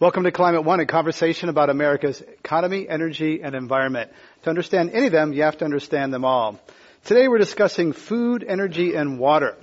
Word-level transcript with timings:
Welcome 0.00 0.24
to 0.24 0.32
Climate 0.32 0.64
One, 0.64 0.80
a 0.80 0.86
conversation 0.86 1.48
about 1.48 1.70
America's 1.70 2.20
economy, 2.20 2.88
energy, 2.88 3.42
and 3.44 3.54
environment. 3.54 4.10
To 4.42 4.50
understand 4.50 4.90
any 4.90 5.06
of 5.06 5.12
them, 5.12 5.32
you 5.32 5.44
have 5.44 5.58
to 5.58 5.64
understand 5.64 6.12
them 6.12 6.24
all. 6.24 6.58
Today 7.04 7.28
we're 7.28 7.38
discussing 7.38 7.92
food, 7.92 8.42
energy, 8.42 8.96
and 8.96 9.20
water. 9.20 9.56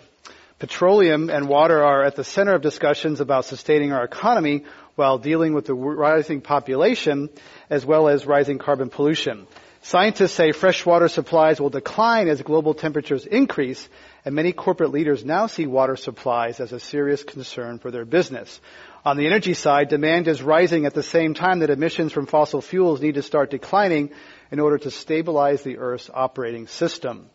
Petroleum 0.58 1.30
and 1.30 1.50
water 1.50 1.84
are 1.84 2.06
at 2.06 2.16
the 2.16 2.24
center 2.24 2.56
of 2.56 2.62
discussions 2.62 3.20
about 3.20 3.44
sustaining 3.44 3.92
our 3.92 4.06
economy 4.06 4.64
while 4.96 5.18
dealing 5.18 5.54
with 5.54 5.66
the 5.66 5.74
rising 5.74 6.40
population 6.40 7.30
as 7.70 7.86
well 7.86 8.08
as 8.08 8.26
rising 8.26 8.58
carbon 8.58 8.90
pollution. 8.90 9.48
Scientists 9.84 10.34
say 10.34 10.52
freshwater 10.52 11.08
supplies 11.08 11.60
will 11.60 11.72
decline 11.72 12.30
as 12.30 12.42
global 12.44 12.76
temperatures 12.76 13.26
increase, 13.26 13.90
and 14.24 14.36
many 14.36 14.54
corporate 14.54 14.92
leaders 14.92 15.26
now 15.26 15.48
see 15.48 15.66
water 15.66 15.96
supplies 15.96 16.60
as 16.60 16.72
a 16.72 16.80
serious 16.80 17.24
concern 17.24 17.80
for 17.80 17.90
their 17.90 18.06
business. 18.06 18.62
On 19.04 19.18
the 19.18 19.26
energy 19.26 19.56
side, 19.56 19.90
demand 19.90 20.28
is 20.28 20.44
rising 20.44 20.86
at 20.86 20.94
the 20.94 21.02
same 21.02 21.34
time 21.34 21.60
that 21.60 21.72
emissions 21.72 22.12
from 22.12 22.28
fossil 22.28 22.62
fuels 22.62 23.02
need 23.02 23.16
to 23.16 23.24
start 23.24 23.50
declining 23.50 24.12
in 24.52 24.60
order 24.60 24.78
to 24.78 24.92
stabilize 24.92 25.64
the 25.64 25.80
Earth's 25.80 26.12
operating 26.14 26.68
system. 26.68 27.28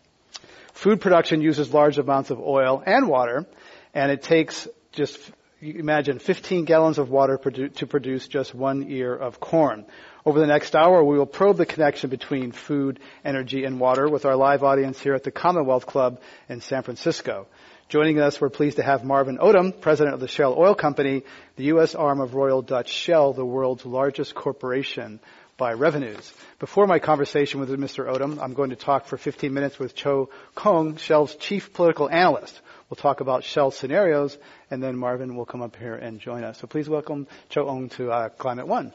Food 0.73 1.01
production 1.01 1.41
uses 1.41 1.75
large 1.75 1.99
amounts 1.99 2.31
of 2.31 2.39
oil 2.39 2.83
and 2.87 3.09
water, 3.09 3.47
and 3.95 4.13
it 4.13 4.23
takes 4.23 4.69
just 4.93 5.19
imagine 5.61 6.19
15 6.21 6.67
gallons 6.67 6.99
of 6.99 7.11
water 7.11 7.37
to 7.37 7.87
produce 7.87 8.29
just 8.29 8.55
one 8.55 8.85
ear 8.89 9.15
of 9.15 9.41
corn. 9.41 9.87
Over 10.25 10.39
the 10.39 10.47
next 10.47 10.77
hour, 10.77 11.03
we 11.03 11.19
will 11.19 11.27
probe 11.27 11.57
the 11.57 11.67
connection 11.67 12.11
between 12.11 12.53
food, 12.53 13.01
energy, 13.25 13.65
and 13.65 13.81
water 13.81 14.09
with 14.09 14.25
our 14.25 14.37
live 14.37 14.63
audience 14.63 15.01
here 15.01 15.15
at 15.15 15.25
the 15.25 15.31
Commonwealth 15.31 15.87
Club 15.87 16.21
in 16.49 16.61
San 16.61 16.83
Francisco. 16.83 17.47
Joining 17.89 18.19
us, 18.19 18.41
we're 18.41 18.51
pleased 18.51 18.79
to 18.79 18.83
have 18.83 19.05
Marvin 19.05 19.39
Odum, 19.39 19.81
president 19.81 20.15
of 20.15 20.19
the 20.19 20.27
Shell 20.27 20.57
Oil 20.59 20.75
Company, 20.75 21.23
the 21.55 21.67
U.S. 21.67 21.95
arm 21.95 22.21
of 22.21 22.35
Royal 22.35 22.61
Dutch 22.61 22.89
Shell, 22.89 23.35
the 23.35 23.45
world's 23.45 23.87
largest 23.87 24.35
corporation 24.35 25.21
by 25.57 25.73
revenues. 25.73 26.33
Before 26.59 26.89
my 26.89 26.99
conversation 26.99 27.61
with 27.61 27.71
Mr. 27.71 28.13
Odum, 28.13 28.43
I'm 28.43 28.55
going 28.55 28.71
to 28.71 28.77
talk 28.77 29.07
for 29.07 29.17
15 29.17 29.55
minutes 29.55 29.79
with 29.79 29.95
Cho 29.95 30.31
Khong, 30.57 30.99
Shell's 30.99 31.37
chief 31.37 31.73
political 31.75 32.11
analyst. 32.11 32.61
We'll 32.91 32.97
talk 32.97 33.21
about 33.21 33.45
Shell 33.45 33.71
scenarios, 33.71 34.37
and 34.69 34.83
then 34.83 34.97
Marvin 34.97 35.37
will 35.37 35.47
come 35.47 35.63
up 35.63 35.77
here 35.77 35.95
and 35.95 36.19
join 36.19 36.43
us. 36.43 36.59
So 36.59 36.67
please 36.67 36.89
welcome 36.89 37.29
Cho 37.51 37.69
Ong 37.69 37.89
to 37.91 38.11
uh, 38.11 38.31
Climate 38.31 38.67
One. 38.67 38.93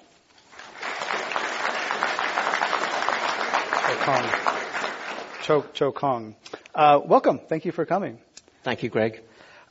Cho 3.88 3.96
Khong. 4.04 5.44
Cho, 5.44 5.66
Cho 5.74 5.92
Khong. 5.94 6.36
Uh, 6.76 7.00
welcome. 7.06 7.40
Thank 7.48 7.64
you 7.64 7.72
for 7.72 7.86
coming. 7.86 8.20
Thank 8.64 8.84
you, 8.84 8.90
Greg. 8.90 9.22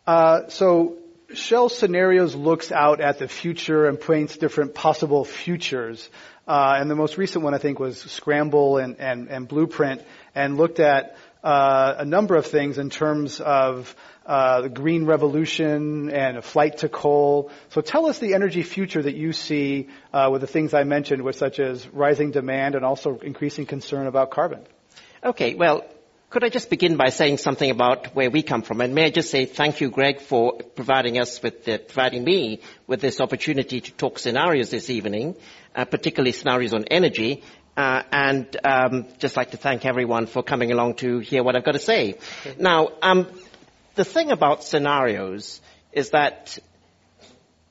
Uh, 0.06 0.48
so 0.48 0.96
Shell 1.32 1.68
Scenarios 1.68 2.34
looks 2.34 2.72
out 2.72 3.00
at 3.00 3.18
the 3.18 3.28
future 3.28 3.86
and 3.86 4.00
paints 4.00 4.36
different 4.36 4.74
possible 4.74 5.24
futures. 5.24 6.08
Uh, 6.46 6.74
and 6.78 6.90
the 6.90 6.96
most 6.96 7.16
recent 7.16 7.44
one, 7.44 7.54
I 7.54 7.58
think, 7.58 7.78
was 7.78 8.00
Scramble 8.00 8.78
and, 8.78 8.98
and, 8.98 9.28
and 9.28 9.46
Blueprint, 9.46 10.02
and 10.34 10.56
looked 10.56 10.80
at 10.80 11.16
uh, 11.44 11.94
a 11.98 12.04
number 12.04 12.34
of 12.34 12.46
things 12.46 12.78
in 12.78 12.90
terms 12.90 13.40
of 13.40 13.94
uh, 14.26 14.62
the 14.62 14.68
green 14.68 15.06
revolution 15.06 16.10
and 16.10 16.36
a 16.36 16.42
flight 16.42 16.78
to 16.78 16.88
coal. 16.88 17.50
So 17.68 17.80
tell 17.80 18.06
us 18.06 18.18
the 18.18 18.34
energy 18.34 18.62
future 18.62 19.02
that 19.02 19.14
you 19.14 19.32
see 19.32 19.88
uh, 20.12 20.28
with 20.32 20.40
the 20.40 20.46
things 20.46 20.74
I 20.74 20.82
mentioned, 20.84 21.22
with 21.22 21.36
such 21.36 21.60
as 21.60 21.86
rising 21.88 22.32
demand 22.32 22.74
and 22.74 22.84
also 22.84 23.18
increasing 23.18 23.66
concern 23.66 24.06
about 24.08 24.30
carbon. 24.30 24.66
Okay, 25.22 25.54
well, 25.54 25.84
could 26.30 26.44
I 26.44 26.48
just 26.48 26.70
begin 26.70 26.96
by 26.96 27.08
saying 27.08 27.38
something 27.38 27.68
about 27.68 28.14
where 28.14 28.30
we 28.30 28.44
come 28.44 28.62
from? 28.62 28.80
And 28.80 28.94
may 28.94 29.06
I 29.06 29.10
just 29.10 29.30
say 29.30 29.46
thank 29.46 29.80
you, 29.80 29.90
Greg, 29.90 30.20
for 30.20 30.58
providing 30.76 31.18
us 31.18 31.42
with 31.42 31.64
the, 31.64 31.78
providing 31.78 32.22
me 32.22 32.60
with 32.86 33.00
this 33.00 33.20
opportunity 33.20 33.80
to 33.80 33.92
talk 33.92 34.20
scenarios 34.20 34.70
this 34.70 34.90
evening, 34.90 35.34
uh, 35.74 35.84
particularly 35.86 36.30
scenarios 36.30 36.72
on 36.72 36.84
energy. 36.84 37.42
Uh, 37.76 38.02
and 38.12 38.56
um, 38.62 39.06
just 39.18 39.36
like 39.36 39.50
to 39.50 39.56
thank 39.56 39.84
everyone 39.84 40.26
for 40.26 40.42
coming 40.42 40.70
along 40.70 40.94
to 40.94 41.18
hear 41.18 41.42
what 41.42 41.56
I've 41.56 41.64
got 41.64 41.72
to 41.72 41.80
say. 41.80 42.14
Okay. 42.46 42.54
Now, 42.60 42.90
um, 43.02 43.26
the 43.96 44.04
thing 44.04 44.30
about 44.30 44.62
scenarios 44.62 45.60
is 45.92 46.10
that 46.10 46.60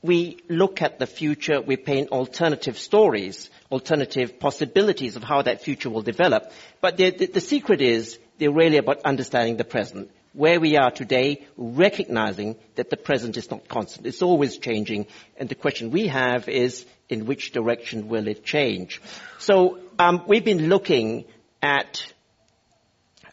we 0.02 0.38
look 0.50 0.82
at 0.82 1.00
the 1.00 1.08
future, 1.08 1.62
we 1.62 1.78
paint 1.78 2.10
alternative 2.10 2.78
stories, 2.78 3.50
alternative 3.72 4.38
possibilities 4.38 5.16
of 5.16 5.24
how 5.24 5.44
that 5.44 5.62
future 5.62 5.90
will 5.90 6.02
develop. 6.02 6.52
But 6.82 6.98
the, 6.98 7.12
the, 7.12 7.26
the 7.28 7.42
secret 7.42 7.82
is 7.82 8.18
they're 8.40 8.52
really 8.52 8.78
about 8.78 9.02
understanding 9.04 9.58
the 9.58 9.64
present. 9.64 10.10
Where 10.34 10.60
we 10.60 10.78
are 10.78 10.92
today, 10.92 11.46
recognizing 11.58 12.56
that 12.76 12.90
the 12.90 12.98
present 12.98 13.36
is 13.36 13.52
not 13.52 13.68
constant. 13.68 14.08
It's 14.08 14.22
always 14.22 14.58
changing. 14.58 15.08
And 15.38 15.50
the 15.50 15.56
question 15.56 15.92
we 15.92 16.08
have 16.08 16.48
is, 16.48 16.86
in 17.10 17.26
which 17.26 17.52
direction 17.52 18.08
will 18.08 18.28
it 18.28 18.46
change? 18.46 19.02
So, 19.40 19.80
um, 19.98 20.24
we've 20.28 20.46
been 20.46 20.70
looking 20.70 21.26
at 21.62 22.14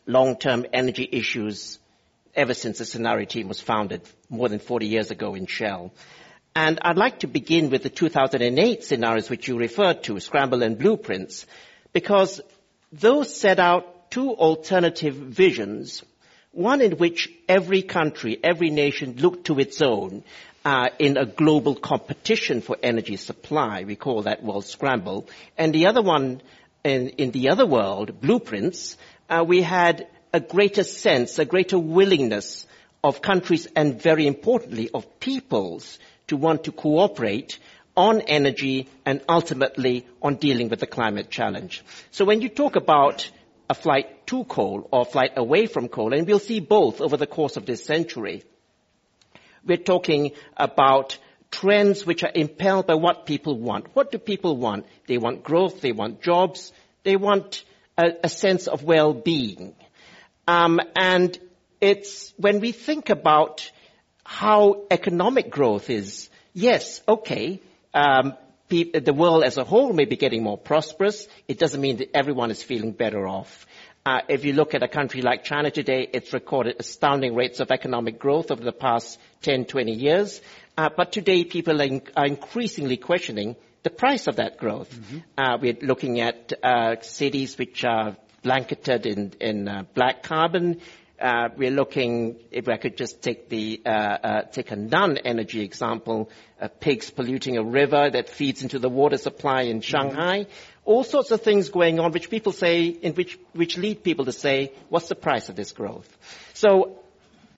long-term 0.06 0.66
energy 0.72 1.08
issues 1.10 1.78
ever 2.34 2.54
since 2.54 2.78
the 2.78 2.84
scenario 2.84 3.26
team 3.26 3.48
was 3.48 3.60
founded 3.60 4.02
more 4.28 4.48
than 4.48 4.58
40 4.58 4.86
years 4.86 5.10
ago 5.10 5.34
in 5.34 5.46
Shell. 5.46 5.92
And 6.54 6.78
I'd 6.82 6.96
like 6.96 7.20
to 7.20 7.26
begin 7.26 7.70
with 7.70 7.82
the 7.82 7.90
2008 7.90 8.82
scenarios 8.82 9.28
which 9.28 9.46
you 9.46 9.58
referred 9.58 10.02
to, 10.04 10.18
Scramble 10.20 10.62
and 10.62 10.78
Blueprints, 10.78 11.46
because 11.92 12.40
those 12.92 13.34
set 13.34 13.58
out 13.58 13.95
two 14.10 14.30
alternative 14.30 15.14
visions, 15.14 16.02
one 16.52 16.80
in 16.80 16.92
which 16.92 17.30
every 17.48 17.82
country, 17.82 18.38
every 18.42 18.70
nation 18.70 19.16
looked 19.16 19.46
to 19.46 19.58
its 19.58 19.82
own 19.82 20.24
uh, 20.64 20.88
in 20.98 21.16
a 21.16 21.26
global 21.26 21.74
competition 21.74 22.60
for 22.60 22.76
energy 22.82 23.16
supply. 23.16 23.84
We 23.84 23.94
call 23.94 24.22
that 24.22 24.42
world 24.42 24.64
scramble. 24.64 25.28
And 25.56 25.72
the 25.72 25.86
other 25.86 26.02
one, 26.02 26.40
in, 26.82 27.10
in 27.10 27.30
the 27.30 27.50
other 27.50 27.66
world, 27.66 28.20
blueprints, 28.20 28.96
uh, 29.28 29.44
we 29.46 29.62
had 29.62 30.08
a 30.32 30.40
greater 30.40 30.82
sense, 30.82 31.38
a 31.38 31.44
greater 31.44 31.78
willingness 31.78 32.66
of 33.04 33.22
countries 33.22 33.68
and 33.76 34.02
very 34.02 34.26
importantly 34.26 34.90
of 34.92 35.20
peoples 35.20 35.98
to 36.26 36.36
want 36.36 36.64
to 36.64 36.72
cooperate 36.72 37.58
on 37.96 38.20
energy 38.22 38.88
and 39.04 39.20
ultimately 39.28 40.06
on 40.20 40.34
dealing 40.34 40.68
with 40.68 40.80
the 40.80 40.86
climate 40.86 41.30
challenge. 41.30 41.84
So 42.10 42.24
when 42.24 42.42
you 42.42 42.48
talk 42.48 42.76
about 42.76 43.30
a 43.68 43.74
flight 43.74 44.26
to 44.28 44.44
coal 44.44 44.88
or 44.92 45.04
flight 45.04 45.32
away 45.36 45.66
from 45.66 45.88
coal, 45.88 46.12
and 46.12 46.26
we'll 46.26 46.38
see 46.38 46.60
both 46.60 47.00
over 47.00 47.16
the 47.16 47.26
course 47.26 47.56
of 47.56 47.66
this 47.66 47.84
century. 47.84 48.44
We're 49.64 49.76
talking 49.76 50.32
about 50.56 51.18
trends 51.50 52.06
which 52.06 52.22
are 52.22 52.30
impelled 52.34 52.86
by 52.86 52.94
what 52.94 53.26
people 53.26 53.58
want. 53.58 53.86
What 53.94 54.12
do 54.12 54.18
people 54.18 54.56
want? 54.56 54.86
They 55.06 55.18
want 55.18 55.42
growth, 55.42 55.80
they 55.80 55.92
want 55.92 56.22
jobs, 56.22 56.72
they 57.02 57.16
want 57.16 57.64
a, 57.98 58.12
a 58.24 58.28
sense 58.28 58.68
of 58.68 58.84
well-being. 58.84 59.74
Um, 60.46 60.80
and 60.94 61.36
it's 61.80 62.32
when 62.36 62.60
we 62.60 62.72
think 62.72 63.10
about 63.10 63.70
how 64.24 64.82
economic 64.90 65.50
growth 65.50 65.90
is, 65.90 66.30
yes, 66.52 67.00
okay, 67.08 67.60
um, 67.94 68.34
the 68.68 69.14
world 69.14 69.44
as 69.44 69.56
a 69.56 69.64
whole 69.64 69.92
may 69.92 70.04
be 70.04 70.16
getting 70.16 70.42
more 70.42 70.58
prosperous. 70.58 71.26
It 71.46 71.58
doesn't 71.58 71.80
mean 71.80 71.98
that 71.98 72.16
everyone 72.16 72.50
is 72.50 72.62
feeling 72.62 72.92
better 72.92 73.26
off. 73.26 73.66
Uh, 74.04 74.20
if 74.28 74.44
you 74.44 74.52
look 74.52 74.72
at 74.74 74.84
a 74.84 74.88
country 74.88 75.20
like 75.20 75.42
China 75.42 75.68
today, 75.70 76.08
it's 76.12 76.32
recorded 76.32 76.76
astounding 76.78 77.34
rates 77.34 77.58
of 77.58 77.72
economic 77.72 78.20
growth 78.20 78.52
over 78.52 78.62
the 78.62 78.72
past 78.72 79.18
10, 79.42 79.64
20 79.64 79.92
years. 79.92 80.40
Uh, 80.78 80.88
but 80.96 81.10
today, 81.10 81.42
people 81.42 81.80
are, 81.80 81.84
in, 81.84 82.02
are, 82.16 82.26
increasingly 82.26 82.96
questioning 82.96 83.56
the 83.82 83.90
price 83.90 84.28
of 84.28 84.36
that 84.36 84.58
growth. 84.58 84.94
Mm-hmm. 84.94 85.18
Uh, 85.36 85.58
we're 85.60 85.78
looking 85.82 86.20
at 86.20 86.52
uh, 86.62 87.00
cities 87.00 87.58
which 87.58 87.84
are 87.84 88.16
blanketed 88.44 89.06
in, 89.06 89.32
in 89.40 89.68
uh, 89.68 89.82
black 89.94 90.22
carbon. 90.22 90.80
Uh, 91.20 91.48
we're 91.56 91.70
looking, 91.70 92.36
if 92.50 92.68
I 92.68 92.76
could 92.76 92.96
just 92.96 93.22
take 93.22 93.48
the, 93.48 93.80
uh, 93.86 93.88
uh, 93.90 94.42
take 94.42 94.70
a 94.70 94.76
non-energy 94.76 95.62
example, 95.62 96.30
uh, 96.60 96.68
pigs 96.68 97.10
polluting 97.10 97.56
a 97.56 97.62
river 97.62 98.10
that 98.10 98.28
feeds 98.28 98.62
into 98.62 98.78
the 98.78 98.90
water 98.90 99.16
supply 99.16 99.62
in 99.62 99.80
Shanghai. 99.80 100.40
Mm-hmm. 100.40 100.50
All 100.84 101.04
sorts 101.04 101.30
of 101.30 101.40
things 101.40 101.70
going 101.70 102.00
on 102.00 102.12
which 102.12 102.28
people 102.28 102.52
say, 102.52 102.84
in 102.84 103.14
which, 103.14 103.38
which 103.54 103.78
lead 103.78 104.04
people 104.04 104.26
to 104.26 104.32
say, 104.32 104.72
what's 104.90 105.08
the 105.08 105.14
price 105.14 105.48
of 105.48 105.56
this 105.56 105.72
growth? 105.72 106.06
So 106.52 106.98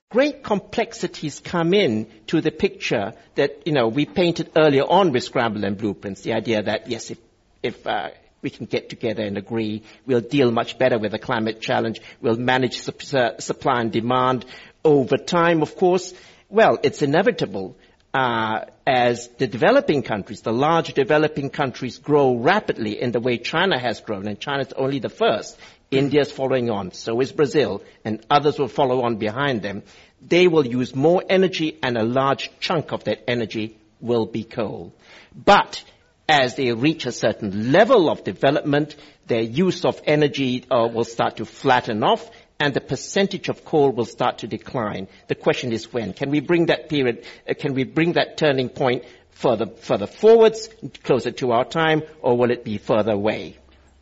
great 0.09 0.41
complexities 0.41 1.39
come 1.39 1.73
in 1.73 2.07
to 2.27 2.41
the 2.41 2.51
picture 2.51 3.13
that, 3.35 3.67
you 3.67 3.73
know, 3.73 3.89
we 3.89 4.05
painted 4.05 4.51
earlier 4.57 4.83
on 4.83 5.11
with 5.11 5.23
Scramble 5.23 5.65
and 5.65 5.77
Blueprints. 5.77 6.21
The 6.21 6.33
idea 6.33 6.63
that, 6.63 6.89
yes, 6.89 7.11
if, 7.11 7.17
if 7.61 7.85
uh, 7.85 8.11
we 8.41 8.49
can 8.49 8.65
get 8.65 8.89
together 8.89 9.23
and 9.23 9.37
agree, 9.37 9.83
we'll 10.05 10.21
deal 10.21 10.51
much 10.51 10.77
better 10.77 10.97
with 10.97 11.11
the 11.11 11.19
climate 11.19 11.61
challenge, 11.61 12.01
we'll 12.21 12.37
manage 12.37 12.79
supply 12.79 13.81
and 13.81 13.91
demand 13.91 14.45
over 14.83 15.17
time, 15.17 15.61
of 15.61 15.75
course. 15.75 16.13
Well, 16.49 16.79
it's 16.83 17.01
inevitable. 17.01 17.75
Uh, 18.11 18.65
as 18.87 19.27
the 19.37 19.45
developing 19.45 20.01
countries, 20.01 20.41
the 20.41 20.51
large 20.51 20.93
developing 20.95 21.51
countries 21.51 21.99
grow 21.99 22.35
rapidly 22.35 22.99
in 22.99 23.11
the 23.11 23.19
way 23.19 23.37
China 23.37 23.77
has 23.77 24.01
grown, 24.01 24.27
and 24.27 24.39
China 24.39 24.63
is 24.63 24.73
only 24.73 24.97
the 24.97 25.09
first 25.09 25.59
India 25.91 26.21
is 26.21 26.31
following 26.31 26.69
on, 26.69 26.91
so 26.91 27.19
is 27.19 27.31
Brazil, 27.31 27.81
and 28.05 28.23
others 28.29 28.59
will 28.59 28.67
follow 28.67 29.01
on 29.01 29.17
behind 29.17 29.61
them. 29.61 29.81
They 30.21 30.47
will 30.47 30.65
use 30.65 30.95
more 30.95 31.23
energy 31.27 31.79
and 31.81 31.97
a 31.97 32.03
large 32.03 32.51
chunk 32.59 32.91
of 32.91 33.05
that 33.05 33.29
energy 33.29 33.77
will 33.99 34.25
be 34.25 34.43
coal. 34.43 34.93
But 35.35 35.83
as 36.29 36.55
they 36.55 36.71
reach 36.71 37.07
a 37.07 37.11
certain 37.11 37.71
level 37.71 38.09
of 38.09 38.23
development, 38.23 38.95
their 39.25 39.41
use 39.41 39.83
of 39.83 39.99
energy 40.05 40.63
uh, 40.69 40.87
will 40.93 41.03
start 41.03 41.37
to 41.37 41.45
flatten 41.45 42.03
off 42.03 42.29
and 42.59 42.73
the 42.73 42.81
percentage 42.81 43.49
of 43.49 43.65
coal 43.65 43.91
will 43.91 44.05
start 44.05 44.39
to 44.39 44.47
decline. 44.47 45.07
The 45.27 45.35
question 45.35 45.71
is 45.71 45.91
when. 45.91 46.13
Can 46.13 46.29
we 46.29 46.39
bring 46.41 46.67
that 46.67 46.89
period, 46.89 47.25
uh, 47.49 47.53
can 47.57 47.73
we 47.73 47.83
bring 47.83 48.13
that 48.13 48.37
turning 48.37 48.69
point 48.69 49.05
further, 49.31 49.65
further 49.67 50.07
forwards, 50.07 50.69
closer 51.03 51.31
to 51.31 51.51
our 51.51 51.65
time, 51.65 52.03
or 52.21 52.37
will 52.37 52.51
it 52.51 52.63
be 52.63 52.77
further 52.77 53.13
away? 53.13 53.57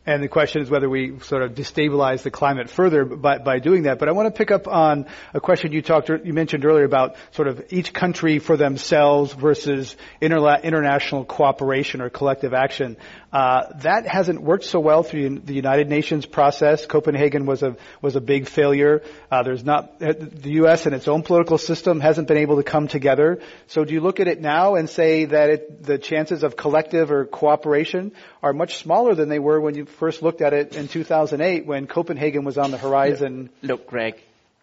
And 0.08 0.22
the 0.22 0.28
question 0.28 0.62
is 0.62 0.70
whether 0.70 0.88
we 0.88 1.20
sort 1.20 1.42
of 1.42 1.52
destabilize 1.52 2.22
the 2.22 2.30
climate 2.30 2.70
further 2.70 3.04
by, 3.04 3.36
by 3.36 3.58
doing 3.58 3.82
that. 3.82 3.98
But 3.98 4.08
I 4.08 4.12
want 4.12 4.34
to 4.34 4.38
pick 4.38 4.50
up 4.50 4.66
on 4.66 5.04
a 5.34 5.40
question 5.40 5.72
you 5.72 5.82
talked, 5.82 6.08
you 6.08 6.32
mentioned 6.32 6.64
earlier 6.64 6.86
about 6.86 7.16
sort 7.32 7.46
of 7.46 7.62
each 7.68 7.92
country 7.92 8.38
for 8.38 8.56
themselves 8.56 9.34
versus 9.34 9.94
interla- 10.22 10.62
international 10.62 11.26
cooperation 11.26 12.00
or 12.00 12.08
collective 12.08 12.54
action. 12.54 12.96
Uh, 13.30 13.70
that 13.82 14.06
hasn't 14.06 14.40
worked 14.40 14.64
so 14.64 14.80
well 14.80 15.02
through 15.02 15.40
the 15.40 15.52
United 15.52 15.90
Nations 15.90 16.24
process. 16.24 16.86
Copenhagen 16.86 17.44
was 17.44 17.62
a 17.62 17.76
was 18.00 18.16
a 18.16 18.22
big 18.22 18.48
failure. 18.48 19.02
Uh, 19.30 19.42
there's 19.42 19.62
not 19.62 19.98
the 19.98 20.52
U.S. 20.62 20.86
and 20.86 20.94
its 20.94 21.06
own 21.06 21.22
political 21.22 21.58
system 21.58 22.00
hasn't 22.00 22.26
been 22.26 22.38
able 22.38 22.56
to 22.56 22.62
come 22.62 22.88
together. 22.88 23.42
So 23.66 23.84
do 23.84 23.92
you 23.92 24.00
look 24.00 24.18
at 24.18 24.28
it 24.28 24.40
now 24.40 24.76
and 24.76 24.88
say 24.88 25.26
that 25.26 25.50
it, 25.50 25.82
the 25.82 25.98
chances 25.98 26.42
of 26.42 26.56
collective 26.56 27.10
or 27.10 27.26
cooperation 27.26 28.12
are 28.42 28.54
much 28.54 28.78
smaller 28.78 29.14
than 29.14 29.28
they 29.28 29.38
were 29.38 29.60
when 29.60 29.74
you 29.74 29.84
first 29.98 30.22
looked 30.22 30.40
at 30.40 30.52
it 30.52 30.76
in 30.76 30.86
2008 30.86 31.66
when 31.66 31.86
Copenhagen 31.88 32.44
was 32.44 32.56
on 32.56 32.70
the 32.70 32.78
horizon? 32.78 33.50
Look, 33.62 33.88
Greg, 33.88 34.14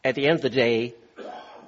at 0.03 0.15
the 0.15 0.27
end 0.27 0.37
of 0.37 0.41
the 0.41 0.49
day, 0.49 0.95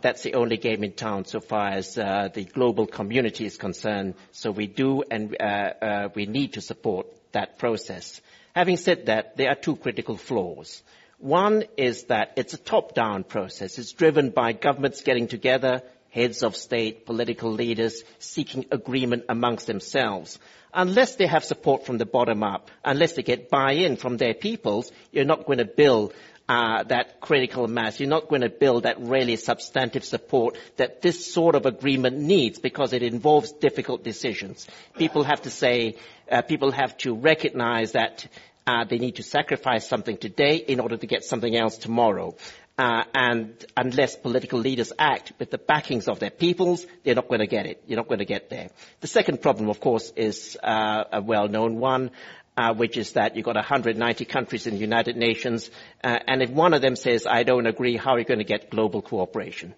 that's 0.01 0.23
the 0.23 0.35
only 0.35 0.57
game 0.57 0.83
in 0.83 0.93
town 0.93 1.25
so 1.25 1.41
far 1.41 1.69
as 1.69 1.97
uh, 1.97 2.29
the 2.33 2.45
global 2.45 2.87
community 2.87 3.45
is 3.45 3.57
concerned. 3.57 4.15
So 4.31 4.51
we 4.51 4.67
do 4.67 5.03
and 5.11 5.35
uh, 5.39 5.43
uh, 5.43 6.09
we 6.15 6.25
need 6.25 6.53
to 6.53 6.61
support 6.61 7.07
that 7.33 7.57
process. 7.57 8.21
Having 8.55 8.77
said 8.77 9.05
that, 9.07 9.35
there 9.35 9.49
are 9.49 9.55
two 9.55 9.75
critical 9.75 10.15
flaws. 10.15 10.81
One 11.19 11.63
is 11.75 12.05
that 12.05 12.33
it's 12.37 12.53
a 12.53 12.57
top-down 12.57 13.23
process. 13.23 13.77
It's 13.79 13.91
driven 13.91 14.29
by 14.29 14.53
governments 14.53 15.01
getting 15.01 15.27
together, 15.27 15.81
heads 16.17 16.41
of 16.41 16.55
state, 16.55 17.05
political 17.05 17.51
leaders 17.51 18.03
seeking 18.17 18.65
agreement 18.71 19.23
amongst 19.29 19.67
themselves. 19.67 20.39
Unless 20.73 21.15
they 21.15 21.27
have 21.27 21.43
support 21.43 21.85
from 21.85 21.97
the 21.99 22.05
bottom 22.05 22.43
up, 22.43 22.71
unless 22.83 23.13
they 23.13 23.23
get 23.23 23.49
buy-in 23.49 23.97
from 23.97 24.17
their 24.17 24.33
peoples, 24.33 24.91
you're 25.11 25.31
not 25.33 25.45
going 25.45 25.59
to 25.59 25.65
build 25.65 26.13
uh, 26.49 26.83
that 26.83 27.19
critical 27.21 27.67
mass. 27.67 27.99
You're 27.99 28.09
not 28.09 28.29
going 28.29 28.41
to 28.41 28.49
build 28.49 28.83
that 28.83 28.99
really 28.99 29.35
substantive 29.35 30.03
support 30.03 30.57
that 30.77 31.01
this 31.01 31.31
sort 31.31 31.55
of 31.55 31.65
agreement 31.65 32.17
needs 32.17 32.57
because 32.57 32.93
it 32.93 33.03
involves 33.03 33.51
difficult 33.51 34.03
decisions. 34.03 34.67
People 34.97 35.23
have 35.23 35.41
to 35.43 35.51
say, 35.51 35.97
uh, 36.31 36.41
people 36.41 36.71
have 36.71 36.97
to 36.97 37.13
recognize 37.13 37.91
that 37.91 38.27
uh, 38.65 38.83
they 38.83 38.97
need 38.97 39.15
to 39.15 39.23
sacrifice 39.23 39.87
something 39.87 40.17
today 40.17 40.55
in 40.57 40.79
order 40.79 40.97
to 40.97 41.07
get 41.07 41.23
something 41.23 41.55
else 41.55 41.77
tomorrow. 41.77 42.35
Uh, 42.77 43.03
and 43.15 43.65
unless 43.75 44.15
political 44.15 44.59
leaders 44.59 44.93
act 44.99 45.33
with 45.39 45.49
the 45.49 45.57
backings 45.57 46.07
of 46.07 46.19
their 46.19 46.29
peoples, 46.29 46.85
they're 47.03 47.15
not 47.15 47.27
going 47.27 47.39
to 47.39 47.47
get 47.47 47.65
it. 47.65 47.83
You're 47.87 47.97
not 47.97 48.07
going 48.07 48.19
to 48.19 48.25
get 48.25 48.51
there. 48.51 48.69
The 49.01 49.07
second 49.07 49.41
problem, 49.41 49.69
of 49.69 49.79
course, 49.79 50.13
is 50.15 50.55
uh, 50.63 51.05
a 51.11 51.21
well-known 51.21 51.77
one, 51.79 52.11
uh, 52.55 52.75
which 52.75 52.95
is 52.95 53.13
that 53.13 53.35
you've 53.35 53.45
got 53.45 53.55
190 53.55 54.25
countries 54.25 54.67
in 54.67 54.75
the 54.75 54.79
United 54.79 55.17
Nations, 55.17 55.71
uh, 56.03 56.19
and 56.27 56.43
if 56.43 56.51
one 56.51 56.73
of 56.73 56.81
them 56.83 56.95
says, 56.95 57.25
I 57.25 57.43
don't 57.43 57.65
agree, 57.65 57.97
how 57.97 58.11
are 58.11 58.19
you 58.19 58.25
going 58.25 58.39
to 58.39 58.45
get 58.45 58.69
global 58.69 59.01
cooperation? 59.01 59.73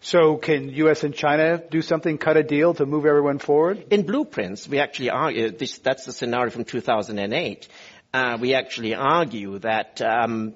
So 0.00 0.36
can 0.36 0.70
U.S. 0.70 1.04
and 1.04 1.14
China 1.14 1.62
do 1.70 1.82
something, 1.82 2.18
cut 2.18 2.36
a 2.36 2.42
deal 2.42 2.74
to 2.74 2.86
move 2.86 3.04
everyone 3.04 3.38
forward? 3.38 3.92
In 3.92 4.02
blueprints, 4.02 4.66
we 4.66 4.78
actually 4.78 5.10
argue, 5.10 5.50
this, 5.50 5.78
that's 5.78 6.06
the 6.06 6.12
scenario 6.12 6.50
from 6.50 6.64
2008, 6.64 7.68
uh, 8.12 8.38
we 8.40 8.54
actually 8.54 8.94
argue 8.94 9.58
that 9.60 10.00
um, 10.00 10.54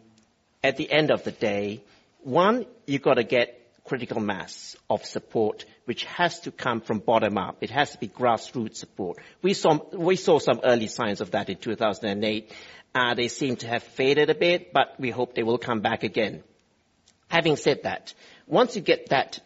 at 0.64 0.78
the 0.78 0.90
end 0.90 1.10
of 1.10 1.22
the 1.22 1.30
day, 1.30 1.82
one, 2.22 2.64
you've 2.86 3.02
got 3.02 3.14
to 3.14 3.22
get 3.22 3.60
critical 3.84 4.18
mass 4.18 4.76
of 4.88 5.04
support 5.04 5.66
which 5.84 6.04
has 6.04 6.40
to 6.40 6.50
come 6.50 6.80
from 6.80 7.00
bottom 7.00 7.36
up. 7.36 7.58
It 7.60 7.68
has 7.68 7.92
to 7.92 7.98
be 7.98 8.08
grassroots 8.08 8.76
support. 8.76 9.18
We 9.42 9.52
saw, 9.52 9.78
we 9.92 10.16
saw 10.16 10.38
some 10.38 10.62
early 10.64 10.88
signs 10.88 11.20
of 11.20 11.32
that 11.32 11.50
in 11.50 11.58
2008. 11.58 12.50
Uh, 12.94 13.14
they 13.14 13.28
seem 13.28 13.56
to 13.56 13.66
have 13.66 13.82
faded 13.82 14.30
a 14.30 14.34
bit, 14.34 14.72
but 14.72 14.98
we 14.98 15.10
hope 15.10 15.34
they 15.34 15.42
will 15.42 15.58
come 15.58 15.80
back 15.80 16.02
again. 16.02 16.42
Having 17.28 17.56
said 17.56 17.82
that, 17.82 18.14
once 18.46 18.74
you 18.74 18.80
get 18.80 19.10
that 19.10 19.40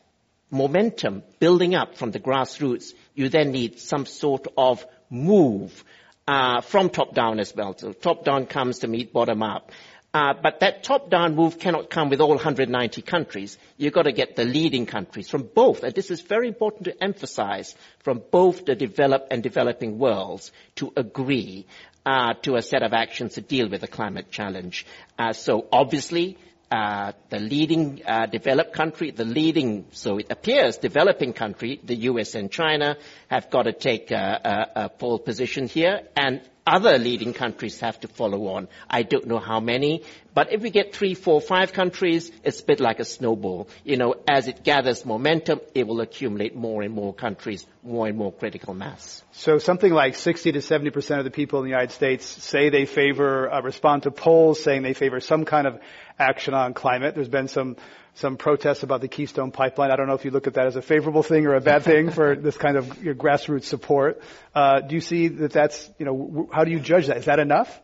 momentum 0.53 1.25
building 1.41 1.75
up 1.75 1.97
from 1.97 2.13
the 2.13 2.21
grassroots, 2.21 2.93
you 3.17 3.29
then 3.29 3.51
need 3.51 3.81
some 3.81 4.07
sort 4.07 4.47
of 4.57 4.87
move 5.11 5.83
uh, 6.29 6.61
from 6.61 6.91
top 6.91 7.15
down 7.15 7.41
as 7.41 7.57
well. 7.57 7.77
So 7.77 7.93
top 7.93 8.25
down 8.25 8.47
comes 8.47 8.81
to 8.81 8.87
meet 8.87 9.13
bottom 9.13 9.43
up. 9.43 9.73
Uh, 10.15 10.33
but 10.43 10.61
that 10.61 10.83
top-down 10.83 11.35
move 11.35 11.59
cannot 11.59 11.91
come 11.91 12.09
with 12.09 12.21
all 12.21 12.31
190 12.31 13.03
countries. 13.03 13.59
You've 13.77 13.93
got 13.93 14.05
to 14.05 14.13
get 14.13 14.37
the 14.37 14.45
leading 14.45 14.87
countries 14.87 15.29
from 15.29 15.43
both, 15.43 15.83
and 15.83 15.95
this 15.95 16.11
is 16.11 16.23
very 16.23 16.49
important 16.49 16.85
to 16.85 17.05
emphasize, 17.05 17.75
from 18.01 18.23
both 18.31 18.65
the 18.65 18.75
developed 18.75 19.31
and 19.31 19.43
developing 19.43 19.99
worlds 19.99 20.51
to 20.77 20.93
agree 20.97 21.67
uh, 22.07 22.33
to 22.43 22.57
a 22.57 22.63
set 22.63 22.83
of 22.83 22.95
actions 22.95 23.35
to 23.35 23.43
deal 23.43 23.69
with 23.69 23.83
the 23.83 23.87
climate 23.87 24.31
challenge. 24.31 24.87
Uh, 25.19 25.35
so 25.35 25.69
obviously, 25.71 26.39
uh, 26.71 27.13
the 27.29 27.39
leading 27.39 28.03
uh, 28.07 28.27
developed 28.27 28.73
country, 28.73 29.11
the 29.11 29.25
leading, 29.25 29.87
so 29.93 30.19
it 30.19 30.31
appears, 30.31 30.79
developing 30.79 31.35
country, 31.35 31.81
the 31.85 31.97
US 32.11 32.35
and 32.35 32.51
China, 32.51 32.97
have 33.29 33.51
got 33.51 33.65
to 33.65 33.73
take 33.73 34.11
a, 34.11 34.71
a, 34.75 34.85
a 34.85 34.89
pole 34.89 35.19
position 35.19 35.67
here, 35.67 36.01
and 36.17 36.41
other 36.69 36.99
leading 36.99 37.33
countries 37.33 37.81
have 37.81 37.99
to 38.01 38.09
follow 38.09 38.49
on. 38.49 38.69
I 38.89 39.03
don't 39.03 39.27
know 39.27 39.39
how 39.39 39.61
many, 39.61 40.05
but 40.35 40.53
if 40.53 40.63
we 40.63 40.71
get 40.71 40.95
three, 40.95 41.15
four, 41.15 41.41
five 41.41 41.73
countries, 41.73 42.31
it's 42.45 42.61
a 42.61 42.65
bit 42.65 42.81
like 42.81 43.01
a 43.01 43.05
snowball. 43.05 43.69
You 43.85 43.97
know, 43.97 44.15
as 44.29 44.47
it 44.47 44.63
gathers 44.63 45.05
momentum, 45.05 45.61
it 45.75 45.87
will 45.87 46.01
accumulate 46.01 46.55
more 46.55 46.83
and 46.83 46.95
more 46.95 47.13
countries, 47.15 47.67
more 47.83 48.07
and 48.07 48.17
more 48.17 48.33
critical 48.33 48.75
mass. 48.75 49.23
So 49.33 49.59
something 49.59 49.93
like 49.93 50.15
60 50.15 50.53
to 50.53 50.61
70 50.63 50.91
percent 50.91 51.19
of 51.19 51.25
the 51.25 51.31
people 51.31 51.61
in 51.61 51.65
the 51.65 51.71
United 51.71 51.93
States 51.93 52.25
say 52.27 52.71
they 52.71 52.85
favor, 52.85 53.53
uh, 53.53 53.63
respond 53.63 54.05
to 54.05 54.11
polls 54.11 54.63
saying 54.63 54.83
they 54.83 54.95
favor 54.95 55.21
some 55.21 55.45
kind 55.45 55.67
of 55.67 55.81
action 56.19 56.55
on 56.55 56.75
climate. 56.75 57.15
There's 57.15 57.29
been 57.29 57.49
some 57.49 57.77
some 58.15 58.37
protests 58.37 58.83
about 58.83 59.01
the 59.01 59.09
Keystone 59.09 59.53
Pipeline. 59.53 59.93
I 59.93 59.97
don't 59.97 60.09
know 60.09 60.15
if 60.15 60.25
you 60.25 60.33
look 60.33 60.49
at 60.49 60.55
that 60.55 60.67
as 60.67 60.75
a 60.75 60.83
favorable 60.83 61.23
thing 61.23 61.47
or 61.47 61.55
a 61.55 61.61
bad 61.61 61.85
thing 61.85 62.11
for 62.11 62.35
this 62.47 62.57
kind 62.57 62.77
of 62.77 63.03
your 63.03 63.15
grassroots 63.15 63.65
support. 63.65 64.21
Uh, 64.55 64.81
do 64.81 64.97
you 64.97 65.01
see 65.01 65.29
that 65.29 65.53
that's, 65.53 65.89
you 65.99 66.05
know, 66.05 66.49
how 66.53 66.65
do 66.65 66.73
you 66.73 66.81
judge 66.81 67.07
that? 67.07 67.19
Is 67.19 67.27
that 67.27 67.39
enough? 67.39 67.81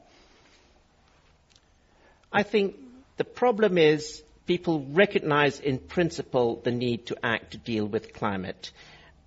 I 2.33 2.43
think 2.43 2.75
the 3.17 3.25
problem 3.25 3.79
is 3.79 4.25
people 4.45 4.85
recognize 4.91 5.61
in 5.61 5.79
principle 5.79 6.61
the 6.65 6.73
need 6.73 7.07
to 7.07 7.17
act 7.25 7.53
to 7.53 7.59
deal 7.59 7.87
with 7.87 8.13
climate. 8.13 8.73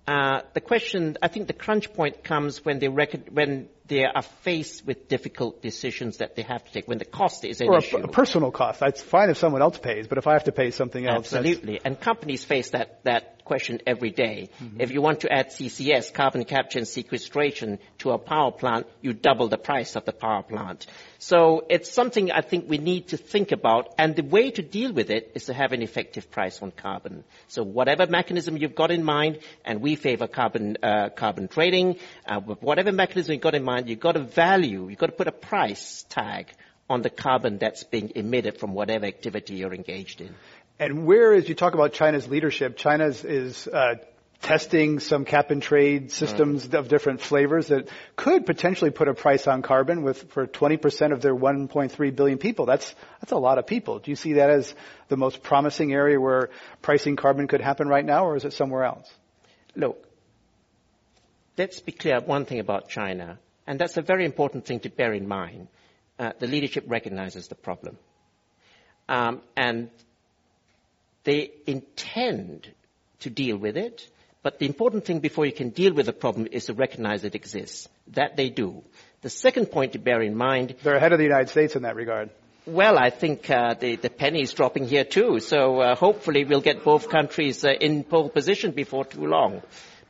Uh, 0.06 0.42
the 0.52 0.60
question, 0.60 1.16
I 1.22 1.28
think 1.28 1.46
the 1.46 1.54
crunch 1.54 1.92
point 1.94 2.22
comes 2.22 2.64
when 2.64 2.78
they, 2.80 2.88
rec- 2.88 3.28
when 3.30 3.68
they 3.88 4.04
are 4.04 4.22
faced 4.22 4.86
with 4.86 5.08
difficult 5.08 5.62
decisions 5.62 6.18
that 6.18 6.36
they 6.36 6.42
have 6.42 6.64
to 6.64 6.72
take 6.72 6.86
when 6.86 6.98
the 6.98 7.04
cost 7.04 7.44
is 7.44 7.60
an 7.60 7.68
or 7.68 7.78
issue. 7.78 7.96
A, 7.96 8.02
a 8.02 8.08
personal 8.08 8.50
cost. 8.50 8.82
It's 8.82 9.02
fine 9.02 9.30
if 9.30 9.38
someone 9.38 9.62
else 9.62 9.78
pays, 9.78 10.06
but 10.06 10.18
if 10.18 10.26
I 10.26 10.34
have 10.34 10.44
to 10.44 10.52
pay 10.52 10.70
something 10.70 11.06
else. 11.06 11.32
Absolutely. 11.32 11.80
And 11.84 11.98
companies 11.98 12.44
face 12.44 12.70
that, 12.70 13.02
that 13.04 13.37
question 13.48 13.80
every 13.86 14.10
day. 14.10 14.50
Mm-hmm. 14.62 14.80
If 14.80 14.92
you 14.92 15.02
want 15.02 15.20
to 15.20 15.32
add 15.32 15.48
CCS, 15.48 16.12
carbon 16.12 16.44
capture 16.44 16.78
and 16.78 16.86
sequestration, 16.86 17.78
to 17.98 18.10
a 18.10 18.18
power 18.18 18.52
plant, 18.52 18.86
you 19.00 19.14
double 19.14 19.48
the 19.48 19.58
price 19.58 19.96
of 19.96 20.04
the 20.04 20.12
power 20.12 20.42
plant. 20.42 20.86
So 21.18 21.64
it's 21.68 21.90
something 21.90 22.30
I 22.30 22.42
think 22.42 22.68
we 22.68 22.78
need 22.78 23.08
to 23.08 23.16
think 23.16 23.50
about, 23.50 23.94
and 23.98 24.14
the 24.14 24.22
way 24.22 24.50
to 24.52 24.62
deal 24.62 24.92
with 24.92 25.10
it 25.10 25.32
is 25.34 25.46
to 25.46 25.54
have 25.54 25.72
an 25.72 25.82
effective 25.82 26.30
price 26.30 26.62
on 26.62 26.70
carbon. 26.70 27.24
So 27.48 27.64
whatever 27.64 28.06
mechanism 28.06 28.56
you've 28.56 28.76
got 28.76 28.90
in 28.92 29.02
mind, 29.02 29.40
and 29.64 29.80
we 29.80 29.96
favor 29.96 30.28
carbon, 30.28 30.76
uh, 30.82 31.08
carbon 31.08 31.48
trading, 31.48 31.96
uh, 32.26 32.40
whatever 32.40 32.92
mechanism 32.92 33.32
you've 33.32 33.42
got 33.42 33.56
in 33.56 33.64
mind, 33.64 33.78
mind, 33.78 33.88
you've 33.88 34.00
got 34.00 34.12
to 34.12 34.24
value, 34.24 34.88
you've 34.88 34.98
got 34.98 35.06
to 35.06 35.12
put 35.12 35.28
a 35.28 35.32
price 35.32 36.04
tag 36.08 36.46
on 36.90 37.02
the 37.02 37.10
carbon 37.10 37.58
that's 37.58 37.84
being 37.84 38.10
emitted 38.14 38.58
from 38.58 38.72
whatever 38.74 39.06
activity 39.06 39.54
you're 39.56 39.74
engaged 39.74 40.20
in. 40.20 40.34
And 40.80 41.06
where 41.06 41.32
is, 41.32 41.48
you 41.48 41.54
talk 41.54 41.74
about 41.74 41.92
China's 41.92 42.28
leadership, 42.28 42.76
China 42.76 43.06
is, 43.06 43.66
uh, 43.66 43.96
testing 44.40 45.00
some 45.00 45.24
cap 45.24 45.50
and 45.50 45.60
trade 45.60 46.12
systems 46.12 46.68
mm. 46.68 46.78
of 46.78 46.88
different 46.88 47.20
flavors 47.20 47.68
that 47.68 47.88
could 48.16 48.46
potentially 48.46 48.90
put 48.90 49.08
a 49.08 49.14
price 49.14 49.48
on 49.48 49.62
carbon 49.62 50.02
with, 50.02 50.30
for 50.30 50.46
20% 50.46 51.12
of 51.12 51.20
their 51.20 51.34
1.3 51.34 52.16
billion 52.16 52.38
people. 52.38 52.64
That's, 52.64 52.94
that's 53.20 53.32
a 53.32 53.36
lot 53.36 53.58
of 53.58 53.66
people. 53.66 53.98
Do 53.98 54.10
you 54.10 54.16
see 54.16 54.34
that 54.34 54.50
as 54.50 54.74
the 55.08 55.16
most 55.16 55.42
promising 55.42 55.92
area 55.92 56.20
where 56.20 56.50
pricing 56.82 57.16
carbon 57.16 57.48
could 57.48 57.60
happen 57.60 57.88
right 57.88 58.04
now, 58.04 58.26
or 58.26 58.36
is 58.36 58.44
it 58.44 58.52
somewhere 58.52 58.84
else? 58.84 59.12
Look, 59.74 60.06
let's 61.56 61.80
be 61.80 61.92
clear 61.92 62.20
one 62.20 62.44
thing 62.44 62.60
about 62.60 62.88
China, 62.88 63.38
and 63.66 63.78
that's 63.78 63.96
a 63.96 64.02
very 64.02 64.24
important 64.24 64.66
thing 64.66 64.80
to 64.80 64.88
bear 64.88 65.12
in 65.12 65.26
mind. 65.26 65.68
Uh, 66.18 66.32
the 66.38 66.46
leadership 66.46 66.84
recognizes 66.86 67.48
the 67.48 67.54
problem. 67.54 67.96
Um, 69.08 69.40
and 69.56 69.90
they 71.28 71.50
intend 71.66 72.66
to 73.20 73.28
deal 73.28 73.58
with 73.58 73.76
it, 73.76 74.08
but 74.42 74.58
the 74.58 74.64
important 74.64 75.04
thing 75.04 75.20
before 75.20 75.44
you 75.44 75.52
can 75.52 75.68
deal 75.68 75.92
with 75.92 76.06
the 76.06 76.12
problem 76.14 76.48
is 76.50 76.64
to 76.66 76.72
recognize 76.72 77.22
it 77.22 77.34
exists. 77.34 77.86
That 78.14 78.36
they 78.38 78.48
do. 78.48 78.82
The 79.20 79.28
second 79.28 79.66
point 79.66 79.92
to 79.92 79.98
bear 79.98 80.22
in 80.22 80.34
mind. 80.34 80.76
They're 80.82 80.94
ahead 80.94 81.12
of 81.12 81.18
the 81.18 81.24
United 81.24 81.50
States 81.50 81.76
in 81.76 81.82
that 81.82 81.96
regard. 81.96 82.30
Well, 82.64 82.98
I 82.98 83.10
think 83.10 83.50
uh, 83.50 83.74
the, 83.74 83.96
the 83.96 84.08
penny 84.08 84.40
is 84.40 84.54
dropping 84.54 84.88
here 84.88 85.04
too, 85.04 85.40
so 85.40 85.80
uh, 85.80 85.94
hopefully 85.96 86.46
we'll 86.46 86.62
get 86.62 86.82
both 86.82 87.10
countries 87.10 87.62
uh, 87.62 87.72
in 87.72 88.04
pole 88.04 88.30
position 88.30 88.70
before 88.70 89.04
too 89.04 89.26
long. 89.26 89.60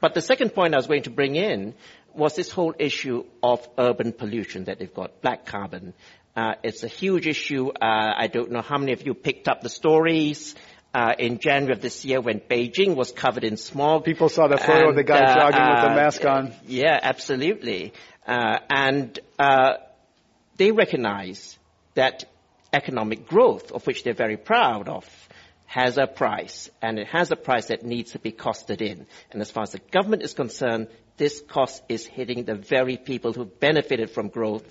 But 0.00 0.14
the 0.14 0.22
second 0.22 0.50
point 0.54 0.74
I 0.74 0.76
was 0.76 0.86
going 0.86 1.02
to 1.02 1.10
bring 1.10 1.34
in 1.34 1.74
was 2.14 2.36
this 2.36 2.52
whole 2.52 2.74
issue 2.78 3.24
of 3.42 3.68
urban 3.76 4.12
pollution 4.12 4.64
that 4.64 4.78
they've 4.78 4.94
got, 4.94 5.20
black 5.20 5.46
carbon. 5.46 5.94
Uh, 6.38 6.54
it's 6.62 6.84
a 6.84 6.88
huge 6.88 7.26
issue. 7.26 7.70
Uh, 7.70 8.12
I 8.16 8.28
don't 8.28 8.52
know 8.52 8.62
how 8.62 8.78
many 8.78 8.92
of 8.92 9.04
you 9.04 9.12
picked 9.12 9.48
up 9.48 9.60
the 9.60 9.68
stories. 9.68 10.54
Uh, 10.94 11.12
in 11.18 11.38
January 11.38 11.74
of 11.74 11.82
this 11.82 12.02
year 12.02 12.18
when 12.18 12.40
Beijing 12.40 12.96
was 12.96 13.12
covered 13.12 13.44
in 13.44 13.58
smog. 13.58 14.04
People 14.04 14.30
saw 14.30 14.48
the 14.48 14.56
photo 14.56 14.80
and, 14.80 14.88
of 14.88 14.96
the 14.96 15.04
guy 15.04 15.18
uh, 15.18 15.34
jogging 15.34 15.68
with 15.68 15.82
the 15.82 15.92
uh, 15.92 15.94
mask 15.94 16.24
on. 16.24 16.54
Yeah, 16.66 16.98
absolutely. 17.00 17.92
Uh, 18.26 18.58
and 18.70 19.20
they 20.56 20.72
recognize 20.72 21.58
that 21.94 22.24
economic 22.72 23.26
growth, 23.26 23.70
of 23.72 23.86
which 23.86 24.02
they're 24.02 24.14
very 24.14 24.36
proud 24.36 24.88
of, 24.88 25.06
has 25.66 25.98
a 25.98 26.06
price, 26.06 26.70
and 26.80 26.98
it 26.98 27.06
has 27.08 27.30
a 27.30 27.36
price 27.36 27.66
that 27.66 27.84
needs 27.84 28.12
to 28.12 28.18
be 28.18 28.32
costed 28.32 28.80
in. 28.80 29.06
And 29.30 29.42
as 29.42 29.50
far 29.50 29.64
as 29.64 29.72
the 29.72 29.80
government 29.90 30.22
is 30.22 30.32
concerned, 30.32 30.88
this 31.18 31.42
cost 31.42 31.82
is 31.88 32.06
hitting 32.06 32.44
the 32.44 32.54
very 32.54 32.96
people 32.96 33.32
who 33.32 33.44
benefited 33.44 34.10
from 34.10 34.28
growth 34.28 34.64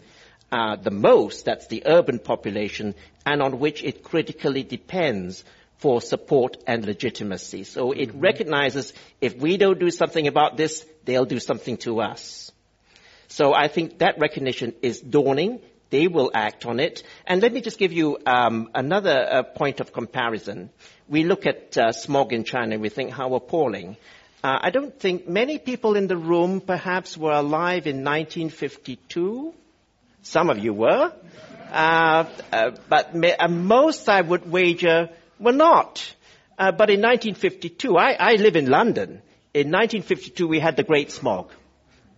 uh, 0.52 0.78
the 0.78 0.92
most, 0.92 1.46
that's 1.46 1.68
the 1.68 1.84
urban 1.86 2.20
population, 2.20 2.96
and 3.26 3.42
on 3.42 3.60
which 3.60 3.84
it 3.84 4.04
critically 4.04 4.64
depends 4.64 5.44
for 5.78 6.02
support 6.02 6.58
and 6.66 6.86
legitimacy. 6.86 7.64
So 7.64 7.92
it 7.92 8.10
mm-hmm. 8.10 8.20
recognizes 8.20 8.94
if 9.22 9.38
we 9.38 9.58
don't 9.58 9.80
do 9.80 9.92
something 9.92 10.28
about 10.28 10.58
this, 10.58 10.86
they'll 11.06 11.26
do 11.26 11.40
something 11.40 11.78
to 11.78 12.02
us. 12.02 12.52
So 13.28 13.54
I 13.54 13.68
think 13.68 14.00
that 14.00 14.20
recognition 14.20 14.74
is 14.82 15.00
dawning. 15.02 15.60
They 15.90 16.08
will 16.08 16.32
act 16.34 16.66
on 16.66 16.80
it. 16.80 17.04
And 17.26 17.42
let 17.42 17.54
me 17.54 17.62
just 17.62 17.78
give 17.78 17.94
you 17.94 18.18
um, 18.26 18.70
another 18.74 19.28
uh, 19.30 19.44
point 19.44 19.80
of 19.80 19.94
comparison. 19.94 20.70
We 21.08 21.24
look 21.24 21.46
at 21.46 21.78
uh, 21.78 21.92
smog 21.92 22.34
in 22.34 22.44
China 22.44 22.74
and 22.74 22.82
we 22.82 22.90
think 22.90 23.12
how 23.12 23.34
appalling. 23.36 23.98
Uh, 24.44 24.60
I 24.62 24.70
don't 24.70 24.98
think 25.00 25.28
many 25.28 25.58
people 25.58 25.96
in 25.96 26.08
the 26.08 26.18
room 26.18 26.62
perhaps 26.62 27.18
were 27.18 27.32
alive 27.32 27.88
in 27.88 28.04
1952. 28.04 29.54
Some 30.24 30.50
of 30.50 30.60
you 30.60 30.74
were. 30.74 31.14
Uh, 31.72 32.26
uh, 32.52 32.72
but 32.88 33.14
uh, 33.16 33.48
most, 33.48 34.08
I 34.10 34.22
would 34.22 34.50
wager, 34.50 35.10
were 35.39 35.51
not. 35.51 36.15
but 36.58 36.89
in 36.89 37.01
1952, 37.01 37.98
I, 37.98 38.12
I 38.13 38.34
live 38.34 38.56
in 38.56 38.70
London. 38.70 39.22
In 39.53 39.72
1952, 39.72 40.48
we 40.48 40.60
had 40.60 40.75
the 40.75 40.84
Great 40.84 41.12
Smog. 41.12 41.51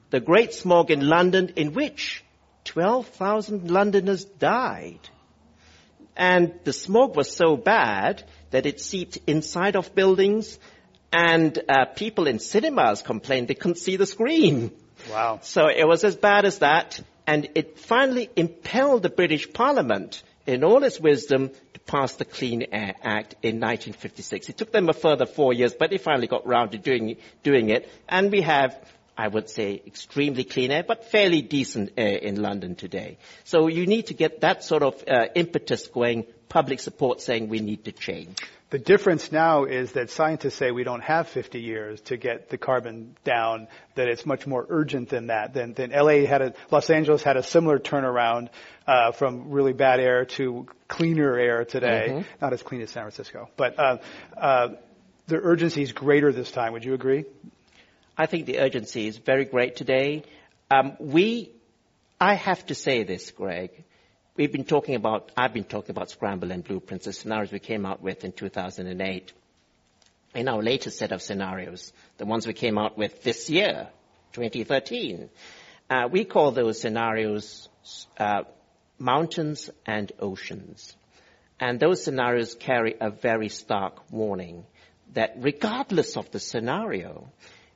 The 0.09 0.19
Great 0.19 0.53
Smog 0.53 0.91
in 0.91 1.07
London, 1.07 1.53
in 1.55 1.73
which 1.73 2.23
12,000 2.65 3.69
Londoners 3.69 4.25
died. 4.25 4.99
And 6.15 6.59
the 6.65 6.73
smog 6.73 7.15
was 7.15 7.33
so 7.33 7.55
bad 7.55 8.23
that 8.51 8.65
it 8.65 8.81
seeped 8.81 9.19
inside 9.25 9.75
of 9.75 9.95
buildings 9.95 10.59
and 11.13 11.57
uh, 11.69 11.85
people 11.85 12.27
in 12.27 12.39
cinemas 12.39 13.01
complained 13.01 13.47
they 13.47 13.55
couldn't 13.55 13.77
see 13.77 13.95
the 13.95 14.05
screen. 14.05 14.71
Wow. 15.09 15.39
So 15.41 15.67
it 15.67 15.88
was 15.88 16.03
as 16.03 16.15
bad 16.15 16.45
as 16.45 16.59
that. 16.59 16.99
And 17.25 17.49
it 17.55 17.79
finally 17.79 18.29
impelled 18.35 19.03
the 19.03 19.09
British 19.09 19.51
Parliament 19.53 20.21
in 20.45 20.63
all 20.63 20.83
its 20.83 20.99
wisdom 20.99 21.51
to 21.89 21.98
pass 21.98 22.15
the 22.15 22.25
Clean 22.25 22.65
Air 22.72 22.96
Act 23.03 23.36
in 23.41 23.60
1956. 23.60 24.50
It 24.50 24.58
took 24.58 24.72
them 24.72 24.89
a 24.89 24.93
further 24.93 25.25
four 25.25 25.53
years, 25.53 25.74
but 25.74 25.89
they 25.89 25.98
finally 25.98 26.27
got 26.27 26.46
round 26.46 26.72
to 26.72 26.77
doing, 26.77 27.17
doing 27.43 27.69
it. 27.69 27.89
And 28.08 28.31
we 28.31 28.41
have 28.41 28.77
I 29.17 29.27
would 29.27 29.50
say, 29.50 29.81
extremely 29.86 30.46
clean 30.46 30.72
air, 30.72 30.81
but 30.81 31.12
fairly 31.12 31.41
decent 31.41 31.91
air 31.98 32.15
in 32.15 32.41
London 32.41 32.75
today. 32.75 33.17
So 33.43 33.67
you 33.67 33.86
need 33.86 34.08
to 34.08 34.13
get 34.13 34.39
that 34.41 34.63
sort 34.63 34.81
of 34.81 35.03
uh, 35.05 35.25
impetus 35.36 35.88
going, 35.88 36.25
public 36.48 36.79
support 36.79 37.19
saying 37.19 37.50
we 37.50 37.60
need 37.60 37.84
to 37.84 37.91
change. 37.91 38.38
The 38.69 38.77
difference 38.77 39.31
now 39.31 39.63
is 39.63 39.93
that 39.93 40.11
scientists 40.11 40.53
say 40.53 40.69
we 40.69 40.83
don't 40.83 41.01
have 41.01 41.27
50 41.27 41.59
years 41.59 42.01
to 42.01 42.17
get 42.17 42.49
the 42.49 42.57
carbon 42.59 43.15
down, 43.23 43.67
that 43.95 44.07
it's 44.07 44.27
much 44.27 44.45
more 44.45 44.63
urgent 44.69 45.09
than 45.09 45.27
that. 45.27 45.55
Than, 45.55 45.73
LA 45.91 46.27
had 46.27 46.41
a, 46.43 46.53
Los 46.69 46.88
Angeles 46.91 47.23
had 47.23 47.35
a 47.35 47.41
similar 47.41 47.79
turnaround 47.79 48.49
uh, 48.85 49.11
from 49.11 49.49
really 49.49 49.73
bad 49.73 49.99
air 49.99 50.25
to 50.25 50.67
cleaner 50.88 51.35
air 51.35 51.65
today. 51.65 52.07
Mm-hmm. 52.09 52.21
Not 52.41 52.53
as 52.53 52.61
clean 52.61 52.81
as 52.81 52.91
San 52.91 53.03
Francisco, 53.03 53.49
but 53.57 53.79
uh, 53.79 53.97
uh, 54.38 54.67
the 55.25 55.38
urgency 55.38 55.81
is 55.81 55.91
greater 55.91 56.31
this 56.31 56.51
time. 56.51 56.73
Would 56.73 56.85
you 56.85 56.93
agree? 56.93 57.25
I 58.15 58.27
think 58.27 58.45
the 58.45 58.59
urgency 58.59 59.07
is 59.07 59.17
very 59.17 59.45
great 59.45 59.77
today. 59.77 60.23
Um, 60.69 60.95
we, 60.99 61.53
I 62.21 62.35
have 62.35 62.63
to 62.67 62.75
say 62.75 63.01
this, 63.01 63.31
Greg. 63.31 63.83
We've 64.39 64.50
been 64.50 64.63
talking 64.63 64.96
about, 64.96 65.34
I've 65.36 65.53
been 65.53 65.65
talking 65.65 65.91
about 65.91 66.12
scramble 66.12 66.50
and 66.53 66.63
blueprints, 66.63 67.03
the 67.03 67.12
scenarios 67.12 67.51
we 67.51 67.60
came 67.60 67.86
out 67.86 68.01
with 68.01 68.24
in 68.24 68.31
2008. 68.31 69.34
In 70.34 70.48
our 70.48 70.63
latest 70.63 70.98
set 70.98 71.12
of 71.12 71.22
scenarios, 71.22 71.91
the 72.17 72.25
ones 72.25 72.48
we 72.48 72.53
came 72.53 72.77
out 72.77 72.98
with 72.98 73.22
this 73.22 73.50
year, 73.50 73.89
2013, 74.31 75.29
uh, 75.89 76.08
we 76.10 76.24
call 76.24 76.51
those 76.51 76.79
scenarios 76.79 77.67
uh, 78.17 78.43
mountains 78.98 79.69
and 79.86 80.10
oceans. 80.22 80.96
And 81.60 81.77
those 81.77 82.01
scenarios 82.01 82.55
carry 82.55 82.96
a 82.98 83.10
very 83.10 83.50
stark 83.50 84.10
warning 84.10 84.63
that 85.15 85.34
regardless 85.39 86.15
of 86.15 86.31
the 86.31 86.39
scenario, 86.39 87.29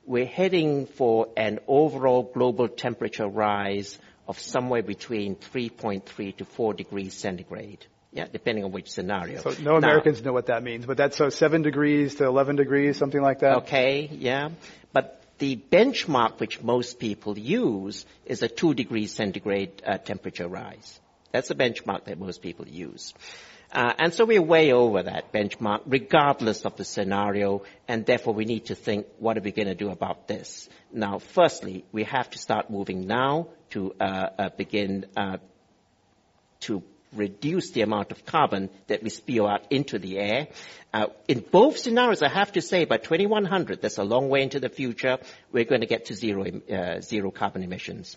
we're 0.06 0.24
heading 0.24 0.86
for 0.86 1.28
an 1.36 1.58
overall 1.68 2.22
global 2.22 2.68
temperature 2.68 3.28
rise 3.28 3.98
of 4.26 4.38
somewhere 4.38 4.82
between 4.82 5.36
3.3 5.36 6.36
to 6.36 6.44
4 6.44 6.74
degrees 6.74 7.14
centigrade. 7.14 7.86
Yeah, 8.12 8.26
depending 8.32 8.64
on 8.64 8.70
which 8.70 8.90
scenario. 8.90 9.40
So 9.40 9.60
no 9.60 9.74
Americans 9.74 10.20
now, 10.20 10.26
know 10.26 10.32
what 10.34 10.46
that 10.46 10.62
means, 10.62 10.86
but 10.86 10.96
that's 10.96 11.16
so 11.16 11.30
7 11.30 11.62
degrees 11.62 12.14
to 12.16 12.24
11 12.26 12.56
degrees, 12.56 12.96
something 12.96 13.20
like 13.20 13.40
that? 13.40 13.56
Okay, 13.64 14.08
yeah. 14.12 14.50
But 14.92 15.20
the 15.38 15.56
benchmark 15.56 16.38
which 16.38 16.62
most 16.62 17.00
people 17.00 17.36
use 17.36 18.06
is 18.24 18.42
a 18.42 18.48
2 18.48 18.74
degrees 18.74 19.12
centigrade 19.12 19.82
uh, 19.84 19.98
temperature 19.98 20.46
rise. 20.46 21.00
That's 21.32 21.48
the 21.48 21.56
benchmark 21.56 22.04
that 22.04 22.18
most 22.18 22.40
people 22.40 22.68
use. 22.68 23.12
Uh, 23.72 23.92
and 23.98 24.14
so 24.14 24.24
we're 24.24 24.40
way 24.40 24.72
over 24.72 25.02
that 25.02 25.32
benchmark, 25.32 25.80
regardless 25.86 26.64
of 26.64 26.76
the 26.76 26.84
scenario, 26.84 27.64
and 27.88 28.06
therefore 28.06 28.32
we 28.32 28.44
need 28.44 28.66
to 28.66 28.76
think, 28.76 29.06
what 29.18 29.36
are 29.36 29.40
we 29.40 29.50
going 29.50 29.66
to 29.66 29.74
do 29.74 29.90
about 29.90 30.28
this? 30.28 30.68
Now, 30.92 31.18
firstly, 31.18 31.84
we 31.90 32.04
have 32.04 32.30
to 32.30 32.38
start 32.38 32.70
moving 32.70 33.08
now 33.08 33.48
to 33.74 33.92
uh, 34.00 34.28
uh, 34.38 34.48
begin 34.56 35.04
uh, 35.16 35.38
to 36.60 36.82
reduce 37.12 37.70
the 37.70 37.82
amount 37.82 38.12
of 38.12 38.24
carbon 38.24 38.70
that 38.86 39.02
we 39.02 39.10
spew 39.10 39.46
out 39.46 39.66
into 39.70 39.98
the 39.98 40.18
air. 40.18 40.48
Uh, 40.92 41.06
in 41.26 41.40
both 41.40 41.78
scenarios, 41.78 42.22
I 42.22 42.28
have 42.28 42.52
to 42.52 42.62
say, 42.62 42.84
by 42.84 42.98
2100, 42.98 43.82
that's 43.82 43.98
a 43.98 44.04
long 44.04 44.28
way 44.28 44.42
into 44.42 44.60
the 44.60 44.68
future, 44.68 45.18
we're 45.52 45.64
going 45.64 45.80
to 45.80 45.88
get 45.88 46.06
to 46.06 46.14
zero, 46.14 46.44
uh, 46.46 47.00
zero 47.00 47.32
carbon 47.32 47.62
emissions. 47.64 48.16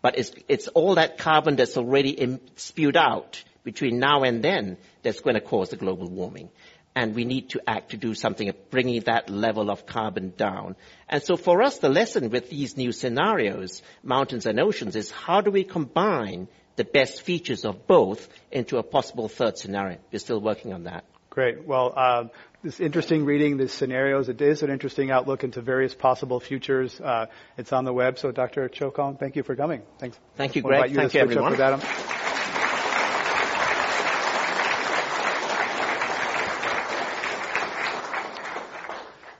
But 0.00 0.16
it's, 0.16 0.32
it's 0.48 0.68
all 0.68 0.94
that 0.94 1.18
carbon 1.18 1.56
that's 1.56 1.76
already 1.76 2.10
Im- 2.10 2.40
spewed 2.56 2.96
out 2.96 3.42
between 3.64 3.98
now 3.98 4.22
and 4.22 4.44
then 4.44 4.76
that's 5.02 5.20
going 5.20 5.34
to 5.34 5.40
cause 5.40 5.70
the 5.70 5.76
global 5.76 6.08
warming. 6.08 6.50
And 6.96 7.14
we 7.14 7.24
need 7.24 7.50
to 7.50 7.60
act 7.66 7.90
to 7.90 7.96
do 7.96 8.14
something 8.14 8.48
of 8.48 8.70
bringing 8.70 9.00
that 9.02 9.28
level 9.28 9.70
of 9.70 9.84
carbon 9.84 10.32
down. 10.36 10.76
And 11.08 11.22
so 11.22 11.36
for 11.36 11.62
us, 11.62 11.78
the 11.78 11.88
lesson 11.88 12.30
with 12.30 12.50
these 12.50 12.76
new 12.76 12.92
scenarios, 12.92 13.82
mountains 14.02 14.46
and 14.46 14.60
oceans, 14.60 14.94
is 14.94 15.10
how 15.10 15.40
do 15.40 15.50
we 15.50 15.64
combine 15.64 16.46
the 16.76 16.84
best 16.84 17.22
features 17.22 17.64
of 17.64 17.88
both 17.88 18.28
into 18.52 18.78
a 18.78 18.84
possible 18.84 19.28
third 19.28 19.58
scenario? 19.58 19.98
We're 20.12 20.20
still 20.20 20.40
working 20.40 20.72
on 20.72 20.84
that. 20.84 21.04
Great. 21.30 21.66
Well, 21.66 21.92
uh, 21.96 22.24
it's 22.62 22.78
interesting 22.78 23.24
reading 23.24 23.56
the 23.56 23.68
scenarios. 23.68 24.28
It 24.28 24.40
is 24.40 24.62
an 24.62 24.70
interesting 24.70 25.10
outlook 25.10 25.42
into 25.42 25.60
various 25.60 25.92
possible 25.92 26.38
futures. 26.38 27.00
Uh, 27.00 27.26
it's 27.58 27.72
on 27.72 27.84
the 27.84 27.92
web. 27.92 28.20
So, 28.20 28.30
Dr. 28.30 28.68
Cho 28.68 28.92
Khong, 28.92 29.18
thank 29.18 29.34
you 29.34 29.42
for 29.42 29.56
coming. 29.56 29.82
Thanks. 29.98 30.18
Thank 30.36 30.54
you, 30.54 30.62
Greg. 30.62 30.90
You 30.90 30.96
thank 30.96 31.14
you, 31.14 31.20
everyone. 31.20 31.54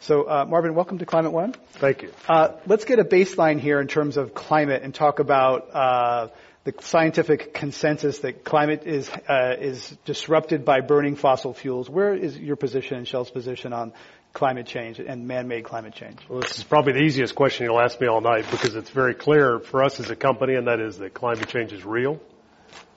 So, 0.04 0.24
uh, 0.24 0.44
Marvin, 0.46 0.74
welcome 0.74 0.98
to 0.98 1.06
Climate 1.06 1.32
One. 1.32 1.54
Thank 1.76 2.02
you. 2.02 2.12
Uh, 2.28 2.50
let's 2.66 2.84
get 2.84 2.98
a 2.98 3.04
baseline 3.04 3.58
here 3.58 3.80
in 3.80 3.88
terms 3.88 4.18
of 4.18 4.34
climate 4.34 4.82
and 4.82 4.94
talk 4.94 5.18
about 5.18 5.74
uh, 5.74 6.28
the 6.64 6.74
scientific 6.80 7.54
consensus 7.54 8.18
that 8.18 8.44
climate 8.44 8.82
is 8.84 9.08
uh, 9.08 9.56
is 9.58 9.96
disrupted 10.04 10.62
by 10.62 10.82
burning 10.82 11.16
fossil 11.16 11.54
fuels. 11.54 11.88
Where 11.88 12.12
is 12.12 12.36
your 12.36 12.56
position 12.56 12.98
and 12.98 13.08
Shell's 13.08 13.30
position 13.30 13.72
on 13.72 13.94
climate 14.34 14.66
change 14.66 14.98
and 14.98 15.26
man-made 15.26 15.64
climate 15.64 15.94
change? 15.94 16.18
Well, 16.28 16.40
this 16.40 16.58
is 16.58 16.64
probably 16.64 16.92
the 16.92 17.02
easiest 17.02 17.34
question 17.34 17.64
you'll 17.64 17.80
ask 17.80 17.98
me 17.98 18.06
all 18.06 18.20
night 18.20 18.44
because 18.50 18.74
it's 18.74 18.90
very 18.90 19.14
clear 19.14 19.58
for 19.58 19.82
us 19.82 20.00
as 20.00 20.10
a 20.10 20.16
company, 20.16 20.54
and 20.56 20.66
that 20.66 20.80
is 20.80 20.98
that 20.98 21.14
climate 21.14 21.48
change 21.48 21.72
is 21.72 21.82
real. 21.82 22.20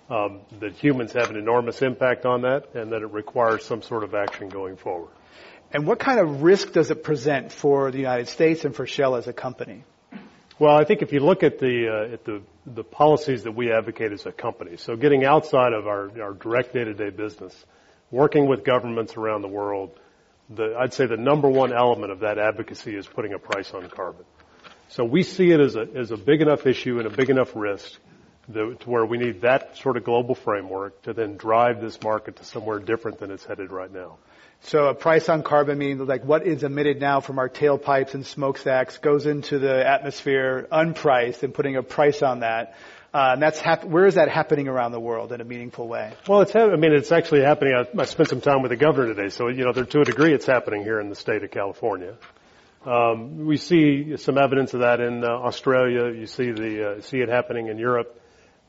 Um, 0.10 0.42
that 0.60 0.74
humans 0.74 1.14
have 1.14 1.30
an 1.30 1.38
enormous 1.38 1.82
impact 1.82 2.26
on 2.26 2.42
that, 2.42 2.76
and 2.76 2.92
that 2.92 3.02
it 3.02 3.14
requires 3.14 3.64
some 3.64 3.82
sort 3.82 4.04
of 4.04 4.14
action 4.14 4.50
going 4.50 4.76
forward. 4.76 5.12
And 5.72 5.86
what 5.86 6.00
kind 6.00 6.20
of 6.20 6.44
risk 6.44 6.72
does 6.72 6.92
it 6.92 7.04
present 7.04 7.52
for 7.52 7.92
the 7.92 7.98
United 7.98 8.30
States 8.30 8.64
and 8.64 8.76
for 8.76 8.86
Shell 8.86 9.16
as 9.16 9.28
a 9.28 9.34
company? 9.34 9.84
Well, 10.60 10.76
I 10.76 10.86
think 10.86 11.02
if 11.02 11.12
you 11.12 11.20
look 11.20 11.44
at 11.44 11.60
the 11.60 11.88
uh, 11.88 12.14
at 12.14 12.26
the 12.26 12.42
the 12.66 12.84
policies 12.84 13.44
that 13.44 13.52
we 13.52 13.72
advocate 13.72 14.12
as 14.12 14.26
a 14.26 14.32
company, 14.32 14.78
so 14.78 14.96
getting 14.96 15.24
outside 15.24 15.74
of 15.74 15.88
our 15.88 16.10
our 16.20 16.34
direct 16.34 16.74
day-to-day 16.74 17.12
business, 17.12 17.54
working 18.10 18.48
with 18.48 18.64
governments 18.64 19.18
around 19.18 19.44
the 19.44 19.50
world, 19.50 19.92
the 20.50 20.76
I'd 20.80 20.94
say 20.94 21.06
the 21.06 21.18
number 21.18 21.48
one 21.48 21.74
element 21.74 22.12
of 22.12 22.22
that 22.22 22.40
advocacy 22.40 22.96
is 22.96 23.06
putting 23.06 23.34
a 23.34 23.40
price 23.40 23.72
on 23.74 23.88
carbon. 23.90 24.26
So 24.90 25.04
we 25.04 25.22
see 25.22 25.52
it 25.52 25.60
as 25.60 25.76
a 25.76 25.86
as 25.96 26.12
a 26.12 26.18
big 26.18 26.42
enough 26.42 26.66
issue 26.66 26.98
and 26.98 27.06
a 27.06 27.16
big 27.16 27.30
enough 27.30 27.56
risk 27.56 28.00
that, 28.50 28.80
to 28.80 28.90
where 28.90 29.06
we 29.06 29.18
need 29.18 29.42
that 29.42 29.78
sort 29.78 29.98
of 29.98 30.06
global 30.06 30.34
framework 30.34 31.04
to 31.04 31.14
then 31.14 31.38
drive 31.38 31.82
this 31.82 32.02
market 32.02 32.38
to 32.38 32.46
somewhere 32.46 32.80
different 32.80 33.20
than 33.20 33.30
it's 33.30 33.46
headed 33.46 33.72
right 33.72 33.94
now. 33.94 34.18
So 34.62 34.88
a 34.88 34.96
price 34.96 35.30
on 35.30 35.44
carbon 35.44 35.78
means 35.78 36.02
like 36.02 36.26
what 36.26 36.46
is 36.46 36.64
emitted 36.64 37.00
now 37.00 37.22
from 37.22 37.40
our 37.40 37.48
tailpipes 37.48 38.14
and 38.14 38.26
smokestacks 38.26 38.98
goes 38.98 39.26
into 39.26 39.60
the 39.60 39.88
atmosphere 39.88 40.68
unpriced 40.72 41.44
and 41.44 41.54
putting 41.54 41.78
a 41.78 41.84
price 41.84 42.22
on 42.22 42.42
that. 42.42 42.76
Uh, 43.14 43.32
and 43.34 43.42
that's 43.42 43.60
hap- 43.60 43.86
where 43.86 44.06
is 44.06 44.16
that 44.16 44.30
happening 44.30 44.68
around 44.68 44.92
the 44.92 45.00
world 45.00 45.32
in 45.32 45.40
a 45.40 45.46
meaningful 45.46 45.88
way? 45.88 46.12
Well, 46.28 46.42
it's 46.42 46.52
ha- 46.52 46.70
I 46.70 46.76
mean 46.76 46.94
it's 46.94 47.12
actually 47.12 47.42
happening. 47.42 47.74
I, 47.74 48.02
I 48.02 48.06
spent 48.06 48.30
some 48.30 48.42
time 48.42 48.62
with 48.62 48.70
the 48.70 48.76
governor 48.76 49.14
today, 49.14 49.30
so 49.30 49.48
you 49.48 49.64
know 49.64 49.72
there, 49.72 49.86
to 49.86 50.02
a 50.02 50.04
degree 50.04 50.34
it's 50.34 50.46
happening 50.46 50.84
here 50.84 51.00
in 51.00 51.10
the 51.10 51.16
state 51.16 51.44
of 51.44 51.52
California. 51.52 52.16
Um, 52.86 53.46
we 53.46 53.58
see 53.58 54.18
some 54.18 54.38
evidence 54.38 54.74
of 54.74 54.82
that 54.82 55.00
in 55.00 55.24
uh, 55.24 55.28
Australia. 55.28 56.14
You 56.14 56.28
see 56.28 56.52
the 56.52 56.98
uh, 56.98 57.02
see 57.02 57.20
it 57.20 57.30
happening 57.30 57.68
in 57.68 57.78
Europe, 57.78 58.22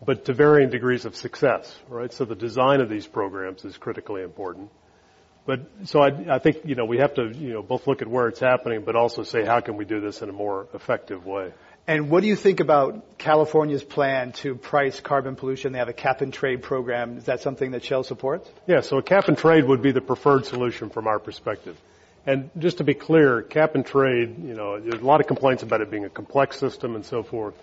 but 0.04 0.24
to 0.26 0.32
varying 0.32 0.70
degrees 0.70 1.04
of 1.04 1.16
success, 1.16 1.76
right? 1.88 2.12
So 2.12 2.24
the 2.24 2.36
design 2.36 2.80
of 2.80 2.88
these 2.88 3.06
programs 3.06 3.64
is 3.64 3.76
critically 3.76 4.22
important. 4.22 4.70
But 5.48 5.60
so 5.84 6.02
I, 6.02 6.34
I 6.34 6.38
think 6.40 6.58
you 6.66 6.74
know 6.74 6.84
we 6.84 6.98
have 6.98 7.14
to 7.14 7.32
you 7.32 7.54
know 7.54 7.62
both 7.62 7.86
look 7.86 8.02
at 8.02 8.06
where 8.06 8.28
it's 8.28 8.38
happening, 8.38 8.82
but 8.84 8.96
also 8.96 9.22
say 9.22 9.46
how 9.46 9.60
can 9.60 9.78
we 9.78 9.86
do 9.86 9.98
this 9.98 10.20
in 10.20 10.28
a 10.28 10.32
more 10.32 10.66
effective 10.74 11.24
way. 11.24 11.54
And 11.86 12.10
what 12.10 12.20
do 12.20 12.26
you 12.26 12.36
think 12.36 12.60
about 12.60 13.16
California's 13.16 13.82
plan 13.82 14.32
to 14.42 14.54
price 14.56 15.00
carbon 15.00 15.36
pollution? 15.36 15.72
They 15.72 15.78
have 15.78 15.88
a 15.88 15.94
cap 15.94 16.20
and 16.20 16.34
trade 16.34 16.62
program. 16.62 17.16
Is 17.16 17.24
that 17.24 17.40
something 17.40 17.70
that 17.70 17.82
Shell 17.82 18.02
supports? 18.02 18.46
Yeah, 18.66 18.82
so 18.82 18.98
a 18.98 19.02
cap 19.02 19.28
and 19.28 19.38
trade 19.38 19.64
would 19.64 19.80
be 19.80 19.90
the 19.90 20.02
preferred 20.02 20.44
solution 20.44 20.90
from 20.90 21.06
our 21.06 21.18
perspective. 21.18 21.78
And 22.26 22.50
just 22.58 22.76
to 22.76 22.84
be 22.84 22.92
clear, 22.92 23.40
cap 23.40 23.74
and 23.74 23.86
trade, 23.86 24.36
you 24.44 24.52
know, 24.52 24.78
there's 24.78 25.00
a 25.00 25.06
lot 25.06 25.22
of 25.22 25.26
complaints 25.26 25.62
about 25.62 25.80
it 25.80 25.90
being 25.90 26.04
a 26.04 26.10
complex 26.10 26.58
system 26.58 26.94
and 26.94 27.06
so 27.06 27.22
forth. 27.22 27.54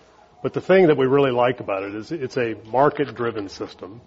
But 0.41 0.53
the 0.53 0.61
thing 0.61 0.87
that 0.87 0.97
we 0.97 1.05
really 1.05 1.29
like 1.29 1.59
about 1.59 1.83
it 1.83 1.93
is 1.93 2.11
it's 2.11 2.35
a 2.35 2.55
market 2.65 3.13
driven 3.13 3.47
system 3.47 4.01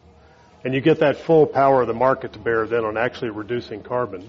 and 0.65 0.75
you 0.75 0.81
get 0.81 1.00
that 1.00 1.19
full 1.19 1.47
power 1.47 1.83
of 1.83 1.87
the 1.87 1.95
market 1.95 2.33
to 2.33 2.38
bear 2.38 2.67
then 2.67 2.85
on 2.85 2.97
actually 2.97 3.31
reducing 3.31 3.83
carbon. 3.83 4.29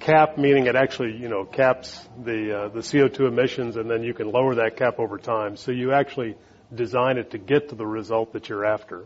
Cap 0.00 0.36
meaning 0.36 0.66
it 0.66 0.76
actually, 0.76 1.16
you 1.16 1.28
know, 1.28 1.44
caps 1.44 2.06
the 2.22 2.64
uh, 2.64 2.68
the 2.68 2.80
CO2 2.80 3.26
emissions, 3.26 3.76
and 3.76 3.90
then 3.90 4.02
you 4.02 4.12
can 4.12 4.30
lower 4.30 4.56
that 4.56 4.76
cap 4.76 4.98
over 4.98 5.18
time. 5.18 5.56
So 5.56 5.72
you 5.72 5.92
actually 5.92 6.36
design 6.74 7.16
it 7.16 7.30
to 7.30 7.38
get 7.38 7.70
to 7.70 7.74
the 7.74 7.86
result 7.86 8.32
that 8.34 8.48
you're 8.48 8.64
after. 8.64 9.04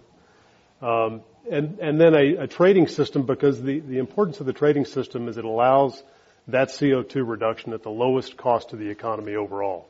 Um, 0.83 1.23
and 1.51 1.79
and 1.79 2.01
then 2.01 2.15
a, 2.15 2.45
a 2.45 2.47
trading 2.47 2.89
system 2.89 3.27
because 3.27 3.63
the 3.63 3.81
the 3.81 3.99
importance 3.99 4.41
of 4.41 4.47
the 4.47 4.53
trading 4.53 4.87
system 4.87 5.29
is 5.29 5.37
it 5.37 5.45
allows 5.45 6.03
that 6.49 6.69
CO2 6.69 7.29
reduction 7.29 7.73
at 7.75 7.83
the 7.83 7.91
lowest 7.91 8.37
cost 8.37 8.71
to 8.71 8.77
the 8.77 8.89
economy 8.89 9.35
overall. 9.35 9.87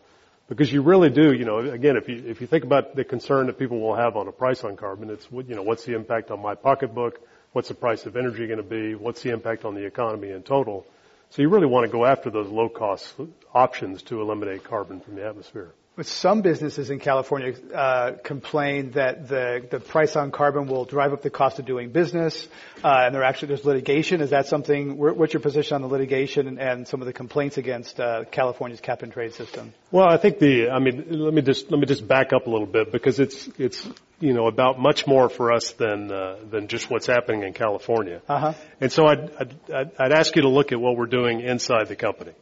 Because 0.48 0.72
you 0.72 0.80
really 0.80 1.10
do, 1.10 1.32
you 1.32 1.44
know, 1.44 1.58
again, 1.58 1.96
if 1.96 2.08
you, 2.08 2.24
if 2.26 2.40
you 2.40 2.46
think 2.46 2.64
about 2.64 2.96
the 2.96 3.04
concern 3.04 3.46
that 3.46 3.58
people 3.58 3.80
will 3.80 3.94
have 3.94 4.16
on 4.16 4.28
a 4.28 4.32
price 4.32 4.64
on 4.64 4.76
carbon, 4.76 5.10
it's, 5.10 5.26
you 5.30 5.54
know, 5.54 5.62
what's 5.62 5.84
the 5.84 5.94
impact 5.94 6.30
on 6.30 6.40
my 6.40 6.54
pocketbook? 6.54 7.20
What's 7.52 7.68
the 7.68 7.74
price 7.74 8.06
of 8.06 8.16
energy 8.16 8.46
going 8.46 8.58
to 8.58 8.62
be? 8.62 8.94
What's 8.94 9.22
the 9.22 9.30
impact 9.30 9.66
on 9.66 9.74
the 9.74 9.84
economy 9.84 10.30
in 10.30 10.42
total? 10.42 10.86
So 11.30 11.42
you 11.42 11.50
really 11.50 11.66
want 11.66 11.84
to 11.84 11.92
go 11.92 12.06
after 12.06 12.30
those 12.30 12.48
low 12.48 12.70
cost 12.70 13.14
options 13.52 14.02
to 14.04 14.22
eliminate 14.22 14.64
carbon 14.64 15.00
from 15.00 15.16
the 15.16 15.26
atmosphere. 15.26 15.72
But 15.98 16.06
some 16.06 16.42
businesses 16.42 16.90
in 16.90 17.00
California 17.00 17.54
uh, 17.74 18.12
complain 18.22 18.92
that 18.92 19.26
the 19.26 19.66
the 19.68 19.80
price 19.80 20.14
on 20.14 20.30
carbon 20.30 20.68
will 20.68 20.84
drive 20.84 21.12
up 21.12 21.22
the 21.22 21.30
cost 21.30 21.58
of 21.58 21.66
doing 21.66 21.90
business, 21.90 22.46
uh, 22.84 23.02
and 23.06 23.12
there 23.12 23.24
actually 23.24 23.48
there's 23.48 23.64
litigation. 23.64 24.20
Is 24.20 24.30
that 24.30 24.46
something? 24.46 24.96
What's 24.96 25.32
your 25.32 25.40
position 25.40 25.74
on 25.74 25.82
the 25.82 25.88
litigation 25.88 26.46
and, 26.46 26.60
and 26.60 26.86
some 26.86 27.02
of 27.02 27.06
the 27.06 27.12
complaints 27.12 27.58
against 27.58 27.98
uh, 27.98 28.26
California's 28.30 28.80
cap 28.80 29.02
and 29.02 29.12
trade 29.12 29.34
system? 29.34 29.74
Well, 29.90 30.06
I 30.08 30.18
think 30.18 30.38
the 30.38 30.70
I 30.70 30.78
mean 30.78 31.06
let 31.10 31.34
me 31.34 31.42
just 31.42 31.68
let 31.68 31.80
me 31.80 31.86
just 31.86 32.06
back 32.06 32.32
up 32.32 32.46
a 32.46 32.50
little 32.50 32.68
bit 32.68 32.92
because 32.92 33.18
it's 33.18 33.48
it's 33.58 33.84
you 34.20 34.34
know 34.34 34.46
about 34.46 34.78
much 34.78 35.04
more 35.08 35.28
for 35.28 35.52
us 35.52 35.72
than 35.72 36.12
uh, 36.12 36.36
than 36.48 36.68
just 36.68 36.88
what's 36.88 37.08
happening 37.08 37.42
in 37.42 37.54
California. 37.54 38.22
Uh-huh. 38.28 38.52
And 38.80 38.92
so 38.92 39.08
I'd, 39.08 39.32
I'd 39.68 39.90
I'd 39.98 40.12
ask 40.12 40.36
you 40.36 40.42
to 40.42 40.48
look 40.48 40.70
at 40.70 40.80
what 40.80 40.96
we're 40.96 41.06
doing 41.06 41.40
inside 41.40 41.88
the 41.88 41.96
company. 41.96 42.34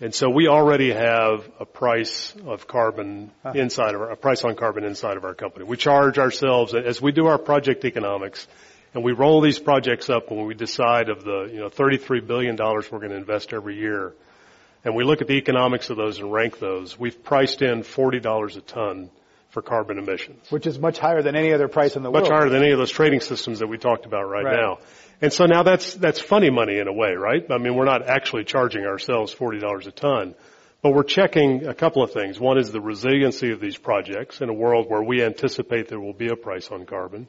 And 0.00 0.12
so 0.14 0.28
we 0.28 0.48
already 0.48 0.92
have 0.92 1.48
a 1.60 1.64
price 1.64 2.34
of 2.46 2.66
carbon 2.66 3.30
inside 3.54 3.94
of 3.94 4.00
our, 4.00 4.10
a 4.10 4.16
price 4.16 4.44
on 4.44 4.56
carbon 4.56 4.84
inside 4.84 5.16
of 5.16 5.24
our 5.24 5.34
company. 5.34 5.64
We 5.64 5.76
charge 5.76 6.18
ourselves 6.18 6.74
as 6.74 7.00
we 7.00 7.12
do 7.12 7.26
our 7.26 7.38
project 7.38 7.84
economics 7.84 8.46
and 8.92 9.02
we 9.02 9.12
roll 9.12 9.40
these 9.40 9.58
projects 9.58 10.10
up 10.10 10.30
when 10.30 10.46
we 10.46 10.54
decide 10.54 11.08
of 11.08 11.24
the, 11.24 11.50
you 11.52 11.58
know, 11.58 11.68
$33 11.68 12.26
billion 12.26 12.56
we're 12.56 12.82
going 12.82 13.10
to 13.10 13.16
invest 13.16 13.52
every 13.52 13.76
year. 13.76 14.14
And 14.84 14.94
we 14.94 15.04
look 15.04 15.20
at 15.20 15.28
the 15.28 15.34
economics 15.34 15.90
of 15.90 15.96
those 15.96 16.18
and 16.18 16.32
rank 16.32 16.58
those. 16.58 16.98
We've 16.98 17.22
priced 17.22 17.62
in 17.62 17.82
$40 17.82 18.56
a 18.56 18.60
ton 18.60 19.10
for 19.50 19.62
carbon 19.62 19.98
emissions. 19.98 20.50
Which 20.50 20.66
is 20.66 20.78
much 20.78 20.98
higher 20.98 21.22
than 21.22 21.36
any 21.36 21.52
other 21.52 21.68
price 21.68 21.96
in 21.96 22.02
the 22.02 22.10
much 22.10 22.22
world. 22.22 22.30
Much 22.30 22.38
higher 22.38 22.50
than 22.50 22.62
any 22.62 22.72
of 22.72 22.78
those 22.78 22.90
trading 22.90 23.20
systems 23.20 23.60
that 23.60 23.68
we 23.68 23.78
talked 23.78 24.06
about 24.06 24.28
right, 24.28 24.44
right. 24.44 24.56
now. 24.56 24.78
And 25.20 25.32
so 25.32 25.46
now 25.46 25.62
that's, 25.62 25.94
that's 25.94 26.20
funny 26.20 26.50
money 26.50 26.78
in 26.78 26.88
a 26.88 26.92
way, 26.92 27.12
right? 27.12 27.44
I 27.50 27.58
mean, 27.58 27.74
we're 27.74 27.84
not 27.84 28.06
actually 28.08 28.44
charging 28.44 28.84
ourselves 28.84 29.34
$40 29.34 29.86
a 29.86 29.90
ton, 29.90 30.34
but 30.82 30.90
we're 30.90 31.04
checking 31.04 31.66
a 31.66 31.74
couple 31.74 32.02
of 32.02 32.12
things. 32.12 32.38
One 32.38 32.58
is 32.58 32.70
the 32.70 32.80
resiliency 32.80 33.52
of 33.52 33.60
these 33.60 33.76
projects 33.76 34.40
in 34.40 34.48
a 34.48 34.52
world 34.52 34.86
where 34.88 35.02
we 35.02 35.22
anticipate 35.22 35.88
there 35.88 36.00
will 36.00 36.12
be 36.12 36.28
a 36.28 36.36
price 36.36 36.70
on 36.70 36.84
carbon, 36.84 37.28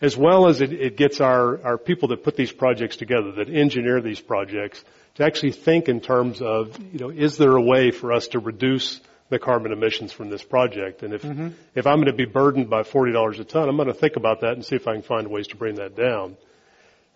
as 0.00 0.16
well 0.16 0.48
as 0.48 0.60
it, 0.60 0.72
it 0.72 0.96
gets 0.96 1.20
our, 1.20 1.62
our 1.64 1.78
people 1.78 2.08
that 2.08 2.24
put 2.24 2.36
these 2.36 2.52
projects 2.52 2.96
together, 2.96 3.32
that 3.32 3.48
engineer 3.48 4.00
these 4.00 4.20
projects, 4.20 4.84
to 5.14 5.24
actually 5.24 5.52
think 5.52 5.88
in 5.88 6.00
terms 6.00 6.42
of, 6.42 6.78
you 6.92 6.98
know, 6.98 7.10
is 7.10 7.38
there 7.38 7.56
a 7.56 7.62
way 7.62 7.90
for 7.90 8.12
us 8.12 8.28
to 8.28 8.38
reduce 8.38 9.00
the 9.28 9.38
carbon 9.38 9.72
emissions 9.72 10.12
from 10.12 10.28
this 10.28 10.42
project? 10.42 11.02
And 11.02 11.14
if, 11.14 11.22
mm-hmm. 11.22 11.48
if 11.74 11.86
I'm 11.86 11.96
going 11.96 12.06
to 12.06 12.12
be 12.12 12.26
burdened 12.26 12.68
by 12.68 12.82
$40 12.82 13.40
a 13.40 13.44
ton, 13.44 13.68
I'm 13.68 13.76
going 13.76 13.88
to 13.88 13.94
think 13.94 14.16
about 14.16 14.40
that 14.40 14.52
and 14.52 14.64
see 14.64 14.76
if 14.76 14.86
I 14.86 14.92
can 14.92 15.02
find 15.02 15.28
ways 15.28 15.46
to 15.48 15.56
bring 15.56 15.76
that 15.76 15.96
down. 15.96 16.36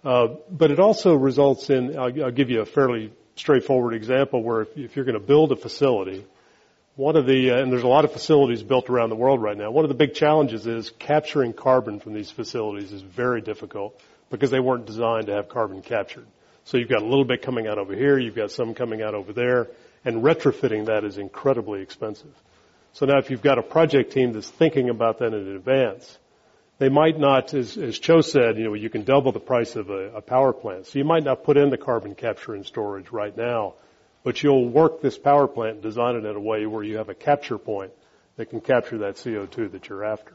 Uh, 0.05 0.29
but 0.51 0.71
it 0.71 0.79
also 0.79 1.15
results 1.15 1.71
in, 1.71 1.99
I'll, 1.99 2.25
I'll, 2.25 2.31
give 2.31 2.51
you 2.51 2.61
a 2.61 2.67
fairly 2.67 3.13
straightforward 3.35 3.95
example 3.95 4.43
where 4.43 4.63
if, 4.63 4.77
if 4.77 4.97
you're 4.97 5.05
going 5.05 5.19
to 5.19 5.27
build 5.27 5.51
a 5.51 5.57
facility, 5.57 6.25
one 6.95 7.17
of 7.17 7.27
the, 7.27 7.51
uh, 7.51 7.59
and 7.59 7.73
there's 7.73 7.83
a 7.83 7.89
lot 7.89 8.05
of 8.05 8.13
facilities 8.13 8.63
built 8.63 8.91
around 8.91 9.11
the 9.11 9.17
world 9.17 9.43
right 9.43 9.57
now, 9.57 9.71
one 9.71 9.85
of 9.85 9.89
the 9.89 9.97
big 9.97 10.15
challenges 10.15 10.67
is 10.67 10.91
capturing 10.99 11.53
carbon 11.53 11.99
from 11.99 12.15
these 12.15 12.31
facilities 12.31 12.93
is 12.93 13.03
very 13.03 13.41
difficult 13.41 14.01
because 14.31 14.51
they 14.51 14.61
weren't 14.61 14.87
designed 14.87 15.27
to 15.27 15.33
have 15.33 15.49
carbon 15.49 15.83
captured. 15.83 16.27
So 16.65 16.77
you've 16.77 16.89
got 16.89 17.03
a 17.03 17.07
little 17.07 17.25
bit 17.25 17.43
coming 17.43 17.67
out 17.67 17.79
over 17.79 17.95
here, 17.95 18.19
you've 18.19 18.37
got 18.37 18.51
some 18.51 18.75
coming 18.75 19.03
out 19.03 19.15
over 19.15 19.33
there, 19.33 19.69
and 20.05 20.23
retrofitting 20.23 20.87
that 20.87 21.05
is 21.05 21.19
incredibly 21.19 21.83
expensive. 21.83 22.35
So 22.93 23.07
now 23.07 23.19
if 23.19 23.31
you've 23.31 23.43
got 23.43 23.59
a 23.59 23.63
project 23.63 24.13
team 24.13 24.33
that's 24.33 24.49
thinking 24.49 24.91
about 24.91 25.19
that 25.19 25.35
in 25.35 25.57
advance, 25.57 26.19
they 26.79 26.89
might 26.89 27.19
not, 27.19 27.55
as, 27.55 27.77
as 27.77 27.99
Cho 27.99 28.21
said, 28.21 28.57
you 28.57 28.65
know, 28.65 28.75
you 28.75 28.89
can 28.89 29.03
double 29.03 29.33
the 29.33 29.41
price 29.41 29.75
of 29.75 29.91
a, 29.91 30.17
a 30.17 30.21
power 30.21 30.53
plant. 30.53 30.87
So 30.87 30.99
you 30.99 31.05
might 31.05 31.25
not 31.25 31.43
put 31.43 31.57
in 31.57 31.71
the 31.71 31.77
carbon 31.77 32.15
capture 32.15 32.55
and 32.55 32.65
storage 32.65 33.11
right 33.11 33.37
now, 33.37 33.75
but 34.23 34.43
you'll 34.43 34.69
work 34.69 35.03
this 35.03 35.19
power 35.19 35.49
plant 35.49 35.75
and 35.75 35.83
design 35.83 36.15
it 36.15 36.25
in 36.25 36.37
a 36.37 36.41
way 36.41 36.67
where 36.67 36.85
you 36.85 36.99
have 36.99 37.09
a 37.09 37.15
capture 37.15 37.59
point 37.59 37.93
that 38.37 38.51
can 38.51 38.61
capture 38.61 38.99
that 38.99 39.17
CO2 39.17 39.73
that 39.73 39.89
you're 39.89 40.05
after. 40.05 40.35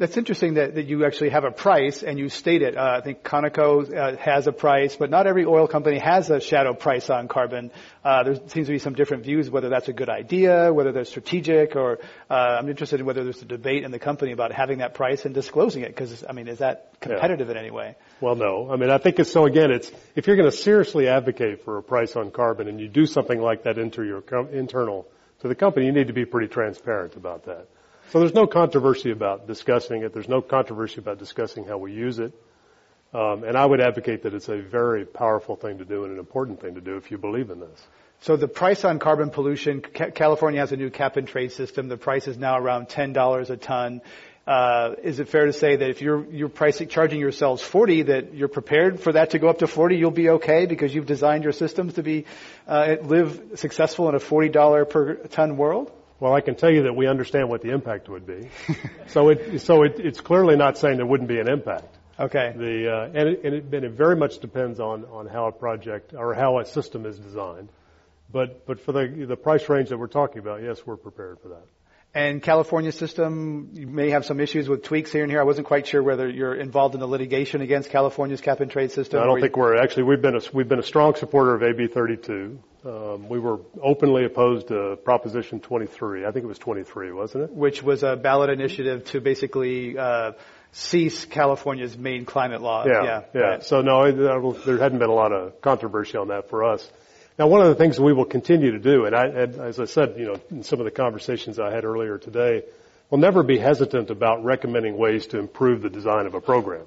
That's 0.00 0.16
interesting 0.16 0.54
that, 0.54 0.76
that 0.76 0.86
you 0.86 1.04
actually 1.04 1.28
have 1.28 1.44
a 1.44 1.50
price 1.50 2.02
and 2.02 2.18
you 2.18 2.30
state 2.30 2.62
it. 2.62 2.74
Uh, 2.74 2.96
I 2.96 3.00
think 3.02 3.22
Conoco 3.22 3.94
uh, 3.94 4.16
has 4.16 4.46
a 4.46 4.52
price, 4.52 4.96
but 4.96 5.10
not 5.10 5.26
every 5.26 5.44
oil 5.44 5.68
company 5.68 5.98
has 5.98 6.30
a 6.30 6.40
shadow 6.40 6.72
price 6.72 7.10
on 7.10 7.28
carbon. 7.28 7.70
Uh, 8.02 8.22
there 8.22 8.36
seems 8.48 8.66
to 8.68 8.72
be 8.72 8.78
some 8.78 8.94
different 8.94 9.24
views 9.24 9.50
whether 9.50 9.68
that's 9.68 9.88
a 9.88 9.92
good 9.92 10.08
idea, 10.08 10.72
whether 10.72 10.90
they're 10.90 11.04
strategic, 11.04 11.76
or 11.76 11.98
uh, 12.30 12.32
I'm 12.34 12.70
interested 12.70 13.00
in 13.00 13.04
whether 13.04 13.24
there's 13.24 13.42
a 13.42 13.44
debate 13.44 13.84
in 13.84 13.90
the 13.90 13.98
company 13.98 14.32
about 14.32 14.52
having 14.52 14.78
that 14.78 14.94
price 14.94 15.26
and 15.26 15.34
disclosing 15.34 15.82
it. 15.82 15.88
Because 15.88 16.24
I 16.26 16.32
mean, 16.32 16.48
is 16.48 16.60
that 16.60 16.94
competitive 17.02 17.48
yeah. 17.48 17.52
in 17.52 17.58
any 17.58 17.70
way? 17.70 17.94
Well, 18.22 18.36
no. 18.36 18.72
I 18.72 18.76
mean, 18.76 18.88
I 18.88 18.96
think 18.96 19.18
it's 19.18 19.30
so. 19.30 19.44
Again, 19.44 19.70
it's 19.70 19.92
if 20.16 20.26
you're 20.26 20.36
going 20.36 20.50
to 20.50 20.56
seriously 20.56 21.08
advocate 21.08 21.66
for 21.66 21.76
a 21.76 21.82
price 21.82 22.16
on 22.16 22.30
carbon 22.30 22.68
and 22.68 22.80
you 22.80 22.88
do 22.88 23.04
something 23.04 23.38
like 23.38 23.64
that 23.64 23.76
into 23.76 24.02
your 24.04 24.22
com- 24.22 24.48
internal 24.48 25.06
to 25.40 25.48
the 25.48 25.54
company, 25.54 25.84
you 25.84 25.92
need 25.92 26.06
to 26.06 26.14
be 26.14 26.24
pretty 26.24 26.48
transparent 26.48 27.16
about 27.16 27.44
that. 27.44 27.66
So 28.10 28.18
there's 28.18 28.34
no 28.34 28.48
controversy 28.48 29.12
about 29.12 29.46
discussing 29.46 30.02
it. 30.02 30.12
There's 30.12 30.28
no 30.28 30.42
controversy 30.42 30.98
about 30.98 31.20
discussing 31.20 31.64
how 31.64 31.78
we 31.78 31.92
use 31.92 32.18
it. 32.18 32.32
Um, 33.14 33.44
and 33.44 33.56
I 33.56 33.64
would 33.64 33.80
advocate 33.80 34.24
that 34.24 34.34
it's 34.34 34.48
a 34.48 34.60
very 34.60 35.04
powerful 35.04 35.54
thing 35.54 35.78
to 35.78 35.84
do 35.84 36.02
and 36.02 36.12
an 36.12 36.18
important 36.18 36.60
thing 36.60 36.74
to 36.74 36.80
do 36.80 36.96
if 36.96 37.12
you 37.12 37.18
believe 37.18 37.50
in 37.50 37.60
this. 37.60 37.86
So 38.22 38.36
the 38.36 38.48
price 38.48 38.84
on 38.84 38.98
carbon 38.98 39.30
pollution, 39.30 39.80
California 39.80 40.58
has 40.58 40.72
a 40.72 40.76
new 40.76 40.90
cap 40.90 41.16
and 41.18 41.26
trade 41.28 41.52
system. 41.52 41.86
The 41.86 41.96
price 41.96 42.26
is 42.26 42.36
now 42.36 42.58
around 42.58 42.88
$10 42.88 43.50
a 43.50 43.56
ton. 43.56 44.02
Uh, 44.44 44.96
is 45.04 45.20
it 45.20 45.28
fair 45.28 45.46
to 45.46 45.52
say 45.52 45.76
that 45.76 45.88
if 45.90 46.02
you're, 46.02 46.24
you're 46.32 46.48
pricing, 46.48 46.88
charging 46.88 47.20
yourselves 47.20 47.62
40, 47.62 48.02
that 48.02 48.34
you're 48.34 48.48
prepared 48.48 48.98
for 48.98 49.12
that 49.12 49.30
to 49.30 49.38
go 49.38 49.48
up 49.48 49.58
to 49.58 49.68
40, 49.68 49.96
you'll 49.96 50.10
be 50.10 50.30
okay 50.30 50.66
because 50.66 50.92
you've 50.92 51.06
designed 51.06 51.44
your 51.44 51.52
systems 51.52 51.94
to 51.94 52.02
be, 52.02 52.24
uh, 52.66 52.96
live 53.02 53.40
successful 53.54 54.08
in 54.08 54.16
a 54.16 54.20
$40 54.20 54.90
per 54.90 55.14
ton 55.28 55.56
world? 55.56 55.92
Well, 56.20 56.34
I 56.34 56.42
can 56.42 56.54
tell 56.54 56.70
you 56.70 56.82
that 56.82 56.94
we 56.94 57.06
understand 57.06 57.48
what 57.48 57.62
the 57.62 57.70
impact 57.70 58.10
would 58.10 58.26
be. 58.26 58.50
so 59.08 59.30
it, 59.30 59.60
so 59.62 59.82
it, 59.82 59.98
it's 59.98 60.20
clearly 60.20 60.54
not 60.54 60.76
saying 60.76 60.98
there 60.98 61.06
wouldn't 61.06 61.30
be 61.30 61.40
an 61.40 61.48
impact. 61.48 61.96
Okay. 62.18 62.52
The, 62.54 62.92
uh, 62.92 63.04
and, 63.14 63.28
it, 63.30 63.40
and, 63.42 63.54
it, 63.54 63.64
and 63.72 63.84
it 63.84 63.92
very 63.92 64.16
much 64.16 64.38
depends 64.38 64.78
on, 64.78 65.06
on 65.06 65.26
how 65.26 65.46
a 65.46 65.52
project 65.52 66.12
or 66.12 66.34
how 66.34 66.58
a 66.58 66.66
system 66.66 67.06
is 67.06 67.18
designed. 67.18 67.70
But, 68.30 68.66
but 68.66 68.80
for 68.80 68.92
the, 68.92 69.24
the 69.26 69.36
price 69.36 69.66
range 69.70 69.88
that 69.88 69.98
we're 69.98 70.06
talking 70.08 70.38
about, 70.38 70.62
yes, 70.62 70.86
we're 70.86 70.98
prepared 70.98 71.40
for 71.40 71.48
that. 71.48 71.64
And 72.12 72.42
California 72.42 72.90
system, 72.90 73.70
you 73.72 73.86
may 73.86 74.10
have 74.10 74.24
some 74.24 74.40
issues 74.40 74.68
with 74.68 74.82
tweaks 74.82 75.12
here 75.12 75.22
and 75.22 75.30
here. 75.30 75.40
I 75.40 75.44
wasn't 75.44 75.68
quite 75.68 75.86
sure 75.86 76.02
whether 76.02 76.28
you're 76.28 76.56
involved 76.56 76.94
in 76.94 77.00
the 77.00 77.06
litigation 77.06 77.60
against 77.60 77.90
California's 77.90 78.40
cap 78.40 78.58
and 78.58 78.68
trade 78.68 78.90
system. 78.90 79.18
No, 79.18 79.22
I 79.22 79.26
don't 79.26 79.40
think 79.40 79.56
we're 79.56 79.76
actually. 79.76 80.02
We've 80.04 80.20
been 80.20 80.34
a, 80.34 80.40
we've 80.52 80.68
been 80.68 80.80
a 80.80 80.84
strong 80.84 81.14
supporter 81.14 81.54
of 81.54 81.62
AB 81.62 81.86
32. 81.86 82.58
Um, 82.84 83.28
we 83.28 83.38
were 83.38 83.60
openly 83.80 84.24
opposed 84.24 84.68
to 84.68 84.98
Proposition 85.04 85.60
23. 85.60 86.26
I 86.26 86.32
think 86.32 86.44
it 86.44 86.48
was 86.48 86.58
23, 86.58 87.12
wasn't 87.12 87.44
it? 87.44 87.50
Which 87.52 87.80
was 87.82 88.02
a 88.02 88.16
ballot 88.16 88.50
initiative 88.50 89.04
to 89.06 89.20
basically 89.20 89.96
uh, 89.96 90.32
cease 90.72 91.24
California's 91.26 91.96
main 91.96 92.24
climate 92.24 92.60
law. 92.60 92.86
Yeah, 92.86 93.04
yeah. 93.04 93.22
yeah. 93.34 93.40
Right. 93.40 93.62
So 93.62 93.82
no, 93.82 94.10
there 94.10 94.78
hadn't 94.78 94.98
been 94.98 95.10
a 95.10 95.14
lot 95.14 95.32
of 95.32 95.60
controversy 95.60 96.16
on 96.16 96.28
that 96.28 96.50
for 96.50 96.64
us. 96.64 96.90
Now, 97.40 97.46
one 97.46 97.62
of 97.62 97.68
the 97.68 97.74
things 97.74 97.98
we 97.98 98.12
will 98.12 98.26
continue 98.26 98.72
to 98.72 98.78
do, 98.78 99.06
and, 99.06 99.16
I, 99.16 99.28
as 99.28 99.80
I 99.80 99.86
said, 99.86 100.16
you 100.18 100.26
know, 100.26 100.36
in 100.50 100.62
some 100.62 100.78
of 100.78 100.84
the 100.84 100.90
conversations 100.90 101.58
I 101.58 101.74
had 101.74 101.86
earlier 101.86 102.18
today, 102.18 102.64
we'll 103.08 103.22
never 103.22 103.42
be 103.42 103.56
hesitant 103.56 104.10
about 104.10 104.44
recommending 104.44 104.98
ways 104.98 105.28
to 105.28 105.38
improve 105.38 105.80
the 105.80 105.88
design 105.88 106.26
of 106.26 106.34
a 106.34 106.40
program. 106.42 106.84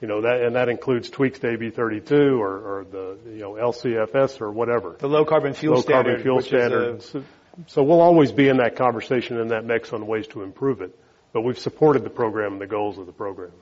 You 0.00 0.08
know, 0.08 0.22
that, 0.22 0.40
and 0.40 0.56
that 0.56 0.70
includes 0.70 1.10
tweaks 1.10 1.40
to 1.40 1.50
AB 1.50 1.72
32 1.72 2.40
or, 2.40 2.78
or 2.78 2.86
the, 2.90 3.18
you 3.32 3.40
know, 3.40 3.52
LCFS 3.52 4.40
or 4.40 4.50
whatever. 4.50 4.96
The 4.98 5.08
low 5.08 5.26
carbon 5.26 5.52
fuel 5.52 5.74
low 5.74 5.82
standard. 5.82 6.04
carbon 6.04 6.22
fuel 6.22 6.40
standard. 6.40 7.02
So, 7.02 7.24
so 7.66 7.82
we'll 7.82 8.00
always 8.00 8.32
be 8.32 8.48
in 8.48 8.56
that 8.56 8.76
conversation 8.76 9.38
and 9.38 9.50
that 9.50 9.66
mix 9.66 9.92
on 9.92 10.06
ways 10.06 10.26
to 10.28 10.40
improve 10.40 10.80
it. 10.80 10.98
But 11.34 11.42
we've 11.42 11.58
supported 11.58 12.02
the 12.02 12.10
program 12.10 12.52
and 12.52 12.62
the 12.62 12.66
goals 12.66 12.96
of 12.96 13.04
the 13.04 13.12
program. 13.12 13.52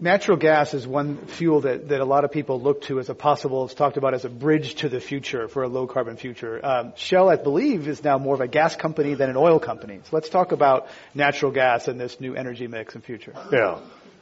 Natural 0.00 0.36
gas 0.36 0.74
is 0.74 0.86
one 0.86 1.26
fuel 1.26 1.62
that, 1.62 1.88
that 1.88 2.00
a 2.00 2.04
lot 2.04 2.24
of 2.24 2.30
people 2.30 2.60
look 2.60 2.82
to 2.82 3.00
as 3.00 3.08
a 3.08 3.16
possible, 3.16 3.64
it's 3.64 3.74
talked 3.74 3.96
about 3.96 4.14
as 4.14 4.24
a 4.24 4.28
bridge 4.28 4.76
to 4.76 4.88
the 4.88 5.00
future 5.00 5.48
for 5.48 5.64
a 5.64 5.68
low 5.68 5.88
carbon 5.88 6.16
future. 6.16 6.64
Um, 6.64 6.92
Shell, 6.94 7.28
I 7.28 7.34
believe, 7.34 7.88
is 7.88 8.04
now 8.04 8.16
more 8.16 8.34
of 8.36 8.40
a 8.40 8.46
gas 8.46 8.76
company 8.76 9.14
than 9.14 9.28
an 9.28 9.36
oil 9.36 9.58
company. 9.58 9.98
So 10.04 10.10
let's 10.12 10.28
talk 10.28 10.52
about 10.52 10.86
natural 11.14 11.50
gas 11.50 11.88
and 11.88 11.98
this 11.98 12.20
new 12.20 12.36
energy 12.36 12.68
mix 12.68 12.94
in 12.94 13.00
future. 13.00 13.34
Yeah. 13.50 13.80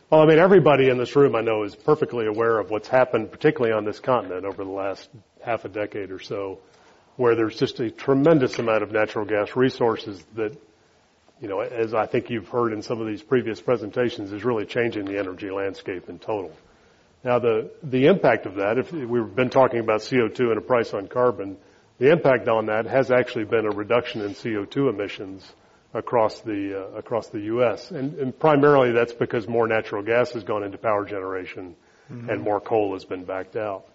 Well, 0.09 0.23
I 0.23 0.27
mean, 0.27 0.39
everybody 0.39 0.89
in 0.89 0.97
this 0.97 1.15
room 1.15 1.37
I 1.37 1.43
know 1.43 1.65
is 1.65 1.77
perfectly 1.77 2.27
aware 2.27 2.59
of 2.59 2.71
what's 2.71 2.89
happened, 2.89 3.31
particularly 3.31 3.75
on 3.75 3.85
this 3.85 4.01
continent 4.01 4.47
over 4.47 4.65
the 4.65 4.71
last 4.71 5.11
half 5.45 5.67
a 5.67 5.69
decade 5.69 6.11
or 6.11 6.21
so, 6.21 6.61
where 7.17 7.35
there's 7.35 7.57
just 7.57 7.81
a 7.81 7.91
tremendous 7.91 8.59
amount 8.59 8.83
of 8.83 8.93
natural 8.93 9.27
gas 9.27 9.55
resources 9.57 10.25
that 10.37 10.57
you 11.41 11.49
know, 11.49 11.61
as 11.61 11.95
I 11.95 12.07
think 12.07 12.31
you've 12.31 12.49
heard 12.49 12.73
in 12.73 12.83
some 12.83 13.01
of 13.01 13.07
these 13.07 13.23
previous 13.23 13.61
presentations, 13.61 14.33
is 14.33 14.45
really 14.45 14.65
changing 14.65 15.05
the 15.05 15.19
energy 15.19 15.51
landscape 15.51 16.09
in 16.09 16.19
total. 16.19 16.53
Now, 17.25 17.39
the, 17.39 17.71
the 17.83 18.07
impact 18.07 18.47
of 18.47 18.55
that, 18.57 18.79
if 18.79 18.93
we've 18.93 19.35
been 19.35 19.51
talking 19.51 19.81
about 19.81 20.01
CO2 20.01 20.39
and 20.41 20.59
a 20.59 20.61
price 20.61 20.95
on 20.95 21.09
carbon, 21.09 21.57
the 21.99 22.11
impact 22.11 22.49
on 22.49 22.67
that 22.67 22.87
has 22.87 23.11
actually 23.11 23.45
been 23.45 23.67
a 23.67 23.71
reduction 23.71 24.23
in 24.23 24.31
CO2 24.31 24.91
emissions 24.91 25.51
across 25.95 26.41
the 26.41 26.79
uh, 26.79 26.99
across 26.99 27.29
the 27.29 27.41
U.S. 27.41 27.91
And, 27.91 28.19
and, 28.19 28.39
primarily 28.39 28.93
that's 28.93 29.15
because 29.15 29.49
more 29.49 29.67
natural 29.67 30.03
gas 30.03 30.33
has 30.33 30.45
gone 30.45 30.63
into 30.63 30.77
power 30.77 31.07
generation, 31.07 31.75
mm-hmm. 32.13 32.29
and 32.29 32.43
more 32.43 32.61
coal 32.61 32.93
has 32.93 33.05
been 33.05 33.25
backed 33.25 33.57
out. 33.57 33.87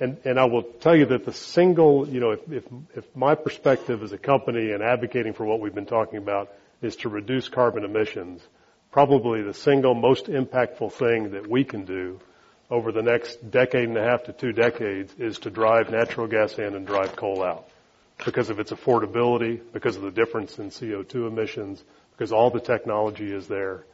And, 0.00 0.18
and 0.24 0.38
I 0.38 0.46
will 0.46 0.62
tell 0.62 0.96
you 0.96 1.06
that 1.06 1.24
the 1.24 1.32
single, 1.32 2.08
you 2.08 2.20
know, 2.20 2.30
if, 2.32 2.50
if, 2.50 2.64
if 2.94 3.16
my 3.16 3.34
perspective 3.34 4.02
as 4.02 4.12
a 4.12 4.18
company 4.18 4.72
and 4.72 4.82
advocating 4.82 5.32
for 5.32 5.44
what 5.44 5.60
we've 5.60 5.74
been 5.74 5.86
talking 5.86 6.18
about 6.18 6.52
is 6.80 6.96
to 6.96 7.08
reduce 7.08 7.48
carbon 7.48 7.84
emissions, 7.84 8.42
probably 8.90 9.42
the 9.42 9.54
single 9.54 9.94
most 9.94 10.26
impactful 10.26 10.92
thing 10.92 11.32
that 11.32 11.48
we 11.48 11.64
can 11.64 11.84
do 11.84 12.20
over 12.70 12.90
the 12.90 13.02
next 13.02 13.50
decade 13.50 13.88
and 13.88 13.98
a 13.98 14.02
half 14.02 14.24
to 14.24 14.32
two 14.32 14.52
decades 14.52 15.14
is 15.18 15.38
to 15.40 15.50
drive 15.50 15.90
natural 15.90 16.26
gas 16.26 16.58
in 16.58 16.74
and 16.74 16.86
drive 16.86 17.14
coal 17.16 17.42
out 17.42 17.68
because 18.24 18.50
of 18.50 18.60
its 18.60 18.72
affordability, 18.72 19.60
because 19.72 19.96
of 19.96 20.02
the 20.02 20.10
difference 20.10 20.58
in 20.58 20.70
CO2 20.70 21.28
emissions, 21.28 21.82
because 22.12 22.32
all 22.32 22.50
the 22.50 22.60
technology 22.60 23.32
is 23.32 23.46
there. 23.46 23.84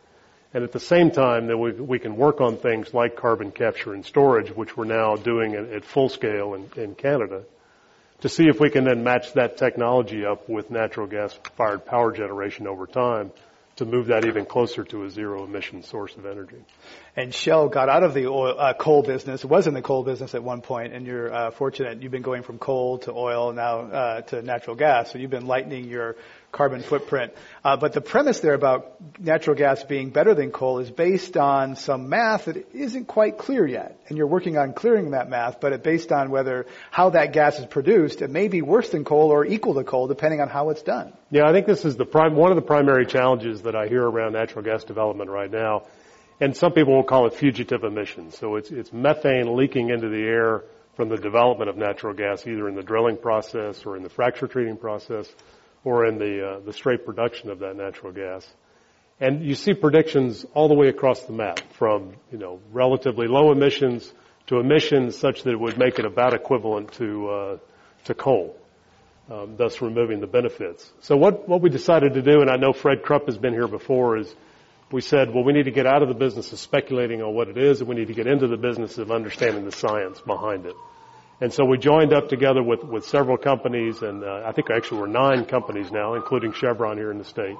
And 0.54 0.64
at 0.64 0.72
the 0.72 0.80
same 0.80 1.10
time, 1.10 1.46
that 1.48 1.58
we, 1.58 1.72
we 1.72 1.98
can 1.98 2.16
work 2.16 2.40
on 2.40 2.56
things 2.56 2.94
like 2.94 3.16
carbon 3.16 3.50
capture 3.50 3.92
and 3.92 4.04
storage, 4.04 4.50
which 4.50 4.76
we're 4.76 4.86
now 4.86 5.16
doing 5.16 5.54
at, 5.54 5.70
at 5.70 5.84
full 5.84 6.08
scale 6.08 6.54
in, 6.54 6.70
in 6.76 6.94
Canada, 6.94 7.42
to 8.20 8.28
see 8.28 8.44
if 8.48 8.58
we 8.58 8.70
can 8.70 8.84
then 8.84 9.04
match 9.04 9.34
that 9.34 9.58
technology 9.58 10.24
up 10.24 10.48
with 10.48 10.70
natural 10.70 11.06
gas 11.06 11.38
fired 11.56 11.84
power 11.84 12.12
generation 12.12 12.66
over 12.66 12.86
time 12.86 13.30
to 13.78 13.84
move 13.84 14.06
that 14.06 14.24
even 14.24 14.44
closer 14.44 14.82
to 14.82 15.04
a 15.04 15.10
zero 15.10 15.44
emission 15.44 15.84
source 15.84 16.16
of 16.16 16.26
energy. 16.26 16.56
And 17.14 17.32
Shell 17.32 17.68
got 17.68 17.88
out 17.88 18.02
of 18.02 18.12
the 18.12 18.26
oil, 18.26 18.56
uh, 18.58 18.74
coal 18.74 19.02
business. 19.02 19.44
Was 19.44 19.68
in 19.68 19.74
the 19.74 19.82
coal 19.82 20.02
business 20.02 20.34
at 20.34 20.42
one 20.42 20.62
point, 20.62 20.92
and 20.92 21.06
you're 21.06 21.32
uh, 21.32 21.50
fortunate. 21.52 22.02
You've 22.02 22.10
been 22.10 22.22
going 22.22 22.42
from 22.42 22.58
coal 22.58 22.98
to 22.98 23.12
oil 23.12 23.52
now 23.52 23.80
uh, 23.82 24.20
to 24.22 24.42
natural 24.42 24.74
gas. 24.74 25.12
So 25.12 25.18
you've 25.18 25.30
been 25.30 25.46
lightening 25.46 25.84
your 25.84 26.16
carbon 26.50 26.82
footprint. 26.82 27.32
Uh, 27.62 27.76
but 27.76 27.92
the 27.92 28.00
premise 28.00 28.40
there 28.40 28.54
about 28.54 28.96
natural 29.20 29.54
gas 29.54 29.84
being 29.84 30.10
better 30.10 30.34
than 30.34 30.50
coal 30.50 30.78
is 30.78 30.90
based 30.90 31.36
on 31.36 31.76
some 31.76 32.08
math 32.08 32.46
that 32.46 32.74
isn't 32.74 33.06
quite 33.06 33.36
clear 33.36 33.66
yet. 33.66 34.00
And 34.08 34.16
you're 34.16 34.26
working 34.26 34.56
on 34.56 34.72
clearing 34.72 35.10
that 35.10 35.28
math, 35.28 35.60
but 35.60 35.72
it's 35.72 35.82
based 35.82 36.10
on 36.10 36.30
whether 36.30 36.66
how 36.90 37.10
that 37.10 37.32
gas 37.32 37.58
is 37.58 37.66
produced. 37.66 38.22
It 38.22 38.30
may 38.30 38.48
be 38.48 38.62
worse 38.62 38.88
than 38.88 39.04
coal 39.04 39.30
or 39.30 39.44
equal 39.44 39.74
to 39.74 39.84
coal, 39.84 40.06
depending 40.08 40.40
on 40.40 40.48
how 40.48 40.70
it's 40.70 40.82
done. 40.82 41.12
Yeah, 41.30 41.46
I 41.46 41.52
think 41.52 41.66
this 41.66 41.84
is 41.84 41.96
the 41.96 42.06
prime, 42.06 42.34
one 42.34 42.50
of 42.50 42.56
the 42.56 42.62
primary 42.62 43.06
challenges 43.06 43.62
that 43.62 43.76
I 43.76 43.88
hear 43.88 44.02
around 44.02 44.32
natural 44.32 44.64
gas 44.64 44.84
development 44.84 45.30
right 45.30 45.50
now. 45.50 45.82
And 46.40 46.56
some 46.56 46.72
people 46.72 46.94
will 46.94 47.04
call 47.04 47.26
it 47.26 47.34
fugitive 47.34 47.82
emissions. 47.84 48.38
So 48.38 48.56
it's, 48.56 48.70
it's 48.70 48.92
methane 48.92 49.56
leaking 49.56 49.90
into 49.90 50.08
the 50.08 50.22
air 50.22 50.62
from 50.94 51.08
the 51.08 51.16
development 51.16 51.68
of 51.68 51.76
natural 51.76 52.14
gas, 52.14 52.46
either 52.46 52.68
in 52.68 52.74
the 52.74 52.82
drilling 52.82 53.16
process 53.16 53.84
or 53.84 53.96
in 53.96 54.02
the 54.02 54.08
fracture 54.08 54.46
treating 54.46 54.76
process 54.76 55.28
or 55.84 56.06
in 56.06 56.18
the, 56.18 56.46
uh, 56.46 56.60
the 56.60 56.72
straight 56.72 57.04
production 57.04 57.50
of 57.50 57.60
that 57.60 57.76
natural 57.76 58.12
gas. 58.12 58.46
And 59.20 59.44
you 59.44 59.54
see 59.54 59.74
predictions 59.74 60.46
all 60.54 60.68
the 60.68 60.74
way 60.74 60.88
across 60.88 61.22
the 61.22 61.32
map 61.32 61.60
from, 61.72 62.14
you 62.30 62.38
know, 62.38 62.60
relatively 62.72 63.26
low 63.26 63.50
emissions 63.50 64.12
to 64.46 64.58
emissions 64.58 65.16
such 65.16 65.42
that 65.42 65.50
it 65.50 65.60
would 65.60 65.78
make 65.78 65.98
it 65.98 66.04
about 66.04 66.34
equivalent 66.34 66.92
to, 66.92 67.28
uh, 67.28 67.56
to 68.04 68.14
coal, 68.14 68.56
um, 69.30 69.56
thus 69.56 69.82
removing 69.82 70.20
the 70.20 70.26
benefits. 70.26 70.90
So 71.00 71.16
what, 71.16 71.48
what 71.48 71.60
we 71.60 71.68
decided 71.68 72.14
to 72.14 72.22
do, 72.22 72.40
and 72.40 72.50
I 72.50 72.56
know 72.56 72.72
Fred 72.72 73.02
Krupp 73.02 73.26
has 73.26 73.36
been 73.36 73.52
here 73.52 73.68
before, 73.68 74.18
is 74.18 74.32
we 74.90 75.00
said, 75.02 75.34
well, 75.34 75.44
we 75.44 75.52
need 75.52 75.64
to 75.64 75.70
get 75.70 75.86
out 75.86 76.02
of 76.02 76.08
the 76.08 76.14
business 76.14 76.52
of 76.52 76.58
speculating 76.58 77.20
on 77.22 77.34
what 77.34 77.48
it 77.48 77.58
is, 77.58 77.80
and 77.80 77.88
we 77.88 77.94
need 77.96 78.08
to 78.08 78.14
get 78.14 78.26
into 78.26 78.46
the 78.46 78.56
business 78.56 78.96
of 78.98 79.10
understanding 79.10 79.64
the 79.64 79.72
science 79.72 80.20
behind 80.20 80.64
it. 80.64 80.74
And 81.40 81.52
so 81.52 81.64
we 81.64 81.78
joined 81.78 82.12
up 82.12 82.28
together 82.28 82.62
with, 82.62 82.82
with 82.82 83.06
several 83.06 83.36
companies, 83.36 84.02
and 84.02 84.24
uh, 84.24 84.42
I 84.44 84.52
think 84.52 84.70
actually 84.70 85.00
we're 85.00 85.06
nine 85.06 85.44
companies 85.44 85.92
now, 85.92 86.14
including 86.14 86.52
Chevron 86.52 86.96
here 86.96 87.12
in 87.12 87.18
the 87.18 87.24
state. 87.24 87.56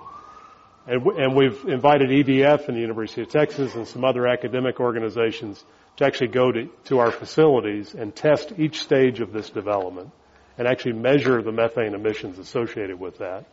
And, 0.89 1.05
w- 1.05 1.23
and 1.23 1.37
we've 1.37 1.65
invited 1.65 2.09
EDF 2.09 2.67
and 2.67 2.77
the 2.77 2.81
University 2.81 3.23
of 3.23 3.29
Texas 3.29 3.77
and 3.77 3.87
some 3.87 4.05
other 4.05 4.27
academic 4.27 4.81
organizations 4.81 5.65
to 5.99 6.05
actually 6.07 6.29
go 6.29 6.51
to, 6.51 6.69
to 6.87 6.99
our 6.99 7.13
facilities 7.13 7.95
and 7.95 8.15
test 8.15 8.53
each 8.59 8.81
stage 8.81 9.21
of 9.21 9.33
this 9.33 9.51
development 9.51 10.11
and 10.57 10.67
actually 10.67 10.95
measure 10.95 11.41
the 11.41 11.53
methane 11.53 11.95
emissions 11.95 12.39
associated 12.39 12.99
with 12.99 13.19
that. 13.19 13.45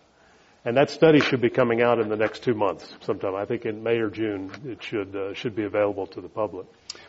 And 0.64 0.76
that 0.78 0.90
study 0.90 1.20
should 1.20 1.42
be 1.42 1.52
coming 1.52 1.84
out 1.84 2.00
in 2.00 2.10
the 2.10 2.16
next 2.16 2.42
two 2.42 2.56
months 2.56 2.92
sometime. 3.02 3.36
I 3.36 3.46
think 3.46 3.66
in 3.66 3.84
May 3.84 3.98
or 3.98 4.10
June 4.10 4.52
it 4.66 4.82
should, 4.82 5.16
uh, 5.16 5.36
should 5.36 5.56
be 5.56 5.66
available 5.66 6.08
to 6.08 6.22
the 6.22 6.30
public. 6.30 6.66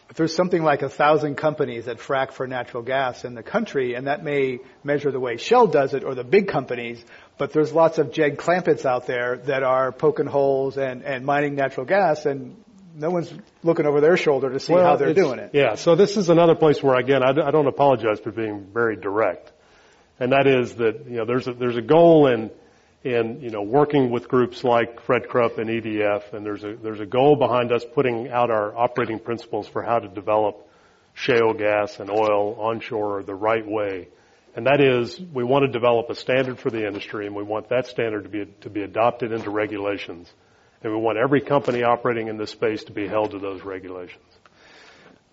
But 0.09 0.17
there's 0.17 0.35
something 0.35 0.63
like 0.63 0.83
a 0.83 0.89
thousand 0.89 1.37
companies 1.37 1.87
that 1.87 1.99
frack 1.99 2.33
for 2.33 2.47
natural 2.47 2.83
gas 2.83 3.25
in 3.25 3.35
the 3.35 3.43
country, 3.43 3.95
and 3.95 4.07
that 4.07 4.23
may 4.23 4.59
measure 4.85 5.11
the 5.11 5.21
way 5.21 5.37
Shell 5.37 5.69
does 5.69 5.95
it 5.95 6.05
or 6.05 6.15
the 6.15 6.25
big 6.25 6.49
companies, 6.49 7.05
but 7.39 7.53
there's 7.53 7.73
lots 7.73 7.99
of 7.99 8.13
Jed 8.13 8.39
Clampets 8.39 8.87
out 8.87 9.07
there 9.07 9.39
that 9.47 9.63
are 9.63 9.93
poking 9.93 10.27
holes 10.27 10.79
and, 10.79 11.03
and 11.03 11.25
mining 11.25 11.55
natural 11.55 11.87
gas, 11.87 12.27
and 12.27 12.57
no 12.95 13.11
one's 13.11 13.33
looking 13.63 13.87
over 13.87 14.01
their 14.01 14.17
shoulder 14.17 14.51
to 14.51 14.59
see 14.59 14.73
well, 14.73 14.85
how 14.85 14.97
they're 14.97 15.15
doing 15.15 15.39
it. 15.39 15.51
Yeah, 15.53 15.75
so 15.75 15.95
this 15.97 16.17
is 16.17 16.31
another 16.31 16.55
place 16.55 16.83
where, 16.83 16.97
again, 16.97 17.23
I, 17.23 17.31
I 17.31 17.51
don't 17.51 17.67
apologize 17.67 18.21
for 18.21 18.33
being 18.33 18.67
very 18.73 18.97
direct. 18.97 19.53
And 20.19 20.33
that 20.33 20.47
is 20.47 20.77
that, 20.77 21.05
you 21.07 21.17
know, 21.17 21.27
there's 21.27 21.47
a, 21.47 21.53
there's 21.53 21.77
a 21.77 21.83
goal 21.83 22.27
in, 22.27 22.51
in, 23.07 23.41
you 23.41 23.51
know, 23.51 23.63
working 23.63 24.11
with 24.11 24.29
groups 24.29 24.65
like 24.65 25.01
Fred 25.03 25.29
Krupp 25.29 25.59
and 25.59 25.71
EDF, 25.71 26.33
and 26.33 26.45
there's 26.45 26.65
a, 26.65 26.75
there's 26.75 26.99
a 26.99 27.07
goal 27.07 27.37
behind 27.37 27.71
us 27.73 27.85
putting 27.95 28.29
out 28.31 28.51
our 28.51 28.77
operating 28.77 29.21
principles 29.21 29.69
for 29.69 29.81
how 29.83 30.01
to 30.01 30.09
develop 30.09 30.69
shale 31.15 31.55
gas 31.55 32.01
and 32.01 32.11
oil 32.11 32.57
onshore 32.61 33.23
the 33.23 33.35
right 33.35 33.67
way. 33.67 34.09
And 34.57 34.67
that 34.67 34.81
is, 34.81 35.21
we 35.21 35.45
want 35.45 35.65
to 35.65 35.71
develop 35.71 36.11
a 36.11 36.15
standard 36.17 36.59
for 36.59 36.71
the 36.71 36.85
industry, 36.85 37.27
and 37.27 37.37
we 37.37 37.45
want 37.45 37.69
that 37.69 37.87
standard 37.87 38.25
to 38.25 38.29
be, 38.29 38.47
to 38.63 38.71
be 38.71 38.83
adopted 38.83 39.31
into 39.31 39.51
regulations. 39.51 40.33
And 40.83 40.93
we 40.93 40.99
want 40.99 41.17
every 41.17 41.41
company 41.41 41.85
operating 41.85 42.29
in 42.29 42.37
this 42.37 42.51
space 42.51 42.83
to 42.85 42.93
be 42.93 43.07
held 43.07 43.31
to 43.33 43.39
those 43.39 43.63
regulations. 43.63 44.36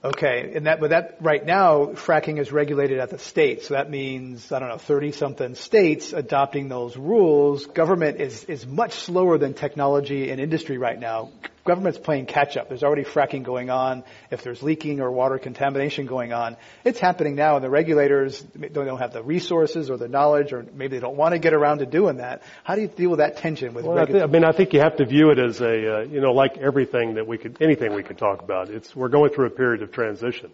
Okay, 0.05 0.51
and 0.53 0.65
that, 0.65 0.81
but 0.81 0.89
that 0.89 1.17
right 1.21 1.45
now, 1.45 1.85
fracking 1.93 2.37
is 2.37 2.51
regulated 2.51 2.99
at 2.99 3.09
the 3.09 3.17
state, 3.17 3.63
so 3.63 3.75
that 3.75 3.89
means 3.89 4.51
I 4.51 4.59
don't 4.59 4.67
know, 4.67 4.77
thirty 4.77 5.13
something 5.13 5.55
states 5.55 6.11
adopting 6.11 6.67
those 6.67 6.97
rules. 6.97 7.67
Government 7.67 8.19
is 8.19 8.43
is 8.43 8.67
much 8.67 8.91
slower 8.93 9.37
than 9.37 9.53
technology 9.53 10.29
and 10.29 10.41
industry 10.41 10.77
right 10.77 10.99
now 10.99 11.31
government's 11.65 11.97
playing 11.97 12.25
catch 12.25 12.57
up. 12.57 12.67
There's 12.67 12.83
already 12.83 13.03
fracking 13.03 13.43
going 13.43 13.69
on. 13.69 14.03
If 14.31 14.43
there's 14.43 14.61
leaking 14.61 14.99
or 14.99 15.11
water 15.11 15.37
contamination 15.37 16.05
going 16.05 16.33
on, 16.33 16.57
it's 16.83 16.99
happening 16.99 17.35
now 17.35 17.55
and 17.55 17.63
the 17.63 17.69
regulators 17.69 18.41
don't 18.41 18.97
have 18.99 19.13
the 19.13 19.23
resources 19.23 19.89
or 19.89 19.97
the 19.97 20.07
knowledge 20.07 20.53
or 20.53 20.65
maybe 20.73 20.97
they 20.97 21.01
don't 21.01 21.17
want 21.17 21.33
to 21.33 21.39
get 21.39 21.53
around 21.53 21.79
to 21.79 21.85
doing 21.85 22.17
that. 22.17 22.43
How 22.63 22.75
do 22.75 22.81
you 22.81 22.87
deal 22.87 23.09
with 23.09 23.19
that 23.19 23.37
tension 23.37 23.73
with 23.73 23.85
well, 23.85 23.97
I, 23.97 24.05
th- 24.05 24.23
I 24.23 24.27
mean, 24.27 24.43
I 24.43 24.51
think 24.51 24.73
you 24.73 24.79
have 24.79 24.97
to 24.97 25.05
view 25.05 25.31
it 25.31 25.39
as 25.39 25.61
a, 25.61 25.99
uh, 25.99 26.01
you 26.01 26.19
know, 26.19 26.33
like 26.33 26.57
everything 26.57 27.15
that 27.15 27.27
we 27.27 27.37
could, 27.37 27.57
anything 27.61 27.93
we 27.93 28.03
could 28.03 28.17
talk 28.17 28.41
about. 28.41 28.69
It's, 28.69 28.95
we're 28.95 29.09
going 29.09 29.31
through 29.31 29.47
a 29.47 29.51
period 29.51 29.81
of 29.81 29.91
transition. 29.91 30.51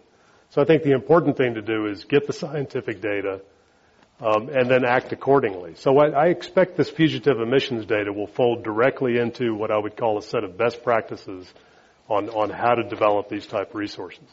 So 0.50 0.60
I 0.60 0.64
think 0.64 0.82
the 0.82 0.92
important 0.92 1.36
thing 1.36 1.54
to 1.54 1.62
do 1.62 1.86
is 1.86 2.04
get 2.04 2.26
the 2.26 2.32
scientific 2.32 3.00
data, 3.00 3.40
um, 4.20 4.50
and 4.50 4.70
then 4.70 4.84
act 4.84 5.12
accordingly. 5.12 5.74
So 5.76 5.98
I, 5.98 6.08
I 6.08 6.26
expect 6.26 6.76
this 6.76 6.90
fugitive 6.90 7.40
emissions 7.40 7.86
data 7.86 8.12
will 8.12 8.26
fold 8.26 8.62
directly 8.62 9.18
into 9.18 9.54
what 9.54 9.70
I 9.70 9.78
would 9.78 9.96
call 9.96 10.18
a 10.18 10.22
set 10.22 10.44
of 10.44 10.58
best 10.58 10.82
practices 10.84 11.52
on, 12.08 12.28
on 12.28 12.50
how 12.50 12.74
to 12.74 12.82
develop 12.82 13.28
these 13.28 13.46
type 13.46 13.74
resources. 13.74 14.24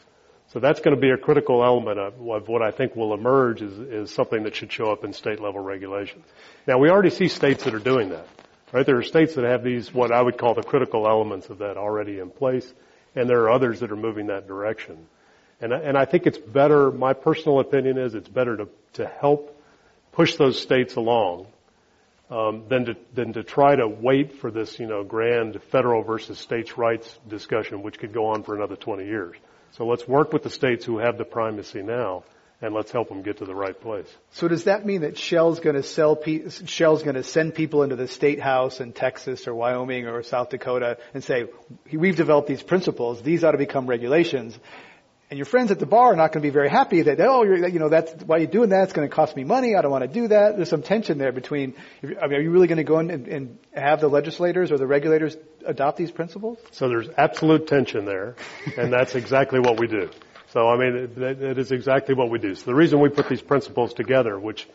So 0.52 0.60
that's 0.60 0.80
going 0.80 0.94
to 0.94 1.00
be 1.00 1.10
a 1.10 1.16
critical 1.16 1.62
element 1.62 1.98
of, 1.98 2.14
of 2.28 2.48
what 2.48 2.62
I 2.62 2.70
think 2.70 2.96
will 2.96 3.12
emerge 3.12 3.60
is, 3.60 3.78
is 3.78 4.10
something 4.10 4.44
that 4.44 4.56
should 4.56 4.72
show 4.72 4.90
up 4.90 5.04
in 5.04 5.12
state 5.12 5.40
level 5.40 5.60
regulations. 5.60 6.24
Now 6.66 6.78
we 6.78 6.88
already 6.90 7.10
see 7.10 7.28
states 7.28 7.64
that 7.64 7.74
are 7.74 7.78
doing 7.78 8.10
that. 8.10 8.26
Right? 8.72 8.84
There 8.84 8.98
are 8.98 9.02
states 9.02 9.34
that 9.34 9.44
have 9.44 9.62
these, 9.64 9.92
what 9.92 10.12
I 10.12 10.20
would 10.20 10.36
call 10.36 10.54
the 10.54 10.62
critical 10.62 11.06
elements 11.06 11.48
of 11.48 11.58
that 11.58 11.78
already 11.78 12.18
in 12.18 12.30
place, 12.30 12.70
and 13.14 13.28
there 13.28 13.40
are 13.42 13.50
others 13.50 13.80
that 13.80 13.90
are 13.90 13.96
moving 13.96 14.26
that 14.26 14.46
direction. 14.46 15.06
And, 15.60 15.72
and 15.72 15.96
I 15.96 16.04
think 16.04 16.26
it's 16.26 16.38
better, 16.38 16.90
my 16.90 17.14
personal 17.14 17.60
opinion 17.60 17.98
is 17.98 18.14
it's 18.14 18.28
better 18.28 18.56
to, 18.58 18.68
to 18.94 19.06
help 19.06 19.57
push 20.18 20.34
those 20.34 20.60
states 20.60 20.96
along 20.96 21.46
um, 22.28 22.64
than 22.68 22.86
to 22.86 22.96
than 23.14 23.32
to 23.34 23.44
try 23.44 23.76
to 23.76 23.86
wait 23.86 24.40
for 24.40 24.50
this 24.50 24.80
you 24.80 24.86
know 24.86 25.04
grand 25.04 25.62
federal 25.70 26.02
versus 26.02 26.40
states 26.40 26.76
rights 26.76 27.18
discussion, 27.28 27.82
which 27.82 28.00
could 28.00 28.12
go 28.12 28.26
on 28.26 28.42
for 28.42 28.56
another 28.56 28.74
20 28.74 29.04
years. 29.04 29.36
So 29.76 29.86
let's 29.86 30.08
work 30.08 30.32
with 30.32 30.42
the 30.42 30.50
states 30.50 30.84
who 30.84 30.98
have 30.98 31.18
the 31.18 31.24
primacy 31.24 31.82
now, 31.82 32.24
and 32.60 32.74
let's 32.74 32.90
help 32.90 33.08
them 33.08 33.22
get 33.22 33.38
to 33.38 33.44
the 33.44 33.54
right 33.54 33.80
place. 33.80 34.08
So 34.32 34.48
does 34.48 34.64
that 34.64 34.84
mean 34.84 35.02
that 35.02 35.16
Shell's 35.16 35.60
going 35.60 35.76
to 35.76 35.84
sell 35.84 36.16
pe- 36.16 36.50
Shell's 36.50 37.04
going 37.04 37.14
to 37.14 37.22
send 37.22 37.54
people 37.54 37.84
into 37.84 37.94
the 37.94 38.08
state 38.08 38.40
house 38.40 38.80
in 38.80 38.92
Texas 38.92 39.46
or 39.46 39.54
Wyoming 39.54 40.08
or 40.08 40.24
South 40.24 40.50
Dakota 40.50 40.98
and 41.14 41.22
say, 41.22 41.46
"We've 41.92 42.16
developed 42.16 42.48
these 42.48 42.64
principles; 42.64 43.22
these 43.22 43.44
ought 43.44 43.52
to 43.52 43.58
become 43.58 43.86
regulations," 43.86 44.58
And 45.30 45.36
your 45.36 45.44
friends 45.44 45.70
at 45.70 45.78
the 45.78 45.84
bar 45.84 46.12
are 46.12 46.16
not 46.16 46.32
going 46.32 46.42
to 46.42 46.46
be 46.46 46.52
very 46.52 46.70
happy 46.70 47.02
that, 47.02 47.20
oh, 47.20 47.42
you're, 47.42 47.68
you 47.68 47.78
know, 47.78 47.90
that's, 47.90 48.10
why 48.24 48.36
are 48.36 48.40
you 48.40 48.46
doing 48.46 48.70
that? 48.70 48.84
It's 48.84 48.94
going 48.94 49.06
to 49.06 49.14
cost 49.14 49.36
me 49.36 49.44
money. 49.44 49.76
I 49.76 49.82
don't 49.82 49.90
want 49.90 50.04
to 50.04 50.08
do 50.08 50.28
that. 50.28 50.56
There's 50.56 50.70
some 50.70 50.82
tension 50.82 51.18
there 51.18 51.32
between, 51.32 51.74
I 52.02 52.28
mean, 52.28 52.38
are 52.38 52.40
you 52.40 52.50
really 52.50 52.66
going 52.66 52.78
to 52.78 52.84
go 52.84 52.98
in 52.98 53.10
and, 53.10 53.28
and 53.28 53.58
have 53.72 54.00
the 54.00 54.08
legislators 54.08 54.72
or 54.72 54.78
the 54.78 54.86
regulators 54.86 55.36
adopt 55.66 55.98
these 55.98 56.10
principles? 56.10 56.58
So 56.70 56.88
there's 56.88 57.10
absolute 57.18 57.66
tension 57.66 58.06
there, 58.06 58.36
and 58.78 58.90
that's 58.90 59.14
exactly 59.16 59.60
what 59.60 59.78
we 59.78 59.86
do. 59.86 60.08
So, 60.52 60.66
I 60.66 60.78
mean, 60.78 60.96
it, 60.96 61.42
it 61.42 61.58
is 61.58 61.72
exactly 61.72 62.14
what 62.14 62.30
we 62.30 62.38
do. 62.38 62.54
So 62.54 62.64
the 62.64 62.74
reason 62.74 62.98
we 63.00 63.10
put 63.10 63.28
these 63.28 63.42
principles 63.42 63.92
together, 63.92 64.38
which 64.38 64.66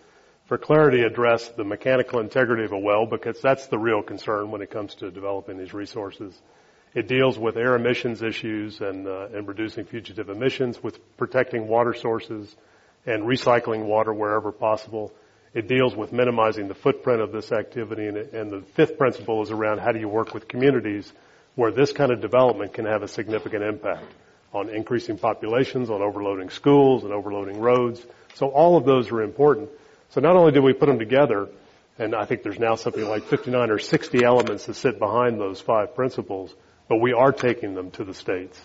for 0.45 0.59
clarity 0.59 1.01
address 1.01 1.47
the 1.49 1.63
mechanical 1.63 2.19
integrity 2.19 2.63
of 2.63 2.73
a 2.73 2.77
well, 2.77 3.07
because 3.07 3.41
that's 3.41 3.65
the 3.67 3.79
real 3.79 4.03
concern 4.03 4.51
when 4.51 4.61
it 4.61 4.69
comes 4.69 4.93
to 4.95 5.09
developing 5.09 5.57
these 5.57 5.73
resources, 5.73 6.39
it 6.93 7.07
deals 7.07 7.37
with 7.37 7.57
air 7.57 7.75
emissions 7.75 8.21
issues 8.21 8.79
and, 8.81 9.07
uh, 9.07 9.27
and 9.33 9.47
reducing 9.47 9.85
fugitive 9.85 10.29
emissions, 10.29 10.81
with 10.81 10.99
protecting 11.17 11.67
water 11.67 11.93
sources 11.93 12.55
and 13.05 13.23
recycling 13.23 13.85
water 13.85 14.13
wherever 14.13 14.51
possible. 14.51 15.11
It 15.53 15.67
deals 15.67 15.95
with 15.95 16.11
minimizing 16.11 16.67
the 16.67 16.75
footprint 16.75 17.21
of 17.21 17.31
this 17.31 17.51
activity. 17.51 18.07
And, 18.07 18.17
and 18.17 18.51
the 18.51 18.61
fifth 18.73 18.97
principle 18.97 19.41
is 19.43 19.51
around 19.51 19.79
how 19.79 19.91
do 19.91 19.99
you 19.99 20.07
work 20.07 20.33
with 20.33 20.47
communities 20.47 21.11
where 21.55 21.71
this 21.71 21.91
kind 21.91 22.11
of 22.11 22.21
development 22.21 22.73
can 22.73 22.85
have 22.85 23.03
a 23.03 23.07
significant 23.07 23.63
impact 23.63 24.05
on 24.53 24.69
increasing 24.69 25.17
populations, 25.17 25.89
on 25.89 26.01
overloading 26.01 26.49
schools 26.49 27.03
and 27.03 27.11
overloading 27.11 27.59
roads. 27.59 28.01
So 28.35 28.47
all 28.47 28.77
of 28.77 28.85
those 28.85 29.11
are 29.11 29.21
important. 29.21 29.69
So 30.09 30.21
not 30.21 30.35
only 30.35 30.51
do 30.51 30.61
we 30.61 30.73
put 30.73 30.87
them 30.87 30.99
together, 30.99 31.49
and 31.97 32.15
I 32.15 32.25
think 32.25 32.43
there's 32.43 32.59
now 32.59 32.75
something 32.75 33.07
like 33.07 33.23
59 33.23 33.69
or 33.69 33.79
60 33.79 34.23
elements 34.23 34.65
that 34.65 34.75
sit 34.75 34.99
behind 34.99 35.39
those 35.39 35.59
five 35.59 35.95
principles, 35.95 36.53
but 36.87 36.97
we 36.97 37.13
are 37.13 37.31
taking 37.31 37.75
them 37.75 37.91
to 37.91 38.03
the 38.03 38.13
states. 38.13 38.59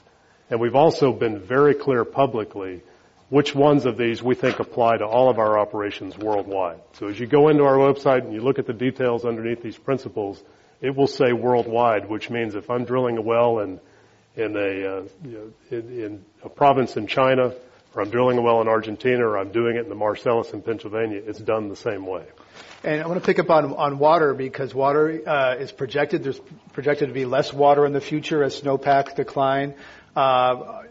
And 0.50 0.61
we've 0.61 0.74
also 0.74 1.12
been 1.12 1.38
very 1.38 1.74
clear 1.74 2.04
publicly 2.04 2.83
which 3.28 3.54
ones 3.54 3.85
of 3.85 3.98
these 3.98 4.22
we 4.22 4.35
think 4.35 4.59
apply 4.59 4.96
to 4.96 5.04
all 5.04 5.28
of 5.28 5.38
our 5.38 5.59
operations 5.59 6.16
worldwide. 6.16 6.81
So 6.94 7.09
as 7.09 7.20
you 7.20 7.26
go 7.26 7.48
into 7.48 7.64
our 7.64 7.76
website 7.76 8.24
and 8.24 8.33
you 8.33 8.40
look 8.40 8.59
at 8.59 8.66
the 8.66 8.72
details 8.72 9.26
underneath 9.26 9.62
these 9.62 9.76
principles, 9.76 10.42
it 10.81 10.96
will 10.96 11.07
say 11.07 11.33
worldwide, 11.33 12.09
which 12.09 12.31
means 12.31 12.54
if 12.54 12.70
I'm 12.70 12.85
drilling 12.85 13.18
a 13.18 13.22
well 13.22 13.59
in 13.59 13.81
in 14.37 14.57
a 14.57 14.98
uh, 14.98 15.02
in, 15.70 16.00
in 16.00 16.24
a 16.42 16.48
province 16.48 16.96
in 16.96 17.07
China, 17.07 17.52
or 17.94 18.02
I'm 18.02 18.11
drilling 18.11 18.38
a 18.38 18.42
well 18.42 18.61
in 18.62 18.68
Argentina, 18.68 19.26
or 19.26 19.37
I'm 19.37 19.50
doing 19.50 19.76
it 19.76 19.81
in 19.81 19.88
the 19.88 19.94
Marcellus 19.94 20.52
in 20.52 20.62
Pennsylvania, 20.62 21.20
it's 21.26 21.40
done 21.40 21.68
the 21.68 21.76
same 21.76 22.07
way. 22.07 22.24
And 22.85 23.03
I 23.03 23.07
want 23.07 23.21
to 23.21 23.27
pick 23.27 23.38
up 23.38 23.51
on, 23.51 23.75
on 23.75 23.99
water 23.99 24.35
because 24.35 24.75
water 24.75 25.23
uh, 25.27 25.57
is 25.59 25.73
projected. 25.73 26.23
There's 26.23 26.40
projected 26.73 27.09
to 27.09 27.14
be 27.14 27.25
less 27.25 27.53
water 27.53 27.85
in 27.87 27.92
the 27.92 28.01
future 28.01 28.42
as 28.44 28.57
snowpacks 28.57 29.14
decline. 29.14 29.75
Uh, 30.14 30.83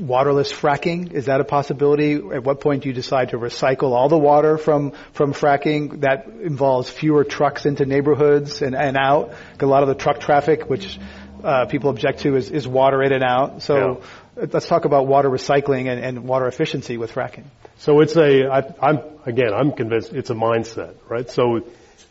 waterless 0.00 0.52
fracking 0.52 1.12
is 1.12 1.26
that 1.26 1.40
a 1.40 1.44
possibility? 1.44 2.14
At 2.14 2.44
what 2.44 2.60
point 2.60 2.82
do 2.82 2.88
you 2.88 2.94
decide 2.94 3.30
to 3.30 3.38
recycle 3.38 3.92
all 3.92 4.08
the 4.08 4.18
water 4.18 4.58
from 4.58 4.92
from 5.12 5.32
fracking? 5.32 6.00
That 6.00 6.26
involves 6.26 6.90
fewer 6.90 7.24
trucks 7.24 7.66
into 7.66 7.86
neighborhoods 7.86 8.62
and, 8.62 8.74
and 8.74 8.96
out. 8.96 9.32
A 9.60 9.66
lot 9.66 9.82
of 9.82 9.88
the 9.88 9.94
truck 9.94 10.20
traffic, 10.20 10.68
which 10.68 10.98
uh, 11.42 11.66
people 11.66 11.90
object 11.90 12.20
to, 12.20 12.36
is, 12.36 12.50
is 12.50 12.66
water 12.66 13.02
in 13.02 13.12
and 13.12 13.24
out. 13.24 13.62
So 13.62 13.76
yeah. 13.76 14.06
Let's 14.36 14.66
talk 14.66 14.84
about 14.84 15.06
water 15.06 15.28
recycling 15.28 15.88
and, 15.88 16.02
and 16.02 16.24
water 16.24 16.46
efficiency 16.46 16.96
with 16.96 17.12
fracking. 17.12 17.44
So 17.78 18.00
it's 18.00 18.16
a, 18.16 18.46
I, 18.46 18.74
I'm, 18.80 19.00
again, 19.26 19.52
I'm 19.52 19.72
convinced 19.72 20.12
it's 20.12 20.30
a 20.30 20.34
mindset, 20.34 20.94
right? 21.08 21.28
So 21.30 21.66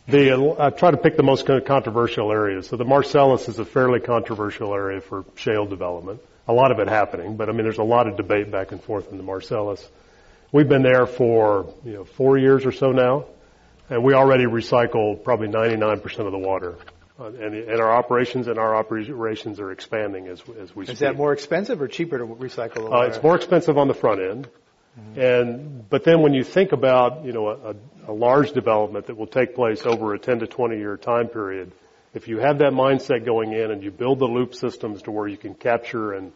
the, 0.08 0.56
I 0.60 0.70
try 0.70 0.92
to 0.92 0.98
pick 0.98 1.18
the 1.18 1.24
most 1.24 1.46
controversial 1.46 2.32
areas. 2.32 2.68
So 2.68 2.78
the 2.78 2.86
Marcellus 2.86 3.48
is 3.48 3.60
a 3.60 3.66
fairly 3.66 4.00
controversial 4.00 4.74
area 4.74 5.02
for 5.02 5.26
shale 5.36 5.66
development. 5.66 6.22
A 6.48 6.54
lot 6.54 6.72
of 6.72 6.80
it 6.80 6.90
happening, 6.90 7.38
but 7.38 7.50
I 7.50 7.54
mean, 7.54 7.64
there's 7.64 7.78
a 7.78 7.84
lot 7.84 8.08
of 8.08 8.18
debate 8.18 8.52
back 8.52 8.72
and 8.72 8.84
forth 8.84 9.12
in 9.12 9.18
the 9.18 9.24
Marcellus. 9.24 9.88
We've 10.52 10.68
been 10.68 10.82
there 10.82 11.06
for, 11.06 11.74
you 11.86 11.94
know, 11.94 12.04
four 12.04 12.38
years 12.38 12.66
or 12.66 12.72
so 12.72 12.92
now, 12.92 13.26
and 13.90 14.04
we 14.04 14.14
already 14.14 14.46
recycle 14.46 15.24
probably 15.24 15.48
99% 15.48 16.04
of 16.26 16.32
the 16.32 16.38
water. 16.38 16.76
Uh, 17.22 17.28
and, 17.28 17.54
and, 17.54 17.80
our 17.80 17.92
operations 17.92 18.48
and 18.48 18.58
our 18.58 18.76
operations 18.76 19.60
are 19.60 19.72
expanding 19.72 20.28
as, 20.28 20.42
as 20.60 20.76
we 20.76 20.86
Is 20.86 20.90
speak. 20.90 21.00
that 21.00 21.16
more 21.16 21.34
expensive 21.34 21.80
or 21.80 21.88
cheaper 21.88 22.18
to 22.18 22.26
recycle 22.26 22.90
the? 22.90 22.90
Uh, 22.90 23.02
it's 23.02 23.22
more 23.22 23.36
expensive 23.36 23.78
on 23.78 23.88
the 23.88 23.94
front 23.94 24.22
end. 24.22 24.50
Mm-hmm. 25.00 25.20
And, 25.22 25.90
but 25.90 26.04
then 26.04 26.22
when 26.22 26.34
you 26.34 26.44
think 26.44 26.72
about, 26.72 27.24
you 27.24 27.32
know, 27.32 27.48
a, 27.50 27.76
a 28.08 28.12
large 28.12 28.54
development 28.54 29.06
that 29.06 29.18
will 29.18 29.28
take 29.28 29.54
place 29.54 29.86
over 29.86 30.16
a 30.16 30.20
10 30.20 30.40
to 30.40 30.48
20 30.48 30.78
year 30.78 30.98
time 30.98 31.28
period, 31.28 31.72
if 32.16 32.28
you 32.28 32.40
have 32.40 32.58
that 32.58 32.74
mindset 32.74 33.24
going 33.24 33.54
in 33.54 33.70
and 33.70 33.84
you 33.84 33.92
build 33.92 34.18
the 34.18 34.26
loop 34.26 34.56
systems 34.56 35.04
to 35.04 35.12
where 35.12 35.28
you 35.28 35.38
can 35.38 35.54
capture 35.54 36.14
and, 36.14 36.32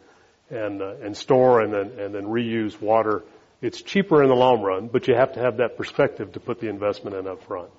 and, 0.50 0.80
uh, 0.80 0.94
and 1.02 1.16
store 1.16 1.62
and 1.62 1.72
then, 1.72 1.98
and 1.98 2.14
then 2.14 2.26
reuse 2.26 2.80
water, 2.80 3.24
it's 3.60 3.82
cheaper 3.82 4.22
in 4.22 4.28
the 4.28 4.36
long 4.36 4.62
run, 4.62 4.86
but 4.86 5.08
you 5.08 5.16
have 5.16 5.32
to 5.32 5.40
have 5.40 5.56
that 5.56 5.76
perspective 5.76 6.32
to 6.32 6.40
put 6.40 6.60
the 6.60 6.68
investment 6.68 7.16
in 7.16 7.26
up 7.26 7.42
front. 7.42 7.70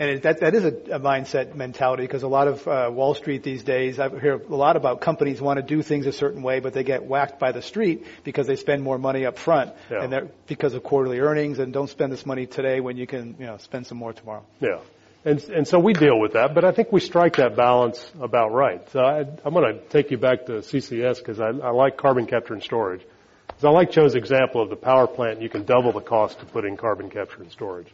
And 0.00 0.10
it, 0.10 0.22
that 0.22 0.40
that 0.40 0.54
is 0.54 0.64
a, 0.64 0.68
a 0.68 1.00
mindset 1.00 1.56
mentality 1.56 2.04
because 2.04 2.22
a 2.22 2.28
lot 2.28 2.46
of 2.46 2.68
uh, 2.68 2.88
Wall 2.92 3.14
Street 3.14 3.42
these 3.42 3.64
days, 3.64 3.98
I 3.98 4.08
hear 4.08 4.34
a 4.34 4.54
lot 4.54 4.76
about 4.76 5.00
companies 5.00 5.40
want 5.40 5.56
to 5.58 5.62
do 5.62 5.82
things 5.82 6.06
a 6.06 6.12
certain 6.12 6.42
way, 6.42 6.60
but 6.60 6.72
they 6.72 6.84
get 6.84 7.04
whacked 7.04 7.40
by 7.40 7.50
the 7.50 7.62
street 7.62 8.06
because 8.22 8.46
they 8.46 8.54
spend 8.54 8.82
more 8.82 8.96
money 8.98 9.26
up 9.26 9.38
front, 9.38 9.72
Yeah. 9.90 10.02
and 10.04 10.12
they're 10.12 10.28
because 10.46 10.74
of 10.74 10.84
quarterly 10.84 11.18
earnings, 11.18 11.58
and 11.58 11.72
don't 11.72 11.90
spend 11.90 12.12
this 12.12 12.24
money 12.24 12.46
today 12.46 12.78
when 12.80 12.96
you 12.96 13.08
can, 13.08 13.34
you 13.40 13.46
know, 13.46 13.56
spend 13.56 13.88
some 13.88 13.98
more 13.98 14.12
tomorrow. 14.12 14.44
Yeah. 14.60 14.78
And, 15.24 15.42
and 15.48 15.66
so 15.66 15.80
we 15.80 15.94
deal 15.94 16.18
with 16.18 16.34
that, 16.34 16.54
but 16.54 16.64
I 16.64 16.70
think 16.70 16.92
we 16.92 17.00
strike 17.00 17.36
that 17.36 17.56
balance 17.56 18.08
about 18.20 18.52
right. 18.52 18.88
So 18.92 19.00
I, 19.00 19.26
I'm 19.44 19.52
going 19.52 19.74
to 19.74 19.80
take 19.88 20.12
you 20.12 20.16
back 20.16 20.46
to 20.46 20.52
CCS 20.62 21.18
because 21.18 21.40
I, 21.40 21.48
I 21.48 21.70
like 21.70 21.96
carbon 21.96 22.26
capture 22.26 22.54
and 22.54 22.62
storage. 22.62 23.02
Because 23.48 23.64
I 23.64 23.70
like 23.70 23.90
Cho's 23.90 24.14
example 24.14 24.62
of 24.62 24.70
the 24.70 24.76
power 24.76 25.08
plant. 25.08 25.42
You 25.42 25.48
can 25.48 25.64
double 25.64 25.90
the 25.90 26.00
cost 26.00 26.38
to 26.38 26.46
put 26.46 26.64
in 26.64 26.76
carbon 26.76 27.10
capture 27.10 27.42
and 27.42 27.50
storage. 27.50 27.88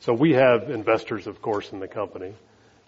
So 0.00 0.12
we 0.12 0.34
have 0.34 0.70
investors, 0.70 1.26
of 1.26 1.40
course, 1.42 1.72
in 1.72 1.80
the 1.80 1.88
company. 1.88 2.34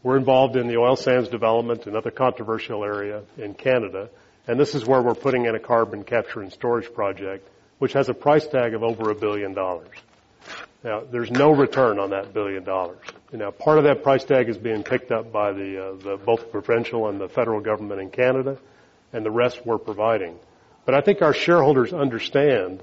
We're 0.03 0.17
involved 0.17 0.57
in 0.57 0.69
the 0.69 0.77
oil 0.77 0.97
sands 0.97 1.29
development, 1.29 1.87
another 1.87 2.11
controversial 2.11 2.85
area 2.85 3.23
in 3.37 3.55
Canada. 3.55 4.11
And 4.47 4.59
this 4.59 4.75
is 4.75 4.87
where 4.87 5.03
we're 5.03 5.15
putting 5.15 5.47
in 5.47 5.55
a 5.55 5.61
carbon 5.61 6.05
capture 6.05 6.41
and 6.41 6.53
storage 6.53 6.93
project, 6.93 7.49
which 7.79 7.93
has 7.95 8.09
a 8.09 8.15
price 8.15 8.47
tag 8.47 8.75
of 8.75 8.83
over 8.83 9.11
a 9.11 9.15
billion 9.15 9.55
dollars. 9.55 9.89
Now, 10.85 11.03
there's 11.11 11.31
no 11.31 11.51
return 11.51 11.99
on 11.99 12.11
that 12.11 12.33
billion 12.33 12.63
dollars. 12.63 13.01
Now, 13.33 13.51
part 13.51 13.79
of 13.79 13.85
that 13.85 14.03
price 14.03 14.25
tag 14.25 14.49
is 14.49 14.57
being 14.57 14.85
picked 14.85 15.11
up 15.11 15.33
by 15.33 15.51
uh, 15.51 16.17
both 16.25 16.41
the 16.41 16.49
provincial 16.51 17.09
and 17.09 17.21
the 17.21 17.29
federal 17.29 17.61
government 17.61 18.01
in 18.01 18.11
Canada, 18.11 18.57
and 19.13 19.25
the 19.25 19.31
rest 19.31 19.67
we're 19.67 19.79
providing. 19.79 20.39
But 20.85 20.95
I 20.95 21.01
think 21.01 21.21
our 21.21 21.35
shareholders 21.35 21.93
understand, 21.93 22.83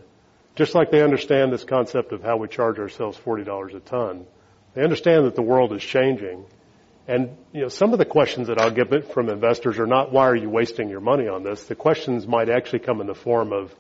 just 0.55 0.73
like 0.73 0.89
they 0.89 1.01
understand 1.01 1.51
this 1.51 1.63
concept 1.63 2.11
of 2.11 2.23
how 2.23 2.37
we 2.37 2.47
charge 2.47 2.79
ourselves 2.79 3.17
forty 3.17 3.43
dollars 3.43 3.73
a 3.73 3.79
ton. 3.79 4.25
They 4.73 4.83
understand 4.83 5.25
that 5.25 5.35
the 5.35 5.41
world 5.41 5.71
is 5.73 5.83
changing, 5.83 6.45
and 7.07 7.37
you 7.53 7.61
know, 7.61 7.69
some 7.69 7.93
of 7.93 7.99
the 7.99 8.05
questions 8.05 8.47
that 8.47 8.59
I'll 8.59 8.71
get 8.71 9.13
from 9.13 9.29
investors 9.29 9.79
are 9.79 9.87
not 9.87 10.11
why 10.11 10.27
are 10.27 10.35
you 10.35 10.49
wasting 10.49 10.89
your 10.89 11.01
money 11.01 11.27
on 11.27 11.43
this. 11.43 11.63
The 11.65 11.75
questions 11.75 12.27
might 12.27 12.49
actually 12.49 12.79
come 12.79 12.99
in 12.99 13.07
the 13.07 13.15
form 13.15 13.53
of, 13.53 13.73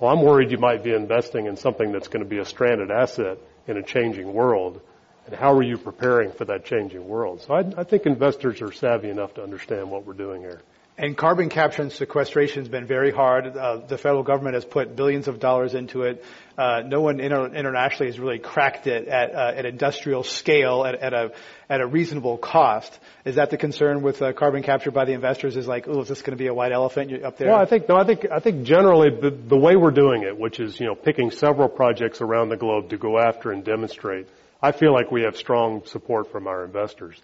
well, 0.00 0.10
I'm 0.10 0.22
worried 0.22 0.50
you 0.50 0.58
might 0.58 0.82
be 0.82 0.92
investing 0.92 1.46
in 1.46 1.56
something 1.56 1.92
that's 1.92 2.08
going 2.08 2.24
to 2.24 2.28
be 2.28 2.38
a 2.38 2.44
stranded 2.44 2.90
asset 2.90 3.38
in 3.66 3.76
a 3.76 3.82
changing 3.82 4.32
world. 4.32 4.80
And 5.26 5.34
how 5.36 5.52
are 5.52 5.62
you 5.62 5.78
preparing 5.78 6.32
for 6.32 6.44
that 6.46 6.64
changing 6.64 7.06
world? 7.06 7.42
So 7.42 7.54
I, 7.54 7.60
I 7.76 7.84
think 7.84 8.06
investors 8.06 8.60
are 8.60 8.72
savvy 8.72 9.08
enough 9.08 9.34
to 9.34 9.42
understand 9.42 9.88
what 9.88 10.04
we're 10.04 10.14
doing 10.14 10.40
here. 10.40 10.60
And 10.98 11.16
carbon 11.16 11.48
capture 11.48 11.80
and 11.80 11.90
sequestration 11.90 12.60
has 12.60 12.68
been 12.68 12.86
very 12.86 13.10
hard. 13.10 13.56
Uh, 13.56 13.76
the 13.78 13.96
federal 13.96 14.22
government 14.22 14.54
has 14.54 14.64
put 14.66 14.94
billions 14.94 15.26
of 15.26 15.40
dollars 15.40 15.74
into 15.74 16.02
it. 16.02 16.22
Uh, 16.58 16.82
no 16.84 17.00
one 17.00 17.18
inter- 17.18 17.46
internationally 17.46 18.10
has 18.10 18.20
really 18.20 18.38
cracked 18.38 18.86
it 18.86 19.08
at, 19.08 19.34
uh, 19.34 19.52
at 19.56 19.64
industrial 19.64 20.22
scale 20.22 20.84
at, 20.84 20.96
at, 20.96 21.14
a 21.14 21.32
at 21.70 21.80
a 21.80 21.86
reasonable 21.86 22.36
cost. 22.36 22.98
Is 23.24 23.36
that 23.36 23.48
the 23.48 23.56
concern 23.56 24.02
with 24.02 24.20
uh, 24.20 24.34
carbon 24.34 24.62
capture 24.62 24.90
by 24.90 25.06
the 25.06 25.12
investors? 25.12 25.56
Is 25.56 25.66
like, 25.66 25.88
oh, 25.88 26.02
is 26.02 26.08
this 26.08 26.20
going 26.20 26.36
to 26.36 26.42
be 26.42 26.48
a 26.48 26.54
white 26.54 26.72
elephant 26.72 27.24
up 27.24 27.38
there? 27.38 27.48
Well, 27.48 27.58
I 27.58 27.64
think 27.64 27.88
no. 27.88 27.96
I 27.96 28.04
think 28.04 28.26
I 28.30 28.40
think 28.40 28.64
generally 28.64 29.08
the, 29.18 29.30
the 29.30 29.56
way 29.56 29.76
we're 29.76 29.92
doing 29.92 30.24
it, 30.24 30.38
which 30.38 30.60
is 30.60 30.78
you 30.78 30.86
know 30.86 30.94
picking 30.94 31.30
several 31.30 31.70
projects 31.70 32.20
around 32.20 32.50
the 32.50 32.58
globe 32.58 32.90
to 32.90 32.98
go 32.98 33.18
after 33.18 33.50
and 33.50 33.64
demonstrate, 33.64 34.28
I 34.60 34.72
feel 34.72 34.92
like 34.92 35.10
we 35.10 35.22
have 35.22 35.38
strong 35.38 35.86
support 35.86 36.30
from 36.30 36.46
our 36.46 36.66
investors. 36.66 37.18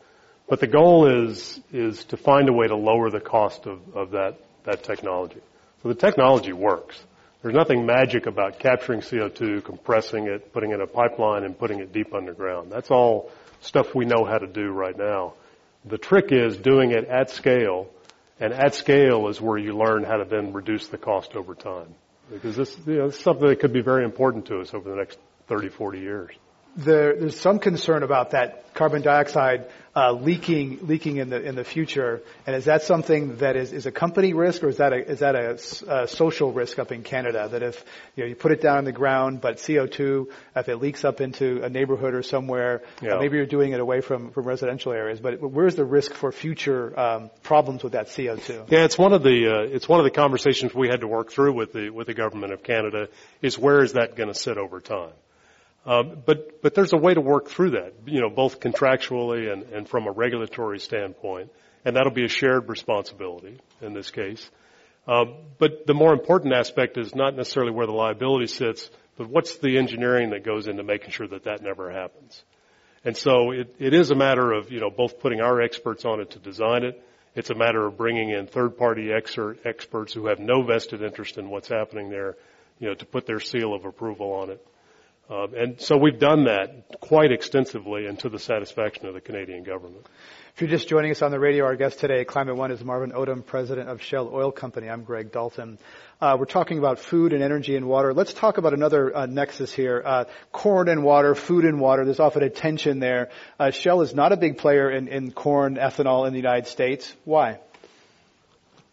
But 0.49 0.61
the 0.61 0.67
goal 0.67 1.27
is 1.27 1.61
is 1.73 2.05
to 2.07 2.17
find 2.17 2.49
a 2.49 2.53
way 2.53 2.69
to 2.69 2.77
lower 2.77 3.11
the 3.11 3.21
cost 3.21 3.67
of, 3.67 3.81
of 3.95 4.11
that 4.13 4.39
that 4.65 4.83
technology. 4.83 5.41
So 5.83 5.89
the 5.89 5.95
technology 5.95 6.53
works. 6.53 7.01
There's 7.43 7.55
nothing 7.55 7.87
magic 7.87 8.27
about 8.27 8.59
capturing 8.59 9.01
CO2, 9.01 9.63
compressing 9.65 10.27
it, 10.27 10.53
putting 10.53 10.73
it 10.73 10.77
in 10.77 10.81
a 10.81 10.87
pipeline, 10.87 11.45
and 11.45 11.57
putting 11.57 11.79
it 11.79 11.93
deep 11.93 12.13
underground. 12.13 12.73
That's 12.73 12.91
all 12.91 13.31
stuff 13.61 13.95
we 13.95 14.05
know 14.05 14.25
how 14.25 14.39
to 14.39 14.47
do 14.47 14.71
right 14.71 14.97
now. 14.97 15.35
The 15.85 15.99
trick 15.99 16.33
is 16.33 16.57
doing 16.57 16.91
it 16.91 17.05
at 17.05 17.31
scale, 17.31 17.89
and 18.41 18.53
at 18.53 18.75
scale 18.75 19.29
is 19.29 19.41
where 19.41 19.57
you 19.57 19.77
learn 19.77 20.03
how 20.03 20.17
to 20.17 20.25
then 20.25 20.53
reduce 20.53 20.89
the 20.89 20.99
cost 20.99 21.37
over 21.37 21.55
time. 21.55 21.95
Because 22.31 22.57
this, 22.57 22.77
you 22.87 22.99
know, 22.99 23.07
this 23.07 23.17
is 23.17 23.23
something 23.23 23.49
that 23.49 23.61
could 23.61 23.73
be 23.73 23.83
very 23.83 24.05
important 24.05 24.47
to 24.47 24.61
us 24.61 24.75
over 24.75 24.91
the 24.91 24.97
next 24.97 25.19
30, 25.47 25.69
40 25.69 26.01
years. 26.01 26.31
There, 26.77 27.17
there's 27.17 27.39
some 27.39 27.59
concern 27.59 28.03
about 28.03 28.31
that 28.33 28.75
carbon 28.75 29.03
dioxide 29.03 29.67
uh, 29.99 30.13
leaking 30.13 30.87
leaking 30.87 31.17
in 31.17 31.29
the 31.29 31.43
in 31.43 31.57
the 31.57 31.65
future. 31.65 32.23
And 32.47 32.55
is 32.55 32.67
that 32.67 32.83
something 32.83 33.39
that 33.39 33.57
is, 33.57 33.73
is 33.73 33.87
a 33.87 33.91
company 33.91 34.33
risk, 34.33 34.63
or 34.63 34.69
is 34.69 34.77
that 34.77 34.93
a 34.93 35.11
is 35.15 35.19
that 35.19 35.35
a, 35.35 35.59
a 36.03 36.07
social 36.07 36.53
risk 36.53 36.79
up 36.79 36.93
in 36.93 37.03
Canada? 37.03 37.49
That 37.51 37.65
if 37.65 37.85
you 38.15 38.23
know 38.23 38.29
you 38.29 38.37
put 38.37 38.53
it 38.53 38.61
down 38.63 38.79
on 38.79 38.85
the 38.85 38.93
ground, 38.93 39.41
but 39.41 39.57
CO2, 39.57 40.27
if 40.55 40.69
it 40.69 40.77
leaks 40.77 41.05
up 41.05 41.21
into 41.21 41.65
a 41.65 41.69
neighborhood 41.69 42.15
or 42.15 42.23
somewhere, 42.23 42.83
Yeah. 43.03 43.15
uh, 43.15 43.21
maybe 43.21 43.39
you're 43.39 43.47
doing 43.47 43.73
it 43.73 43.81
away 43.81 44.01
from 44.01 44.31
from 44.31 44.45
residential 44.45 44.93
areas. 44.93 45.19
But 45.19 45.41
where's 45.41 45.75
the 45.75 45.85
risk 45.85 46.15
for 46.15 46.31
future 46.31 46.99
um, 46.99 47.31
problems 47.43 47.83
with 47.83 47.95
that 47.95 48.07
CO2? 48.07 48.71
Yeah, 48.71 48.85
it's 48.85 48.99
one 48.99 49.13
of 49.13 49.25
the 49.25 49.39
uh, 49.53 49.75
it's 49.77 49.89
one 49.89 49.99
of 49.99 50.05
the 50.05 50.17
conversations 50.25 50.73
we 50.75 50.89
had 50.89 51.01
to 51.01 51.09
work 51.09 51.33
through 51.33 51.55
with 51.55 51.73
the 51.73 51.91
with 51.91 52.07
the 52.07 52.15
government 52.15 52.53
of 52.53 52.63
Canada 52.63 53.09
is 53.43 53.59
where 53.59 53.83
is 53.83 53.95
that 53.95 54.15
going 54.15 54.29
to 54.29 54.39
sit 54.47 54.59
over 54.59 54.81
time. 54.81 55.11
Um, 55.87 56.23
but 56.27 56.61
but 56.61 56.75
there's 56.75 56.93
a 56.93 56.99
way 56.99 57.14
to 57.14 57.21
work 57.21 57.49
through 57.49 57.71
that, 57.71 57.95
you 58.07 58.21
know, 58.21 58.29
both 58.29 58.61
contractually 58.61 59.51
and, 59.51 59.62
and 59.73 59.88
from 59.88 60.07
a 60.07 60.12
regulatory 60.12 60.81
standpoint, 60.81 61.51
and 61.85 61.97
that'll 61.97 62.12
be 62.12 62.25
a 62.25 62.29
shared 62.29 62.69
responsibility 62.69 63.59
in 63.81 63.95
this 63.95 64.11
case. 64.11 64.51
Um, 65.07 65.37
but 65.59 65.87
the 65.87 65.95
more 65.95 66.12
important 66.12 66.53
aspect 66.53 66.99
is 66.99 67.14
not 67.14 67.35
necessarily 67.35 67.73
where 67.73 67.87
the 67.87 67.93
liability 67.93 68.49
sits, 68.49 68.91
but 69.17 69.29
what's 69.29 69.57
the 69.57 69.79
engineering 69.79 70.31
that 70.31 70.45
goes 70.45 70.69
into 70.69 70.83
making 70.83 71.11
sure 71.11 71.27
that 71.29 71.45
that 71.45 71.62
never 71.62 71.91
happens. 71.91 72.43
And 73.05 73.17
so 73.17 73.53
it, 73.53 73.75
it 73.79 73.95
is 73.95 74.11
a 74.11 74.14
matter 74.14 74.53
of, 74.53 74.71
you 74.71 74.81
know, 74.81 74.91
both 74.91 75.21
putting 75.21 75.41
our 75.41 75.62
experts 75.62 76.05
on 76.05 76.21
it 76.21 76.33
to 76.33 76.38
design 76.38 76.85
it. 76.85 77.03
It's 77.35 77.51
a 77.51 77.55
matter 77.55 77.87
of 77.87 77.97
bringing 77.97 78.31
in 78.31 78.47
third-party 78.47 79.07
exer- 79.07 79.57
experts 79.64 80.12
who 80.12 80.27
have 80.27 80.41
no 80.41 80.62
vested 80.62 81.03
interest 81.03 81.38
in 81.38 81.49
what's 81.49 81.69
happening 81.69 82.11
there, 82.11 82.37
you 82.79 82.88
know, 82.88 82.95
to 82.95 83.07
put 83.07 83.27
their 83.27 83.41
seal 83.41 83.73
of 83.73 83.85
approval 83.85 84.33
on 84.33 84.51
it. 84.51 84.67
Um, 85.31 85.53
and 85.55 85.81
so 85.81 85.99
we've 85.99 86.19
done 86.19 86.45
that 86.45 87.01
quite 87.01 87.33
extensively 87.33 88.07
and 88.07 88.19
to 88.21 88.31
the 88.31 88.38
satisfaction 88.38 89.07
of 89.07 89.14
the 89.14 89.21
Canadian 89.21 89.62
government. 89.62 90.07
If 90.55 90.62
you're 90.62 90.71
just 90.71 90.88
joining 90.88 91.11
us 91.11 91.21
on 91.21 91.31
the 91.31 91.38
radio, 91.38 91.67
our 91.67 91.77
guest 91.77 92.01
today, 92.01 92.25
Climate 92.25 92.57
One, 92.57 92.73
is 92.73 92.83
Marvin 92.83 93.12
Odum, 93.12 93.45
president 93.45 93.91
of 93.91 94.01
Shell 94.03 94.31
Oil 94.33 94.51
Company. 94.51 94.88
I'm 94.88 95.05
Greg 95.05 95.31
Dalton. 95.31 95.79
Uh, 96.21 96.37
we're 96.38 96.47
talking 96.47 96.79
about 96.79 96.99
food 96.99 97.35
and 97.35 97.43
energy 97.43 97.77
and 97.77 97.87
water. 97.87 98.14
Let's 98.14 98.33
talk 98.33 98.57
about 98.57 98.73
another 98.73 99.14
uh, 99.14 99.27
nexus 99.27 99.73
here: 99.73 100.03
uh, 100.05 100.25
corn 100.51 100.88
and 100.88 101.05
water, 101.05 101.35
food 101.35 101.64
and 101.64 101.79
water. 101.79 102.07
There's 102.07 102.21
often 102.21 102.43
a 102.43 102.51
tension 102.51 102.99
there. 102.99 103.29
Uh, 103.61 103.71
Shell 103.71 104.01
is 104.01 104.14
not 104.14 104.33
a 104.33 104.37
big 104.37 104.57
player 104.57 104.91
in, 104.91 105.09
in 105.09 105.31
corn 105.31 105.77
ethanol 105.77 106.27
in 106.27 106.33
the 106.33 106.41
United 106.41 106.67
States. 106.67 107.14
Why? 107.25 107.61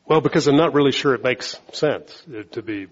Well, 0.06 0.21
because 0.21 0.48
I'm 0.48 0.58
not 0.58 0.74
really 0.74 0.91
sure 0.91 1.15
it 1.15 1.24
makes 1.24 1.58
sense, 1.71 2.21
uh, 2.30 2.43
to 2.52 2.62
be 2.62 2.88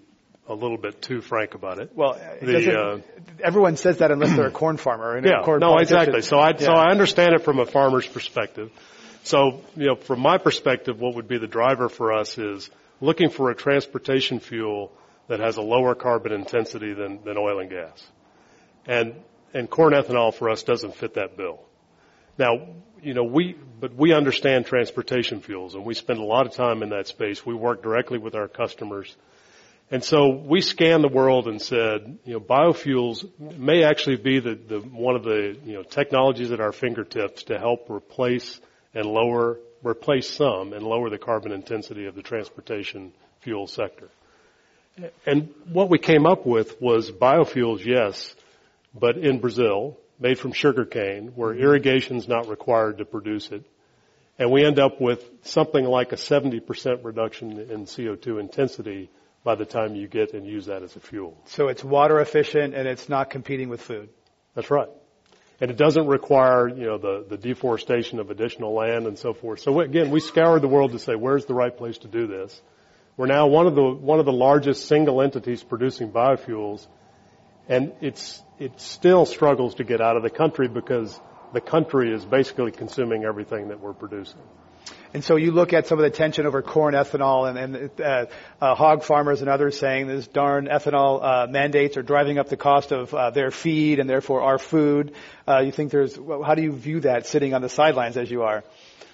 a 0.46 0.54
little 0.54 0.76
bit 0.76 1.00
too 1.00 1.20
frank 1.20 1.54
about 1.54 1.78
it. 1.78 1.92
Well, 1.94 2.18
The, 2.40 2.78
uh, 2.78 3.00
everyone 3.42 3.76
says 3.76 3.98
that 3.98 4.10
unless 4.10 4.36
they're 4.36 4.48
a 4.48 4.50
corn 4.50 4.76
farmer. 4.76 5.18
Yeah, 5.24 5.42
corn 5.42 5.60
no, 5.60 5.68
politician. 5.68 5.96
exactly. 5.96 6.22
So 6.22 6.38
I, 6.38 6.56
so 6.56 6.72
I 6.72 6.90
understand 6.90 7.34
it 7.34 7.42
from 7.42 7.58
a 7.60 7.66
farmer's 7.66 8.06
perspective. 8.06 8.70
So, 9.22 9.62
you 9.74 9.86
know, 9.86 9.94
from 9.96 10.20
my 10.20 10.36
perspective, 10.36 11.00
what 11.00 11.14
would 11.14 11.28
be 11.28 11.38
the 11.38 11.46
driver 11.46 11.88
for 11.88 12.12
us 12.12 12.36
is 12.36 12.68
looking 13.00 13.30
for 13.30 13.50
a 13.50 13.54
transportation 13.54 14.38
fuel 14.38 14.92
that 15.28 15.40
has 15.40 15.56
a 15.56 15.62
lower 15.62 15.94
carbon 15.94 16.32
intensity 16.32 16.92
than, 16.92 17.24
than 17.24 17.38
oil 17.38 17.60
and 17.60 17.70
gas. 17.70 18.06
And, 18.86 19.14
and 19.54 19.70
corn 19.70 19.94
ethanol 19.94 20.34
for 20.34 20.50
us 20.50 20.62
doesn't 20.62 20.94
fit 20.96 21.14
that 21.14 21.38
bill. 21.38 21.60
Now, 22.36 22.68
you 23.02 23.14
know, 23.14 23.24
we, 23.24 23.56
but 23.80 23.94
we 23.94 24.12
understand 24.12 24.66
transportation 24.66 25.40
fuels 25.40 25.74
and 25.74 25.84
we 25.86 25.94
spend 25.94 26.18
a 26.18 26.24
lot 26.24 26.46
of 26.46 26.52
time 26.52 26.82
in 26.82 26.90
that 26.90 27.06
space. 27.06 27.46
We 27.46 27.54
work 27.54 27.82
directly 27.82 28.18
with 28.18 28.34
our 28.34 28.48
customers. 28.48 29.14
And 29.90 30.02
so 30.02 30.30
we 30.30 30.60
scanned 30.60 31.04
the 31.04 31.08
world 31.08 31.46
and 31.46 31.60
said, 31.60 32.18
you 32.24 32.34
know, 32.34 32.40
biofuels 32.40 33.28
may 33.38 33.84
actually 33.84 34.16
be 34.16 34.40
the, 34.40 34.54
the 34.54 34.80
one 34.80 35.14
of 35.14 35.24
the 35.24 35.56
you 35.64 35.74
know 35.74 35.82
technologies 35.82 36.52
at 36.52 36.60
our 36.60 36.72
fingertips 36.72 37.44
to 37.44 37.58
help 37.58 37.90
replace 37.90 38.60
and 38.94 39.06
lower 39.06 39.58
replace 39.82 40.28
some 40.28 40.72
and 40.72 40.82
lower 40.82 41.10
the 41.10 41.18
carbon 41.18 41.52
intensity 41.52 42.06
of 42.06 42.14
the 42.14 42.22
transportation 42.22 43.12
fuel 43.40 43.66
sector. 43.66 44.08
And 45.26 45.52
what 45.70 45.90
we 45.90 45.98
came 45.98 46.24
up 46.24 46.46
with 46.46 46.80
was 46.80 47.10
biofuels, 47.10 47.84
yes, 47.84 48.34
but 48.94 49.18
in 49.18 49.40
Brazil, 49.40 49.98
made 50.18 50.38
from 50.38 50.52
sugarcane, 50.52 51.32
where 51.34 51.52
mm-hmm. 51.52 51.62
irrigation's 51.62 52.28
not 52.28 52.48
required 52.48 52.98
to 52.98 53.04
produce 53.04 53.50
it. 53.50 53.64
And 54.38 54.50
we 54.50 54.64
end 54.64 54.78
up 54.78 55.00
with 55.00 55.22
something 55.42 55.84
like 55.84 56.12
a 56.12 56.16
70% 56.16 57.04
reduction 57.04 57.58
in 57.58 57.84
CO2 57.84 58.40
intensity 58.40 59.10
by 59.44 59.54
the 59.54 59.66
time 59.66 59.94
you 59.94 60.08
get 60.08 60.32
and 60.32 60.46
use 60.46 60.66
that 60.66 60.82
as 60.82 60.96
a 60.96 61.00
fuel. 61.00 61.36
So 61.44 61.68
it's 61.68 61.84
water 61.84 62.18
efficient 62.18 62.74
and 62.74 62.88
it's 62.88 63.08
not 63.08 63.30
competing 63.30 63.68
with 63.68 63.82
food. 63.82 64.08
That's 64.54 64.70
right. 64.70 64.88
And 65.60 65.70
it 65.70 65.76
doesn't 65.76 66.06
require, 66.06 66.66
you 66.66 66.86
know, 66.86 66.98
the, 66.98 67.24
the 67.28 67.36
deforestation 67.36 68.18
of 68.18 68.30
additional 68.30 68.74
land 68.74 69.06
and 69.06 69.18
so 69.18 69.34
forth. 69.34 69.60
So 69.60 69.78
again, 69.80 70.10
we 70.10 70.20
scoured 70.20 70.62
the 70.62 70.68
world 70.68 70.92
to 70.92 70.98
say, 70.98 71.14
where's 71.14 71.44
the 71.44 71.54
right 71.54 71.76
place 71.76 71.98
to 71.98 72.08
do 72.08 72.26
this? 72.26 72.60
We're 73.16 73.26
now 73.26 73.46
one 73.46 73.66
of 73.66 73.74
the, 73.74 73.82
one 73.82 74.18
of 74.18 74.24
the 74.24 74.32
largest 74.32 74.86
single 74.88 75.22
entities 75.22 75.62
producing 75.62 76.10
biofuels. 76.10 76.86
And 77.68 77.92
it's, 78.00 78.42
it 78.58 78.80
still 78.80 79.26
struggles 79.26 79.76
to 79.76 79.84
get 79.84 80.00
out 80.00 80.16
of 80.16 80.22
the 80.22 80.30
country 80.30 80.68
because 80.68 81.18
the 81.52 81.60
country 81.60 82.12
is 82.12 82.24
basically 82.24 82.72
consuming 82.72 83.24
everything 83.24 83.68
that 83.68 83.80
we're 83.80 83.92
producing. 83.92 84.40
And 85.14 85.22
so 85.22 85.36
you 85.36 85.52
look 85.52 85.72
at 85.72 85.86
some 85.86 85.96
of 86.00 86.02
the 86.02 86.10
tension 86.10 86.44
over 86.44 86.60
corn 86.60 86.94
ethanol 86.94 87.48
and, 87.48 87.56
and 87.56 88.00
uh, 88.00 88.26
uh, 88.60 88.74
hog 88.74 89.04
farmers 89.04 89.42
and 89.42 89.48
others 89.48 89.78
saying 89.78 90.08
this 90.08 90.26
darn 90.26 90.66
ethanol 90.66 91.22
uh, 91.22 91.46
mandates 91.46 91.96
are 91.96 92.02
driving 92.02 92.36
up 92.38 92.48
the 92.48 92.56
cost 92.56 92.90
of 92.90 93.14
uh, 93.14 93.30
their 93.30 93.52
feed 93.52 94.00
and 94.00 94.10
therefore 94.10 94.42
our 94.42 94.58
food. 94.58 95.14
Uh, 95.46 95.60
you 95.60 95.70
think 95.70 95.92
there's, 95.92 96.16
how 96.16 96.56
do 96.56 96.62
you 96.62 96.72
view 96.72 96.98
that 97.00 97.28
sitting 97.28 97.54
on 97.54 97.62
the 97.62 97.68
sidelines 97.68 98.16
as 98.16 98.28
you 98.28 98.42
are? 98.42 98.64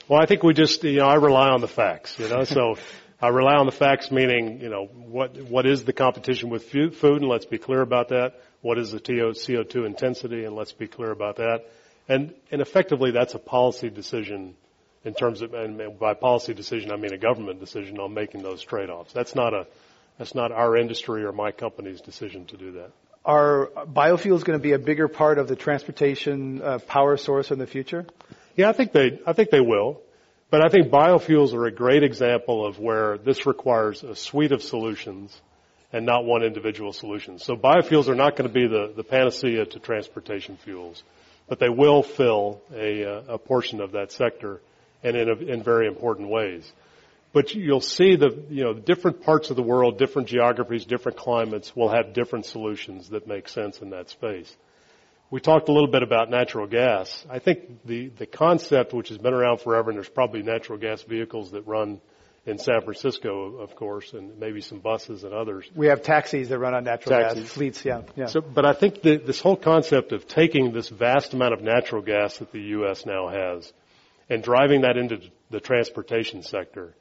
Well, 0.08 0.18
I 0.18 0.24
think 0.24 0.42
we 0.42 0.54
just, 0.54 0.82
you 0.84 1.00
know, 1.00 1.06
I 1.06 1.16
rely 1.16 1.50
on 1.50 1.60
the 1.60 1.68
facts, 1.68 2.18
you 2.18 2.28
know, 2.30 2.44
so 2.56 2.76
I 3.20 3.28
rely 3.28 3.56
on 3.56 3.66
the 3.66 3.72
facts 3.72 4.10
meaning, 4.10 4.62
you 4.62 4.70
know, 4.70 4.86
what, 4.86 5.36
what 5.42 5.66
is 5.66 5.84
the 5.84 5.92
competition 5.92 6.48
with 6.48 6.64
food 6.64 7.20
and 7.20 7.28
let's 7.28 7.44
be 7.44 7.58
clear 7.58 7.82
about 7.82 8.08
that. 8.08 8.40
What 8.62 8.78
is 8.78 8.90
the 8.90 9.00
CO2 9.00 9.84
intensity 9.84 10.46
and 10.46 10.56
let's 10.56 10.72
be 10.72 10.88
clear 10.88 11.10
about 11.10 11.36
that. 11.36 11.66
And, 12.08 12.32
and 12.50 12.62
effectively 12.62 13.10
that's 13.10 13.34
a 13.34 13.38
policy 13.38 13.90
decision 13.90 14.54
in 15.04 15.14
terms 15.14 15.42
of, 15.42 15.54
and 15.54 15.98
by 15.98 16.14
policy 16.14 16.54
decision, 16.54 16.92
I 16.92 16.96
mean 16.96 17.12
a 17.12 17.18
government 17.18 17.60
decision 17.60 17.98
on 17.98 18.12
making 18.12 18.42
those 18.42 18.62
trade-offs. 18.62 19.12
That's 19.12 19.34
not 19.34 19.54
a, 19.54 19.66
that's 20.18 20.34
not 20.34 20.52
our 20.52 20.76
industry 20.76 21.24
or 21.24 21.32
my 21.32 21.52
company's 21.52 22.00
decision 22.00 22.44
to 22.46 22.56
do 22.56 22.72
that. 22.72 22.90
Are 23.24 23.70
biofuels 23.76 24.44
going 24.44 24.58
to 24.58 24.62
be 24.62 24.72
a 24.72 24.78
bigger 24.78 25.08
part 25.08 25.38
of 25.38 25.48
the 25.48 25.56
transportation 25.56 26.62
uh, 26.62 26.78
power 26.78 27.16
source 27.16 27.50
in 27.50 27.58
the 27.58 27.66
future? 27.66 28.06
Yeah, 28.56 28.68
I 28.68 28.72
think 28.72 28.92
they, 28.92 29.20
I 29.26 29.32
think 29.32 29.50
they 29.50 29.60
will. 29.60 30.00
But 30.50 30.64
I 30.64 30.68
think 30.68 30.88
biofuels 30.88 31.54
are 31.54 31.66
a 31.66 31.70
great 31.70 32.02
example 32.02 32.66
of 32.66 32.78
where 32.78 33.18
this 33.18 33.46
requires 33.46 34.02
a 34.02 34.16
suite 34.16 34.50
of 34.50 34.62
solutions 34.62 35.40
and 35.92 36.04
not 36.04 36.24
one 36.24 36.42
individual 36.42 36.92
solution. 36.92 37.38
So 37.38 37.56
biofuels 37.56 38.08
are 38.08 38.16
not 38.16 38.36
going 38.36 38.48
to 38.48 38.52
be 38.52 38.66
the, 38.66 38.92
the 38.94 39.04
panacea 39.04 39.66
to 39.66 39.78
transportation 39.78 40.56
fuels, 40.56 41.04
but 41.48 41.60
they 41.60 41.68
will 41.68 42.02
fill 42.02 42.60
a, 42.74 43.04
uh, 43.04 43.34
a 43.34 43.38
portion 43.38 43.80
of 43.80 43.92
that 43.92 44.10
sector 44.10 44.60
and 45.02 45.16
in, 45.16 45.28
a, 45.28 45.34
in 45.34 45.62
very 45.62 45.86
important 45.86 46.28
ways. 46.28 46.70
But 47.32 47.54
you'll 47.54 47.80
see 47.80 48.16
the, 48.16 48.44
you 48.48 48.64
know, 48.64 48.74
different 48.74 49.22
parts 49.22 49.50
of 49.50 49.56
the 49.56 49.62
world, 49.62 49.98
different 49.98 50.28
geographies, 50.28 50.84
different 50.84 51.16
climates 51.16 51.74
will 51.76 51.88
have 51.88 52.12
different 52.12 52.46
solutions 52.46 53.10
that 53.10 53.28
make 53.28 53.48
sense 53.48 53.80
in 53.80 53.90
that 53.90 54.10
space. 54.10 54.54
We 55.30 55.40
talked 55.40 55.68
a 55.68 55.72
little 55.72 55.90
bit 55.90 56.02
about 56.02 56.28
natural 56.28 56.66
gas. 56.66 57.24
I 57.30 57.38
think 57.38 57.84
the, 57.84 58.08
the 58.08 58.26
concept, 58.26 58.92
which 58.92 59.10
has 59.10 59.18
been 59.18 59.32
around 59.32 59.60
forever, 59.60 59.90
and 59.90 59.96
there's 59.96 60.08
probably 60.08 60.42
natural 60.42 60.76
gas 60.76 61.02
vehicles 61.02 61.52
that 61.52 61.68
run 61.68 62.00
in 62.46 62.58
San 62.58 62.80
Francisco, 62.82 63.58
of 63.58 63.76
course, 63.76 64.12
and 64.12 64.38
maybe 64.40 64.60
some 64.60 64.80
buses 64.80 65.22
and 65.22 65.32
others. 65.32 65.70
We 65.76 65.86
have 65.86 66.02
taxis 66.02 66.48
that 66.48 66.58
run 66.58 66.74
on 66.74 66.82
natural 66.82 67.20
taxis. 67.20 67.44
gas 67.44 67.52
fleets, 67.52 67.84
yeah. 67.84 68.02
yeah. 68.16 68.26
So, 68.26 68.40
but 68.40 68.64
I 68.64 68.72
think 68.72 69.02
the, 69.02 69.18
this 69.18 69.40
whole 69.40 69.56
concept 69.56 70.10
of 70.10 70.26
taking 70.26 70.72
this 70.72 70.88
vast 70.88 71.32
amount 71.32 71.52
of 71.52 71.62
natural 71.62 72.02
gas 72.02 72.38
that 72.38 72.50
the 72.50 72.60
U.S. 72.60 73.06
now 73.06 73.28
has 73.28 73.72
and 74.30 74.42
driving 74.42 74.82
that 74.82 74.96
into 74.96 75.20
the 75.50 75.60
transportation 75.60 76.42
sector. 76.42 76.94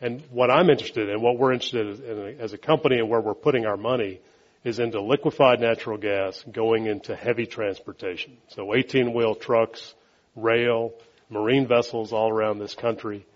And 0.00 0.22
what 0.30 0.50
I'm 0.50 0.68
interested 0.68 1.08
in, 1.08 1.22
what 1.22 1.38
we're 1.38 1.52
interested 1.52 2.00
in 2.00 2.40
as 2.40 2.52
a 2.52 2.58
company 2.58 2.98
and 2.98 3.08
where 3.08 3.20
we're 3.20 3.34
putting 3.34 3.64
our 3.64 3.76
money 3.76 4.20
is 4.64 4.80
into 4.80 5.00
liquefied 5.00 5.60
natural 5.60 5.96
gas 5.96 6.44
going 6.50 6.86
into 6.86 7.14
heavy 7.14 7.46
transportation. 7.46 8.36
So 8.48 8.74
18 8.74 9.14
wheel 9.14 9.36
trucks, 9.36 9.94
rail, 10.34 10.92
marine 11.30 11.68
vessels 11.68 12.12
all 12.12 12.30
around 12.30 12.58
this 12.58 12.74
country. 12.74 13.26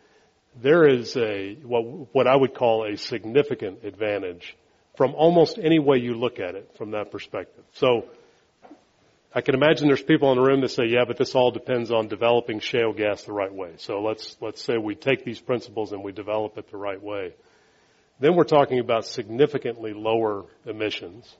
There 0.60 0.86
is 0.86 1.16
a, 1.16 1.54
what, 1.62 2.14
what 2.14 2.26
I 2.26 2.34
would 2.34 2.54
call 2.54 2.84
a 2.84 2.96
significant 2.96 3.84
advantage 3.84 4.56
from 4.96 5.14
almost 5.14 5.58
any 5.58 5.78
way 5.78 5.98
you 5.98 6.14
look 6.14 6.40
at 6.40 6.56
it 6.56 6.72
from 6.78 6.92
that 6.92 7.12
perspective. 7.12 7.64
So 7.74 8.06
I 9.36 9.42
can 9.42 9.54
imagine 9.54 9.86
there's 9.86 10.02
people 10.02 10.32
in 10.32 10.38
the 10.38 10.42
room 10.42 10.62
that 10.62 10.70
say, 10.70 10.86
yeah, 10.86 11.04
but 11.06 11.18
this 11.18 11.34
all 11.34 11.50
depends 11.50 11.92
on 11.92 12.08
developing 12.08 12.58
shale 12.58 12.94
gas 12.94 13.24
the 13.24 13.34
right 13.34 13.52
way. 13.52 13.72
So 13.76 14.00
let's, 14.00 14.34
let's 14.40 14.64
say 14.64 14.78
we 14.78 14.94
take 14.94 15.26
these 15.26 15.38
principles 15.38 15.92
and 15.92 16.02
we 16.02 16.12
develop 16.12 16.56
it 16.56 16.70
the 16.70 16.78
right 16.78 17.02
way. 17.02 17.34
Then 18.18 18.34
we're 18.34 18.44
talking 18.44 18.78
about 18.78 19.04
significantly 19.04 19.92
lower 19.92 20.46
emissions. 20.64 21.30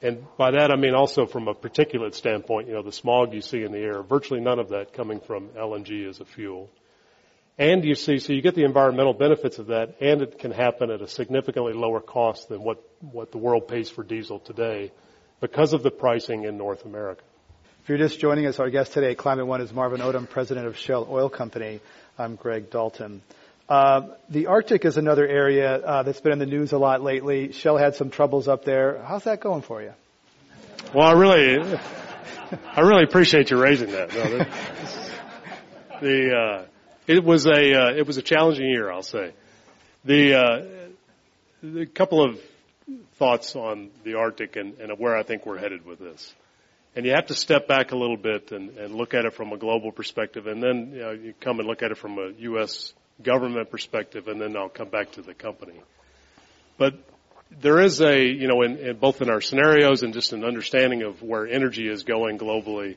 And 0.00 0.24
by 0.38 0.52
that 0.52 0.70
I 0.70 0.76
mean 0.76 0.94
also 0.94 1.26
from 1.26 1.46
a 1.46 1.52
particulate 1.52 2.14
standpoint, 2.14 2.68
you 2.68 2.72
know, 2.72 2.82
the 2.82 2.90
smog 2.90 3.34
you 3.34 3.42
see 3.42 3.62
in 3.62 3.72
the 3.72 3.78
air, 3.78 4.02
virtually 4.02 4.40
none 4.40 4.58
of 4.58 4.70
that 4.70 4.94
coming 4.94 5.20
from 5.20 5.48
LNG 5.48 6.08
as 6.08 6.20
a 6.20 6.24
fuel. 6.24 6.70
And 7.58 7.84
you 7.84 7.94
see, 7.94 8.18
so 8.18 8.32
you 8.32 8.40
get 8.40 8.54
the 8.54 8.64
environmental 8.64 9.12
benefits 9.12 9.58
of 9.58 9.66
that, 9.66 9.96
and 10.00 10.22
it 10.22 10.38
can 10.38 10.52
happen 10.52 10.90
at 10.90 11.02
a 11.02 11.06
significantly 11.06 11.74
lower 11.74 12.00
cost 12.00 12.48
than 12.48 12.62
what, 12.62 12.82
what 13.02 13.30
the 13.30 13.36
world 13.36 13.68
pays 13.68 13.90
for 13.90 14.02
diesel 14.02 14.38
today 14.38 14.90
because 15.40 15.72
of 15.72 15.82
the 15.82 15.90
pricing 15.90 16.44
in 16.44 16.56
North 16.56 16.84
America. 16.84 17.22
If 17.82 17.88
you're 17.88 17.98
just 17.98 18.20
joining 18.20 18.46
us, 18.46 18.60
our 18.60 18.70
guest 18.70 18.92
today, 18.92 19.14
Climate 19.14 19.46
One, 19.46 19.60
is 19.60 19.72
Marvin 19.72 20.00
Odum, 20.00 20.28
president 20.28 20.66
of 20.66 20.76
Shell 20.76 21.08
Oil 21.10 21.28
Company. 21.28 21.80
I'm 22.18 22.36
Greg 22.36 22.70
Dalton. 22.70 23.22
Uh, 23.68 24.08
the 24.28 24.48
Arctic 24.48 24.84
is 24.84 24.96
another 24.96 25.26
area 25.26 25.76
uh, 25.76 26.02
that's 26.02 26.20
been 26.20 26.32
in 26.32 26.38
the 26.38 26.46
news 26.46 26.72
a 26.72 26.78
lot 26.78 27.02
lately. 27.02 27.52
Shell 27.52 27.78
had 27.78 27.94
some 27.94 28.10
troubles 28.10 28.48
up 28.48 28.64
there. 28.64 29.02
How's 29.02 29.24
that 29.24 29.40
going 29.40 29.62
for 29.62 29.80
you? 29.80 29.92
Well, 30.94 31.06
I 31.06 31.12
really, 31.12 31.78
I 32.76 32.80
really 32.80 33.04
appreciate 33.04 33.50
you 33.50 33.60
raising 33.60 33.92
that. 33.92 34.12
No, 34.12 34.38
that 34.38 34.48
the 36.00 36.36
uh, 36.36 36.64
it 37.06 37.24
was 37.24 37.46
a 37.46 37.74
uh, 37.74 37.92
it 37.92 38.06
was 38.06 38.18
a 38.18 38.22
challenging 38.22 38.66
year, 38.66 38.90
I'll 38.90 39.02
say. 39.02 39.32
The, 40.04 40.34
uh, 40.34 40.66
the 41.62 41.86
couple 41.86 42.24
of 42.24 42.40
thoughts 43.20 43.54
on 43.54 43.90
the 44.02 44.14
Arctic 44.14 44.56
and, 44.56 44.80
and 44.80 44.98
where 44.98 45.14
I 45.14 45.22
think 45.22 45.44
we're 45.44 45.58
headed 45.58 45.84
with 45.84 45.98
this. 45.98 46.34
And 46.96 47.04
you 47.04 47.12
have 47.12 47.26
to 47.26 47.34
step 47.34 47.68
back 47.68 47.92
a 47.92 47.96
little 47.96 48.16
bit 48.16 48.50
and, 48.50 48.70
and 48.78 48.94
look 48.94 49.12
at 49.12 49.26
it 49.26 49.34
from 49.34 49.52
a 49.52 49.58
global 49.58 49.92
perspective, 49.92 50.46
and 50.46 50.60
then 50.60 50.92
you, 50.92 51.00
know, 51.00 51.10
you 51.10 51.34
come 51.38 51.60
and 51.60 51.68
look 51.68 51.82
at 51.82 51.90
it 51.90 51.98
from 51.98 52.18
a 52.18 52.30
U.S. 52.38 52.94
government 53.22 53.70
perspective, 53.70 54.26
and 54.26 54.40
then 54.40 54.56
I'll 54.56 54.70
come 54.70 54.88
back 54.88 55.12
to 55.12 55.22
the 55.22 55.34
company. 55.34 55.74
But 56.78 56.94
there 57.60 57.78
is 57.80 58.00
a, 58.00 58.24
you 58.24 58.48
know, 58.48 58.62
in, 58.62 58.78
in 58.78 58.96
both 58.96 59.20
in 59.20 59.28
our 59.28 59.42
scenarios 59.42 60.02
and 60.02 60.14
just 60.14 60.32
an 60.32 60.42
understanding 60.42 61.02
of 61.02 61.22
where 61.22 61.46
energy 61.46 61.88
is 61.88 62.04
going 62.04 62.38
globally, 62.38 62.96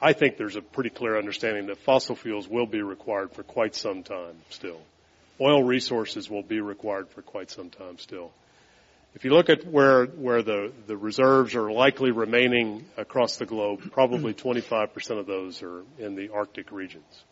I 0.00 0.12
think 0.12 0.36
there's 0.36 0.56
a 0.56 0.62
pretty 0.62 0.90
clear 0.90 1.18
understanding 1.18 1.66
that 1.66 1.78
fossil 1.78 2.14
fuels 2.14 2.46
will 2.46 2.66
be 2.66 2.80
required 2.80 3.32
for 3.32 3.42
quite 3.42 3.74
some 3.74 4.04
time 4.04 4.36
still. 4.50 4.80
Oil 5.40 5.64
resources 5.64 6.30
will 6.30 6.44
be 6.44 6.60
required 6.60 7.08
for 7.08 7.22
quite 7.22 7.50
some 7.50 7.70
time 7.70 7.98
still. 7.98 8.30
If 9.14 9.24
you 9.24 9.30
look 9.30 9.48
at 9.48 9.66
where 9.66 10.06
where 10.06 10.42
the 10.42 10.72
the 10.86 10.96
reserves 10.96 11.54
are 11.54 11.70
likely 11.72 12.10
remaining 12.10 12.84
across 12.96 13.36
the 13.36 13.46
globe, 13.46 13.90
probably 13.90 14.34
25% 14.44 15.18
of 15.18 15.26
those 15.26 15.62
are 15.62 15.82
in 15.98 16.14
the 16.14 16.30
Arctic 16.30 16.70
regions. 16.70 17.24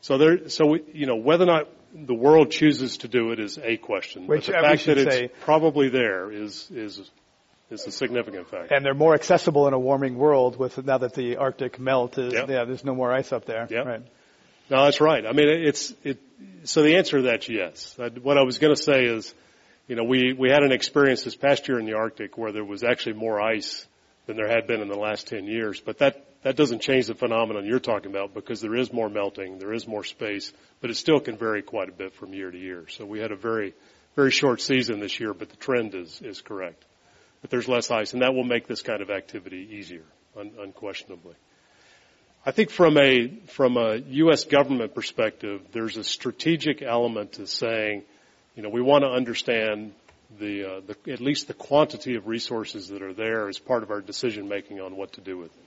So 0.00 0.18
there, 0.18 0.48
so 0.48 0.66
we, 0.66 0.82
you 0.92 1.06
know 1.06 1.16
whether 1.16 1.44
or 1.44 1.46
not 1.46 1.68
the 1.94 2.14
world 2.14 2.50
chooses 2.50 2.98
to 2.98 3.08
do 3.08 3.32
it 3.32 3.38
is 3.38 3.58
a 3.62 3.76
question. 3.76 4.26
Which 4.26 4.46
but 4.46 4.56
the 4.56 4.62
fact 4.62 4.86
that 4.86 4.98
it's 4.98 5.32
probably 5.40 5.88
there 5.88 6.30
is 6.32 6.70
is 6.70 7.10
is 7.70 7.86
a 7.86 7.90
significant 7.90 8.48
fact. 8.48 8.70
And 8.70 8.84
they're 8.84 8.94
more 8.94 9.14
accessible 9.14 9.66
in 9.68 9.74
a 9.74 9.78
warming 9.78 10.16
world 10.16 10.58
with 10.58 10.82
now 10.84 10.98
that 10.98 11.14
the 11.14 11.36
Arctic 11.36 11.78
melt 11.78 12.18
is 12.18 12.32
yep. 12.32 12.48
yeah, 12.48 12.64
there's 12.64 12.84
no 12.84 12.94
more 12.94 13.12
ice 13.12 13.32
up 13.32 13.44
there. 13.46 13.66
Yeah. 13.70 13.80
Right. 13.80 14.02
No, 14.70 14.84
that's 14.84 15.00
right. 15.00 15.26
I 15.26 15.32
mean, 15.32 15.48
it's 15.48 15.92
it. 16.02 16.20
So 16.64 16.82
the 16.82 16.96
answer 16.96 17.18
to 17.18 17.22
that's 17.22 17.48
yes. 17.48 17.96
What 18.22 18.38
I 18.38 18.42
was 18.42 18.58
going 18.58 18.74
to 18.74 18.82
say 18.82 19.04
is 19.04 19.34
you 19.92 19.96
know, 19.96 20.04
we, 20.04 20.32
we 20.32 20.48
had 20.48 20.62
an 20.62 20.72
experience 20.72 21.22
this 21.22 21.36
past 21.36 21.68
year 21.68 21.78
in 21.78 21.84
the 21.84 21.92
Arctic 21.92 22.38
where 22.38 22.50
there 22.50 22.64
was 22.64 22.82
actually 22.82 23.12
more 23.12 23.38
ice 23.42 23.86
than 24.24 24.36
there 24.36 24.48
had 24.48 24.66
been 24.66 24.80
in 24.80 24.88
the 24.88 24.96
last 24.96 25.26
10 25.26 25.44
years. 25.44 25.82
But 25.82 25.98
that, 25.98 26.24
that 26.44 26.56
doesn't 26.56 26.80
change 26.80 27.08
the 27.08 27.14
phenomenon 27.14 27.66
you're 27.66 27.78
talking 27.78 28.10
about 28.10 28.32
because 28.32 28.62
there 28.62 28.74
is 28.74 28.90
more 28.90 29.10
melting, 29.10 29.58
there 29.58 29.74
is 29.74 29.86
more 29.86 30.02
space, 30.02 30.50
but 30.80 30.88
it 30.88 30.94
still 30.94 31.20
can 31.20 31.36
vary 31.36 31.60
quite 31.60 31.90
a 31.90 31.92
bit 31.92 32.14
from 32.14 32.32
year 32.32 32.50
to 32.50 32.56
year. 32.56 32.86
So 32.88 33.04
we 33.04 33.20
had 33.20 33.32
a 33.32 33.36
very, 33.36 33.74
very 34.16 34.30
short 34.30 34.62
season 34.62 34.98
this 34.98 35.20
year, 35.20 35.34
but 35.34 35.50
the 35.50 35.56
trend 35.56 35.94
is, 35.94 36.22
is 36.22 36.40
correct. 36.40 36.82
But 37.42 37.50
there's 37.50 37.68
less 37.68 37.90
ice, 37.90 38.14
and 38.14 38.22
that 38.22 38.32
will 38.32 38.44
make 38.44 38.66
this 38.66 38.80
kind 38.80 39.02
of 39.02 39.10
activity 39.10 39.76
easier, 39.78 40.06
un- 40.40 40.52
unquestionably. 40.58 41.34
I 42.46 42.52
think 42.52 42.70
from 42.70 42.96
a, 42.96 43.28
from 43.48 43.76
a 43.76 43.96
U.S. 43.96 44.44
government 44.44 44.94
perspective, 44.94 45.60
there's 45.72 45.98
a 45.98 46.04
strategic 46.04 46.80
element 46.80 47.32
to 47.32 47.46
saying, 47.46 48.04
you 48.54 48.62
know, 48.62 48.68
we 48.68 48.82
want 48.82 49.04
to 49.04 49.10
understand 49.10 49.92
the, 50.38 50.64
uh, 50.64 50.80
the, 50.86 51.12
at 51.12 51.20
least 51.20 51.48
the 51.48 51.54
quantity 51.54 52.14
of 52.14 52.26
resources 52.26 52.88
that 52.88 53.02
are 53.02 53.12
there 53.12 53.48
as 53.48 53.58
part 53.58 53.82
of 53.82 53.90
our 53.90 54.00
decision 54.00 54.48
making 54.48 54.80
on 54.80 54.96
what 54.96 55.12
to 55.14 55.20
do 55.20 55.38
with 55.38 55.52
them. 55.52 55.62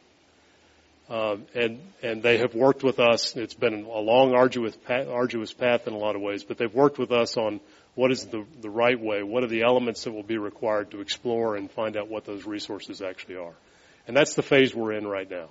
Um, 1.07 1.45
and 1.53 1.79
and 2.01 2.23
they 2.23 2.39
have 2.39 2.55
worked 2.55 2.81
with 2.81 2.99
us. 2.99 3.36
It's 3.36 3.53
been 3.53 3.86
a 3.86 3.99
long, 3.99 4.33
arduous 4.33 4.75
path, 4.75 5.07
arduous 5.07 5.53
path 5.53 5.88
in 5.88 5.93
a 5.93 5.97
lot 5.97 6.15
of 6.15 6.23
ways, 6.23 6.43
but 6.43 6.57
they've 6.57 6.73
worked 6.73 6.97
with 6.97 7.11
us 7.11 7.38
on 7.38 7.59
what 7.93 8.11
is 8.11 8.25
the 8.25 8.43
the 8.61 8.71
right 8.71 8.99
way. 8.99 9.21
What 9.21 9.43
are 9.43 9.47
the 9.47 9.61
elements 9.61 10.05
that 10.05 10.13
will 10.13 10.23
be 10.23 10.39
required 10.39 10.91
to 10.91 11.01
explore 11.01 11.57
and 11.57 11.69
find 11.69 11.95
out 11.95 12.07
what 12.07 12.25
those 12.25 12.47
resources 12.47 13.03
actually 13.03 13.36
are. 13.36 13.53
And 14.07 14.17
that's 14.17 14.33
the 14.33 14.41
phase 14.41 14.73
we're 14.73 14.93
in 14.93 15.05
right 15.05 15.29
now. 15.29 15.49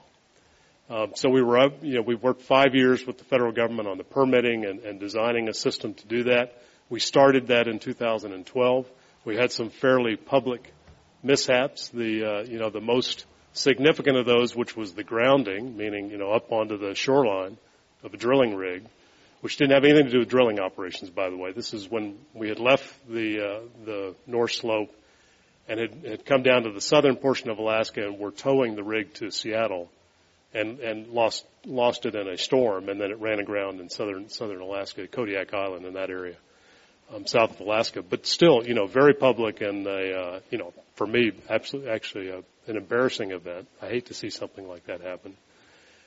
Um, 0.91 1.13
so 1.15 1.31
we 1.31 1.41
were, 1.41 1.71
you 1.83 1.95
know, 1.95 2.03
we 2.03 2.15
worked 2.15 2.43
five 2.43 2.75
years 2.75 3.07
with 3.07 3.19
the 3.19 3.25
federal 3.25 3.53
government 3.53 3.89
on 3.89 3.97
the 3.97 4.05
permitting 4.05 4.67
and, 4.67 4.81
and 4.81 5.01
designing 5.01 5.49
a 5.49 5.55
system 5.55 5.95
to 5.95 6.07
do 6.07 6.25
that. 6.25 6.61
We 6.91 7.01
started 7.01 7.47
that 7.49 7.67
in 7.67 7.79
2012. 7.79 8.87
We 9.25 9.37
had 9.37 9.53
some 9.53 9.71
fairly 9.71 10.17
public 10.17 10.73
mishaps. 11.23 11.89
The, 11.89 12.25
uh, 12.25 12.43
you 12.43 12.59
know, 12.59 12.69
the 12.69 12.81
most 12.81 13.25
significant 13.55 14.19
of 14.19 14.27
those, 14.27 14.55
which 14.55 14.77
was 14.77 14.93
the 14.93 15.05
grounding, 15.05 15.77
meaning, 15.77 16.11
you 16.11 16.19
know, 16.19 16.31
up 16.31 16.53
onto 16.53 16.77
the 16.77 16.95
shoreline 16.95 17.57
of 18.03 18.13
a 18.13 18.17
drilling 18.19 18.55
rig, 18.55 18.85
which 19.41 19.57
didn't 19.57 19.73
have 19.73 19.85
anything 19.85 20.07
to 20.07 20.11
do 20.11 20.19
with 20.19 20.29
drilling 20.29 20.61
operations, 20.61 21.11
by 21.11 21.31
the 21.31 21.37
way. 21.37 21.53
This 21.53 21.73
is 21.73 21.91
when 21.91 22.19
we 22.35 22.49
had 22.49 22.59
left 22.59 22.85
the, 23.09 23.41
uh, 23.41 23.61
the 23.87 24.15
North 24.27 24.53
Slope 24.53 24.95
and 25.67 25.81
had, 25.81 26.05
had 26.05 26.27
come 26.27 26.43
down 26.43 26.65
to 26.65 26.73
the 26.73 26.83
southern 26.83 27.17
portion 27.17 27.49
of 27.49 27.59
Alaska 27.59 28.05
and 28.05 28.19
were 28.19 28.31
towing 28.31 28.77
the 28.77 28.83
rig 28.83 29.15
to 29.15 29.31
Seattle 29.31 29.91
and, 30.53 30.81
and 30.81 31.09
lost, 31.09 31.47
lost 31.65 32.05
it 32.05 32.15
in 32.15 32.29
a 32.29 32.37
storm 32.37 32.91
and 32.91 33.01
then 33.01 33.11
it 33.11 33.19
ran 33.21 33.41
aground 33.41 33.81
in 33.81 33.89
southern, 33.89 34.29
southern 34.29 34.61
Alaska, 34.61 35.07
Kodiak 35.07 35.55
Island 35.55 35.87
in 35.87 35.95
that 35.95 36.11
area 36.11 36.37
um, 37.13 37.27
south 37.27 37.53
of 37.53 37.61
Alaska, 37.61 38.03
but 38.03 38.27
still, 38.27 38.67
you 38.67 38.75
know, 38.75 38.87
very 38.87 39.15
public 39.15 39.61
and 39.61 39.87
a, 39.87 40.19
uh, 40.19 40.41
you 40.51 40.59
know, 40.59 40.73
for 40.95 41.07
me, 41.07 41.33
absolutely, 41.49 41.91
actually, 41.91 42.29
a, 42.29 42.43
an 42.67 42.77
embarrassing 42.77 43.33
event. 43.33 43.67
I 43.83 43.89
hate 43.89 44.07
to 44.07 44.15
see 44.15 44.31
something 44.31 44.67
like 44.69 44.87
that 44.87 45.01
happen. 45.01 45.37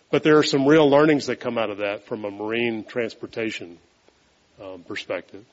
But 0.10 0.24
there 0.24 0.38
are 0.38 0.44
some 0.44 0.66
real 0.66 0.90
learnings 0.90 1.26
that 1.28 1.40
come 1.40 1.58
out 1.58 1.70
of 1.70 1.80
that 1.80 2.06
from 2.06 2.24
a 2.24 2.32
marine 2.32 2.86
transportation 2.86 3.78
um, 4.62 4.84
perspective. 4.84 5.46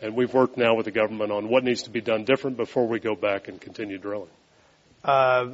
And 0.00 0.16
we've 0.16 0.34
worked 0.34 0.56
now 0.56 0.74
with 0.74 0.86
the 0.86 0.90
government 0.90 1.30
on 1.30 1.48
what 1.48 1.62
needs 1.62 1.84
to 1.84 1.90
be 1.90 2.00
done 2.00 2.24
different 2.24 2.56
before 2.56 2.88
we 2.88 2.98
go 2.98 3.14
back 3.14 3.46
and 3.46 3.60
continue 3.60 3.98
drilling. 3.98 4.28
Uh, 5.04 5.46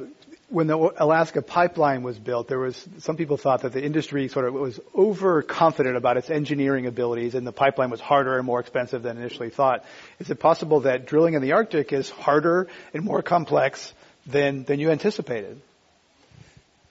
when 0.49 0.65
the 0.65 0.77
Alaska 0.97 1.41
pipeline 1.41 2.01
was 2.01 2.17
built, 2.17 2.47
there 2.47 2.59
was 2.59 2.87
some 2.99 3.17
people 3.17 3.37
thought 3.37 3.61
that 3.61 3.71
the 3.71 3.83
industry 3.83 4.27
sort 4.27 4.47
of 4.47 4.53
was 4.55 4.79
overconfident 4.95 5.95
about 5.95 6.17
its 6.17 6.29
engineering 6.29 6.87
abilities, 6.87 7.35
and 7.35 7.45
the 7.45 7.51
pipeline 7.51 7.91
was 7.91 8.01
harder 8.01 8.35
and 8.37 8.45
more 8.45 8.59
expensive 8.59 9.03
than 9.03 9.17
initially 9.17 9.51
thought. 9.51 9.85
Is 10.19 10.29
it 10.29 10.39
possible 10.39 10.81
that 10.81 11.05
drilling 11.05 11.35
in 11.35 11.41
the 11.41 11.51
Arctic 11.51 11.93
is 11.93 12.09
harder 12.09 12.67
and 12.93 13.03
more 13.03 13.21
complex 13.21 13.93
than 14.25 14.63
than 14.63 14.79
you 14.79 14.89
anticipated? 14.89 15.61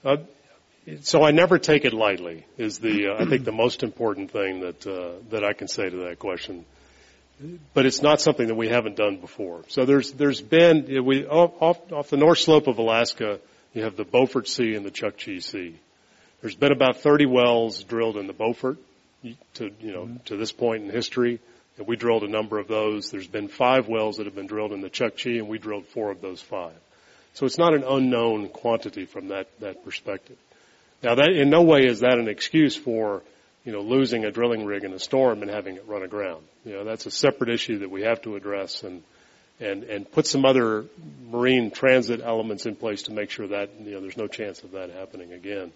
Uh, 0.04 0.18
so 1.02 1.24
I 1.24 1.32
never 1.32 1.58
take 1.58 1.84
it 1.84 1.92
lightly. 1.92 2.46
Is 2.56 2.78
the 2.78 3.08
uh, 3.08 3.22
I 3.22 3.26
think 3.26 3.44
the 3.44 3.52
most 3.52 3.82
important 3.82 4.30
thing 4.30 4.60
that 4.60 4.86
uh, 4.86 5.14
that 5.30 5.44
I 5.44 5.52
can 5.52 5.66
say 5.66 5.90
to 5.90 5.96
that 6.08 6.20
question 6.20 6.64
but 7.74 7.86
it's 7.86 8.02
not 8.02 8.20
something 8.20 8.48
that 8.48 8.54
we 8.54 8.68
haven't 8.68 8.96
done 8.96 9.18
before. 9.18 9.62
So 9.68 9.84
there's 9.84 10.12
there's 10.12 10.40
been 10.40 11.04
we 11.04 11.26
off 11.26 11.92
off 11.92 12.10
the 12.10 12.16
north 12.16 12.38
slope 12.38 12.66
of 12.66 12.78
Alaska, 12.78 13.40
you 13.74 13.84
have 13.84 13.96
the 13.96 14.04
Beaufort 14.04 14.48
Sea 14.48 14.74
and 14.74 14.84
the 14.84 14.90
Chukchi 14.90 15.42
Sea. 15.42 15.78
There's 16.40 16.54
been 16.54 16.72
about 16.72 16.98
30 16.98 17.26
wells 17.26 17.82
drilled 17.82 18.16
in 18.16 18.26
the 18.26 18.32
Beaufort 18.32 18.78
to 19.54 19.70
you 19.80 19.92
know 19.92 20.04
mm-hmm. 20.04 20.16
to 20.26 20.36
this 20.36 20.52
point 20.52 20.84
in 20.84 20.90
history, 20.90 21.40
and 21.76 21.86
we 21.86 21.96
drilled 21.96 22.24
a 22.24 22.28
number 22.28 22.58
of 22.58 22.68
those. 22.68 23.10
There's 23.10 23.26
been 23.26 23.48
five 23.48 23.88
wells 23.88 24.16
that 24.16 24.26
have 24.26 24.34
been 24.34 24.46
drilled 24.46 24.72
in 24.72 24.80
the 24.80 24.90
Chukchi, 24.90 25.38
and 25.38 25.48
we 25.48 25.58
drilled 25.58 25.86
four 25.86 26.10
of 26.10 26.20
those 26.20 26.40
five. 26.40 26.76
So 27.34 27.46
it's 27.46 27.58
not 27.58 27.74
an 27.74 27.84
unknown 27.84 28.48
quantity 28.48 29.04
from 29.04 29.28
that 29.28 29.48
that 29.60 29.84
perspective. 29.84 30.36
Now 31.02 31.14
that 31.16 31.30
in 31.30 31.50
no 31.50 31.62
way 31.62 31.84
is 31.84 32.00
that 32.00 32.18
an 32.18 32.28
excuse 32.28 32.74
for 32.74 33.22
you 33.64 33.72
know, 33.72 33.80
losing 33.80 34.24
a 34.24 34.30
drilling 34.30 34.64
rig 34.64 34.84
in 34.84 34.92
a 34.92 34.98
storm 34.98 35.42
and 35.42 35.50
having 35.50 35.76
it 35.76 35.84
run 35.86 36.02
aground. 36.02 36.42
You 36.64 36.72
know, 36.72 36.84
that's 36.84 37.06
a 37.06 37.10
separate 37.10 37.50
issue 37.50 37.80
that 37.80 37.90
we 37.90 38.02
have 38.02 38.22
to 38.22 38.36
address 38.36 38.82
and, 38.82 39.02
and, 39.60 39.84
and 39.84 40.10
put 40.10 40.26
some 40.26 40.44
other 40.44 40.86
marine 41.30 41.70
transit 41.70 42.20
elements 42.20 42.66
in 42.66 42.76
place 42.76 43.02
to 43.02 43.12
make 43.12 43.30
sure 43.30 43.48
that, 43.48 43.70
you 43.80 43.92
know, 43.92 44.00
there's 44.00 44.16
no 44.16 44.26
chance 44.26 44.62
of 44.62 44.72
that 44.72 44.90
happening 44.90 45.32
again. 45.32 45.72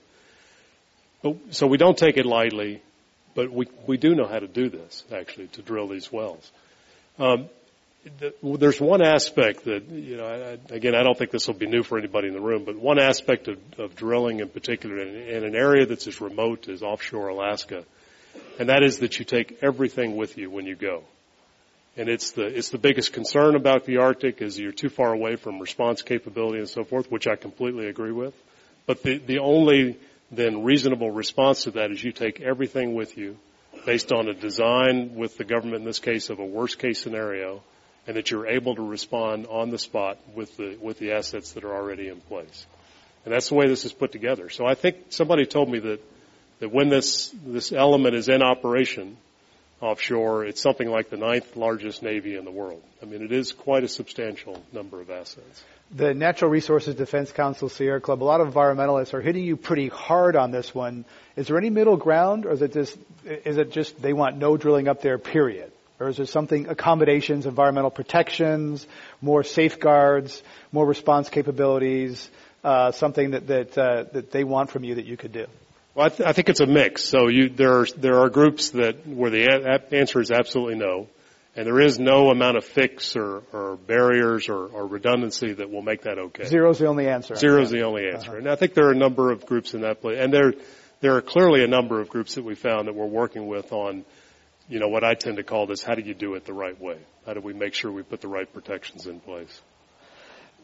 But, 1.23 1.37
so 1.51 1.67
we 1.67 1.77
don't 1.77 1.97
take 1.97 2.17
it 2.17 2.27
lightly, 2.27 2.83
but 3.35 3.53
we, 3.53 3.67
we 3.87 3.97
do 3.97 4.15
know 4.15 4.27
how 4.27 4.39
to 4.39 4.49
do 4.49 4.69
this, 4.69 5.05
actually, 5.13 5.49
to 5.49 5.63
drill 5.63 5.89
these 5.89 6.11
wells. 6.11 6.51
Um, 7.19 7.49
there's 8.43 8.81
one 8.81 9.03
aspect 9.03 9.65
that, 9.65 9.89
you 9.89 10.17
know, 10.17 10.27
I, 10.27 10.75
again, 10.75 10.95
I 10.95 11.03
don't 11.03 11.17
think 11.17 11.31
this 11.31 11.47
will 11.47 11.55
be 11.55 11.67
new 11.67 11.83
for 11.83 11.99
anybody 11.99 12.29
in 12.29 12.35
the 12.35 12.41
room, 12.41 12.65
but 12.65 12.77
one 12.77 12.99
aspect 12.99 13.49
of, 13.49 13.59
of 13.79 13.95
drilling 13.95 14.41
in 14.41 14.49
particular 14.49 14.99
in, 14.99 15.15
in 15.15 15.45
an 15.45 15.55
area 15.55 15.87
that's 15.87 16.07
as 16.07 16.21
remote 16.21 16.69
as 16.69 16.83
offshore 16.83 17.29
Alaska, 17.29 17.85
and 18.59 18.69
that 18.69 18.83
is 18.83 18.99
that 19.01 19.19
you 19.19 19.25
take 19.25 19.59
everything 19.63 20.17
with 20.17 20.37
you 20.37 20.51
when 20.51 20.67
you 20.67 20.75
go. 20.75 21.05
And 21.97 22.09
it's 22.09 22.33
the, 22.33 22.47
it's 22.47 22.71
the 22.71 22.79
biggest 22.79 23.13
concern 23.13 23.55
about 23.55 23.85
the 23.85 23.99
Arctic 23.99 24.41
is 24.41 24.59
you're 24.59 24.73
too 24.73 24.89
far 24.89 25.13
away 25.13 25.37
from 25.37 25.61
response 25.61 26.03
capability 26.03 26.59
and 26.59 26.69
so 26.69 26.85
forth, 26.85 27.11
which 27.11 27.27
I 27.27 27.37
completely 27.37 27.87
agree 27.87 28.13
with. 28.13 28.35
But 28.87 29.03
the, 29.03 29.19
the 29.19 29.39
only 29.41 29.99
then 30.31 30.65
reasonable 30.65 31.11
response 31.11 31.65
to 31.65 31.73
that 31.73 31.91
is 31.91 32.03
you 32.03 32.13
take 32.13 32.41
everything 32.41 32.95
with 32.95 33.19
you 33.19 33.37
based 33.85 34.11
on 34.11 34.29
a 34.29 34.35
design 34.35 35.15
with 35.15 35.37
the 35.37 35.45
government 35.45 35.83
in 35.83 35.85
this 35.85 35.99
case 35.99 36.31
of 36.31 36.39
a 36.39 36.45
worst 36.45 36.79
case 36.79 37.01
scenario 37.01 37.63
and 38.07 38.17
that 38.17 38.31
you're 38.31 38.47
able 38.47 38.75
to 38.75 38.83
respond 38.83 39.47
on 39.47 39.71
the 39.71 39.79
spot 39.79 40.19
with 40.35 40.57
the 40.57 40.77
with 40.81 40.99
the 40.99 41.13
assets 41.13 41.53
that 41.53 41.65
are 41.65 41.75
already 41.75 42.09
in 42.09 42.21
place. 42.21 42.67
And 43.25 43.33
that's 43.33 43.49
the 43.49 43.55
way 43.55 43.69
this 43.69 43.85
is 43.85 43.93
put 43.93 44.11
together. 44.11 44.51
So 44.51 44.67
I 44.67 44.75
think 44.75 44.97
somebody 45.11 45.47
told 45.47 45.71
me 45.71 45.79
that 45.81 46.01
that 46.61 46.73
when 46.73 46.89
this 46.89 47.35
this 47.45 47.73
element 47.73 48.15
is 48.15 48.29
in 48.29 48.43
operation 48.43 49.17
offshore, 49.81 50.45
it's 50.45 50.63
something 50.63 50.89
like 50.89 51.11
the 51.11 51.17
ninth 51.17 51.57
largest 51.57 52.03
navy 52.03 52.37
in 52.37 52.45
the 52.45 52.51
world. 52.51 52.83
I 53.03 53.07
mean, 53.07 53.23
it 53.23 53.33
is 53.33 53.53
quite 53.53 53.83
a 53.83 53.89
substantial 53.89 54.63
number 54.73 55.01
of 55.01 55.11
assets. 55.11 55.65
The 55.95 56.15
Natural 56.15 56.51
Resources 56.51 56.95
Defense 56.95 57.33
Council, 57.33 57.69
Sierra 57.69 58.01
Club, 58.01 58.23
a 58.23 58.25
lot 58.25 58.41
of 58.41 58.55
environmentalists 58.55 59.13
are 59.13 59.21
hitting 59.21 59.45
you 59.45 59.57
pretty 59.57 59.89
hard 59.89 60.37
on 60.37 60.51
this 60.51 60.75
one. 60.75 61.05
Is 61.37 61.49
there 61.49 61.59
any 61.59 61.69
middle 61.69 61.97
ground, 61.97 62.47
or 62.47 62.53
is 62.53 62.63
it 62.63 62.73
just 62.73 62.97
is 63.25 63.59
it 63.59 63.73
just 63.73 64.01
they 64.01 64.13
want 64.13 64.39
no 64.39 64.57
drilling 64.57 64.89
up 64.89 65.03
there? 65.03 65.19
Period. 65.19 65.71
Or 66.03 66.09
is 66.09 66.17
there 66.17 66.27
something, 66.27 66.67
accommodations, 66.69 67.47
environmental 67.47 67.91
protections, 67.91 68.87
more 69.21 69.45
safeguards, 69.45 70.43
more 70.73 70.85
response 70.85 71.29
capabilities, 71.29 72.29
uh, 72.65 72.91
something 72.91 73.31
that, 73.31 73.47
that, 73.47 73.79
uh, 73.79 74.05
that 74.13 74.33
they 74.33 74.43
want 74.43 74.71
from 74.71 74.83
you 74.83 74.97
that 74.97 75.07
you 75.07 75.17
could 75.17 75.33
do? 75.33 75.47
Well, 75.95 76.07
I, 76.07 76.09
th- 76.09 76.29
I 76.29 76.33
think 76.33 76.49
it's 76.49 76.61
a 76.61 76.67
mix. 76.67 77.05
So 77.05 77.29
you, 77.29 77.51
there 77.51 77.81
are, 77.81 77.87
there 77.97 78.19
are 78.19 78.31
groups 78.31 78.71
that, 78.71 79.07
where 79.07 79.31
the 79.31 79.45
a- 79.45 79.95
answer 79.95 80.21
is 80.21 80.33
absolutely 80.33 80.75
no. 80.75 81.07
And 81.55 81.67
there 81.67 81.81
is 81.81 82.01
no 82.01 82.31
amount 82.31 82.57
of 82.57 82.65
fix 82.65 83.15
or, 83.15 83.43
or 83.53 83.77
barriers 83.77 84.49
or, 84.49 84.67
or, 84.67 84.87
redundancy 84.87 85.53
that 85.53 85.71
will 85.71 85.83
make 85.83 86.03
that 86.03 86.19
okay. 86.19 86.47
Zero 86.47 86.71
is 86.71 86.79
the 86.79 86.87
only 86.87 87.07
answer. 87.07 87.37
Zero 87.37 87.63
is 87.63 87.71
the 87.71 87.83
only 87.83 88.09
answer. 88.09 88.31
Uh-huh. 88.31 88.39
And 88.39 88.49
I 88.49 88.57
think 88.57 88.75
there 88.75 88.87
are 88.87 88.93
a 88.93 88.97
number 88.97 89.31
of 89.31 89.47
groups 89.47 89.75
in 89.75 89.83
that 89.83 90.01
place. 90.01 90.19
And 90.19 90.33
there, 90.33 90.55
there 91.01 91.15
are 91.15 91.21
clearly 91.21 91.63
a 91.63 91.69
number 91.69 92.01
of 92.01 92.09
groups 92.09 92.35
that 92.35 92.45
we 92.45 92.55
found 92.57 92.89
that 92.89 92.95
we're 92.95 93.05
working 93.05 93.47
with 93.47 93.71
on 93.71 94.05
you 94.73 94.79
know, 94.79 94.89
what 94.89 95.05
I 95.05 95.13
tend 95.13 95.37
to 95.37 95.43
call 95.43 95.67
this, 95.67 95.83
how 95.83 95.95
do 95.95 96.01
you 96.01 96.15
do 96.15 96.35
it 96.35 96.47
the 96.47 96.55
right 96.55 96.81
way? 96.81 96.97
How 97.27 97.35
do 97.35 97.41
we 97.43 97.53
make 97.53 97.75
sure 97.75 97.93
we 97.93 98.03
put 98.03 98.23
the 98.23 98.29
right 98.29 98.51
protections 98.51 99.07
in 99.07 99.21
place? 99.21 99.61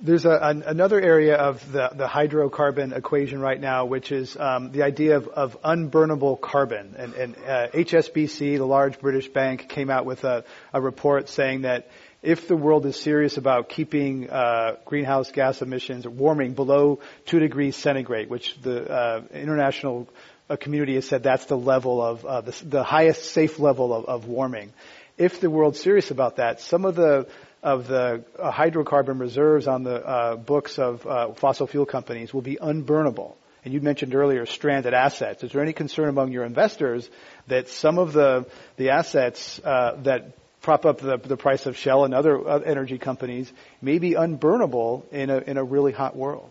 There's 0.01 0.25
a, 0.25 0.31
an, 0.31 0.63
another 0.63 0.99
area 0.99 1.37
of 1.37 1.71
the, 1.71 1.91
the, 1.93 2.07
hydrocarbon 2.07 2.97
equation 2.97 3.39
right 3.39 3.61
now, 3.61 3.85
which 3.85 4.11
is 4.11 4.35
um, 4.39 4.73
the 4.73 4.85
idea 4.85 5.19
of, 5.19 5.29
of, 5.29 5.61
unburnable 5.63 6.41
carbon. 6.41 6.95
And, 6.97 7.13
and 7.15 7.37
uh, 7.37 7.69
HSBC, 7.75 8.57
the 8.57 8.65
large 8.65 8.99
British 8.99 9.29
bank, 9.29 9.69
came 9.69 9.91
out 9.91 10.07
with 10.07 10.25
a, 10.25 10.45
a, 10.73 10.81
report 10.81 11.29
saying 11.29 11.63
that 11.63 11.91
if 12.23 12.49
the 12.49 12.57
world 12.57 12.87
is 12.87 12.99
serious 12.99 13.37
about 13.37 13.69
keeping 13.69 14.31
uh, 14.31 14.77
greenhouse 14.87 15.33
gas 15.33 15.61
emissions 15.61 16.09
warming 16.09 16.55
below 16.55 17.01
two 17.27 17.41
degrees 17.41 17.77
centigrade, 17.77 18.31
which 18.31 18.59
the 18.63 18.91
uh, 18.91 19.23
International 19.35 20.09
a 20.49 20.57
community 20.57 20.95
has 20.95 21.07
said 21.07 21.23
that's 21.23 21.47
the 21.47 21.57
level 21.57 22.03
of 22.03 22.25
uh, 22.25 22.41
the, 22.41 22.65
the, 22.65 22.83
highest 22.83 23.33
safe 23.33 23.59
level 23.59 23.93
of, 23.93 24.05
of, 24.07 24.27
warming. 24.27 24.73
If 25.17 25.41
the 25.41 25.51
world's 25.51 25.81
serious 25.81 26.11
about 26.11 26.37
that, 26.37 26.61
some 26.61 26.85
of 26.85 26.95
the 26.95 27.29
of 27.63 27.89
the 27.89 28.25
uh, 28.39 28.53
hydrocarbon 28.53 29.21
reserves 29.21 29.67
on 29.67 29.83
the 29.83 29.97
uh, 29.97 30.37
books 30.37 30.79
of 30.79 31.05
uh, 31.07 31.33
fossil 31.33 31.67
fuel 31.67 31.87
companies 31.87 32.33
will 32.33 32.43
be 32.43 32.57
unburnable. 32.57 33.35
And 33.65 33.75
you 33.75 33.81
mentioned 33.81 34.15
earlier 34.15 34.47
stranded 34.47 34.95
assets. 34.95 35.43
Is 35.43 35.53
there 35.53 35.61
any 35.61 35.73
concern 35.73 36.09
among 36.09 36.31
your 36.31 36.45
investors 36.45 37.11
that 37.49 37.69
some 37.69 37.99
of 37.99 38.13
the 38.13 38.47
the 38.77 38.91
assets 38.91 39.61
uh, 39.65 39.97
that 40.05 40.37
prop 40.63 40.87
up 40.87 40.99
the, 41.01 41.19
the 41.19 41.37
price 41.37 41.67
of 41.67 41.77
Shell 41.77 42.05
and 42.05 42.15
other 42.15 42.49
uh, 42.49 42.61
energy 42.61 42.99
companies 42.99 43.53
may 43.83 43.99
be 43.99 44.13
unburnable 44.13 45.11
in 45.13 45.31
a 45.31 45.39
in 45.39 45.57
a 45.57 45.65
really 45.65 45.93
hot 45.93 46.17
world? 46.17 46.51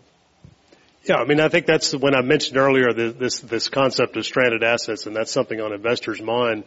Yeah, 1.04 1.16
I 1.16 1.24
mean, 1.24 1.40
I 1.40 1.48
think 1.48 1.66
that's 1.66 1.94
when 1.94 2.14
I 2.14 2.22
mentioned 2.22 2.58
earlier 2.58 2.92
this 2.92 3.40
this 3.40 3.68
concept 3.68 4.16
of 4.16 4.26
stranded 4.26 4.62
assets, 4.62 5.06
and 5.06 5.14
that's 5.14 5.30
something 5.30 5.60
on 5.60 5.72
investors' 5.72 6.20
mind. 6.20 6.64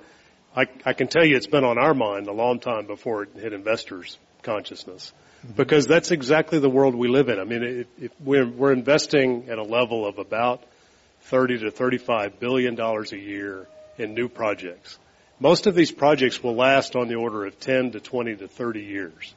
I, 0.55 0.65
I 0.86 0.93
can 0.93 1.07
tell 1.07 1.23
you, 1.23 1.38
it's 1.38 1.47
been 1.47 1.63
on 1.63 1.77
our 1.77 1.93
mind 1.93 2.27
a 2.27 2.34
long 2.34 2.59
time 2.59 2.86
before 2.86 3.23
it 3.23 3.29
hit 3.36 3.53
investors' 3.53 4.17
consciousness, 4.43 5.13
mm-hmm. 5.43 5.53
because 5.53 5.88
that's 5.88 6.11
exactly 6.11 6.59
the 6.59 6.69
world 6.69 6.95
we 6.95 7.07
live 7.07 7.29
in. 7.29 7.39
I 7.39 7.43
mean, 7.43 7.86
if 7.99 8.11
we're 8.19 8.47
we're 8.47 8.73
investing 8.73 9.49
at 9.49 9.57
a 9.57 9.63
level 9.63 10.05
of 10.07 10.17
about 10.17 10.63
thirty 11.21 11.59
to 11.59 11.71
thirty-five 11.71 12.39
billion 12.39 12.75
dollars 12.75 13.13
a 13.13 13.17
year 13.17 13.67
in 13.97 14.13
new 14.13 14.27
projects. 14.27 14.97
Most 15.39 15.67
of 15.67 15.75
these 15.75 15.91
projects 15.91 16.43
will 16.43 16.55
last 16.55 16.95
on 16.95 17.07
the 17.07 17.15
order 17.15 17.45
of 17.45 17.59
ten 17.59 17.91
to 17.91 17.99
twenty 17.99 18.36
to 18.36 18.47
thirty 18.47 18.84
years. 18.84 19.34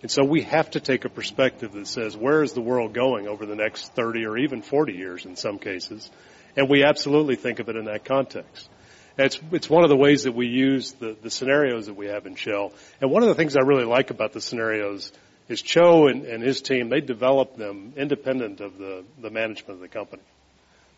And 0.00 0.10
so 0.10 0.24
we 0.24 0.42
have 0.42 0.70
to 0.70 0.80
take 0.80 1.04
a 1.04 1.08
perspective 1.08 1.72
that 1.72 1.88
says, 1.88 2.16
where 2.16 2.42
is 2.42 2.52
the 2.52 2.60
world 2.60 2.92
going 2.92 3.26
over 3.26 3.46
the 3.46 3.56
next 3.56 3.94
30 3.94 4.26
or 4.26 4.38
even 4.38 4.62
40 4.62 4.92
years 4.92 5.24
in 5.26 5.34
some 5.34 5.58
cases? 5.58 6.08
And 6.56 6.68
we 6.68 6.84
absolutely 6.84 7.36
think 7.36 7.58
of 7.58 7.68
it 7.68 7.76
in 7.76 7.86
that 7.86 8.04
context. 8.04 8.68
it's, 9.16 9.40
it's 9.50 9.68
one 9.68 9.82
of 9.82 9.90
the 9.90 9.96
ways 9.96 10.22
that 10.22 10.34
we 10.34 10.46
use 10.46 10.92
the, 10.92 11.16
the 11.20 11.30
scenarios 11.30 11.86
that 11.86 11.96
we 11.96 12.06
have 12.06 12.26
in 12.26 12.36
Shell. 12.36 12.72
And 13.00 13.10
one 13.10 13.22
of 13.22 13.28
the 13.28 13.34
things 13.34 13.56
I 13.56 13.62
really 13.62 13.84
like 13.84 14.10
about 14.10 14.32
the 14.32 14.40
scenarios 14.40 15.10
is 15.48 15.62
Cho 15.62 16.06
and, 16.06 16.24
and 16.24 16.42
his 16.42 16.60
team, 16.60 16.90
they 16.90 17.00
develop 17.00 17.56
them 17.56 17.94
independent 17.96 18.60
of 18.60 18.78
the, 18.78 19.04
the 19.20 19.30
management 19.30 19.76
of 19.76 19.80
the 19.80 19.88
company. 19.88 20.22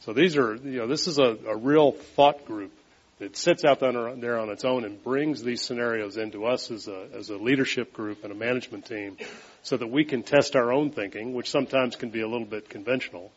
So 0.01 0.13
these 0.13 0.37
are, 0.37 0.57
you 0.57 0.79
know, 0.79 0.87
this 0.87 1.07
is 1.07 1.19
a, 1.19 1.37
a 1.47 1.57
real 1.57 1.93
thought 1.93 2.45
group 2.45 2.73
that 3.21 3.37
sits 3.37 3.65
out 3.65 3.81
there 3.81 4.39
on 4.39 4.49
its 4.49 4.65
own 4.65 4.85
and 4.85 5.03
brings 5.05 5.43
these 5.43 5.63
scenarios 5.63 6.17
into 6.17 6.47
us 6.47 6.71
as 6.71 6.89
a, 6.89 7.07
as 7.15 7.29
a 7.29 7.37
leadership 7.37 7.93
group 7.93 8.25
and 8.25 8.33
a 8.33 8.35
management 8.35 8.87
team 8.87 9.19
so 9.63 9.77
that 9.77 9.87
we 9.87 10.05
can 10.05 10.23
test 10.23 10.57
our 10.57 10.73
own 10.73 10.91
thinking, 10.91 11.35
which 11.35 11.51
sometimes 11.51 11.97
can 11.97 12.09
be 12.09 12.23
a 12.23 12.29
little 12.29 12.47
bit 12.47 12.69
conventional, 12.69 13.31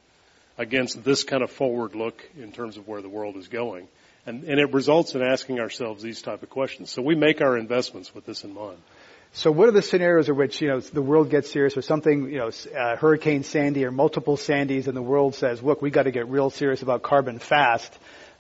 against 0.58 1.04
this 1.04 1.24
kind 1.24 1.44
of 1.44 1.52
forward 1.52 1.96
look 1.96 2.24
in 2.38 2.52
terms 2.52 2.78
of 2.78 2.88
where 2.88 3.02
the 3.02 3.10
world 3.10 3.36
is 3.36 3.48
going. 3.50 3.88
And, 4.26 4.46
and 4.46 4.58
it 4.58 4.72
results 4.72 5.16
in 5.16 5.22
asking 5.22 5.60
ourselves 5.60 6.02
these 6.02 6.22
type 6.22 6.44
of 6.44 6.50
questions. 6.50 6.90
So 6.90 7.02
we 7.02 7.16
make 7.16 7.42
our 7.42 7.58
investments 7.58 8.16
with 8.16 8.26
this 8.26 8.46
in 8.46 8.54
mind. 8.54 8.78
So 9.34 9.52
what 9.52 9.68
are 9.68 9.72
the 9.72 9.82
scenarios 9.82 10.30
in 10.30 10.36
which, 10.36 10.62
you 10.62 10.68
know, 10.70 10.80
the 10.80 11.02
world 11.02 11.32
gets 11.32 11.52
serious 11.52 11.76
or 11.76 11.82
something, 11.82 12.30
you 12.30 12.38
know, 12.38 12.52
uh, 12.78 12.96
Hurricane 12.96 13.44
Sandy 13.44 13.84
or 13.84 13.92
multiple 13.92 14.38
Sandys 14.38 14.88
and 14.88 14.96
the 14.96 15.02
world 15.02 15.34
says, 15.36 15.62
look, 15.62 15.82
we 15.82 15.90
got 15.90 16.04
to 16.04 16.12
get 16.12 16.30
real 16.30 16.52
serious 16.52 16.84
about 16.84 17.02
carbon 17.02 17.40
fast. 17.40 17.92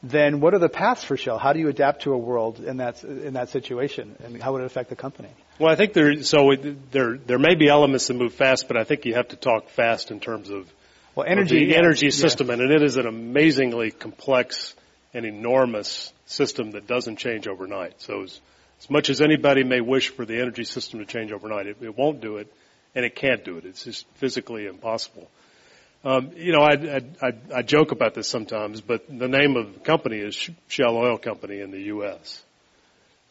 Then 0.03 0.41
what 0.41 0.53
are 0.53 0.59
the 0.59 0.69
paths 0.69 1.05
for 1.05 1.15
Shell? 1.15 1.37
How 1.37 1.53
do 1.53 1.59
you 1.59 1.69
adapt 1.69 2.01
to 2.03 2.11
a 2.11 2.17
world 2.17 2.59
in 2.59 2.77
that, 2.77 3.01
in 3.05 3.33
that 3.33 3.49
situation 3.49 4.17
and 4.23 4.43
how 4.43 4.51
would 4.51 4.61
it 4.61 4.65
affect 4.65 4.89
the 4.89 4.97
company? 4.97 5.29
Well, 5.59 5.71
I 5.71 5.75
think 5.75 5.93
there, 5.93 6.21
so 6.23 6.51
it, 6.51 6.91
there, 6.91 7.17
there 7.17 7.39
may 7.39 7.55
be 7.55 7.69
elements 7.69 8.07
that 8.07 8.15
move 8.15 8.33
fast, 8.33 8.67
but 8.67 8.75
I 8.75 8.83
think 8.83 9.05
you 9.05 9.13
have 9.13 9.29
to 9.29 9.37
talk 9.37 9.69
fast 9.69 10.11
in 10.11 10.19
terms 10.19 10.49
of, 10.49 10.69
well, 11.15 11.25
energy, 11.25 11.63
of 11.63 11.69
the 11.69 11.77
energy 11.77 12.11
system 12.11 12.49
and 12.49 12.61
it 12.61 12.83
is 12.83 12.97
an 12.97 13.07
amazingly 13.07 13.91
complex 13.91 14.75
and 15.13 15.25
enormous 15.25 16.11
system 16.25 16.71
that 16.71 16.85
doesn't 16.85 17.15
change 17.15 17.47
overnight. 17.47 18.01
So 18.01 18.23
as 18.23 18.41
much 18.89 19.09
as 19.09 19.21
anybody 19.21 19.63
may 19.63 19.79
wish 19.79 20.09
for 20.09 20.25
the 20.25 20.41
energy 20.41 20.65
system 20.65 20.99
to 20.99 21.05
change 21.05 21.31
overnight, 21.31 21.67
it, 21.67 21.77
it 21.81 21.97
won't 21.97 22.19
do 22.19 22.37
it, 22.37 22.53
and 22.93 23.05
it 23.05 23.15
can't 23.15 23.45
do 23.45 23.57
it. 23.57 23.65
It's 23.65 23.85
just 23.85 24.05
physically 24.15 24.65
impossible. 24.65 25.29
Um, 26.05 26.31
you 26.35 26.51
know, 26.51 26.61
I, 26.61 26.73
I, 26.73 27.01
I, 27.21 27.33
I 27.55 27.61
joke 27.61 27.93
about 27.93 28.13
this 28.13 28.27
sometimes, 28.27 28.81
but 28.81 29.05
the 29.07 29.29
name 29.29 29.55
of 29.55 29.73
the 29.73 29.79
company 29.79 30.17
is 30.17 30.49
Shell 30.67 30.97
Oil 30.97 31.17
Company 31.17 31.61
in 31.61 31.71
the 31.71 31.83
U.S. 31.83 32.43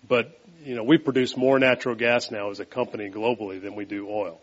But 0.09 0.39
you 0.65 0.75
know, 0.75 0.83
we 0.83 0.97
produce 0.97 1.37
more 1.37 1.59
natural 1.59 1.95
gas 1.95 2.31
now 2.31 2.51
as 2.51 2.61
a 2.61 2.65
company 2.65 3.11
globally 3.11 3.61
than 3.61 3.75
we 3.75 3.85
do 3.85 4.09
oil, 4.09 4.41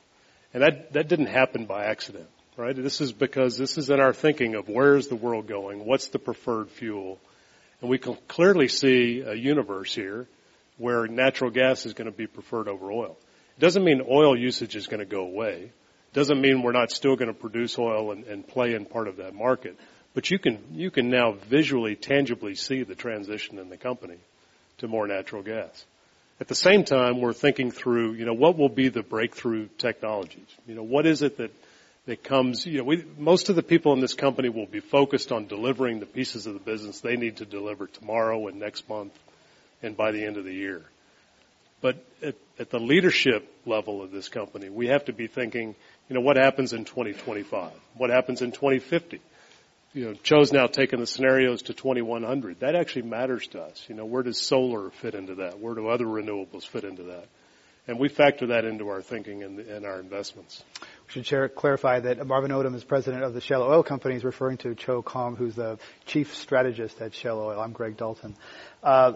and 0.54 0.62
that 0.62 0.94
that 0.94 1.08
didn't 1.08 1.28
happen 1.28 1.66
by 1.66 1.86
accident, 1.86 2.28
right? 2.56 2.76
This 2.76 3.02
is 3.02 3.12
because 3.12 3.58
this 3.58 3.80
is 3.80 3.90
in 3.90 4.00
our 4.00 4.14
thinking 4.14 4.54
of 4.54 4.70
where 4.70 4.96
is 4.96 5.08
the 5.08 5.16
world 5.16 5.48
going, 5.48 5.86
what's 5.86 6.10
the 6.10 6.20
preferred 6.20 6.70
fuel, 6.70 7.18
and 7.82 7.90
we 7.90 7.98
can 7.98 8.16
clearly 8.28 8.68
see 8.68 9.22
a 9.22 9.34
universe 9.34 9.96
here 9.96 10.28
where 10.78 11.08
natural 11.08 11.50
gas 11.50 11.88
is 11.88 11.94
going 11.94 12.10
to 12.10 12.16
be 12.16 12.28
preferred 12.28 12.68
over 12.68 12.92
oil. 12.92 13.18
It 13.58 13.62
doesn't 13.62 13.84
mean 13.84 14.04
oil 14.08 14.38
usage 14.38 14.76
is 14.76 14.86
going 14.86 15.00
to 15.00 15.06
go 15.06 15.22
away. 15.22 15.72
Doesn't 16.14 16.42
mean 16.42 16.64
we're 16.64 16.72
not 16.72 16.92
still 16.92 17.16
going 17.16 17.28
to 17.28 17.40
produce 17.40 17.78
oil 17.78 18.12
and, 18.12 18.24
and 18.26 18.48
play 18.48 18.74
in 18.74 18.86
part 18.86 19.08
of 19.08 19.18
that 19.18 19.34
market. 19.36 19.78
But 20.14 20.32
you 20.32 20.40
can, 20.40 20.60
you 20.74 20.90
can 20.90 21.10
now 21.10 21.34
visually, 21.34 21.96
tangibly 21.96 22.56
see 22.56 22.84
the 22.84 22.96
transition 22.96 23.60
in 23.60 23.70
the 23.70 23.78
company 23.78 24.18
to 24.80 24.88
more 24.88 25.08
natural 25.08 25.44
gas. 25.44 25.86
At 26.40 26.48
the 26.48 26.56
same 26.56 26.84
time, 26.84 27.20
we're 27.20 27.34
thinking 27.34 27.70
through, 27.70 28.14
you 28.14 28.26
know, 28.26 28.34
what 28.34 28.58
will 28.58 28.70
be 28.70 28.90
the 28.90 29.04
breakthrough 29.04 29.68
technologies? 29.78 30.48
You 30.68 30.76
know, 30.76 30.84
what 30.84 31.06
is 31.06 31.22
it 31.22 31.38
that, 31.38 31.52
that 32.06 32.24
comes, 32.24 32.66
you 32.66 32.80
know, 32.80 32.86
we, 32.86 33.04
most 33.18 33.50
of 33.50 33.56
the 33.56 33.64
people 33.64 33.94
in 33.94 34.00
this 34.00 34.14
company 34.14 34.50
will 34.50 34.66
be 34.66 34.80
focused 34.80 35.32
on 35.32 35.48
delivering 35.48 36.00
the 36.00 36.06
pieces 36.06 36.48
of 36.48 36.54
the 36.54 36.60
business 36.60 37.02
they 37.02 37.18
need 37.18 37.38
to 37.38 37.46
deliver 37.46 37.88
tomorrow 37.88 38.48
and 38.48 38.58
next 38.58 38.88
month 38.88 39.14
and 39.84 39.96
by 39.96 40.12
the 40.12 40.26
end 40.26 40.38
of 40.38 40.46
the 40.46 40.54
year. 40.54 40.82
But 41.82 42.04
at, 42.22 42.36
at 42.58 42.70
the 42.70 42.80
leadership 42.80 43.50
level 43.66 44.02
of 44.02 44.12
this 44.12 44.30
company, 44.30 44.70
we 44.70 44.88
have 44.88 45.06
to 45.06 45.14
be 45.14 45.28
thinking, 45.28 45.76
you 46.10 46.16
know, 46.16 46.22
what 46.22 46.38
happens 46.38 46.74
in 46.74 46.86
2025? 46.86 47.72
What 47.96 48.10
happens 48.10 48.42
in 48.42 48.52
2050? 48.52 49.22
You 49.94 50.06
know, 50.06 50.14
Cho's 50.24 50.52
now 50.52 50.68
taken 50.68 51.00
the 51.00 51.08
scenarios 51.08 51.64
to 51.64 51.74
2100. 51.74 52.60
That 52.60 52.76
actually 52.76 53.04
matters 53.04 53.48
to 53.48 53.62
us. 53.62 53.86
You 53.88 53.96
know, 53.96 54.06
where 54.06 54.24
does 54.24 54.40
solar 54.40 54.90
fit 54.90 55.16
into 55.16 55.36
that? 55.36 55.60
Where 55.60 55.76
do 55.76 55.88
other 55.88 56.06
renewables 56.06 56.66
fit 56.66 56.84
into 56.84 57.04
that? 57.04 57.26
And 57.88 57.98
we 57.98 58.08
factor 58.08 58.48
that 58.48 58.66
into 58.66 58.90
our 58.90 59.02
thinking 59.02 59.42
and, 59.42 59.60
and 59.60 59.86
our 59.86 60.00
investments. 60.00 60.64
We 60.80 61.14
should 61.14 61.26
share, 61.26 61.50
clarify 61.50 62.02
that 62.02 62.26
Marvin 62.26 62.52
Odum 62.52 62.76
is 62.76 62.84
president 62.84 63.24
of 63.24 63.34
the 63.34 63.42
Shell 63.42 63.64
Oil 63.64 63.82
Company. 63.82 64.14
He's 64.14 64.24
referring 64.24 64.58
to 64.58 64.76
Cho 64.76 65.02
Khong, 65.02 65.38
who's 65.38 65.56
the 65.56 65.80
chief 66.06 66.36
strategist 66.36 67.02
at 67.02 67.16
Shell 67.16 67.40
Oil. 67.40 67.60
I'm 67.60 67.72
Greg 67.72 67.98
Dalton. 67.98 68.36
Uh, 68.84 69.14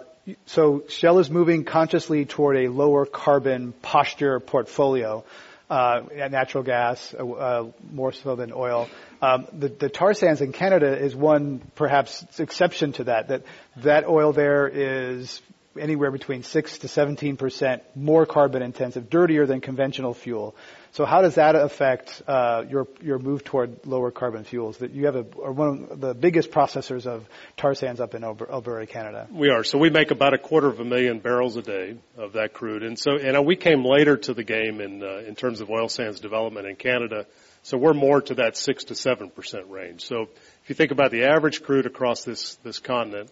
so 0.47 0.85
Shell 0.89 1.19
is 1.19 1.29
moving 1.29 1.65
consciously 1.65 2.25
toward 2.25 2.57
a 2.57 2.69
lower 2.69 3.05
carbon 3.05 3.73
posture 3.83 4.39
portfolio. 4.39 5.23
Uh, 5.69 6.01
natural 6.29 6.61
gas, 6.63 7.15
uh, 7.17 7.25
uh, 7.25 7.71
more 7.89 8.11
so 8.11 8.35
than 8.35 8.51
oil. 8.53 8.89
Um, 9.21 9.47
the, 9.53 9.69
the, 9.69 9.89
tar 9.89 10.13
sands 10.13 10.41
in 10.41 10.51
Canada 10.51 10.95
is 10.95 11.15
one 11.15 11.61
perhaps 11.75 12.23
exception 12.37 12.91
to 12.93 13.05
that. 13.05 13.29
That 13.29 13.43
that 13.77 14.05
oil 14.05 14.33
there 14.33 14.67
is 14.67 15.41
anywhere 15.79 16.11
between 16.11 16.43
six 16.43 16.79
to 16.79 16.89
seventeen 16.89 17.37
percent 17.37 17.81
more 17.95 18.25
carbon 18.25 18.61
intensive, 18.61 19.09
dirtier 19.09 19.45
than 19.45 19.61
conventional 19.61 20.13
fuel. 20.13 20.53
So 20.93 21.05
how 21.05 21.23
does 21.23 21.35
that 21.35 21.55
affect 21.55 22.21
uh, 22.27 22.65
your 22.69 22.87
your 23.01 23.17
move 23.17 23.43
toward 23.43 23.87
lower 23.87 24.11
carbon 24.11 24.43
fuels? 24.43 24.77
That 24.77 24.91
you 24.91 25.07
have 25.07 25.15
a, 25.15 25.23
one 25.23 25.87
of 25.89 25.99
the 25.99 26.13
biggest 26.13 26.51
processors 26.51 27.07
of 27.07 27.27
tar 27.57 27.73
sands 27.73 27.99
up 27.99 28.13
in 28.13 28.23
Alberta, 28.23 28.85
Canada. 28.85 29.27
We 29.31 29.49
are. 29.49 29.63
So 29.63 29.79
we 29.79 29.89
make 29.89 30.11
about 30.11 30.35
a 30.35 30.37
quarter 30.37 30.67
of 30.67 30.79
a 30.79 30.85
million 30.85 31.17
barrels 31.17 31.57
a 31.57 31.63
day 31.63 31.97
of 32.15 32.33
that 32.33 32.53
crude, 32.53 32.83
and 32.83 32.97
so 32.99 33.17
and 33.17 33.43
we 33.43 33.55
came 33.55 33.83
later 33.83 34.17
to 34.17 34.35
the 34.35 34.43
game 34.43 34.81
in 34.81 35.01
uh, 35.01 35.23
in 35.27 35.33
terms 35.33 35.61
of 35.61 35.71
oil 35.71 35.89
sands 35.89 36.19
development 36.19 36.67
in 36.67 36.75
Canada. 36.75 37.25
So 37.63 37.75
we're 37.75 37.95
more 37.95 38.21
to 38.21 38.35
that 38.35 38.55
six 38.55 38.83
to 38.85 38.95
seven 38.95 39.31
percent 39.31 39.71
range. 39.71 40.05
So 40.05 40.27
if 40.61 40.69
you 40.69 40.75
think 40.75 40.91
about 40.91 41.09
the 41.09 41.23
average 41.23 41.63
crude 41.63 41.87
across 41.87 42.23
this 42.23 42.53
this 42.57 42.77
continent, 42.77 43.31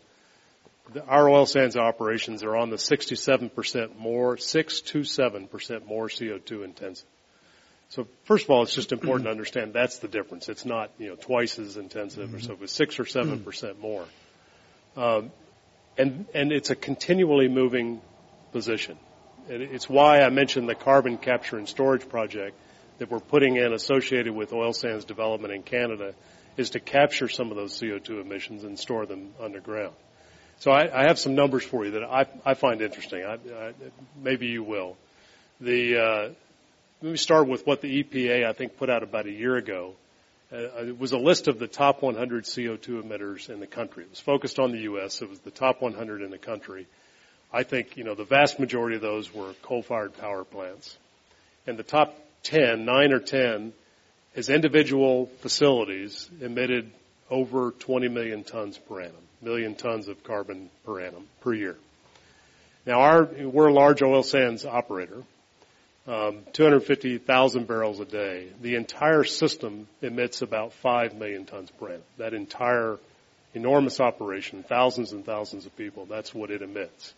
our 1.08 1.30
oil 1.30 1.46
sands 1.46 1.78
operations 1.78 2.42
are 2.44 2.56
on 2.56 2.72
the 2.72 2.78
67% 2.78 3.98
more, 3.98 4.38
6 4.38 4.82
to 4.82 5.00
7% 5.02 5.86
more 5.86 6.08
CO2 6.08 6.64
intensive. 6.66 7.08
So 7.92 8.08
first 8.24 8.46
of 8.46 8.52
all, 8.52 8.64
it's 8.64 8.74
just 8.74 8.94
important 8.94 9.26
to 9.26 9.32
understand 9.38 9.74
that's 9.74 10.00
the 10.00 10.08
difference. 10.08 10.50
It's 10.50 10.66
not, 10.66 10.92
you 10.98 11.10
know, 11.10 11.16
twice 11.16 11.60
as 11.60 11.78
intensive 11.78 12.28
mm-hmm. 12.28 12.38
or 12.38 12.40
so, 12.40 12.56
but 12.56 12.70
six 12.70 13.00
or 13.00 13.06
seven 13.06 13.42
percent 13.42 13.80
more. 13.80 14.06
Um, 14.96 15.32
and, 15.98 16.26
and 16.34 16.52
it's 16.52 16.70
a 16.70 16.76
continually 16.76 17.50
moving 17.50 18.02
position. 18.54 18.98
And 19.50 19.62
it's 19.62 19.90
why 19.90 20.22
I 20.22 20.30
mentioned 20.30 20.70
the 20.70 20.76
carbon 20.76 21.18
capture 21.18 21.58
and 21.58 21.68
storage 21.68 22.08
project 22.08 22.58
that 23.00 23.12
we're 23.12 23.20
putting 23.20 23.58
in 23.58 23.74
associated 23.74 24.34
with 24.34 24.54
oil 24.54 24.72
sands 24.72 25.04
development 25.04 25.54
in 25.54 25.64
Canada 25.64 26.14
is 26.56 26.72
to 26.72 26.80
capture 26.80 27.28
some 27.28 27.52
of 27.52 27.58
those 27.58 27.78
CO2 27.78 28.22
emissions 28.22 28.64
and 28.64 28.80
store 28.80 29.06
them 29.06 29.34
underground. 29.40 29.96
So 30.60 30.72
I, 30.72 31.02
I 31.02 31.08
have 31.08 31.20
some 31.20 31.36
numbers 31.36 31.64
for 31.64 31.84
you 31.84 31.92
that 31.92 32.04
I, 32.04 32.26
I 32.46 32.54
find 32.54 32.82
interesting. 32.82 33.26
I, 33.26 33.34
I, 33.34 33.74
maybe 34.16 34.48
you 34.48 34.64
will. 34.64 34.96
The, 35.60 35.98
uh, 35.98 36.30
let 37.02 37.12
me 37.12 37.18
start 37.18 37.48
with 37.48 37.66
what 37.66 37.82
the 37.82 38.04
EPA, 38.04 38.46
I 38.46 38.54
think, 38.54 38.78
put 38.78 38.90
out 38.90 39.02
about 39.02 39.26
a 39.26 39.32
year 39.32 39.56
ago. 39.56 39.96
Uh, 40.54 40.86
it 40.86 41.00
was 41.00 41.14
a 41.14 41.18
list 41.18 41.48
of 41.48 41.58
the 41.58 41.68
top 41.68 42.04
100 42.04 42.44
CO2 42.44 43.02
emitters 43.02 43.50
in 43.50 43.60
the 43.60 43.66
country. 43.66 44.04
It 44.04 44.12
was 44.12 44.20
focused 44.20 44.60
on 44.60 44.72
the 44.72 44.80
U.S. 44.82 45.22
It 45.22 45.30
was 45.30 45.40
the 45.40 45.52
top 45.52 45.82
100 45.82 46.22
in 46.22 46.30
the 46.30 46.38
country. 46.38 46.86
I 47.52 47.64
think, 47.64 47.98
you 47.98 48.04
know, 48.04 48.14
the 48.14 48.24
vast 48.24 48.60
majority 48.60 48.98
of 48.98 49.02
those 49.02 49.34
were 49.34 49.54
coal-fired 49.64 50.16
power 50.18 50.44
plants. 50.44 50.96
And 51.66 51.78
the 51.78 51.84
top 51.84 52.16
10, 52.44 52.86
9 52.86 53.14
or 53.14 53.20
10, 53.20 53.74
as 54.36 54.50
individual 54.50 55.26
facilities 55.40 56.30
emitted 56.40 56.92
over 57.32 57.72
20 57.72 58.10
million 58.10 58.44
tons 58.44 58.78
per 58.78 59.02
annum, 59.02 59.16
million 59.42 59.74
tons 59.74 60.08
of 60.08 60.24
carbon 60.24 60.70
per 60.86 61.02
annum, 61.02 61.28
per 61.42 61.54
year. 61.54 61.78
Now 62.86 63.00
our, 63.00 63.24
we're 63.24 63.68
a 63.68 63.74
large 63.74 64.04
oil 64.04 64.22
sands 64.22 64.66
operator 64.66 65.24
um, 66.08 66.40
250,000 66.54 67.68
barrels 67.68 68.00
a 68.00 68.06
day. 68.06 68.48
The 68.62 68.76
entire 68.76 69.24
system 69.24 69.88
emits 70.02 70.42
about 70.42 70.74
5 70.74 71.14
million 71.16 71.46
tons 71.46 71.70
per 71.72 71.90
annum. 71.90 72.02
That 72.18 72.34
entire 72.34 72.98
enormous 73.54 74.00
operation, 74.00 74.64
thousands 74.64 75.12
and 75.12 75.26
thousands 75.26 75.66
of 75.66 75.76
people, 75.78 76.06
that's 76.06 76.34
what 76.34 76.50
it 76.50 76.62
emits. 76.62 77.14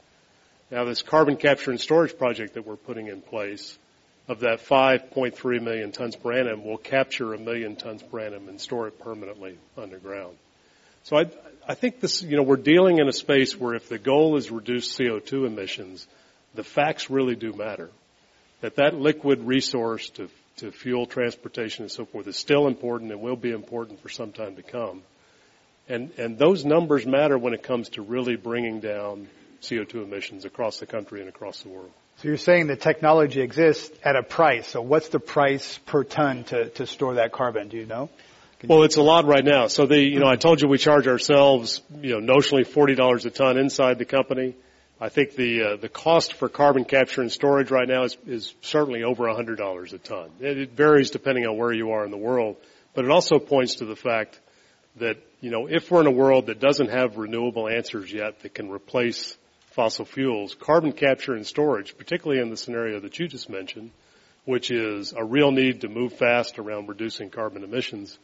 Now 0.70 0.84
this 0.86 1.02
carbon 1.02 1.38
capture 1.38 1.72
and 1.72 1.80
storage 1.80 2.18
project 2.18 2.56
that 2.56 2.66
we're 2.66 2.76
putting 2.76 3.08
in 3.08 3.22
place, 3.22 3.78
of 4.28 4.40
that 4.40 4.66
5.3 4.66 5.62
million 5.62 5.92
tons 5.92 6.16
per 6.16 6.32
annum, 6.32 6.64
will 6.64 6.78
capture 6.78 7.34
a 7.34 7.38
million 7.38 7.76
tons 7.76 8.02
per 8.02 8.22
annum 8.22 8.48
and 8.48 8.60
store 8.60 8.88
it 8.88 8.98
permanently 9.00 9.58
underground. 9.78 10.38
So 11.04 11.18
I, 11.18 11.26
I 11.68 11.76
think 11.76 12.00
this, 12.00 12.24
you 12.24 12.38
know, 12.38 12.44
we're 12.44 12.56
dealing 12.56 13.00
in 13.00 13.08
a 13.10 13.14
space 13.14 13.60
where 13.60 13.76
if 13.76 13.90
the 13.90 13.98
goal 13.98 14.38
is 14.38 14.50
reduce 14.50 14.98
CO2 14.98 15.46
emissions, 15.46 16.08
the 16.56 16.64
facts 16.64 17.10
really 17.10 17.36
do 17.36 17.52
matter 17.52 17.90
that 18.64 18.78
that 18.78 18.95
liquid 18.95 19.41
resource 19.41 20.09
to, 20.11 20.30
to 20.55 20.72
fuel 20.72 21.05
transportation 21.05 21.84
and 21.84 21.91
so 21.91 22.05
forth 22.05 22.26
is 22.28 22.38
still 22.38 22.66
important 22.66 23.11
and 23.11 23.20
will 23.20 23.36
be 23.36 23.51
important 23.51 24.01
for 24.01 24.07
some 24.07 24.32
time 24.32 24.55
to 24.55 24.64
come. 24.64 25.01
And, 25.89 26.11
and 26.18 26.38
those 26.38 26.64
numbers 26.64 27.05
matter 27.05 27.38
when 27.38 27.53
it 27.53 27.61
comes 27.61 27.89
to 27.89 28.01
really 28.01 28.38
bringing 28.38 28.80
down 28.80 29.28
CO2 29.64 29.95
emissions 29.95 30.45
across 30.45 30.80
the 30.80 30.86
country 30.86 31.20
and 31.20 31.28
across 31.28 31.61
the 31.61 31.68
world. 31.68 31.91
So 32.20 32.30
you're 32.30 32.38
saying 32.38 32.68
the 32.68 32.78
technology 32.78 33.41
exists 33.41 33.91
at 34.01 34.16
a 34.16 34.24
price. 34.24 34.70
So 34.70 34.82
what's 34.82 35.09
the 35.09 35.20
price 35.20 35.78
per 35.80 36.05
ton 36.05 36.45
to, 36.45 36.70
to 36.70 36.88
store 36.88 37.16
that 37.16 37.34
carbon? 37.34 37.68
Do 37.68 37.76
you 37.76 37.86
know? 37.86 38.09
Well, 38.66 38.84
it's 38.84 38.95
a 38.95 39.01
lot 39.01 39.26
right 39.26 39.43
now. 39.43 39.68
So 39.68 39.88
the, 39.88 39.99
you 39.99 40.22
know, 40.22 40.28
I 40.28 40.38
told 40.38 40.61
you 40.61 40.70
we 40.70 40.78
charge 40.78 41.05
ourselves, 41.05 41.82
you 41.99 42.18
know, 42.18 42.34
notionally 42.34 42.66
$40 42.66 43.26
a 43.26 43.30
ton 43.30 43.57
inside 43.57 43.99
the 43.99 44.05
company. 44.05 44.55
I 45.04 45.10
think 45.10 45.36
the 45.36 45.64
uh, 45.64 45.76
the 45.76 45.89
cost 45.89 46.36
for 46.36 46.47
carbon 46.47 46.86
capture 46.86 47.20
and 47.20 47.30
storage 47.30 47.70
right 47.72 47.89
now 47.89 48.04
is, 48.04 48.18
is 48.26 48.56
certainly 48.62 49.04
over 49.04 49.26
$100 49.26 49.93
a 49.93 49.97
ton. 49.97 50.30
It, 50.39 50.58
it 50.58 50.72
varies 50.78 51.12
depending 51.12 51.45
on 51.45 51.58
where 51.58 51.74
you 51.74 51.91
are 51.91 52.06
in 52.06 52.10
the 52.10 52.16
world, 52.16 52.56
but 52.93 53.04
it 53.04 53.12
also 53.12 53.38
points 53.38 53.76
to 53.76 53.86
the 53.86 53.97
fact 53.97 54.39
that, 55.01 55.18
you 55.41 55.51
know, 55.51 55.68
if 55.68 55.91
we're 55.91 55.99
in 55.99 56.08
a 56.08 56.12
world 56.12 56.45
that 56.45 56.62
doesn't 56.62 56.89
have 56.89 57.18
renewable 57.18 57.68
answers 57.68 58.14
yet 58.14 58.39
that 58.43 58.56
can 58.56 58.70
replace 58.70 59.38
fossil 59.72 60.06
fuels, 60.06 60.56
carbon 60.56 60.93
capture 60.93 61.34
and 61.34 61.45
storage, 61.45 61.97
particularly 61.97 62.41
in 62.41 62.49
the 62.49 62.56
scenario 62.56 63.01
that 63.01 63.20
you 63.20 63.28
just 63.28 63.49
mentioned, 63.49 63.91
which 64.45 64.72
is 64.72 65.12
a 65.12 65.26
real 65.26 65.51
need 65.51 65.82
to 65.82 65.89
move 65.89 66.14
fast 66.14 66.60
around 66.60 66.88
reducing 66.88 67.30
carbon 67.30 67.66
emissions, 67.66 68.18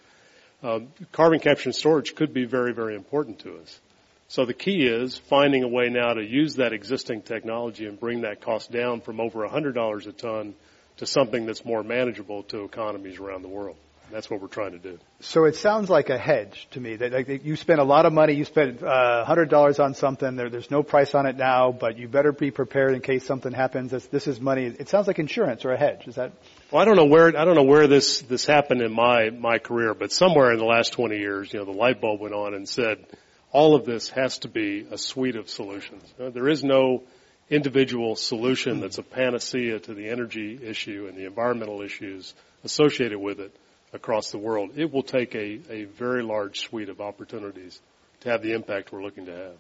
uh, 0.63 0.79
carbon 1.11 1.41
capture 1.41 1.67
and 1.67 1.75
storage 1.75 2.15
could 2.15 2.33
be 2.33 2.45
very, 2.45 2.73
very 2.73 2.95
important 2.95 3.39
to 3.39 3.57
us. 3.57 3.81
So 4.29 4.45
the 4.45 4.53
key 4.53 4.85
is 4.85 5.17
finding 5.17 5.63
a 5.63 5.67
way 5.67 5.89
now 5.89 6.13
to 6.13 6.23
use 6.23 6.57
that 6.57 6.71
existing 6.71 7.23
technology 7.23 7.87
and 7.87 7.99
bring 7.99 8.21
that 8.21 8.41
cost 8.41 8.71
down 8.71 9.01
from 9.01 9.19
over 9.19 9.39
$100 9.39 10.07
a 10.07 10.11
ton 10.11 10.53
to 10.97 11.07
something 11.07 11.47
that's 11.47 11.65
more 11.65 11.81
manageable 11.81 12.43
to 12.43 12.63
economies 12.63 13.17
around 13.17 13.41
the 13.41 13.47
world. 13.47 13.75
That's 14.11 14.29
what 14.29 14.39
we're 14.39 14.47
trying 14.47 14.73
to 14.73 14.79
do. 14.79 14.99
So 15.19 15.45
it 15.45 15.55
sounds 15.55 15.89
like 15.89 16.11
a 16.11 16.17
hedge 16.17 16.67
to 16.71 16.79
me. 16.79 16.95
That 16.97 17.11
like, 17.11 17.43
you 17.43 17.55
spend 17.55 17.79
a 17.79 17.83
lot 17.83 18.05
of 18.05 18.13
money, 18.13 18.33
you 18.33 18.45
spend 18.45 18.83
uh, 18.83 19.25
$100 19.27 19.83
on 19.83 19.95
something, 19.95 20.35
there, 20.35 20.49
there's 20.51 20.69
no 20.69 20.83
price 20.83 21.15
on 21.15 21.25
it 21.25 21.35
now, 21.35 21.71
but 21.71 21.97
you 21.97 22.07
better 22.07 22.31
be 22.31 22.51
prepared 22.51 22.93
in 22.93 23.01
case 23.01 23.25
something 23.25 23.51
happens. 23.51 23.89
This, 23.89 24.05
this 24.07 24.27
is 24.27 24.39
money. 24.39 24.65
It 24.65 24.89
sounds 24.89 25.07
like 25.07 25.17
insurance 25.17 25.65
or 25.65 25.71
a 25.71 25.77
hedge. 25.77 26.07
Is 26.07 26.15
that? 26.15 26.33
Well, 26.69 26.83
I 26.83 26.85
don't 26.85 26.97
know 26.97 27.05
where 27.05 27.35
I 27.35 27.45
don't 27.45 27.55
know 27.55 27.63
where 27.63 27.87
this 27.87 28.21
this 28.21 28.45
happened 28.45 28.81
in 28.83 28.93
my 28.93 29.31
my 29.31 29.57
career, 29.57 29.95
but 29.95 30.11
somewhere 30.11 30.51
in 30.51 30.59
the 30.59 30.65
last 30.65 30.93
20 30.93 31.17
years, 31.17 31.51
you 31.51 31.59
know, 31.59 31.65
the 31.65 31.71
light 31.71 31.99
bulb 31.99 32.21
went 32.21 32.35
on 32.35 32.53
and 32.53 32.69
said, 32.69 33.05
all 33.51 33.75
of 33.75 33.85
this 33.85 34.09
has 34.09 34.39
to 34.39 34.47
be 34.47 34.85
a 34.91 34.97
suite 34.97 35.35
of 35.35 35.49
solutions. 35.49 36.03
Uh, 36.19 36.29
there 36.29 36.49
is 36.49 36.63
no 36.63 37.03
individual 37.49 38.15
solution 38.15 38.79
that's 38.79 38.99
a 38.99 39.03
panacea 39.03 39.79
to 39.79 39.93
the 39.93 40.09
energy 40.09 40.59
issue 40.61 41.07
and 41.07 41.17
the 41.17 41.25
environmental 41.25 41.81
issues 41.81 42.33
associated 42.63 43.17
with 43.17 43.39
it 43.39 43.55
across 43.91 44.31
the 44.31 44.37
world. 44.37 44.71
It 44.75 44.93
will 44.93 45.03
take 45.03 45.33
a, 45.33 45.59
a 45.69 45.83
very 45.85 46.21
large 46.21 46.59
suite 46.59 46.89
of 46.89 47.01
opportunities 47.01 47.79
to 48.21 48.29
have 48.29 48.43
the 48.43 48.53
impact 48.53 48.91
we're 48.91 49.01
looking 49.01 49.25
to 49.25 49.35
have. 49.35 49.53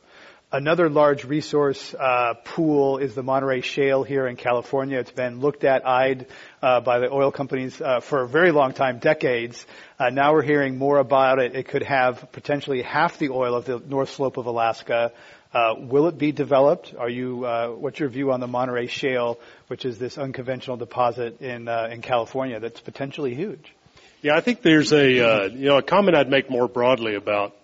Another 0.51 0.89
large 0.89 1.25
resource 1.25 1.93
uh, 1.93 2.33
pool 2.43 2.97
is 2.97 3.13
the 3.13 3.21
Monterey 3.21 3.61
Shale 3.61 4.01
here 4.01 4.25
in 4.25 4.35
California. 4.35 4.97
It's 4.97 5.11
been 5.11 5.41
looked 5.41 5.63
at, 5.63 5.85
eyed 5.85 6.25
uh, 6.63 6.81
by 6.81 6.97
the 6.97 7.11
oil 7.11 7.31
companies 7.31 7.79
uh, 7.79 7.99
for 7.99 8.23
a 8.23 8.27
very 8.27 8.51
long 8.51 8.73
time, 8.73 8.97
decades. 8.97 9.63
Uh, 9.99 10.09
now 10.09 10.33
we're 10.33 10.41
hearing 10.41 10.75
more 10.75 10.97
about 10.97 11.37
it. 11.37 11.55
It 11.55 11.67
could 11.67 11.83
have 11.83 12.31
potentially 12.31 12.81
half 12.81 13.19
the 13.19 13.29
oil 13.29 13.53
of 13.53 13.65
the 13.65 13.77
North 13.77 14.09
Slope 14.09 14.37
of 14.37 14.47
Alaska. 14.47 15.11
Uh, 15.53 15.75
will 15.77 16.07
it 16.07 16.17
be 16.17 16.31
developed? 16.31 16.95
Are 16.97 17.09
you? 17.09 17.45
Uh, 17.45 17.67
what's 17.67 17.99
your 17.99 18.09
view 18.09 18.31
on 18.31 18.39
the 18.39 18.47
Monterey 18.47 18.87
Shale, 18.87 19.37
which 19.67 19.85
is 19.85 19.99
this 19.99 20.17
unconventional 20.17 20.77
deposit 20.77 21.41
in 21.41 21.67
in 21.67 22.01
California 22.01 22.59
that's 22.59 22.81
potentially 22.81 23.35
huge? 23.35 23.75
Yeah, 24.23 24.35
I 24.35 24.41
think 24.41 24.63
there's 24.63 24.93
a 24.93 25.49
you 25.51 25.67
know 25.67 25.77
a 25.77 25.83
comment 25.83 26.17
I'd 26.17 26.29
make 26.29 26.49
more 26.49 26.67
broadly 26.67 27.13
about 27.13 27.55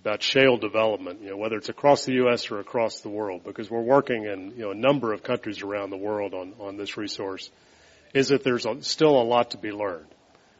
about 0.00 0.22
shale 0.22 0.56
development, 0.56 1.20
you 1.22 1.30
know, 1.30 1.36
whether 1.36 1.56
it's 1.56 1.68
across 1.68 2.06
the 2.06 2.14
U.S. 2.14 2.50
or 2.50 2.58
across 2.58 3.00
the 3.00 3.10
world, 3.10 3.44
because 3.44 3.70
we're 3.70 3.82
working 3.82 4.24
in, 4.24 4.52
you 4.52 4.62
know, 4.62 4.70
a 4.70 4.74
number 4.74 5.12
of 5.12 5.22
countries 5.22 5.62
around 5.62 5.90
the 5.90 5.96
world 5.96 6.32
on, 6.32 6.54
on 6.58 6.76
this 6.76 6.96
resource, 6.96 7.50
is 8.14 8.28
that 8.28 8.42
there's 8.42 8.64
a, 8.64 8.82
still 8.82 9.20
a 9.20 9.22
lot 9.22 9.50
to 9.50 9.58
be 9.58 9.70
learned. 9.70 10.06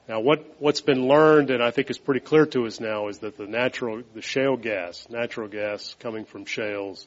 Now, 0.09 0.21
what, 0.21 0.57
what's 0.59 0.83
been 0.83 1.07
learned, 1.07 1.51
and 1.51 1.63
I 1.63 1.71
think 1.71 1.89
is 1.89 1.99
pretty 1.99 2.21
clear 2.21 2.45
to 2.47 2.67
us 2.67 2.81
now, 2.81 3.09
is 3.09 3.21
that 3.21 3.39
the 3.39 3.47
natural, 3.47 4.03
the 4.15 4.21
shale 4.21 4.57
gas, 4.57 5.07
natural 5.09 5.49
gas 5.49 5.95
coming 6.01 6.25
from 6.25 6.45
shales, 6.45 7.07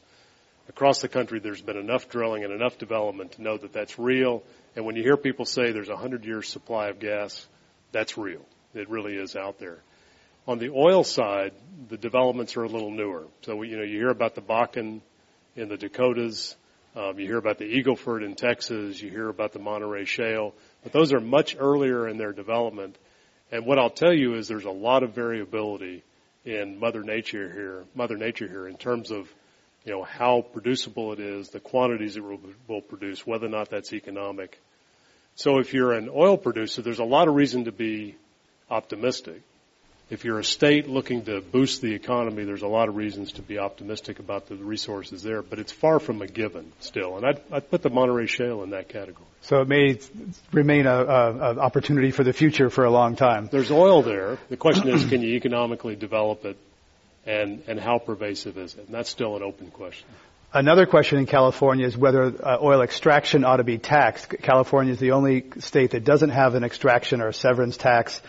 across 0.68 1.02
the 1.02 1.08
country, 1.08 1.38
there's 1.38 1.62
been 1.62 1.76
enough 1.76 2.08
drilling 2.08 2.42
and 2.42 2.52
enough 2.52 2.78
development 2.78 3.32
to 3.32 3.42
know 3.42 3.56
that 3.58 3.72
that's 3.72 3.98
real. 3.98 4.42
And 4.74 4.84
when 4.84 4.96
you 4.96 5.02
hear 5.02 5.16
people 5.16 5.44
say 5.44 5.70
there's 5.70 5.88
a 5.88 5.96
hundred 5.96 6.24
years 6.24 6.48
supply 6.48 6.88
of 6.88 6.98
gas, 6.98 7.46
that's 7.92 8.18
real. 8.18 8.44
It 8.74 8.88
really 8.90 9.14
is 9.14 9.36
out 9.36 9.58
there. 9.58 9.78
On 10.46 10.58
the 10.58 10.70
oil 10.70 11.04
side, 11.04 11.52
the 11.88 11.96
developments 11.96 12.56
are 12.56 12.64
a 12.64 12.68
little 12.68 12.90
newer. 12.90 13.24
So, 13.42 13.62
you 13.62 13.78
know, 13.78 13.82
you 13.82 13.98
hear 13.98 14.10
about 14.10 14.34
the 14.34 14.42
Bakken 14.42 15.00
in 15.56 15.68
the 15.68 15.78
Dakotas, 15.78 16.54
um, 16.94 17.18
you 17.18 17.26
hear 17.26 17.38
about 17.38 17.58
the 17.58 17.64
Eagle 17.64 17.98
in 18.18 18.34
Texas, 18.34 19.00
you 19.00 19.10
hear 19.10 19.28
about 19.28 19.52
the 19.52 19.58
Monterey 19.58 20.04
Shale, 20.04 20.54
but 20.82 20.92
those 20.92 21.14
are 21.14 21.20
much 21.20 21.56
earlier 21.58 22.06
in 22.06 22.18
their 22.18 22.32
development. 22.32 22.96
And 23.50 23.64
what 23.64 23.78
I'll 23.78 23.88
tell 23.88 24.12
you 24.12 24.34
is 24.34 24.46
there's 24.46 24.66
a 24.66 24.70
lot 24.70 25.02
of 25.02 25.14
variability 25.14 26.02
in 26.44 26.78
Mother 26.78 27.02
Nature 27.02 27.50
here, 27.50 27.84
Mother 27.94 28.16
Nature 28.18 28.46
here 28.46 28.68
in 28.68 28.76
terms 28.76 29.10
of, 29.10 29.32
you 29.84 29.92
know, 29.92 30.02
how 30.02 30.42
producible 30.42 31.14
it 31.14 31.20
is, 31.20 31.48
the 31.48 31.60
quantities 31.60 32.16
it 32.16 32.22
will, 32.22 32.40
will 32.68 32.82
produce, 32.82 33.26
whether 33.26 33.46
or 33.46 33.50
not 33.50 33.70
that's 33.70 33.94
economic. 33.94 34.60
So 35.36 35.58
if 35.58 35.72
you're 35.72 35.94
an 35.94 36.10
oil 36.14 36.36
producer, 36.36 36.82
there's 36.82 36.98
a 36.98 37.04
lot 37.04 37.28
of 37.28 37.34
reason 37.34 37.64
to 37.64 37.72
be 37.72 38.14
optimistic 38.70 39.40
if 40.10 40.24
you're 40.24 40.38
a 40.38 40.44
state 40.44 40.88
looking 40.88 41.24
to 41.24 41.40
boost 41.40 41.80
the 41.80 41.94
economy, 41.94 42.44
there's 42.44 42.62
a 42.62 42.68
lot 42.68 42.88
of 42.88 42.96
reasons 42.96 43.32
to 43.32 43.42
be 43.42 43.58
optimistic 43.58 44.18
about 44.18 44.48
the 44.48 44.56
resources 44.56 45.22
there, 45.22 45.42
but 45.42 45.58
it's 45.58 45.72
far 45.72 45.98
from 45.98 46.20
a 46.20 46.26
given 46.26 46.72
still. 46.80 47.16
And 47.16 47.26
I'd, 47.26 47.40
I'd 47.50 47.70
put 47.70 47.82
the 47.82 47.90
Monterey 47.90 48.26
Shale 48.26 48.62
in 48.62 48.70
that 48.70 48.88
category. 48.88 49.26
So 49.42 49.60
it 49.60 49.68
may 49.68 49.98
remain 50.52 50.86
a, 50.86 50.94
a, 50.94 51.32
a 51.32 51.58
opportunity 51.58 52.10
for 52.10 52.24
the 52.24 52.32
future 52.32 52.70
for 52.70 52.84
a 52.84 52.90
long 52.90 53.16
time. 53.16 53.48
There's 53.50 53.70
oil 53.70 54.02
there. 54.02 54.38
The 54.48 54.56
question 54.56 54.88
is, 54.88 55.04
can 55.06 55.22
you 55.22 55.34
economically 55.34 55.96
develop 55.96 56.44
it, 56.44 56.56
and 57.26 57.62
and 57.66 57.80
how 57.80 57.98
pervasive 57.98 58.56
is 58.58 58.74
it? 58.74 58.86
And 58.86 58.94
that's 58.94 59.10
still 59.10 59.36
an 59.36 59.42
open 59.42 59.70
question. 59.70 60.06
Another 60.54 60.86
question 60.86 61.18
in 61.18 61.26
California 61.26 61.84
is 61.84 61.96
whether 61.96 62.26
uh, 62.26 62.58
oil 62.62 62.80
extraction 62.80 63.44
ought 63.44 63.56
to 63.56 63.64
be 63.64 63.76
taxed. 63.76 64.28
California 64.28 64.92
is 64.92 65.00
the 65.00 65.10
only 65.10 65.46
state 65.58 65.90
that 65.90 66.04
doesn't 66.04 66.30
have 66.30 66.54
an 66.54 66.62
extraction 66.62 67.20
or 67.20 67.26
a 67.26 67.34
severance 67.34 67.76
tax. 67.76 68.22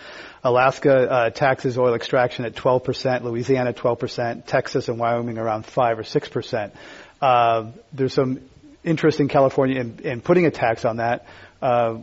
Alaska 0.45 0.93
uh, 0.93 1.29
taxes 1.31 1.75
oil 1.75 1.95
extraction 1.95 2.45
at 2.45 2.53
12%, 2.53 3.23
Louisiana 3.23 3.73
12%, 3.73 4.45
Texas 4.45 4.87
and 4.87 4.99
Wyoming 4.99 5.39
around 5.39 5.65
5 5.65 5.99
or 5.99 6.03
6%. 6.03 6.71
Uh, 7.19 7.71
there's 7.91 8.13
some 8.13 8.41
interest 8.83 9.19
in 9.19 9.27
California 9.27 9.81
in, 9.81 9.99
in 10.03 10.21
putting 10.21 10.45
a 10.45 10.51
tax 10.51 10.85
on 10.85 10.97
that. 10.97 11.25
Uh, 11.63 11.97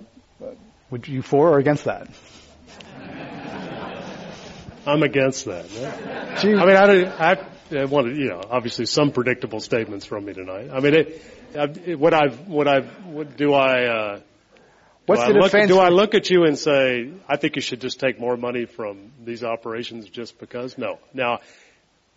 would 0.91 1.07
you 1.07 1.23
for 1.23 1.51
or 1.51 1.59
against 1.61 1.85
that? 1.85 2.09
I'm 4.85 5.05
against 5.05 5.45
that. 5.45 5.67
I 6.43 6.45
mean, 6.45 6.77
I, 6.77 7.31
I, 7.31 7.47
I 7.79 7.85
wanted, 7.85 8.17
you 8.17 8.29
know, 8.29 8.43
obviously 8.51 8.87
some 8.87 9.13
predictable 9.13 9.61
statements 9.61 10.05
from 10.05 10.25
me 10.25 10.33
tonight. 10.33 10.69
I 10.73 10.81
mean, 10.81 10.95
it, 10.95 11.23
it, 11.87 11.97
what 11.97 12.13
I've, 12.13 12.49
what 12.49 12.67
I've, 12.67 13.07
what 13.07 13.37
do 13.37 13.55
I, 13.55 13.85
uh, 13.85 14.21
What's 15.07 15.27
do 15.27 15.33
the 15.33 15.39
I 15.41 15.43
defense? 15.43 15.71
Look, 15.71 15.79
do 15.79 15.85
I 15.85 15.89
look 15.89 16.15
at 16.15 16.31
you 16.31 16.45
and 16.45 16.57
say, 16.57 17.11
I 17.29 17.37
think 17.37 17.57
you 17.57 17.63
should 17.63 17.81
just 17.81 17.99
take 17.99 18.21
more 18.21 18.37
money 18.37 18.67
from 18.67 19.11
these 19.25 19.43
operations 19.43 20.09
just 20.09 20.39
because? 20.39 20.79
No. 20.79 20.99
Now, 21.13 21.41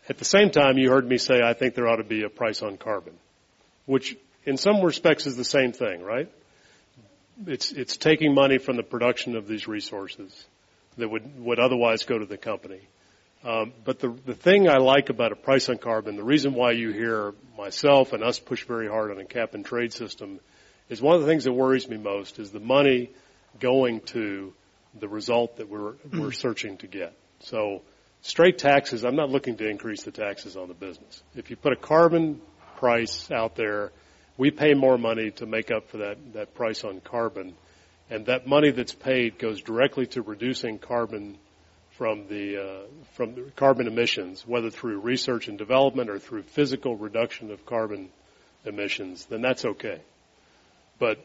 at 0.08 0.18
the 0.20 0.26
same 0.26 0.52
time, 0.52 0.78
you 0.78 0.92
heard 0.92 1.08
me 1.08 1.18
say 1.18 1.42
I 1.42 1.54
think 1.54 1.74
there 1.74 1.88
ought 1.88 1.96
to 1.96 2.04
be 2.04 2.24
a 2.24 2.30
price 2.30 2.62
on 2.62 2.78
carbon, 2.78 3.14
which 3.88 4.16
in 4.46 4.58
some 4.58 4.82
respects 4.82 5.26
is 5.26 5.36
the 5.36 5.44
same 5.44 5.72
thing, 5.72 6.04
right? 6.04 6.32
It's, 7.48 7.72
it's 7.72 7.98
taking 7.98 8.34
money 8.36 8.60
from 8.60 8.78
the 8.78 8.84
production 8.84 9.36
of 9.36 9.48
these 9.48 9.68
resources 9.68 10.46
that 10.98 11.10
would, 11.10 11.44
would 11.44 11.60
otherwise 11.60 12.04
go 12.04 12.20
to 12.20 12.26
the 12.26 12.38
company. 12.38 12.82
Um, 13.44 13.74
but 13.84 14.00
the, 14.00 14.10
the 14.26 14.36
thing 14.36 14.70
I 14.70 14.78
like 14.78 15.10
about 15.10 15.32
a 15.32 15.36
price 15.36 15.70
on 15.70 15.78
carbon, 15.78 16.16
the 16.16 16.24
reason 16.24 16.54
why 16.54 16.72
you 16.72 16.92
hear 16.92 17.34
myself 17.58 18.14
and 18.14 18.24
us 18.24 18.40
push 18.40 18.64
very 18.64 18.88
hard 18.88 19.12
on 19.12 19.20
a 19.20 19.26
cap 19.26 19.54
and 19.54 19.66
trade 19.66 19.92
system 19.92 20.40
is 20.90 21.02
one 21.02 21.16
of 21.16 21.22
the 21.22 21.28
things 21.28 21.46
that 21.46 21.54
worries 21.54 21.88
me 21.90 21.98
most 21.98 22.40
is 22.40 22.52
the 22.52 22.60
money 22.60 23.12
going 23.60 24.02
to 24.02 24.54
the 25.00 25.08
result 25.08 25.58
that 25.58 25.70
we're 25.70 25.94
we're 26.14 26.32
searching 26.32 26.78
to 26.78 26.88
get. 26.88 27.14
So 27.40 27.82
straight 28.22 28.58
taxes, 28.58 29.04
I'm 29.04 29.16
not 29.16 29.30
looking 29.30 29.58
to 29.58 29.68
increase 29.68 30.04
the 30.04 30.12
taxes 30.12 30.56
on 30.56 30.68
the 30.68 30.74
business. 30.74 31.22
If 31.36 31.50
you 31.50 31.56
put 31.56 31.74
a 31.74 31.78
carbon 31.78 32.42
price 32.78 33.30
out 33.32 33.56
there, 33.56 33.92
we 34.38 34.52
pay 34.52 34.74
more 34.74 34.98
money 34.98 35.32
to 35.32 35.46
make 35.46 35.72
up 35.72 35.90
for 35.90 35.98
that 35.98 36.18
that 36.34 36.54
price 36.54 36.84
on 36.84 37.02
carbon, 37.02 37.56
and 38.10 38.26
that 38.28 38.48
money 38.48 38.72
that's 38.72 38.94
paid 38.94 39.40
goes 39.40 39.62
directly 39.62 40.08
to 40.08 40.22
reducing 40.22 40.80
carbon 40.80 41.38
from 41.98 42.28
the 42.28 42.62
uh, 42.62 42.88
from 43.14 43.36
the 43.36 43.52
carbon 43.56 43.88
emissions, 43.88 44.46
whether 44.46 44.70
through 44.70 45.00
research 45.00 45.48
and 45.48 45.58
development 45.58 46.10
or 46.10 46.20
through 46.20 46.44
physical 46.44 46.96
reduction 46.96 47.52
of 47.52 47.66
carbon 47.66 48.10
emissions, 48.66 49.26
then 49.26 49.42
that's 49.42 49.66
okay. 49.66 50.02
But 51.00 51.20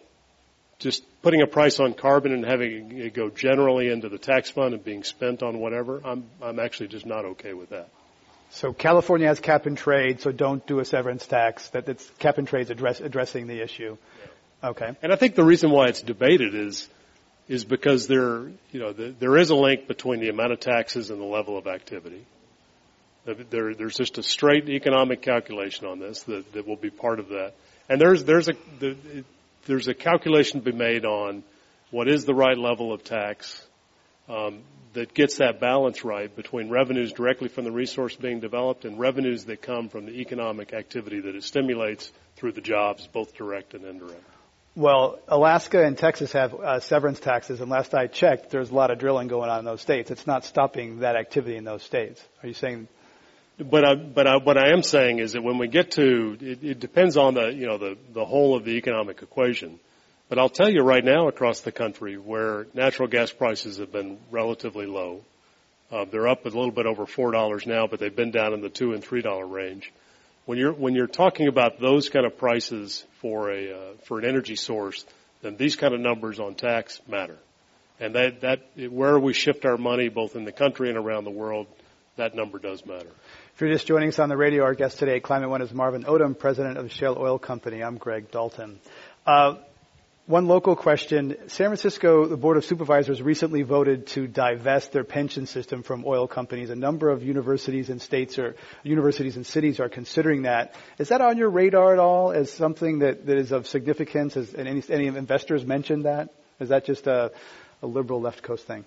just 0.78 1.04
putting 1.22 1.42
a 1.42 1.46
price 1.46 1.78
on 1.78 1.94
carbon 1.94 2.32
and 2.32 2.44
having 2.44 2.98
it 2.98 3.14
go 3.14 3.28
generally 3.28 3.88
into 3.88 4.08
the 4.08 4.18
tax 4.18 4.50
fund 4.50 4.74
and 4.74 4.82
being 4.82 5.04
spent 5.04 5.42
on 5.42 5.58
whatever, 5.58 6.00
I'm, 6.04 6.24
I'm 6.42 6.58
actually 6.58 6.88
just 6.88 7.06
not 7.06 7.24
okay 7.24 7.52
with 7.52 7.70
that. 7.70 7.88
So 8.52 8.72
California 8.72 9.28
has 9.28 9.38
cap 9.38 9.66
and 9.66 9.78
trade, 9.78 10.20
so 10.20 10.32
don't 10.32 10.66
do 10.66 10.80
a 10.80 10.84
severance 10.84 11.26
tax. 11.26 11.68
That 11.68 11.88
it's 11.88 12.10
cap 12.18 12.38
and 12.38 12.48
trade's 12.48 12.70
address, 12.70 13.00
addressing 13.00 13.46
the 13.46 13.62
issue. 13.62 13.96
Okay. 14.62 14.96
And 15.02 15.12
I 15.12 15.16
think 15.16 15.36
the 15.36 15.44
reason 15.44 15.70
why 15.70 15.88
it's 15.88 16.02
debated 16.02 16.54
is 16.54 16.88
is 17.48 17.64
because 17.64 18.06
there, 18.06 18.44
you 18.70 18.78
know, 18.78 18.92
the, 18.92 19.12
there 19.18 19.36
is 19.36 19.50
a 19.50 19.56
link 19.56 19.88
between 19.88 20.20
the 20.20 20.28
amount 20.28 20.52
of 20.52 20.60
taxes 20.60 21.10
and 21.10 21.20
the 21.20 21.24
level 21.24 21.58
of 21.58 21.66
activity. 21.66 22.24
There, 23.24 23.74
there's 23.74 23.96
just 23.96 24.18
a 24.18 24.22
straight 24.22 24.68
economic 24.68 25.20
calculation 25.20 25.86
on 25.86 25.98
this 25.98 26.22
that, 26.24 26.52
that 26.52 26.66
will 26.66 26.76
be 26.76 26.90
part 26.90 27.18
of 27.18 27.28
that. 27.30 27.54
And 27.88 28.00
there's 28.00 28.24
there's 28.24 28.48
a 28.48 28.54
the, 28.78 28.96
there's 29.66 29.88
a 29.88 29.94
calculation 29.94 30.60
to 30.62 30.72
be 30.72 30.76
made 30.76 31.04
on 31.04 31.42
what 31.90 32.08
is 32.08 32.24
the 32.24 32.34
right 32.34 32.56
level 32.56 32.92
of 32.92 33.02
tax 33.04 33.66
um, 34.28 34.62
that 34.92 35.14
gets 35.14 35.36
that 35.36 35.60
balance 35.60 36.04
right 36.04 36.34
between 36.34 36.70
revenues 36.70 37.12
directly 37.12 37.48
from 37.48 37.64
the 37.64 37.72
resource 37.72 38.16
being 38.16 38.40
developed 38.40 38.84
and 38.84 38.98
revenues 38.98 39.44
that 39.44 39.62
come 39.62 39.88
from 39.88 40.06
the 40.06 40.20
economic 40.20 40.72
activity 40.72 41.20
that 41.20 41.34
it 41.34 41.44
stimulates 41.44 42.10
through 42.36 42.52
the 42.52 42.60
jobs, 42.60 43.06
both 43.06 43.34
direct 43.34 43.74
and 43.74 43.84
indirect. 43.84 44.22
Well, 44.76 45.18
Alaska 45.28 45.84
and 45.84 45.98
Texas 45.98 46.32
have 46.32 46.54
uh, 46.54 46.80
severance 46.80 47.18
taxes, 47.18 47.60
and 47.60 47.70
last 47.70 47.92
I 47.92 48.06
checked, 48.06 48.50
there's 48.50 48.70
a 48.70 48.74
lot 48.74 48.90
of 48.90 48.98
drilling 48.98 49.28
going 49.28 49.50
on 49.50 49.58
in 49.58 49.64
those 49.64 49.80
states. 49.80 50.10
It's 50.10 50.26
not 50.26 50.44
stopping 50.44 51.00
that 51.00 51.16
activity 51.16 51.56
in 51.56 51.64
those 51.64 51.82
states. 51.82 52.22
Are 52.42 52.48
you 52.48 52.54
saying? 52.54 52.88
But 53.60 53.84
I, 53.84 53.94
but 53.94 54.26
I, 54.26 54.36
what 54.38 54.56
I 54.56 54.72
am 54.72 54.82
saying 54.82 55.18
is 55.18 55.32
that 55.32 55.42
when 55.42 55.58
we 55.58 55.68
get 55.68 55.90
to, 55.92 56.38
it, 56.40 56.64
it 56.64 56.80
depends 56.80 57.18
on 57.18 57.34
the 57.34 57.48
you 57.48 57.66
know 57.66 57.76
the 57.76 57.98
the 58.12 58.24
whole 58.24 58.56
of 58.56 58.64
the 58.64 58.72
economic 58.72 59.20
equation. 59.22 59.78
But 60.30 60.38
I'll 60.38 60.48
tell 60.48 60.70
you 60.70 60.82
right 60.82 61.04
now 61.04 61.28
across 61.28 61.60
the 61.60 61.72
country 61.72 62.16
where 62.16 62.68
natural 62.72 63.08
gas 63.08 63.32
prices 63.32 63.78
have 63.78 63.92
been 63.92 64.18
relatively 64.30 64.86
low, 64.86 65.22
uh, 65.90 66.04
they're 66.04 66.28
up 66.28 66.46
a 66.46 66.48
little 66.48 66.70
bit 66.70 66.86
over 66.86 67.04
four 67.04 67.32
dollars 67.32 67.66
now, 67.66 67.86
but 67.86 67.98
they've 67.98 68.14
been 68.14 68.30
down 68.30 68.54
in 68.54 68.60
the 68.62 68.70
two 68.70 68.92
and 68.92 69.04
three 69.04 69.20
dollar 69.20 69.46
range. 69.46 69.92
When 70.46 70.56
you're 70.56 70.72
when 70.72 70.94
you're 70.94 71.06
talking 71.06 71.48
about 71.48 71.80
those 71.80 72.08
kind 72.08 72.24
of 72.24 72.38
prices 72.38 73.04
for 73.20 73.50
a 73.50 73.72
uh, 73.72 73.92
for 74.04 74.18
an 74.18 74.24
energy 74.24 74.56
source, 74.56 75.04
then 75.42 75.56
these 75.56 75.76
kind 75.76 75.92
of 75.92 76.00
numbers 76.00 76.40
on 76.40 76.54
tax 76.54 76.98
matter, 77.06 77.36
and 77.98 78.14
that 78.14 78.40
that 78.40 78.90
where 78.90 79.18
we 79.18 79.34
shift 79.34 79.66
our 79.66 79.76
money, 79.76 80.08
both 80.08 80.34
in 80.34 80.44
the 80.44 80.52
country 80.52 80.88
and 80.88 80.96
around 80.96 81.24
the 81.24 81.30
world, 81.30 81.66
that 82.16 82.34
number 82.34 82.58
does 82.58 82.86
matter. 82.86 83.10
You're 83.60 83.68
just 83.68 83.86
joining 83.86 84.08
us 84.08 84.18
on 84.18 84.30
the 84.30 84.38
radio, 84.38 84.64
our 84.64 84.72
guest 84.72 85.00
today 85.00 85.20
Climate 85.20 85.50
One 85.50 85.60
is 85.60 85.70
Marvin 85.70 86.04
Odum, 86.04 86.38
president 86.38 86.78
of 86.78 86.84
the 86.84 86.88
Shell 86.88 87.18
Oil 87.18 87.38
Company. 87.38 87.82
I'm 87.82 87.98
Greg 87.98 88.30
Dalton. 88.30 88.80
Uh, 89.26 89.56
one 90.24 90.46
local 90.46 90.74
question. 90.74 91.36
San 91.48 91.66
Francisco, 91.66 92.24
the 92.24 92.38
Board 92.38 92.56
of 92.56 92.64
Supervisors 92.64 93.20
recently 93.20 93.60
voted 93.60 94.06
to 94.08 94.26
divest 94.26 94.92
their 94.92 95.04
pension 95.04 95.44
system 95.44 95.82
from 95.82 96.04
oil 96.06 96.26
companies. 96.26 96.70
A 96.70 96.74
number 96.74 97.10
of 97.10 97.22
universities 97.22 97.90
and 97.90 98.00
states 98.00 98.38
or 98.38 98.56
universities 98.82 99.36
and 99.36 99.44
cities 99.46 99.78
are 99.78 99.90
considering 99.90 100.42
that. 100.44 100.74
Is 100.96 101.08
that 101.08 101.20
on 101.20 101.36
your 101.36 101.50
radar 101.50 101.92
at 101.92 101.98
all 101.98 102.32
as 102.32 102.50
something 102.50 103.00
that, 103.00 103.26
that 103.26 103.36
is 103.36 103.52
of 103.52 103.66
significance? 103.66 104.34
Has 104.34 104.54
any, 104.54 104.82
any 104.88 105.08
investors 105.08 105.66
mentioned 105.66 106.06
that? 106.06 106.30
Is 106.60 106.70
that 106.70 106.86
just 106.86 107.06
a, 107.06 107.30
a 107.82 107.86
liberal 107.86 108.22
left 108.22 108.42
coast 108.42 108.66
thing? 108.66 108.86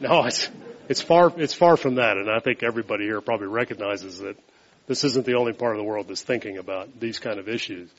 No, 0.00 0.24
it's, 0.26 0.48
it's 0.88 1.00
far, 1.00 1.32
it's 1.36 1.54
far 1.54 1.76
from 1.76 1.96
that. 1.96 2.16
And 2.16 2.30
I 2.30 2.40
think 2.40 2.62
everybody 2.62 3.04
here 3.04 3.20
probably 3.20 3.46
recognizes 3.46 4.18
that 4.18 4.36
this 4.86 5.04
isn't 5.04 5.26
the 5.26 5.34
only 5.34 5.52
part 5.52 5.76
of 5.76 5.78
the 5.78 5.84
world 5.84 6.08
that's 6.08 6.22
thinking 6.22 6.58
about 6.58 6.98
these 6.98 7.18
kind 7.18 7.38
of 7.38 7.48
issues. 7.48 7.90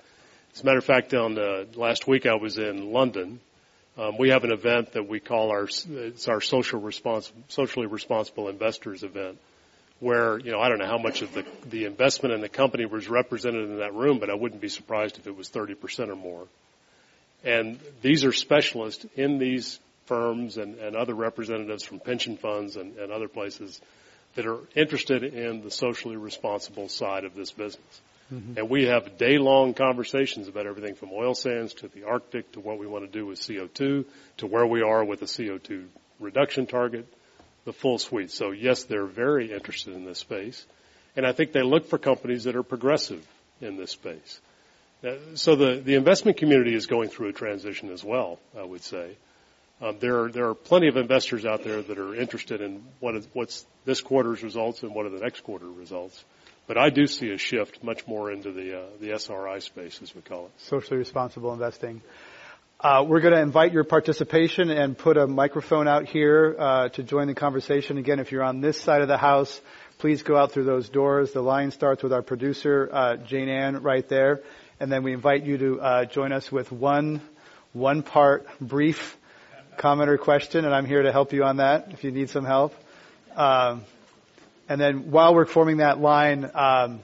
As 0.53 0.61
a 0.61 0.65
matter 0.65 0.77
of 0.77 0.85
fact, 0.85 1.13
on 1.13 1.39
uh, 1.39 1.65
last 1.75 2.07
week 2.07 2.25
I 2.25 2.35
was 2.35 2.57
in 2.57 2.91
London. 2.91 3.39
Um, 3.97 4.17
we 4.17 4.29
have 4.29 4.43
an 4.43 4.51
event 4.51 4.93
that 4.93 5.07
we 5.07 5.19
call 5.19 5.51
our 5.51 5.67
it's 5.89 6.27
our 6.27 6.41
social 6.41 6.81
respons- 6.81 7.31
socially 7.47 7.85
responsible 7.85 8.49
investors 8.49 9.03
event, 9.03 9.37
where 9.99 10.39
you 10.39 10.51
know 10.51 10.59
I 10.59 10.69
don't 10.69 10.79
know 10.79 10.87
how 10.87 10.97
much 10.97 11.21
of 11.21 11.33
the 11.33 11.45
the 11.67 11.85
investment 11.85 12.33
in 12.33 12.41
the 12.41 12.49
company 12.49 12.85
was 12.85 13.07
represented 13.07 13.69
in 13.69 13.79
that 13.79 13.93
room, 13.93 14.19
but 14.19 14.29
I 14.29 14.33
wouldn't 14.33 14.61
be 14.61 14.69
surprised 14.69 15.19
if 15.19 15.27
it 15.27 15.35
was 15.35 15.49
30 15.49 15.75
percent 15.75 16.09
or 16.09 16.15
more. 16.15 16.47
And 17.43 17.79
these 18.01 18.25
are 18.25 18.31
specialists 18.31 19.05
in 19.15 19.37
these 19.37 19.79
firms 20.05 20.57
and, 20.57 20.75
and 20.75 20.95
other 20.95 21.13
representatives 21.13 21.83
from 21.83 21.99
pension 21.99 22.37
funds 22.37 22.75
and, 22.75 22.97
and 22.97 23.11
other 23.11 23.27
places 23.27 23.79
that 24.35 24.45
are 24.45 24.59
interested 24.75 25.23
in 25.23 25.61
the 25.61 25.71
socially 25.71 26.17
responsible 26.17 26.89
side 26.89 27.23
of 27.23 27.35
this 27.35 27.51
business. 27.51 28.01
Mm-hmm. 28.33 28.57
And 28.57 28.69
we 28.69 28.85
have 28.85 29.17
day 29.17 29.37
long 29.37 29.73
conversations 29.73 30.47
about 30.47 30.65
everything 30.65 30.95
from 30.95 31.09
oil 31.11 31.35
sands 31.35 31.73
to 31.75 31.87
the 31.87 32.05
Arctic 32.05 32.51
to 32.53 32.59
what 32.59 32.79
we 32.79 32.87
want 32.87 33.05
to 33.05 33.11
do 33.11 33.25
with 33.25 33.39
CO2 33.39 34.05
to 34.37 34.47
where 34.47 34.65
we 34.65 34.81
are 34.81 35.03
with 35.03 35.19
the 35.19 35.25
CO2 35.25 35.85
reduction 36.19 36.65
target, 36.65 37.05
the 37.65 37.73
full 37.73 37.99
suite. 37.99 38.31
So 38.31 38.51
yes, 38.51 38.83
they're 38.83 39.05
very 39.05 39.51
interested 39.51 39.93
in 39.93 40.05
this 40.05 40.19
space. 40.19 40.65
And 41.15 41.27
I 41.27 41.31
think 41.31 41.51
they 41.51 41.61
look 41.61 41.87
for 41.87 41.97
companies 41.97 42.45
that 42.45 42.55
are 42.55 42.63
progressive 42.63 43.25
in 43.61 43.77
this 43.77 43.91
space. 43.91 44.39
Uh, 45.03 45.15
so 45.35 45.55
the, 45.55 45.81
the 45.83 45.95
investment 45.95 46.37
community 46.37 46.73
is 46.73 46.87
going 46.87 47.09
through 47.09 47.27
a 47.27 47.33
transition 47.33 47.91
as 47.91 48.03
well, 48.03 48.39
I 48.57 48.63
would 48.63 48.83
say. 48.83 49.17
Um, 49.83 49.97
there 49.99 50.23
are 50.23 50.31
there 50.31 50.47
are 50.47 50.55
plenty 50.55 50.87
of 50.87 50.95
investors 50.95 51.45
out 51.45 51.65
there 51.65 51.81
that 51.81 51.97
are 51.97 52.15
interested 52.15 52.61
in 52.61 52.83
what 53.01 53.15
is, 53.15 53.27
what's 53.33 53.65
this 53.83 53.99
quarter's 53.99 54.41
results 54.41 54.81
and 54.81 54.95
what 54.95 55.05
are 55.05 55.09
the 55.09 55.19
next 55.19 55.41
quarter 55.43 55.67
results. 55.67 56.23
But 56.67 56.77
I 56.77 56.89
do 56.89 57.05
see 57.05 57.31
a 57.31 57.37
shift 57.37 57.83
much 57.83 58.07
more 58.07 58.31
into 58.31 58.53
the 58.53 58.79
uh, 58.79 58.83
the 59.01 59.11
SRI 59.11 59.59
space, 59.59 59.99
as 60.01 60.15
we 60.15 60.21
call 60.21 60.45
it. 60.45 60.51
Socially 60.59 60.97
responsible 60.97 61.51
investing. 61.51 62.01
Uh, 62.79 63.03
we're 63.05 63.19
going 63.19 63.33
to 63.33 63.41
invite 63.41 63.73
your 63.73 63.83
participation 63.83 64.69
and 64.69 64.97
put 64.97 65.17
a 65.17 65.27
microphone 65.27 65.87
out 65.89 66.05
here 66.05 66.55
uh, 66.57 66.89
to 66.89 67.03
join 67.03 67.27
the 67.27 67.35
conversation. 67.35 67.97
Again, 67.97 68.19
if 68.19 68.31
you're 68.31 68.43
on 68.43 68.61
this 68.61 68.79
side 68.79 69.01
of 69.01 69.09
the 69.09 69.17
house, 69.17 69.59
please 69.97 70.23
go 70.23 70.37
out 70.37 70.53
through 70.53 70.65
those 70.65 70.87
doors. 70.87 71.33
The 71.33 71.41
line 71.41 71.71
starts 71.71 72.03
with 72.03 72.13
our 72.13 72.21
producer, 72.21 72.89
uh, 72.91 73.15
Jane 73.17 73.49
Ann, 73.49 73.81
right 73.81 74.07
there, 74.07 74.43
and 74.79 74.89
then 74.89 75.03
we 75.03 75.11
invite 75.11 75.43
you 75.43 75.57
to 75.57 75.81
uh, 75.81 76.05
join 76.05 76.31
us 76.31 76.49
with 76.49 76.71
one 76.71 77.19
one 77.73 78.03
part 78.03 78.47
brief 78.61 79.17
comment 79.77 80.09
or 80.09 80.17
question, 80.17 80.65
and 80.65 80.73
I'm 80.73 80.85
here 80.85 81.01
to 81.03 81.11
help 81.11 81.33
you 81.33 81.43
on 81.43 81.57
that 81.57 81.89
if 81.91 82.03
you 82.03 82.11
need 82.11 82.29
some 82.29 82.45
help. 82.45 82.73
Um, 83.35 83.83
and 84.69 84.79
then 84.79 85.11
while 85.11 85.35
we're 85.35 85.45
forming 85.45 85.77
that 85.77 85.99
line, 85.99 86.49
um, 86.53 87.01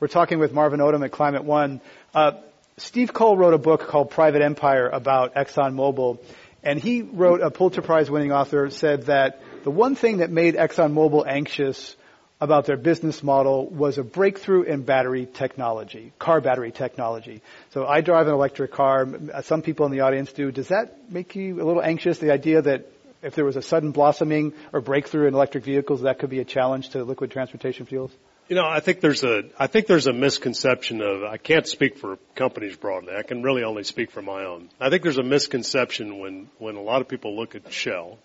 we're 0.00 0.08
talking 0.08 0.38
with 0.38 0.52
Marvin 0.52 0.80
Odum 0.80 1.04
at 1.04 1.12
Climate 1.12 1.44
One. 1.44 1.80
Uh, 2.14 2.32
Steve 2.76 3.12
Coll 3.12 3.36
wrote 3.36 3.54
a 3.54 3.58
book 3.58 3.86
called 3.86 4.10
Private 4.10 4.42
Empire 4.42 4.88
about 4.88 5.34
ExxonMobil, 5.34 6.18
and 6.62 6.78
he 6.78 7.02
wrote 7.02 7.40
a 7.40 7.50
Pulitzer 7.50 7.82
Prize 7.82 8.10
winning 8.10 8.32
author 8.32 8.70
said 8.70 9.04
that 9.04 9.40
the 9.64 9.70
one 9.70 9.94
thing 9.94 10.18
that 10.18 10.30
made 10.30 10.56
ExxonMobil 10.56 11.26
anxious 11.26 11.96
about 12.40 12.66
their 12.66 12.76
business 12.76 13.22
model 13.22 13.66
was 13.66 13.98
a 13.98 14.02
breakthrough 14.02 14.62
in 14.62 14.82
battery 14.82 15.26
technology, 15.26 16.12
car 16.18 16.40
battery 16.40 16.72
technology. 16.72 17.42
So 17.70 17.86
I 17.86 18.00
drive 18.00 18.26
an 18.26 18.34
electric 18.34 18.72
car. 18.72 19.08
Uh, 19.32 19.42
some 19.42 19.62
people 19.62 19.86
in 19.86 19.92
the 19.92 20.00
audience 20.00 20.32
do. 20.32 20.50
Does 20.50 20.68
that 20.68 21.10
make 21.10 21.36
you 21.36 21.62
a 21.62 21.64
little 21.64 21.82
anxious? 21.82 22.18
The 22.18 22.32
idea 22.32 22.62
that 22.62 22.86
if 23.22 23.34
there 23.34 23.44
was 23.44 23.56
a 23.56 23.62
sudden 23.62 23.92
blossoming 23.92 24.52
or 24.72 24.80
breakthrough 24.80 25.28
in 25.28 25.34
electric 25.34 25.64
vehicles, 25.64 26.02
that 26.02 26.18
could 26.18 26.30
be 26.30 26.40
a 26.40 26.44
challenge 26.44 26.90
to 26.90 27.04
liquid 27.04 27.30
transportation 27.30 27.86
fuels? 27.86 28.10
You 28.48 28.56
know, 28.56 28.66
I 28.66 28.80
think 28.80 29.00
there's 29.00 29.24
a, 29.24 29.44
I 29.58 29.68
think 29.68 29.86
there's 29.86 30.06
a 30.06 30.12
misconception 30.12 31.00
of, 31.00 31.22
I 31.22 31.38
can't 31.38 31.66
speak 31.66 31.96
for 31.96 32.18
companies 32.34 32.76
broadly. 32.76 33.14
I 33.16 33.22
can 33.22 33.42
really 33.42 33.64
only 33.64 33.84
speak 33.84 34.10
for 34.10 34.20
my 34.20 34.44
own. 34.44 34.68
I 34.78 34.90
think 34.90 35.02
there's 35.02 35.16
a 35.16 35.22
misconception 35.22 36.18
when, 36.18 36.50
when 36.58 36.76
a 36.76 36.82
lot 36.82 37.00
of 37.00 37.08
people 37.08 37.36
look 37.36 37.54
at 37.54 37.72
Shell 37.72 38.18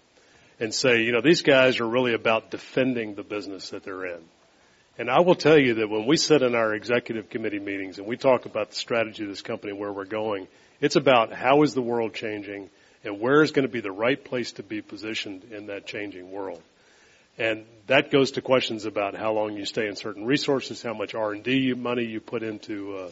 and 0.60 0.74
say, 0.74 1.04
you 1.04 1.12
know, 1.12 1.22
these 1.22 1.42
guys 1.42 1.80
are 1.80 1.88
really 1.88 2.14
about 2.14 2.52
defending 2.52 3.16
the 3.16 3.24
business 3.24 3.70
that 3.70 3.84
they're 3.84 4.06
in. 4.06 4.22
And 4.98 5.10
I 5.10 5.22
will 5.22 5.36
tell 5.36 5.58
you 5.58 5.76
that 5.76 5.90
when 5.90 6.06
we 6.06 6.18
sit 6.18 6.42
in 6.42 6.56
our 6.56 6.74
executive 6.74 7.30
committee 7.30 7.60
meetings 7.60 8.00
and 8.00 8.08
we 8.08 8.18
talk 8.18 8.46
about 8.46 8.72
the 8.72 8.76
strategy 8.76 9.24
of 9.24 9.30
this 9.30 9.42
company 9.42 9.72
and 9.72 9.80
where 9.80 9.94
we're 9.94 10.04
going, 10.04 10.48
it's 10.82 10.98
about 10.98 11.32
how 11.32 11.64
is 11.64 11.74
the 11.74 11.82
world 11.82 12.14
changing 12.14 12.70
and 13.06 13.22
where 13.22 13.42
is 13.42 13.52
going 13.52 13.66
to 13.66 13.72
be 13.72 13.80
the 13.80 13.92
right 13.92 14.22
place 14.22 14.52
to 14.54 14.64
be 14.64 14.82
positioned 14.82 15.46
in 15.52 15.68
that 15.68 15.86
changing 15.86 16.32
world. 16.32 16.62
And 17.38 17.66
that 17.88 18.12
goes 18.12 18.32
to 18.32 18.42
questions 18.42 18.84
about 18.84 19.16
how 19.16 19.32
long 19.32 19.56
you 19.56 19.64
stay 19.64 19.88
in 19.88 19.96
certain 19.96 20.26
resources, 20.26 20.84
how 20.84 20.94
much 20.94 21.16
R&D 21.16 21.74
money 21.76 22.04
you 22.04 22.20
put 22.20 22.44
into 22.44 22.98
uh, 22.98 23.10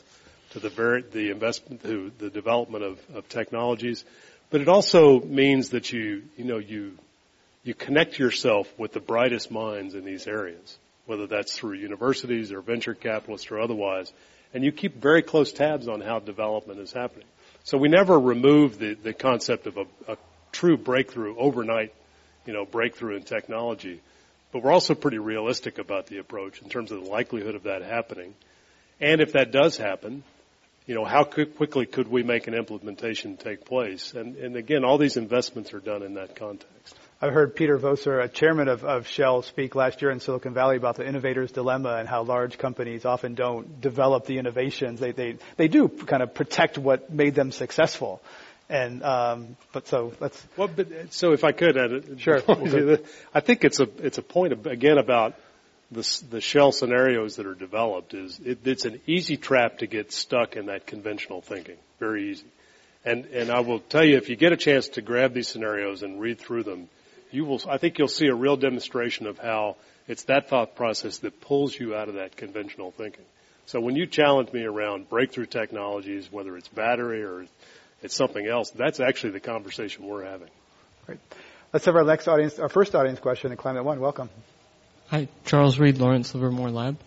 to 0.51 0.59
the 0.59 0.69
very, 0.69 1.01
the 1.01 1.31
investment, 1.31 1.83
to 1.83 2.11
the 2.17 2.29
development 2.29 2.83
of, 2.83 2.99
of 3.15 3.29
technologies. 3.29 4.03
But 4.49 4.59
it 4.59 4.67
also 4.67 5.21
means 5.21 5.69
that 5.69 5.91
you 5.93 6.23
you 6.35 6.43
know 6.43 6.57
you 6.57 6.97
you 7.67 7.73
connect 7.73 8.17
yourself 8.17 8.71
with 8.77 8.93
the 8.93 8.99
brightest 8.99 9.51
minds 9.51 9.93
in 9.93 10.05
these 10.05 10.27
areas, 10.27 10.77
whether 11.05 11.27
that's 11.27 11.55
through 11.55 11.73
universities 11.73 12.51
or 12.51 12.61
venture 12.61 12.93
capitalists 12.93 13.51
or 13.51 13.59
otherwise, 13.59 14.11
and 14.53 14.63
you 14.63 14.71
keep 14.71 14.95
very 14.95 15.21
close 15.21 15.51
tabs 15.51 15.87
on 15.87 16.01
how 16.01 16.19
development 16.19 16.79
is 16.79 16.93
happening. 16.93 17.27
So 17.63 17.77
we 17.77 17.89
never 17.89 18.17
remove 18.17 18.79
the, 18.79 18.93
the 18.93 19.13
concept 19.13 19.67
of 19.67 19.77
a, 19.77 19.85
a 20.07 20.17
true 20.53 20.77
breakthrough 20.77 21.35
overnight, 21.37 21.93
you 22.45 22.53
know, 22.53 22.65
breakthrough 22.65 23.17
in 23.17 23.23
technology. 23.23 24.01
But 24.53 24.63
we're 24.63 24.71
also 24.71 24.95
pretty 24.95 25.19
realistic 25.19 25.77
about 25.77 26.07
the 26.07 26.19
approach 26.19 26.61
in 26.61 26.69
terms 26.69 26.91
of 26.91 27.03
the 27.03 27.09
likelihood 27.09 27.55
of 27.55 27.63
that 27.63 27.81
happening. 27.81 28.33
And 29.01 29.19
if 29.19 29.33
that 29.33 29.51
does 29.51 29.75
happen, 29.77 30.23
you 30.85 30.95
know, 30.95 31.03
how 31.03 31.25
quickly 31.25 31.85
could 31.85 32.07
we 32.07 32.23
make 32.23 32.47
an 32.47 32.53
implementation 32.53 33.35
take 33.35 33.65
place? 33.65 34.13
And, 34.13 34.37
and 34.37 34.55
again, 34.55 34.85
all 34.85 34.97
these 34.97 35.17
investments 35.17 35.73
are 35.73 35.81
done 35.81 36.01
in 36.01 36.13
that 36.13 36.37
context. 36.37 36.95
I 37.19 37.29
heard 37.29 37.55
Peter 37.55 37.79
Voser, 37.79 38.23
a 38.23 38.27
chairman 38.27 38.67
of, 38.67 38.83
of 38.83 39.07
Shell, 39.07 39.41
speak 39.41 39.73
last 39.73 40.03
year 40.03 40.11
in 40.11 40.19
Silicon 40.19 40.53
Valley 40.53 40.77
about 40.77 40.97
the 40.97 41.03
innovator's 41.03 41.51
dilemma 41.51 41.95
and 41.95 42.07
how 42.07 42.21
large 42.21 42.59
companies 42.59 43.05
often 43.05 43.33
don't 43.33 43.81
develop 43.81 44.27
the 44.27 44.37
innovations. 44.37 44.99
They, 44.99 45.13
they, 45.13 45.37
they 45.55 45.67
do 45.67 45.87
kind 45.87 46.21
of 46.21 46.35
protect 46.35 46.77
what 46.77 47.11
made 47.11 47.33
them 47.33 47.51
successful. 47.51 48.21
And 48.69 49.01
um, 49.01 49.57
but 49.71 49.87
so 49.87 50.13
let's. 50.19 50.45
Well, 50.57 50.67
but 50.67 51.13
so 51.13 51.31
if 51.31 51.43
I 51.43 51.53
could, 51.53 51.77
add, 51.77 51.91
it, 51.91 52.19
sure. 52.19 52.41
I 53.33 53.39
think 53.39 53.63
it's 53.63 53.79
a 53.79 53.87
it's 53.99 54.17
a 54.17 54.21
point 54.21 54.51
of, 54.51 54.67
again 54.67 54.97
about 54.97 55.35
the 55.89 56.23
the 56.29 56.41
shell 56.41 56.73
scenarios 56.73 57.37
that 57.37 57.45
are 57.45 57.55
developed. 57.55 58.13
Is 58.13 58.39
it, 58.43 58.67
it's 58.67 58.83
an 58.83 58.99
easy 59.07 59.37
trap 59.37 59.77
to 59.77 59.87
get 59.87 60.11
stuck 60.11 60.57
in 60.57 60.65
that 60.65 60.85
conventional 60.85 61.39
thinking. 61.41 61.77
Very 61.97 62.29
easy. 62.29 62.45
And 63.05 63.25
and 63.27 63.49
I 63.49 63.61
will 63.61 63.79
tell 63.79 64.03
you, 64.03 64.17
if 64.17 64.27
you 64.27 64.35
get 64.35 64.51
a 64.51 64.57
chance 64.57 64.89
to 64.89 65.01
grab 65.01 65.33
these 65.33 65.47
scenarios 65.47 66.03
and 66.03 66.19
read 66.19 66.37
through 66.37 66.63
them, 66.63 66.89
you 67.31 67.45
will. 67.45 67.61
I 67.67 67.77
think 67.77 67.97
you'll 67.97 68.07
see 68.07 68.27
a 68.27 68.35
real 68.35 68.57
demonstration 68.57 69.27
of 69.27 69.37
how 69.37 69.77
it's 70.07 70.23
that 70.23 70.49
thought 70.49 70.75
process 70.75 71.17
that 71.19 71.41
pulls 71.41 71.77
you 71.77 71.95
out 71.95 72.09
of 72.09 72.15
that 72.15 72.37
conventional 72.37 72.91
thinking. 72.91 73.25
So 73.65 73.81
when 73.81 73.95
you 73.95 74.05
challenge 74.05 74.53
me 74.53 74.63
around 74.63 75.09
breakthrough 75.09 75.47
technologies, 75.47 76.31
whether 76.31 76.55
it's 76.55 76.69
battery 76.69 77.23
or 77.23 77.45
it's 78.01 78.15
something 78.15 78.45
else. 78.45 78.69
That's 78.71 78.99
actually 78.99 79.31
the 79.31 79.39
conversation 79.39 80.05
we're 80.05 80.25
having. 80.25 80.49
Great. 81.05 81.19
Let's 81.73 81.85
have 81.85 81.95
our 81.95 82.03
next 82.03 82.27
audience, 82.27 82.59
our 82.59 82.69
first 82.69 82.95
audience 82.95 83.19
question 83.19 83.51
in 83.51 83.57
Climate 83.57 83.83
One. 83.83 83.99
Welcome. 83.99 84.29
Hi, 85.07 85.27
Charles 85.45 85.79
Reed, 85.79 85.97
Lawrence 85.97 86.33
Livermore 86.33 86.69
Lab. 86.69 86.97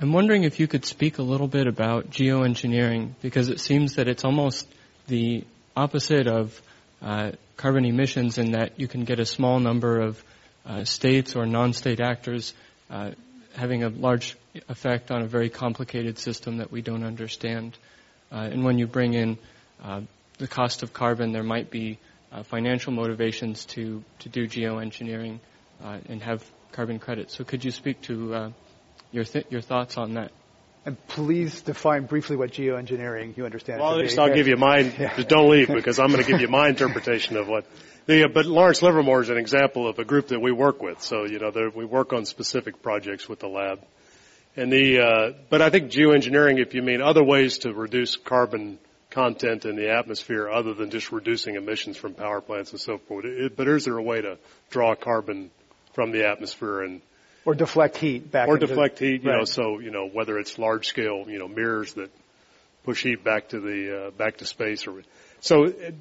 I'm 0.00 0.12
wondering 0.12 0.44
if 0.44 0.60
you 0.60 0.68
could 0.68 0.84
speak 0.84 1.18
a 1.18 1.22
little 1.22 1.48
bit 1.48 1.66
about 1.66 2.10
geoengineering 2.10 3.14
because 3.22 3.48
it 3.48 3.60
seems 3.60 3.94
that 3.94 4.08
it's 4.08 4.24
almost 4.24 4.68
the 5.06 5.44
opposite 5.74 6.26
of 6.26 6.60
uh, 7.02 7.32
carbon 7.56 7.84
emissions 7.84 8.38
in 8.38 8.52
that 8.52 8.78
you 8.78 8.88
can 8.88 9.04
get 9.04 9.20
a 9.20 9.26
small 9.26 9.60
number 9.60 10.00
of 10.00 10.22
uh, 10.64 10.84
states 10.84 11.36
or 11.36 11.46
non-state 11.46 12.00
actors 12.00 12.54
uh, 12.90 13.10
having 13.54 13.84
a 13.84 13.88
large 13.88 14.36
effect 14.68 15.10
on 15.10 15.22
a 15.22 15.26
very 15.26 15.48
complicated 15.48 16.18
system 16.18 16.58
that 16.58 16.70
we 16.70 16.82
don't 16.82 17.04
understand. 17.04 17.76
Uh, 18.32 18.48
and 18.50 18.64
when 18.64 18.78
you 18.78 18.86
bring 18.86 19.14
in 19.14 19.38
uh, 19.82 20.00
the 20.38 20.48
cost 20.48 20.82
of 20.82 20.92
carbon, 20.92 21.32
there 21.32 21.42
might 21.42 21.70
be 21.70 21.98
uh, 22.32 22.42
financial 22.42 22.92
motivations 22.92 23.64
to, 23.64 24.02
to 24.18 24.28
do 24.28 24.46
geoengineering 24.46 25.38
and 26.08 26.22
have 26.22 26.44
carbon 26.72 26.98
credits. 26.98 27.36
So 27.36 27.44
could 27.44 27.64
you 27.64 27.70
speak 27.70 28.00
to 28.02 28.52
your, 29.12 29.24
th- 29.24 29.46
your 29.50 29.60
thoughts 29.60 29.96
on 29.96 30.14
that? 30.14 30.32
And 30.86 30.96
please 31.08 31.62
define 31.62 32.06
briefly 32.06 32.36
what 32.36 32.52
geoengineering 32.52 33.36
you 33.36 33.44
understand. 33.44 33.80
Well, 33.80 33.90
at 33.90 33.98
least 33.98 34.20
I'll 34.20 34.32
give 34.32 34.46
you 34.46 34.56
mine. 34.56 34.94
Yeah. 34.96 35.14
Just 35.16 35.28
don't 35.28 35.50
leave 35.50 35.66
because 35.66 35.98
I'm 35.98 36.12
going 36.12 36.22
to 36.22 36.30
give 36.30 36.40
you 36.40 36.46
my 36.46 36.68
interpretation 36.68 37.36
of 37.36 37.48
what. 37.48 37.66
The, 38.06 38.28
but 38.32 38.46
Lawrence 38.46 38.82
Livermore 38.82 39.20
is 39.20 39.28
an 39.28 39.36
example 39.36 39.88
of 39.88 39.98
a 39.98 40.04
group 40.04 40.28
that 40.28 40.40
we 40.40 40.52
work 40.52 40.80
with. 40.80 41.02
So 41.02 41.24
you 41.24 41.40
know, 41.40 41.50
we 41.74 41.84
work 41.84 42.12
on 42.12 42.24
specific 42.24 42.82
projects 42.82 43.28
with 43.28 43.40
the 43.40 43.48
lab. 43.48 43.80
And 44.54 44.72
the, 44.72 45.00
uh, 45.00 45.32
but 45.50 45.60
I 45.60 45.70
think 45.70 45.90
geoengineering, 45.90 46.64
if 46.64 46.72
you 46.72 46.82
mean 46.82 47.02
other 47.02 47.24
ways 47.24 47.58
to 47.58 47.74
reduce 47.74 48.14
carbon 48.14 48.78
content 49.10 49.64
in 49.64 49.74
the 49.74 49.90
atmosphere 49.90 50.48
other 50.48 50.72
than 50.72 50.90
just 50.90 51.10
reducing 51.10 51.56
emissions 51.56 51.96
from 51.96 52.14
power 52.14 52.40
plants 52.40 52.70
and 52.70 52.80
so 52.80 52.98
forth. 52.98 53.24
It, 53.24 53.56
but 53.56 53.66
is 53.66 53.86
there 53.86 53.98
a 53.98 54.02
way 54.02 54.20
to 54.20 54.38
draw 54.70 54.94
carbon 54.94 55.50
from 55.94 56.12
the 56.12 56.28
atmosphere 56.28 56.82
and 56.82 57.00
or 57.46 57.54
deflect 57.54 57.96
heat 57.96 58.30
back 58.30 58.48
or 58.48 58.58
deflect 58.58 58.98
heat? 58.98 59.22
You 59.22 59.30
right. 59.30 59.38
know, 59.38 59.44
so 59.44 59.78
you 59.78 59.90
know 59.90 60.08
whether 60.08 60.38
it's 60.38 60.58
large 60.58 60.88
scale, 60.88 61.24
you 61.28 61.38
know, 61.38 61.48
mirrors 61.48 61.94
that 61.94 62.10
push 62.84 63.02
heat 63.02 63.24
back 63.24 63.48
to 63.50 63.60
the 63.60 64.08
uh, 64.08 64.10
back 64.10 64.38
to 64.38 64.44
space 64.44 64.86
or 64.86 65.02
so. 65.40 65.64
It, 65.64 65.94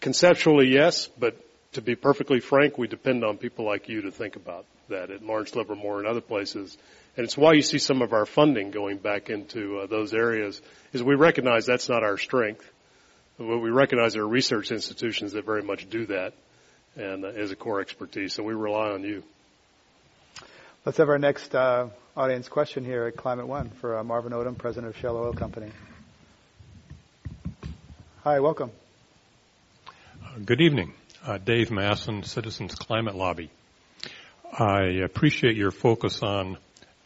conceptually, 0.00 0.68
yes, 0.68 1.08
but 1.18 1.36
to 1.72 1.80
be 1.80 1.94
perfectly 1.94 2.40
frank, 2.40 2.76
we 2.76 2.88
depend 2.88 3.24
on 3.24 3.38
people 3.38 3.64
like 3.64 3.88
you 3.88 4.02
to 4.02 4.10
think 4.10 4.36
about 4.36 4.66
that 4.88 5.10
at 5.10 5.22
Lawrence 5.22 5.54
Livermore 5.54 6.00
and 6.00 6.06
other 6.06 6.20
places. 6.20 6.76
And 7.16 7.24
it's 7.24 7.36
why 7.36 7.52
you 7.52 7.62
see 7.62 7.78
some 7.78 8.02
of 8.02 8.12
our 8.12 8.26
funding 8.26 8.70
going 8.70 8.98
back 8.98 9.30
into 9.30 9.80
uh, 9.80 9.86
those 9.86 10.14
areas 10.14 10.60
is 10.92 11.02
we 11.02 11.14
recognize 11.14 11.66
that's 11.66 11.88
not 11.88 12.02
our 12.02 12.18
strength. 12.18 12.68
But 13.38 13.58
we 13.58 13.70
recognize 13.70 14.12
there 14.12 14.22
are 14.22 14.28
research 14.28 14.70
institutions 14.70 15.32
that 15.32 15.44
very 15.44 15.62
much 15.62 15.88
do 15.88 16.06
that 16.06 16.34
and 16.96 17.24
uh, 17.24 17.28
as 17.28 17.50
a 17.50 17.56
core 17.56 17.80
expertise. 17.80 18.34
So 18.34 18.42
we 18.42 18.54
rely 18.54 18.90
on 18.90 19.02
you. 19.02 19.22
Let's 20.84 20.98
have 20.98 21.10
our 21.10 21.18
next 21.18 21.54
uh, 21.54 21.90
audience 22.16 22.48
question 22.48 22.84
here 22.84 23.04
at 23.04 23.16
Climate 23.16 23.46
One 23.46 23.70
for 23.70 23.98
uh, 23.98 24.02
Marvin 24.02 24.32
Odum, 24.32 24.58
President 24.58 24.92
of 24.92 25.00
Shell 25.00 25.16
Oil 25.16 25.32
Company. 25.32 25.70
Hi, 28.24 28.40
welcome. 28.40 28.72
Uh, 29.86 30.40
good 30.44 30.60
evening. 30.60 30.92
Uh, 31.24 31.38
Dave 31.38 31.70
Masson, 31.70 32.24
Citizens 32.24 32.74
Climate 32.74 33.14
Lobby. 33.14 33.48
I 34.52 35.04
appreciate 35.04 35.54
your 35.54 35.70
focus 35.70 36.20
on 36.20 36.58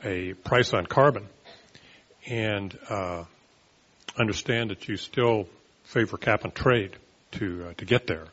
a 0.02 0.32
price 0.32 0.72
on 0.72 0.86
carbon 0.86 1.28
and 2.26 2.78
uh, 2.88 3.24
understand 4.18 4.70
that 4.70 4.88
you 4.88 4.96
still 4.96 5.50
favor 5.84 6.16
cap 6.16 6.44
and 6.44 6.54
trade 6.54 6.96
to 7.32 7.66
uh, 7.68 7.72
to 7.74 7.84
get 7.84 8.06
there. 8.06 8.24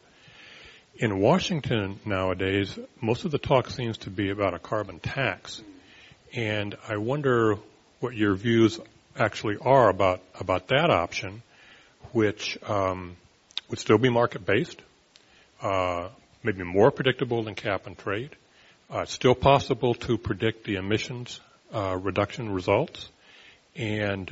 In 0.96 1.20
Washington 1.20 2.00
nowadays, 2.06 2.78
most 3.02 3.26
of 3.26 3.32
the 3.32 3.40
talk 3.40 3.72
seems 3.72 3.98
to 4.00 4.12
be 4.12 4.30
about 4.30 4.54
a 4.54 4.60
carbon 4.60 5.00
tax, 5.00 5.60
and 6.34 6.76
I 6.88 6.98
wonder 6.98 7.58
what 8.00 8.14
your 8.14 8.36
views 8.36 8.80
actually 9.18 9.58
are 9.60 9.90
about 9.90 10.22
about 10.40 10.68
that 10.68 10.92
option, 10.92 11.42
which 12.12 12.60
um, 12.70 13.18
would 13.72 13.80
still 13.80 13.98
be 13.98 14.10
market 14.10 14.46
based, 14.46 14.80
uh, 15.64 16.10
maybe 16.44 16.62
more 16.62 16.92
predictable 16.92 17.42
than 17.42 17.56
cap 17.56 17.88
and 17.88 17.98
trade. 17.98 18.30
Uh, 18.94 19.00
it's 19.00 19.14
still 19.14 19.34
possible 19.34 19.96
to 19.96 20.20
predict 20.20 20.64
the 20.64 20.76
emissions 20.76 21.40
uh, 21.74 21.98
reduction 22.00 22.52
results, 22.52 23.10
and 23.76 24.32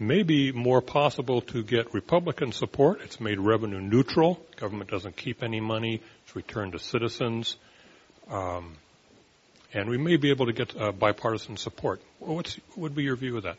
uh, 0.00 0.04
maybe 0.04 0.52
more 0.52 0.80
possible 0.80 1.40
to 1.42 1.62
get 1.62 1.92
Republican 1.94 2.52
support. 2.52 3.00
It's 3.02 3.20
made 3.20 3.38
revenue 3.38 3.80
neutral. 3.80 4.44
Government 4.56 4.90
doesn't 4.90 5.16
keep 5.16 5.42
any 5.42 5.60
money. 5.60 6.00
It's 6.24 6.36
returned 6.36 6.72
to 6.72 6.78
citizens. 6.78 7.56
Um, 8.30 8.76
and 9.74 9.88
we 9.88 9.98
may 9.98 10.16
be 10.16 10.30
able 10.30 10.46
to 10.46 10.52
get 10.52 10.78
uh, 10.78 10.92
bipartisan 10.92 11.56
support. 11.56 12.00
What's, 12.18 12.54
what 12.70 12.78
would 12.78 12.94
be 12.94 13.04
your 13.04 13.16
view 13.16 13.36
of 13.36 13.44
that? 13.44 13.56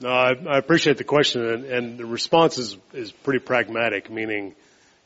No, 0.00 0.10
I, 0.10 0.32
I 0.48 0.58
appreciate 0.58 0.98
the 0.98 1.04
question, 1.04 1.46
and, 1.46 1.64
and 1.64 1.98
the 1.98 2.06
response 2.06 2.58
is, 2.58 2.76
is 2.92 3.12
pretty 3.12 3.38
pragmatic, 3.38 4.10
meaning, 4.10 4.54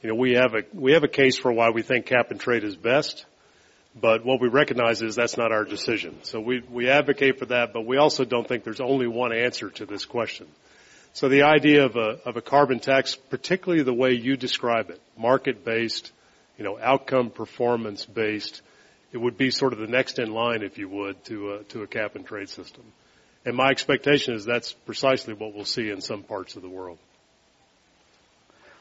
you 0.02 0.08
know, 0.08 0.14
we 0.14 0.32
have 0.32 0.54
a 0.54 0.62
we 0.72 0.92
have 0.92 1.04
a 1.04 1.08
case 1.08 1.36
for 1.38 1.52
why 1.52 1.70
we 1.70 1.82
think 1.82 2.06
cap 2.06 2.30
and 2.30 2.40
trade 2.40 2.64
is 2.64 2.76
best. 2.76 3.26
But 4.00 4.24
what 4.24 4.40
we 4.40 4.48
recognize 4.48 5.02
is 5.02 5.16
that's 5.16 5.36
not 5.36 5.50
our 5.50 5.64
decision. 5.64 6.22
So 6.22 6.40
we, 6.40 6.60
we 6.70 6.88
advocate 6.88 7.38
for 7.38 7.46
that, 7.46 7.72
but 7.72 7.84
we 7.84 7.96
also 7.96 8.24
don't 8.24 8.46
think 8.46 8.62
there's 8.62 8.80
only 8.80 9.08
one 9.08 9.32
answer 9.32 9.70
to 9.70 9.86
this 9.86 10.04
question. 10.04 10.46
So 11.12 11.28
the 11.28 11.42
idea 11.42 11.84
of 11.84 11.96
a, 11.96 12.20
of 12.24 12.36
a 12.36 12.40
carbon 12.40 12.80
tax, 12.80 13.16
particularly 13.16 13.82
the 13.82 13.94
way 13.94 14.12
you 14.12 14.36
describe 14.36 14.90
it, 14.90 15.00
market 15.16 15.64
based, 15.64 16.12
you 16.56 16.64
know, 16.64 16.78
outcome 16.78 17.30
performance 17.30 18.04
based, 18.04 18.62
it 19.12 19.18
would 19.18 19.36
be 19.36 19.50
sort 19.50 19.72
of 19.72 19.78
the 19.78 19.86
next 19.86 20.18
in 20.18 20.32
line, 20.32 20.62
if 20.62 20.78
you 20.78 20.88
would, 20.88 21.24
to 21.24 21.54
a, 21.54 21.64
to 21.64 21.82
a 21.82 21.86
cap 21.86 22.14
and 22.14 22.26
trade 22.26 22.48
system. 22.48 22.84
And 23.44 23.56
my 23.56 23.70
expectation 23.70 24.34
is 24.34 24.44
that's 24.44 24.72
precisely 24.72 25.34
what 25.34 25.54
we'll 25.54 25.64
see 25.64 25.90
in 25.90 26.00
some 26.00 26.22
parts 26.22 26.56
of 26.56 26.62
the 26.62 26.68
world. 26.68 26.98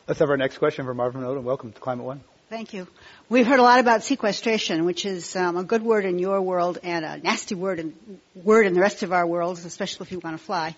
Let's 0.08 0.20
have 0.20 0.30
our 0.30 0.38
next 0.38 0.58
question 0.58 0.86
from 0.86 0.98
Marvin 0.98 1.22
Odum. 1.22 1.44
Welcome 1.44 1.72
to 1.72 1.80
Climate 1.80 2.06
One. 2.06 2.22
Thank 2.50 2.74
you. 2.74 2.88
We've 3.28 3.46
heard 3.46 3.60
a 3.60 3.64
lot 3.64 3.82
about 3.82 4.04
sequestration, 4.04 4.86
which 4.86 5.06
is 5.06 5.36
um, 5.36 5.58
a 5.58 5.66
good 5.66 5.82
word 5.82 6.06
in 6.06 6.18
your 6.18 6.42
world 6.42 6.80
and 6.82 7.04
a 7.04 7.18
nasty 7.18 7.56
word 7.56 7.80
in, 7.80 7.94
word 8.36 8.66
in 8.66 8.74
the 8.74 8.80
rest 8.80 9.04
of 9.04 9.12
our 9.12 9.28
worlds, 9.28 9.66
especially 9.66 10.06
if 10.06 10.12
you 10.14 10.20
want 10.20 10.38
to 10.38 10.44
fly. 10.44 10.74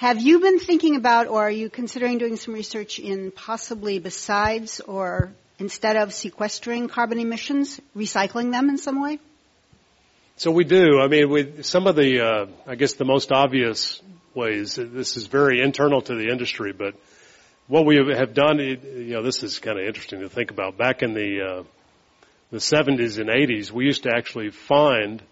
Have 0.00 0.18
you 0.18 0.40
been 0.40 0.58
thinking 0.58 0.96
about, 0.96 1.26
or 1.26 1.42
are 1.42 1.50
you 1.50 1.68
considering 1.68 2.16
doing 2.16 2.36
some 2.36 2.54
research 2.54 2.98
in 2.98 3.30
possibly 3.30 3.98
besides 3.98 4.80
or 4.80 5.30
instead 5.58 5.96
of 5.98 6.14
sequestering 6.14 6.88
carbon 6.88 7.20
emissions, 7.20 7.78
recycling 7.94 8.50
them 8.50 8.70
in 8.70 8.78
some 8.78 9.02
way? 9.02 9.18
So 10.38 10.52
we 10.52 10.64
do. 10.64 10.98
I 10.98 11.08
mean, 11.08 11.62
some 11.64 11.86
of 11.86 11.96
the, 11.96 12.18
uh, 12.18 12.46
I 12.66 12.76
guess, 12.76 12.94
the 12.94 13.04
most 13.04 13.30
obvious 13.30 14.00
ways. 14.34 14.76
This 14.76 15.18
is 15.18 15.26
very 15.26 15.60
internal 15.60 16.00
to 16.00 16.14
the 16.14 16.30
industry, 16.30 16.72
but 16.72 16.94
what 17.66 17.84
we 17.84 17.96
have 17.96 18.32
done, 18.32 18.58
you 18.58 19.12
know, 19.12 19.22
this 19.22 19.42
is 19.42 19.58
kind 19.58 19.78
of 19.78 19.84
interesting 19.84 20.20
to 20.20 20.30
think 20.30 20.50
about. 20.50 20.78
Back 20.78 21.02
in 21.02 21.12
the 21.12 21.42
uh, 21.42 21.62
the 22.50 22.56
70s 22.56 23.18
and 23.18 23.28
80s, 23.28 23.70
we 23.70 23.84
used 23.84 24.04
to 24.04 24.14
actually 24.16 24.48
find 24.48 25.22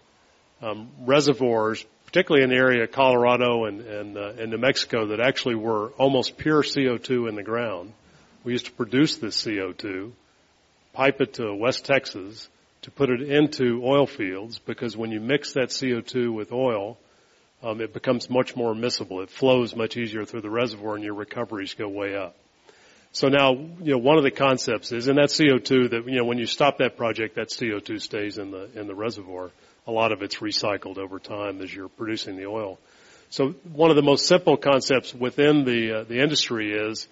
um, 0.61 0.89
reservoirs, 0.99 1.83
particularly 2.11 2.43
in 2.43 2.49
the 2.49 2.55
area 2.55 2.83
of 2.83 2.91
Colorado 2.91 3.65
and 3.65 3.81
and, 3.81 4.17
uh, 4.17 4.33
and 4.39 4.49
New 4.49 4.57
Mexico, 4.57 5.07
that 5.07 5.19
actually 5.19 5.53
were 5.53 5.89
almost 5.99 6.37
pure 6.37 6.63
CO2 6.63 7.29
in 7.29 7.35
the 7.35 7.43
ground. 7.43 7.93
We 8.43 8.53
used 8.53 8.65
to 8.65 8.71
produce 8.71 9.17
this 9.17 9.39
CO2, 9.45 10.11
pipe 10.93 11.21
it 11.21 11.35
to 11.35 11.53
West 11.53 11.85
Texas 11.85 12.49
to 12.81 12.89
put 12.89 13.11
it 13.11 13.21
into 13.21 13.83
oil 13.83 14.07
fields 14.07 14.57
because 14.57 14.97
when 14.97 15.11
you 15.11 15.19
mix 15.19 15.53
that 15.53 15.69
CO2 15.69 16.33
with 16.33 16.51
oil, 16.51 16.97
um, 17.61 17.79
it 17.79 17.93
becomes 17.93 18.27
much 18.27 18.55
more 18.55 18.73
miscible. 18.73 19.21
It 19.21 19.29
flows 19.29 19.75
much 19.75 19.95
easier 19.95 20.25
through 20.25 20.41
the 20.41 20.49
reservoir 20.49 20.95
and 20.95 21.03
your 21.03 21.13
recoveries 21.13 21.75
go 21.75 21.89
way 21.89 22.15
up. 22.15 22.35
So 23.11 23.27
now, 23.27 23.53
you 23.53 23.91
know, 23.93 23.97
one 23.99 24.17
of 24.17 24.23
the 24.23 24.31
concepts 24.31 24.91
is, 24.91 25.07
and 25.07 25.17
that 25.17 25.29
CO2 25.29 25.91
that, 25.91 26.07
you 26.07 26.17
know, 26.17 26.25
when 26.25 26.39
you 26.39 26.47
stop 26.47 26.79
that 26.79 26.97
project, 26.97 27.35
that 27.35 27.49
CO2 27.49 28.01
stays 28.01 28.39
in 28.39 28.49
the, 28.49 28.69
in 28.79 28.87
the 28.87 28.95
reservoir. 28.95 29.51
A 29.89 29.91
lot 29.91 30.11
of 30.11 30.21
it's 30.21 30.35
recycled 30.35 30.99
over 30.99 31.17
time 31.17 31.61
as 31.61 31.73
you're 31.73 31.89
producing 31.89 32.37
the 32.37 32.45
oil. 32.45 32.77
So 33.31 33.53
one 33.73 33.89
of 33.89 33.95
the 33.95 34.03
most 34.03 34.27
simple 34.27 34.55
concepts 34.55 35.15
within 35.15 35.65
the, 35.65 36.01
uh, 36.01 36.03
the 36.03 36.21
industry 36.21 36.73
is, 36.73 37.07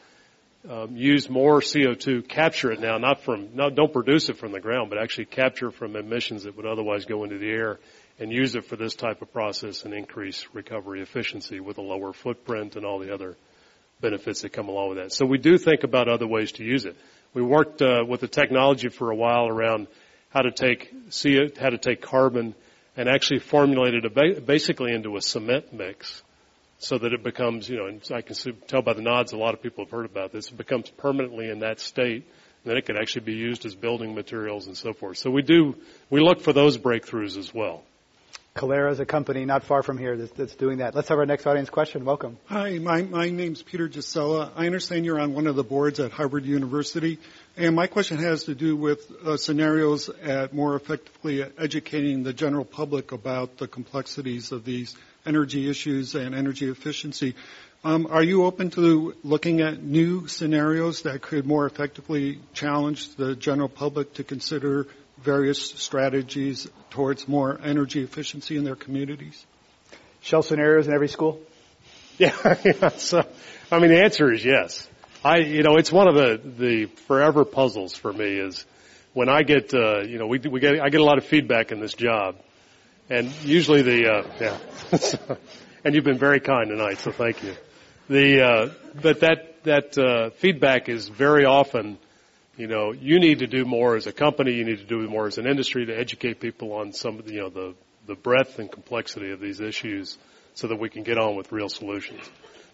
um, 0.70 0.96
use 0.96 1.28
more 1.28 1.60
CO2, 1.62 2.28
capture 2.28 2.72
it 2.72 2.80
now, 2.80 3.00
not 3.00 3.22
from, 3.22 3.56
not, 3.56 3.74
don't 3.74 3.92
produce 3.92 4.30
it 4.30 4.38
from 4.38 4.52
the 4.52 4.60
ground, 4.60 4.92
but 4.92 5.00
actually 5.00 5.26
capture 5.26 5.72
from 5.72 5.96
emissions 5.96 6.44
that 6.44 6.56
would 6.56 6.68
otherwise 6.68 7.06
go 7.06 7.24
into 7.24 7.40
the 7.40 7.50
air 7.50 7.80
and 8.20 8.32
use 8.32 8.54
it 8.54 8.66
for 8.66 8.76
this 8.76 8.94
type 8.94 9.24
of 9.24 9.34
process 9.34 9.84
and 9.84 9.96
increase 9.96 10.46
recovery 10.54 11.02
efficiency 11.02 11.60
with 11.60 11.80
a 11.80 11.82
lower 11.82 12.14
footprint 12.14 12.76
and 12.76 12.86
all 12.86 13.00
the 13.00 13.12
other 13.12 13.36
benefits 14.02 14.42
that 14.42 14.54
come 14.54 14.70
along 14.70 14.90
with 14.90 14.98
that. 15.00 15.12
So 15.14 15.26
we 15.26 15.40
do 15.40 15.58
think 15.58 15.82
about 15.82 16.10
other 16.10 16.28
ways 16.28 16.52
to 16.54 16.64
use 16.64 16.86
it. 16.86 16.96
We 17.34 17.42
worked 17.42 17.82
uh, 17.82 18.06
with 18.08 18.22
the 18.22 18.28
technology 18.28 18.90
for 18.90 19.10
a 19.10 19.16
while 19.16 19.48
around 19.48 19.88
how 20.30 20.42
to 20.42 20.52
take 20.52 20.94
CO, 21.12 21.48
how 21.60 21.70
to 21.70 21.80
take 21.80 22.02
carbon 22.02 22.54
and 22.98 23.08
actually 23.08 23.40
formulate 23.40 23.94
it 23.94 24.46
basically 24.46 24.92
into 24.92 25.16
a 25.16 25.22
cement 25.22 25.72
mix 25.72 26.24
so 26.80 26.98
that 26.98 27.14
it 27.14 27.24
becomes, 27.24 27.70
you 27.70 27.78
know, 27.78 27.86
and 27.86 28.02
I 28.12 28.22
can 28.22 28.36
tell 28.68 28.82
by 28.82 28.94
the 28.94 29.02
nods 29.02 29.32
a 29.32 29.38
lot 29.38 29.54
of 29.54 29.62
people 29.62 29.86
have 29.86 29.92
heard 29.92 30.06
about 30.06 30.32
this, 30.32 30.50
it 30.50 30.58
becomes 30.58 30.90
permanently 30.90 31.50
in 31.50 31.60
that 31.60 31.80
state. 31.80 32.26
And 32.64 32.72
then 32.72 32.78
it 32.78 32.86
can 32.86 32.98
actually 32.98 33.26
be 33.26 33.34
used 33.34 33.66
as 33.66 33.76
building 33.76 34.14
materials 34.14 34.68
and 34.68 34.76
so 34.76 34.94
forth. 34.94 35.18
So 35.18 35.30
we 35.30 35.42
do, 35.42 35.76
we 36.10 36.20
look 36.20 36.42
for 36.42 36.54
those 36.54 36.78
breakthroughs 36.78 37.38
as 37.38 37.54
well. 37.54 37.84
Calera 38.58 38.92
is 38.92 39.00
a 39.00 39.06
company 39.06 39.46
not 39.46 39.64
far 39.64 39.84
from 39.84 40.00
here 40.00 40.18
that's, 40.18 40.32
that's, 40.32 40.56
doing 40.56 40.80
that. 40.80 40.96
Let's 40.96 41.10
have 41.10 41.20
our 41.20 41.26
next 41.28 41.46
audience 41.46 41.70
question. 41.70 42.04
Welcome. 42.06 42.40
Hi, 42.48 42.80
my, 42.80 43.04
my 43.04 43.30
name's 43.30 43.62
Peter 43.62 43.88
Gisela. 43.88 44.52
I 44.56 44.66
understand 44.66 45.06
you're 45.06 45.20
on 45.20 45.36
one 45.36 45.46
of 45.46 45.56
the 45.56 45.64
boards 45.64 46.00
at 46.00 46.12
Harvard 46.12 46.44
University. 46.44 47.20
And 47.56 47.76
my 47.76 47.86
question 47.86 48.18
has 48.18 48.46
to 48.46 48.56
do 48.56 48.76
with 48.76 49.12
uh, 49.24 49.38
scenarios 49.38 50.10
at 50.10 50.54
more 50.54 50.76
effectively 50.76 51.44
educating 51.58 52.24
the 52.24 52.34
general 52.34 52.66
public 52.66 53.12
about 53.12 53.58
the 53.60 53.68
complexities 53.68 54.52
of 54.52 54.66
these 54.66 54.96
energy 55.24 55.70
issues 55.70 56.16
and 56.16 56.34
energy 56.34 56.68
efficiency. 56.68 57.36
Um, 57.84 58.08
are 58.10 58.24
you 58.24 58.44
open 58.46 58.72
to 58.72 59.16
looking 59.24 59.62
at 59.62 59.84
new 59.84 60.28
scenarios 60.28 61.04
that 61.04 61.22
could 61.22 61.46
more 61.46 61.68
effectively 61.68 62.40
challenge 62.54 63.16
the 63.16 63.36
general 63.36 63.70
public 63.70 64.16
to 64.16 64.24
consider 64.24 64.88
various 65.22 65.62
strategies 65.62 66.68
towards 66.90 67.28
more 67.28 67.60
energy 67.64 68.04
efficiency 68.04 68.58
in 68.58 68.64
their 68.64 68.76
communities? 68.76 69.46
Shell 70.22 70.44
scenarios 70.44 70.88
in 70.88 70.94
every 70.94 71.10
school? 71.10 71.40
Yeah, 72.20 72.56
yeah. 72.66 72.90
So, 72.98 73.24
I 73.72 73.78
mean, 73.78 73.92
the 73.92 74.02
answer 74.02 74.34
is 74.34 74.44
yes. 74.44 74.90
I, 75.24 75.38
you 75.38 75.62
know, 75.62 75.76
it's 75.78 75.92
one 75.92 76.08
of 76.08 76.16
the, 76.16 76.42
the 76.44 76.86
forever 77.06 77.46
puzzles 77.46 77.96
for 77.96 78.12
me 78.12 78.40
is 78.40 78.66
when 79.14 79.30
I 79.30 79.44
get, 79.44 79.72
uh, 79.72 80.00
you 80.00 80.18
know, 80.18 80.26
we, 80.26 80.40
we 80.40 80.60
get, 80.60 80.82
I 80.82 80.90
get 80.90 81.00
a 81.00 81.04
lot 81.04 81.20
of 81.20 81.26
feedback 81.26 81.72
in 81.72 81.80
this 81.80 81.94
job 81.94 82.38
and 83.10 83.32
usually 83.44 83.82
the, 83.82 84.08
uh, 84.08 84.24
yeah. 84.40 85.36
and 85.84 85.96
you've 85.96 86.04
been 86.04 86.18
very 86.18 86.40
kind 86.40 86.70
tonight, 86.70 87.00
so 87.00 87.12
thank 87.12 87.44
you. 87.44 87.54
The, 88.10 88.42
uh, 88.42 88.70
but 89.02 89.20
that, 89.22 89.64
that, 89.64 89.98
uh, 89.98 90.30
feedback 90.32 90.90
is 90.90 91.08
very 91.08 91.46
often, 91.46 91.98
you 92.58 92.68
know, 92.68 92.92
you 92.92 93.20
need 93.20 93.40
to 93.40 93.48
do 93.48 93.66
more 93.66 93.96
as 93.96 94.08
a 94.08 94.12
company, 94.12 94.54
you 94.54 94.66
need 94.66 94.80
to 94.80 94.86
do 94.86 95.08
more 95.08 95.28
as 95.28 95.38
an 95.38 95.46
industry 95.48 95.86
to 95.86 95.98
educate 95.98 96.40
people 96.40 96.74
on 96.74 96.92
some 96.92 97.20
of 97.20 97.26
the, 97.26 97.34
you 97.34 97.42
know, 97.42 97.50
the, 97.50 97.76
the 98.08 98.16
breadth 98.16 98.58
and 98.58 98.72
complexity 98.72 99.32
of 99.32 99.40
these 99.40 99.62
issues 99.62 100.18
so 100.56 100.68
that 100.68 100.80
we 100.80 100.90
can 100.90 101.04
get 101.04 101.20
on 101.20 101.36
with 101.36 101.52
real 101.52 101.70
solutions. 101.70 102.22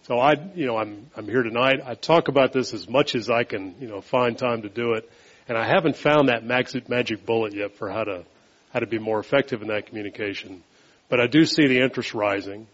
So 0.03 0.17
I, 0.17 0.33
you 0.55 0.65
know, 0.65 0.77
I'm, 0.77 1.09
I'm 1.15 1.25
here 1.25 1.43
tonight. 1.43 1.81
I 1.85 1.95
talk 1.95 2.29
about 2.29 2.53
this 2.53 2.73
as 2.73 2.87
much 2.87 3.13
as 3.13 3.29
I 3.29 3.43
can, 3.43 3.75
you 3.79 3.87
know, 3.87 3.99
find 3.99 4.37
time 4.37 4.61
to 4.61 4.69
do 4.69 4.93
it. 4.93 5.09
And 5.49 5.57
I 5.57 5.65
haven't 5.67 5.97
found 5.97 6.29
that 6.29 6.45
magic, 6.45 6.87
magic 6.87 7.25
bullet 7.25 7.53
yet 7.53 7.75
for 7.75 7.89
how 7.89 8.05
to, 8.05 8.23
how 8.71 8.79
to 8.79 8.87
be 8.87 8.99
more 8.99 9.19
effective 9.19 9.61
in 9.61 9.67
that 9.67 9.87
communication. 9.87 10.63
But 11.09 11.19
I 11.19 11.27
do 11.27 11.45
see 11.45 11.67
the 11.67 11.81
interest 11.81 12.13
rising. 12.13 12.67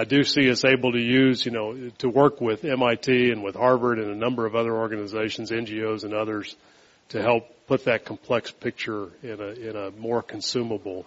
I 0.00 0.04
do 0.04 0.24
see 0.24 0.50
us 0.50 0.64
able 0.64 0.92
to 0.92 0.98
use, 0.98 1.44
you 1.44 1.52
know, 1.52 1.90
to 1.98 2.08
work 2.08 2.40
with 2.40 2.64
MIT 2.64 3.30
and 3.32 3.42
with 3.42 3.54
Harvard 3.54 3.98
and 3.98 4.10
a 4.10 4.14
number 4.14 4.46
of 4.46 4.56
other 4.56 4.74
organizations, 4.74 5.50
NGOs 5.50 6.04
and 6.04 6.14
others 6.14 6.56
to 7.10 7.20
help 7.20 7.44
put 7.66 7.84
that 7.84 8.06
complex 8.06 8.50
picture 8.50 9.08
in 9.22 9.38
a, 9.42 9.48
in 9.48 9.76
a 9.76 9.90
more 9.90 10.22
consumable 10.22 11.04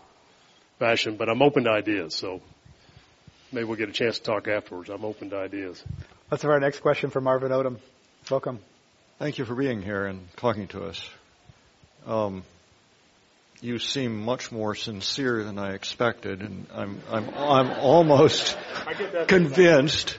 fashion. 0.78 1.18
But 1.18 1.28
I'm 1.28 1.42
open 1.42 1.64
to 1.64 1.72
ideas, 1.72 2.14
so 2.14 2.40
maybe 3.52 3.64
we'll 3.64 3.78
get 3.78 3.90
a 3.90 3.94
chance 3.94 4.20
to 4.20 4.24
talk 4.24 4.48
afterwards. 4.48 4.92
I'm 4.92 5.06
open 5.06 5.32
to 5.32 5.38
ideas. 5.38 5.84
Let's 6.30 6.44
have 6.44 6.52
our 6.52 6.60
next 6.60 6.82
question 6.82 7.10
from 7.10 7.24
Marvin 7.24 7.52
Odum. 7.52 7.80
Welcome. 8.30 8.60
Thank 9.18 9.40
you 9.40 9.46
for 9.46 9.56
being 9.56 9.82
here 9.82 10.06
and 10.06 10.28
talking 10.36 10.68
to 10.68 10.84
us. 10.86 11.10
Um, 12.06 12.44
you 13.64 13.80
seem 13.80 14.22
much 14.22 14.52
more 14.52 14.76
sincere 14.76 15.46
than 15.46 15.58
I 15.58 15.74
expected, 15.74 16.42
and 16.42 16.68
I'm 16.74 17.02
I'm 17.10 17.30
I'm 17.34 17.72
almost 17.72 18.58
convinced, 19.28 20.18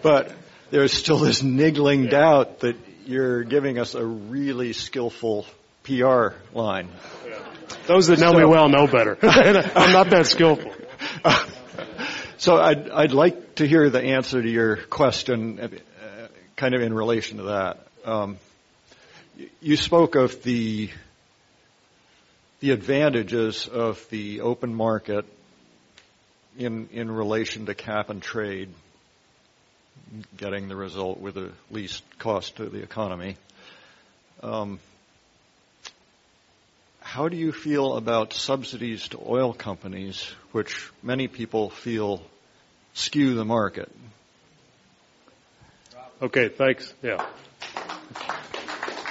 but 0.00 0.32
there's 0.70 0.94
still 0.94 1.18
this 1.18 1.42
niggling 1.42 2.04
yeah. 2.04 2.10
doubt 2.10 2.60
that 2.60 2.76
you're 3.04 3.44
giving 3.44 3.78
us 3.78 3.94
a 3.94 4.04
really 4.04 4.72
skillful 4.72 5.44
PR 5.82 6.28
line. 6.54 6.88
Yeah. 7.28 7.38
Those 7.86 8.06
that 8.06 8.18
know 8.18 8.32
so, 8.32 8.38
me 8.38 8.44
well 8.46 8.70
know 8.70 8.86
better. 8.86 9.18
I'm 9.22 9.92
not 9.92 10.08
that 10.10 10.26
skillful. 10.26 10.72
so 12.38 12.56
I'd 12.56 12.88
I'd 12.88 13.12
like 13.12 13.56
to 13.56 13.68
hear 13.68 13.90
the 13.90 14.00
answer 14.00 14.40
to 14.40 14.48
your 14.50 14.76
question, 14.76 15.60
uh, 15.60 15.68
kind 16.56 16.74
of 16.74 16.80
in 16.80 16.94
relation 16.94 17.36
to 17.36 17.42
that. 17.44 17.86
Um, 18.06 18.38
you 19.60 19.76
spoke 19.76 20.14
of 20.14 20.42
the 20.42 20.88
the 22.66 22.72
advantages 22.72 23.68
of 23.68 24.04
the 24.10 24.40
open 24.40 24.74
market 24.74 25.24
in 26.58 26.88
in 26.92 27.08
relation 27.08 27.64
to 27.66 27.74
cap 27.74 28.10
and 28.10 28.20
trade, 28.20 28.68
getting 30.36 30.66
the 30.66 30.74
result 30.74 31.20
with 31.20 31.34
the 31.34 31.52
least 31.70 32.02
cost 32.18 32.56
to 32.56 32.68
the 32.68 32.82
economy. 32.82 33.36
Um, 34.42 34.80
how 36.98 37.28
do 37.28 37.36
you 37.36 37.52
feel 37.52 37.96
about 37.96 38.32
subsidies 38.32 39.06
to 39.10 39.20
oil 39.24 39.52
companies, 39.52 40.28
which 40.50 40.90
many 41.04 41.28
people 41.28 41.70
feel 41.70 42.20
skew 42.94 43.34
the 43.36 43.44
market? 43.44 43.92
Okay, 46.20 46.48
thanks. 46.48 46.92
Yeah. 47.00 47.24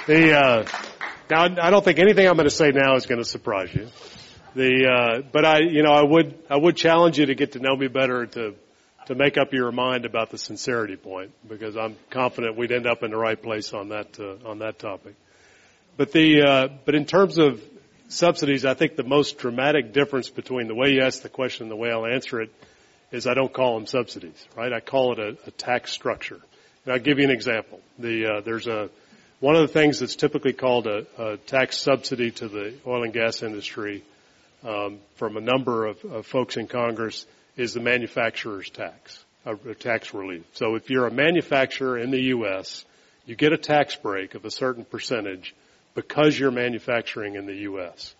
The 0.06 0.38
uh, 0.38 0.85
now, 1.30 1.42
I 1.42 1.70
don't 1.70 1.84
think 1.84 1.98
anything 1.98 2.26
I'm 2.26 2.36
going 2.36 2.48
to 2.48 2.54
say 2.54 2.70
now 2.70 2.94
is 2.96 3.06
going 3.06 3.20
to 3.20 3.24
surprise 3.24 3.74
you. 3.74 3.88
The, 4.54 4.86
uh, 4.86 5.22
but 5.32 5.44
I, 5.44 5.58
you 5.58 5.82
know, 5.82 5.92
I 5.92 6.02
would, 6.02 6.38
I 6.48 6.56
would 6.56 6.76
challenge 6.76 7.18
you 7.18 7.26
to 7.26 7.34
get 7.34 7.52
to 7.52 7.58
know 7.58 7.76
me 7.76 7.88
better 7.88 8.26
to, 8.26 8.54
to 9.06 9.14
make 9.14 9.36
up 9.36 9.52
your 9.52 9.70
mind 9.70 10.06
about 10.06 10.30
the 10.30 10.38
sincerity 10.38 10.96
point 10.96 11.32
because 11.46 11.76
I'm 11.76 11.96
confident 12.10 12.56
we'd 12.56 12.72
end 12.72 12.86
up 12.86 13.02
in 13.02 13.10
the 13.10 13.16
right 13.16 13.40
place 13.40 13.72
on 13.72 13.90
that, 13.90 14.18
uh, 14.18 14.48
on 14.48 14.60
that 14.60 14.78
topic. 14.78 15.14
But 15.96 16.12
the, 16.12 16.42
uh, 16.42 16.68
but 16.84 16.94
in 16.94 17.04
terms 17.06 17.38
of 17.38 17.62
subsidies, 18.08 18.64
I 18.64 18.74
think 18.74 18.96
the 18.96 19.04
most 19.04 19.38
dramatic 19.38 19.92
difference 19.92 20.30
between 20.30 20.68
the 20.68 20.74
way 20.74 20.92
you 20.92 21.02
ask 21.02 21.22
the 21.22 21.28
question 21.28 21.64
and 21.64 21.70
the 21.70 21.76
way 21.76 21.90
I'll 21.90 22.06
answer 22.06 22.40
it 22.40 22.50
is 23.12 23.26
I 23.26 23.34
don't 23.34 23.52
call 23.52 23.74
them 23.74 23.86
subsidies, 23.86 24.46
right? 24.56 24.72
I 24.72 24.80
call 24.80 25.12
it 25.12 25.18
a, 25.18 25.36
a 25.46 25.50
tax 25.50 25.92
structure. 25.92 26.40
And 26.84 26.94
I'll 26.94 27.00
give 27.00 27.18
you 27.18 27.24
an 27.24 27.30
example. 27.30 27.80
The, 27.98 28.26
uh, 28.26 28.40
there's 28.40 28.66
a, 28.66 28.90
one 29.40 29.54
of 29.54 29.62
the 29.62 29.72
things 29.72 29.98
that's 29.98 30.16
typically 30.16 30.52
called 30.52 30.86
a, 30.86 31.06
a 31.18 31.36
tax 31.36 31.76
subsidy 31.78 32.30
to 32.32 32.48
the 32.48 32.74
oil 32.86 33.04
and 33.04 33.12
gas 33.12 33.42
industry 33.42 34.02
um, 34.64 34.98
from 35.16 35.36
a 35.36 35.40
number 35.40 35.86
of, 35.86 36.02
of, 36.04 36.26
folks 36.26 36.56
in 36.56 36.66
Congress 36.66 37.26
is 37.56 37.74
the 37.74 37.80
manufacturer's 37.80 38.70
tax, 38.70 39.22
a, 39.44 39.54
a 39.68 39.74
tax 39.74 40.14
relief. 40.14 40.44
So 40.54 40.74
if 40.74 40.88
you're 40.88 41.06
a 41.06 41.12
manufacturer 41.12 41.98
in 41.98 42.10
the 42.10 42.22
U.S., 42.28 42.84
you 43.26 43.36
get 43.36 43.52
a 43.52 43.58
tax 43.58 43.94
break 43.94 44.34
of 44.34 44.44
a 44.44 44.50
certain 44.50 44.84
percentage 44.84 45.54
because 45.94 46.38
you're 46.38 46.50
manufacturing 46.50 47.34
in 47.34 47.46
the 47.46 47.56
U.S. 47.56 48.14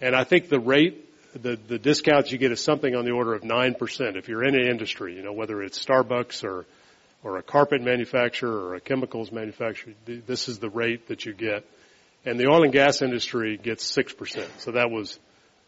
And 0.00 0.16
I 0.16 0.24
think 0.24 0.48
the 0.48 0.60
rate, 0.60 1.06
the, 1.34 1.56
the 1.56 1.78
discounts 1.78 2.32
you 2.32 2.38
get 2.38 2.50
is 2.50 2.62
something 2.62 2.94
on 2.94 3.04
the 3.04 3.10
order 3.10 3.34
of 3.34 3.42
9% 3.42 4.16
if 4.16 4.28
you're 4.28 4.44
in 4.44 4.54
an 4.54 4.66
industry, 4.66 5.16
you 5.16 5.22
know, 5.22 5.32
whether 5.32 5.62
it's 5.62 5.84
Starbucks 5.84 6.44
or 6.44 6.64
or 7.22 7.36
a 7.36 7.42
carpet 7.42 7.82
manufacturer 7.82 8.68
or 8.68 8.74
a 8.74 8.80
chemicals 8.80 9.30
manufacturer, 9.30 9.94
this 10.06 10.48
is 10.48 10.58
the 10.58 10.70
rate 10.70 11.08
that 11.08 11.24
you 11.24 11.34
get. 11.34 11.64
And 12.24 12.38
the 12.38 12.48
oil 12.48 12.64
and 12.64 12.72
gas 12.72 13.02
industry 13.02 13.56
gets 13.56 13.90
6%. 13.96 14.46
So 14.58 14.72
that 14.72 14.90
was, 14.90 15.18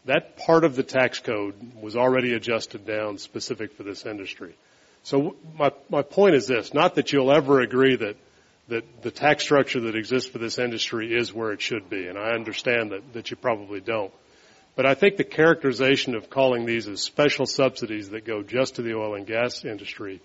that 0.05 0.37
part 0.37 0.63
of 0.63 0.75
the 0.75 0.83
tax 0.83 1.19
code 1.19 1.55
was 1.79 1.95
already 1.95 2.33
adjusted 2.33 2.85
down 2.85 3.17
specific 3.17 3.73
for 3.73 3.83
this 3.83 4.05
industry. 4.05 4.55
So 5.03 5.35
my, 5.57 5.71
my 5.89 6.01
point 6.01 6.35
is 6.35 6.47
this, 6.47 6.73
not 6.73 6.95
that 6.95 7.11
you'll 7.11 7.31
ever 7.31 7.61
agree 7.61 7.95
that, 7.97 8.15
that 8.69 9.01
the 9.01 9.11
tax 9.11 9.43
structure 9.43 9.81
that 9.81 9.95
exists 9.95 10.29
for 10.29 10.37
this 10.37 10.57
industry 10.57 11.13
is 11.13 11.33
where 11.33 11.51
it 11.51 11.61
should 11.61 11.89
be, 11.89 12.07
and 12.07 12.17
I 12.17 12.31
understand 12.31 12.91
that, 12.91 13.13
that 13.13 13.29
you 13.29 13.35
probably 13.35 13.81
don't. 13.81 14.13
But 14.75 14.85
I 14.85 14.95
think 14.95 15.17
the 15.17 15.23
characterization 15.23 16.15
of 16.15 16.29
calling 16.29 16.65
these 16.65 16.87
as 16.87 17.01
special 17.01 17.45
subsidies 17.45 18.09
that 18.09 18.25
go 18.25 18.41
just 18.41 18.75
to 18.75 18.81
the 18.81 18.95
oil 18.95 19.15
and 19.15 19.27
gas 19.27 19.65
industry 19.65 20.21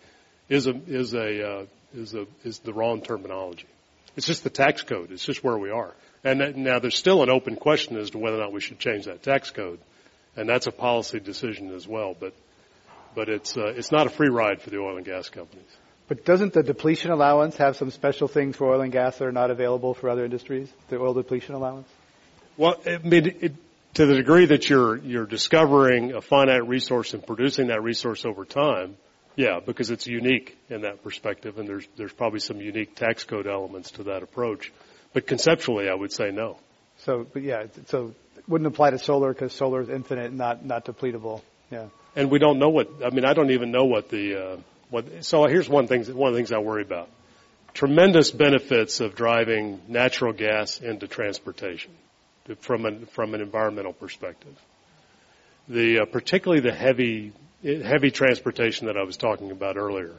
is 0.48 0.66
a 0.66 0.74
is 0.86 1.14
a 1.14 1.48
uh, 1.48 1.66
is 1.94 2.14
a 2.14 2.26
is 2.44 2.58
the 2.60 2.72
wrong 2.72 3.00
terminology. 3.02 3.66
It's 4.16 4.26
just 4.26 4.44
the 4.44 4.50
tax 4.50 4.82
code. 4.82 5.12
It's 5.12 5.24
just 5.24 5.44
where 5.44 5.58
we 5.58 5.70
are. 5.70 5.94
And 6.24 6.40
that, 6.40 6.56
now 6.56 6.80
there's 6.80 6.98
still 6.98 7.22
an 7.22 7.30
open 7.30 7.56
question 7.56 7.96
as 7.96 8.10
to 8.10 8.18
whether 8.18 8.36
or 8.36 8.40
not 8.40 8.52
we 8.52 8.60
should 8.60 8.78
change 8.78 9.04
that 9.04 9.22
tax 9.22 9.50
code, 9.50 9.78
and 10.36 10.48
that's 10.48 10.66
a 10.66 10.72
policy 10.72 11.20
decision 11.20 11.72
as 11.74 11.86
well. 11.86 12.16
But 12.18 12.34
but 13.14 13.28
it's 13.28 13.56
uh, 13.56 13.72
it's 13.76 13.92
not 13.92 14.06
a 14.06 14.10
free 14.10 14.28
ride 14.28 14.60
for 14.60 14.70
the 14.70 14.78
oil 14.78 14.96
and 14.96 15.06
gas 15.06 15.28
companies. 15.28 15.68
But 16.08 16.24
doesn't 16.24 16.54
the 16.54 16.62
depletion 16.62 17.10
allowance 17.10 17.56
have 17.58 17.76
some 17.76 17.90
special 17.90 18.28
things 18.28 18.56
for 18.56 18.72
oil 18.72 18.80
and 18.80 18.90
gas 18.90 19.18
that 19.18 19.26
are 19.26 19.32
not 19.32 19.50
available 19.50 19.92
for 19.92 20.08
other 20.08 20.24
industries? 20.24 20.72
The 20.88 20.98
oil 20.98 21.12
depletion 21.12 21.54
allowance. 21.54 21.88
Well, 22.56 22.80
I 22.86 22.96
mean, 22.98 23.26
it, 23.40 23.54
to 23.94 24.06
the 24.06 24.14
degree 24.14 24.46
that 24.46 24.68
you're 24.68 24.96
you're 24.96 25.26
discovering 25.26 26.12
a 26.12 26.20
finite 26.20 26.66
resource 26.66 27.14
and 27.14 27.24
producing 27.24 27.68
that 27.68 27.82
resource 27.82 28.24
over 28.24 28.44
time, 28.44 28.96
yeah, 29.39 29.60
because 29.65 29.90
it's 29.90 30.09
unique 30.09 30.59
in 30.69 30.81
that 30.81 31.05
perspective, 31.05 31.59
and 31.60 31.69
there's 31.69 31.86
there's 31.97 32.12
probably 32.12 32.40
some 32.40 32.60
unique 32.60 32.97
tax 32.97 33.23
code 33.23 33.47
elements 33.47 33.93
to 33.93 34.02
that 34.05 34.24
approach. 34.24 34.73
But 35.12 35.28
conceptually, 35.28 35.89
I 35.89 35.94
would 35.94 36.12
say 36.12 36.32
no. 36.32 36.59
So, 37.05 37.24
but 37.32 37.43
yeah, 37.43 37.66
so 37.86 38.15
it 38.36 38.48
wouldn't 38.48 38.66
apply 38.66 38.90
to 38.90 38.98
solar 38.98 39.32
because 39.32 39.52
solar 39.52 39.81
is 39.81 39.90
infinite, 39.90 40.32
not 40.32 40.65
not 40.65 40.85
depletable. 40.85 41.43
Yeah. 41.70 41.86
And 42.16 42.32
we 42.32 42.40
don't 42.40 42.59
know 42.59 42.70
what. 42.70 42.89
I 43.06 43.10
mean, 43.10 43.24
I 43.24 43.32
don't 43.32 43.52
even 43.52 43.70
know 43.70 43.85
what 43.85 44.09
the 44.09 44.35
uh, 44.35 44.56
what. 44.90 45.24
So 45.24 45.47
here's 45.47 45.69
one 45.69 45.86
thing. 45.86 46.02
One 46.16 46.31
of 46.31 46.35
the 46.35 46.39
things 46.40 46.51
I 46.51 46.59
worry 46.59 46.82
about. 46.82 47.09
Tremendous 47.74 48.32
benefits 48.32 48.98
of 48.98 49.15
driving 49.15 49.81
natural 49.86 50.32
gas 50.32 50.81
into 50.81 51.06
transportation 51.06 51.93
from 52.59 52.86
an 52.86 53.06
from 53.06 53.35
an 53.35 53.40
environmental 53.40 53.93
perspective. 53.93 54.56
The 55.69 56.01
uh, 56.01 56.05
particularly 56.06 56.60
the 56.60 56.74
heavy 56.74 57.32
heavy 57.62 58.10
transportation 58.10 58.86
that 58.86 58.97
I 58.97 59.02
was 59.02 59.16
talking 59.16 59.51
about 59.51 59.76
earlier. 59.76 60.12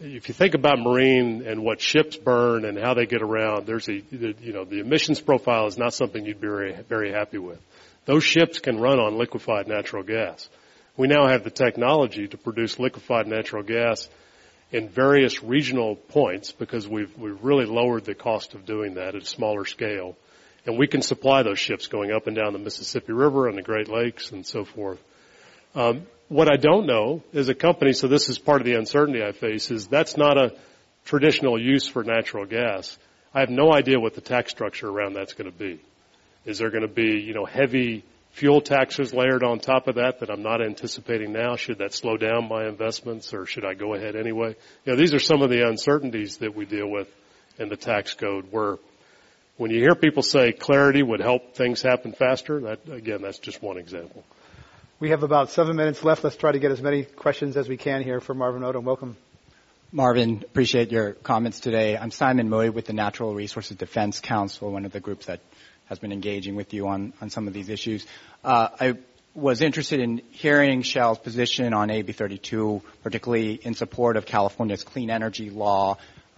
If 0.00 0.28
you 0.28 0.34
think 0.34 0.54
about 0.54 0.78
marine 0.78 1.46
and 1.46 1.62
what 1.62 1.80
ships 1.80 2.16
burn 2.16 2.64
and 2.64 2.78
how 2.78 2.94
they 2.94 3.04
get 3.04 3.20
around, 3.20 3.66
there's 3.66 3.88
a 3.88 4.02
you 4.10 4.52
know 4.52 4.64
the 4.64 4.80
emissions 4.80 5.20
profile 5.20 5.66
is 5.66 5.76
not 5.76 5.92
something 5.92 6.24
you'd 6.24 6.40
be 6.40 6.48
very 6.48 6.72
very 6.88 7.12
happy 7.12 7.38
with. 7.38 7.60
Those 8.06 8.24
ships 8.24 8.60
can 8.60 8.80
run 8.80 8.98
on 8.98 9.18
liquefied 9.18 9.68
natural 9.68 10.02
gas. 10.02 10.48
We 10.96 11.06
now 11.06 11.28
have 11.28 11.44
the 11.44 11.50
technology 11.50 12.28
to 12.28 12.38
produce 12.38 12.78
liquefied 12.78 13.26
natural 13.26 13.62
gas 13.62 14.08
in 14.72 14.88
various 14.88 15.42
regional 15.42 15.96
points 15.96 16.52
because 16.52 16.88
we've 16.88 17.16
we've 17.18 17.42
really 17.44 17.66
lowered 17.66 18.06
the 18.06 18.14
cost 18.14 18.54
of 18.54 18.64
doing 18.64 18.94
that 18.94 19.14
at 19.14 19.22
a 19.22 19.26
smaller 19.26 19.66
scale 19.66 20.16
and 20.66 20.78
we 20.78 20.86
can 20.86 21.02
supply 21.02 21.42
those 21.42 21.58
ships 21.58 21.86
going 21.86 22.12
up 22.12 22.26
and 22.26 22.36
down 22.36 22.52
the 22.52 22.58
Mississippi 22.58 23.12
River 23.12 23.48
and 23.48 23.56
the 23.56 23.62
Great 23.62 23.88
Lakes 23.88 24.30
and 24.30 24.46
so 24.46 24.64
forth. 24.64 25.00
Um, 25.74 26.06
what 26.30 26.48
I 26.50 26.56
don't 26.56 26.86
know 26.86 27.24
is 27.32 27.48
a 27.48 27.54
company, 27.54 27.92
so 27.92 28.06
this 28.06 28.28
is 28.28 28.38
part 28.38 28.60
of 28.60 28.64
the 28.64 28.74
uncertainty 28.74 29.20
I 29.22 29.32
face, 29.32 29.70
is 29.72 29.88
that's 29.88 30.16
not 30.16 30.38
a 30.38 30.54
traditional 31.04 31.60
use 31.60 31.88
for 31.88 32.04
natural 32.04 32.46
gas. 32.46 32.96
I 33.34 33.40
have 33.40 33.50
no 33.50 33.72
idea 33.72 33.98
what 33.98 34.14
the 34.14 34.20
tax 34.20 34.52
structure 34.52 34.88
around 34.88 35.14
that's 35.14 35.34
going 35.34 35.50
to 35.50 35.56
be. 35.56 35.80
Is 36.46 36.58
there 36.58 36.70
going 36.70 36.86
to 36.86 36.88
be, 36.88 37.20
you 37.20 37.34
know, 37.34 37.44
heavy 37.44 38.04
fuel 38.30 38.60
taxes 38.60 39.12
layered 39.12 39.42
on 39.42 39.58
top 39.58 39.88
of 39.88 39.96
that 39.96 40.20
that 40.20 40.30
I'm 40.30 40.44
not 40.44 40.62
anticipating 40.62 41.32
now? 41.32 41.56
Should 41.56 41.78
that 41.78 41.92
slow 41.92 42.16
down 42.16 42.48
my 42.48 42.68
investments 42.68 43.34
or 43.34 43.44
should 43.44 43.64
I 43.64 43.74
go 43.74 43.94
ahead 43.94 44.14
anyway? 44.14 44.54
You 44.84 44.92
know, 44.92 44.96
these 44.96 45.14
are 45.14 45.18
some 45.18 45.42
of 45.42 45.50
the 45.50 45.66
uncertainties 45.66 46.38
that 46.38 46.54
we 46.54 46.64
deal 46.64 46.88
with 46.88 47.08
in 47.58 47.68
the 47.68 47.76
tax 47.76 48.14
code 48.14 48.46
where 48.52 48.78
when 49.56 49.72
you 49.72 49.80
hear 49.80 49.96
people 49.96 50.22
say 50.22 50.52
clarity 50.52 51.02
would 51.02 51.20
help 51.20 51.56
things 51.56 51.82
happen 51.82 52.12
faster, 52.12 52.60
that 52.60 52.88
again, 52.88 53.20
that's 53.20 53.40
just 53.40 53.60
one 53.60 53.78
example. 53.78 54.24
We 55.00 55.08
have 55.08 55.22
about 55.22 55.48
seven 55.48 55.76
minutes 55.76 56.04
left. 56.04 56.22
Let's 56.24 56.36
try 56.36 56.52
to 56.52 56.58
get 56.58 56.70
as 56.72 56.82
many 56.82 57.04
questions 57.04 57.56
as 57.56 57.66
we 57.66 57.78
can 57.78 58.02
here 58.02 58.20
for 58.20 58.34
Marvin 58.34 58.60
Odum. 58.60 58.82
Welcome. 58.82 59.16
Marvin, 59.92 60.44
appreciate 60.44 60.92
your 60.92 61.12
comments 61.14 61.60
today. 61.60 61.96
I'm 61.96 62.10
Simon 62.10 62.50
Mui 62.50 62.70
with 62.70 62.84
the 62.84 62.92
Natural 62.92 63.34
Resources 63.34 63.78
Defense 63.78 64.20
Council, 64.20 64.70
one 64.70 64.84
of 64.84 64.92
the 64.92 65.00
groups 65.00 65.24
that 65.24 65.40
has 65.86 65.98
been 65.98 66.12
engaging 66.12 66.54
with 66.54 66.74
you 66.74 66.86
on, 66.86 67.14
on 67.22 67.30
some 67.30 67.48
of 67.48 67.54
these 67.54 67.70
issues. 67.70 68.06
Uh, 68.44 68.68
I 68.78 68.98
was 69.34 69.62
interested 69.62 70.00
in 70.00 70.20
hearing 70.32 70.82
Shell's 70.82 71.18
position 71.18 71.72
on 71.72 71.90
AB 71.90 72.12
32, 72.12 72.82
particularly 73.02 73.54
in 73.54 73.72
support 73.72 74.18
of 74.18 74.26
California's 74.26 74.84
clean 74.84 75.08
energy 75.08 75.48
law, 75.48 75.96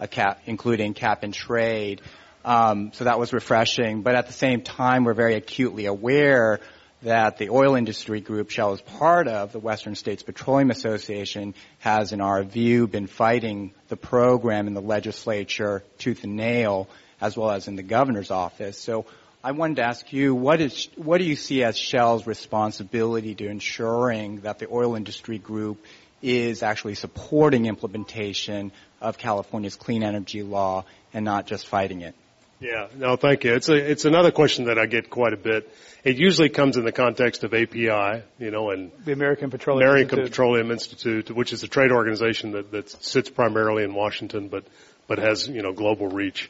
cap, 0.09 0.39
including 0.45 0.93
cap 0.93 1.23
and 1.23 1.33
trade. 1.33 2.01
Um, 2.45 2.93
so 2.93 3.03
that 3.03 3.19
was 3.19 3.33
refreshing. 3.33 4.03
But 4.03 4.15
at 4.15 4.27
the 4.27 4.33
same 4.33 4.61
time, 4.61 5.03
we're 5.03 5.13
very 5.13 5.35
acutely 5.35 5.85
aware 5.85 6.61
that 7.03 7.37
the 7.37 7.49
oil 7.49 7.75
industry 7.75 8.21
group 8.21 8.49
Shell 8.49 8.73
is 8.73 8.81
part 8.81 9.27
of, 9.27 9.51
the 9.51 9.59
Western 9.59 9.95
States 9.95 10.23
Petroleum 10.23 10.71
Association, 10.71 11.53
has, 11.79 12.13
in 12.13 12.21
our 12.21 12.43
view, 12.43 12.87
been 12.87 13.07
fighting 13.07 13.73
the 13.89 13.97
program 13.97 14.67
in 14.67 14.73
the 14.73 14.81
legislature 14.81 15.83
tooth 15.97 16.23
and 16.23 16.35
nail, 16.35 16.87
as 17.19 17.35
well 17.35 17.51
as 17.51 17.67
in 17.67 17.75
the 17.75 17.83
governor's 17.83 18.31
office. 18.31 18.77
So 18.79 19.05
I 19.43 19.51
wanted 19.51 19.77
to 19.77 19.83
ask 19.83 20.13
you, 20.13 20.33
what 20.33 20.61
is, 20.61 20.87
what 20.95 21.17
do 21.17 21.25
you 21.25 21.35
see 21.35 21.63
as 21.63 21.77
Shell's 21.77 22.25
responsibility 22.25 23.35
to 23.35 23.47
ensuring 23.47 24.41
that 24.41 24.59
the 24.59 24.67
oil 24.71 24.95
industry 24.95 25.37
group 25.37 25.83
is 26.21 26.63
actually 26.63 26.95
supporting 26.95 27.65
implementation 27.65 28.71
of 29.01 29.17
California's 29.17 29.75
clean 29.75 30.03
energy 30.03 30.41
law 30.41 30.85
and 31.13 31.25
not 31.25 31.47
just 31.47 31.67
fighting 31.67 31.99
it? 32.01 32.15
Yeah, 32.59 32.87
no, 32.95 33.17
thank 33.17 33.43
you. 33.43 33.53
It's 33.53 33.67
a, 33.67 33.73
it's 33.75 34.05
another 34.05 34.31
question 34.31 34.65
that 34.65 34.79
I 34.79 34.85
get 34.85 35.09
quite 35.09 35.33
a 35.33 35.37
bit. 35.37 35.69
It 36.03 36.17
usually 36.17 36.49
comes 36.49 36.77
in 36.77 36.85
the 36.85 36.91
context 36.91 37.43
of 37.43 37.53
API, 37.53 38.23
you 38.39 38.51
know, 38.51 38.69
and 38.71 38.91
the 39.03 39.11
American 39.11 39.49
Petroleum 39.49 39.89
American 39.89 40.19
Institute. 40.19 40.31
Petroleum 40.31 40.71
Institute, 40.71 41.31
which 41.31 41.51
is 41.51 41.63
a 41.63 41.67
trade 41.67 41.91
organization 41.91 42.51
that, 42.51 42.71
that 42.71 42.89
sits 42.89 43.29
primarily 43.29 43.83
in 43.83 43.93
Washington, 43.93 44.47
but 44.47 44.63
but 45.07 45.19
has 45.19 45.47
you 45.47 45.61
know 45.61 45.73
global 45.73 46.07
reach. 46.07 46.49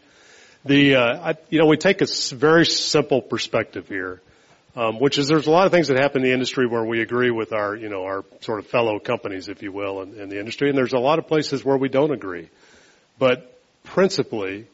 The 0.65 0.95
uh, 0.95 1.31
I, 1.31 1.35
you 1.49 1.59
know 1.59 1.65
we 1.65 1.77
take 1.77 2.01
a 2.01 2.07
very 2.35 2.65
simple 2.65 3.21
perspective 3.21 3.88
here, 3.88 4.21
um, 4.75 4.99
which 4.99 5.17
is 5.17 5.27
there's 5.27 5.47
a 5.47 5.51
lot 5.51 5.65
of 5.65 5.71
things 5.71 5.88
that 5.88 5.97
happen 5.97 6.21
in 6.21 6.30
the 6.30 6.34
industry 6.34 6.67
where 6.67 6.84
we 6.84 7.01
agree 7.01 7.31
with 7.31 7.53
our 7.53 7.75
you 7.75 7.89
know 7.89 8.03
our 8.03 8.23
sort 8.41 8.59
of 8.59 8.67
fellow 8.67 8.99
companies, 8.99 9.49
if 9.49 9.61
you 9.61 9.71
will, 9.71 10.01
in, 10.01 10.19
in 10.19 10.30
the 10.30 10.39
industry, 10.39 10.69
and 10.69 10.77
there's 10.77 10.93
a 10.93 10.99
lot 10.99 11.19
of 11.19 11.27
places 11.27 11.65
where 11.65 11.77
we 11.77 11.89
don't 11.89 12.11
agree. 12.11 12.49
But 13.19 13.59
principally, 13.84 14.67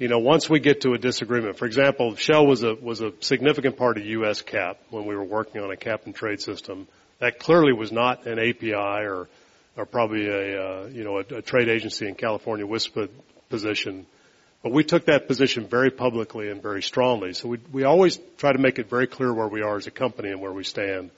you 0.00 0.08
know, 0.08 0.18
once 0.18 0.48
we 0.48 0.60
get 0.60 0.80
to 0.80 0.94
a 0.94 0.98
disagreement, 0.98 1.58
for 1.58 1.66
example, 1.66 2.16
Shell 2.16 2.46
was 2.46 2.62
a 2.62 2.74
was 2.74 3.02
a 3.02 3.12
significant 3.20 3.76
part 3.76 3.98
of 3.98 4.06
U.S. 4.06 4.40
CAP 4.40 4.78
when 4.88 5.04
we 5.04 5.14
were 5.14 5.22
working 5.24 5.60
on 5.60 5.70
a 5.70 5.76
cap 5.76 6.06
and 6.06 6.14
trade 6.14 6.40
system. 6.40 6.88
That 7.18 7.38
clearly 7.38 7.74
was 7.74 7.92
not 7.92 8.26
an 8.26 8.38
API 8.38 8.72
or 8.72 9.28
or 9.76 9.84
probably 9.84 10.26
a 10.26 10.62
uh, 10.62 10.86
you 10.86 11.04
know 11.04 11.18
a, 11.18 11.36
a 11.36 11.42
trade 11.42 11.68
agency 11.68 12.08
in 12.08 12.14
California 12.14 12.66
WISPA 12.66 13.10
position. 13.50 14.06
But 14.62 14.72
we 14.72 14.84
took 14.84 15.04
that 15.06 15.28
position 15.28 15.66
very 15.66 15.90
publicly 15.90 16.48
and 16.48 16.62
very 16.62 16.82
strongly. 16.82 17.34
So 17.34 17.48
we 17.48 17.58
we 17.70 17.84
always 17.84 18.18
try 18.38 18.54
to 18.54 18.58
make 18.58 18.78
it 18.78 18.88
very 18.88 19.06
clear 19.06 19.34
where 19.34 19.48
we 19.48 19.60
are 19.60 19.76
as 19.76 19.86
a 19.86 19.90
company 19.90 20.30
and 20.30 20.40
where 20.40 20.52
we 20.52 20.64
stand. 20.64 21.10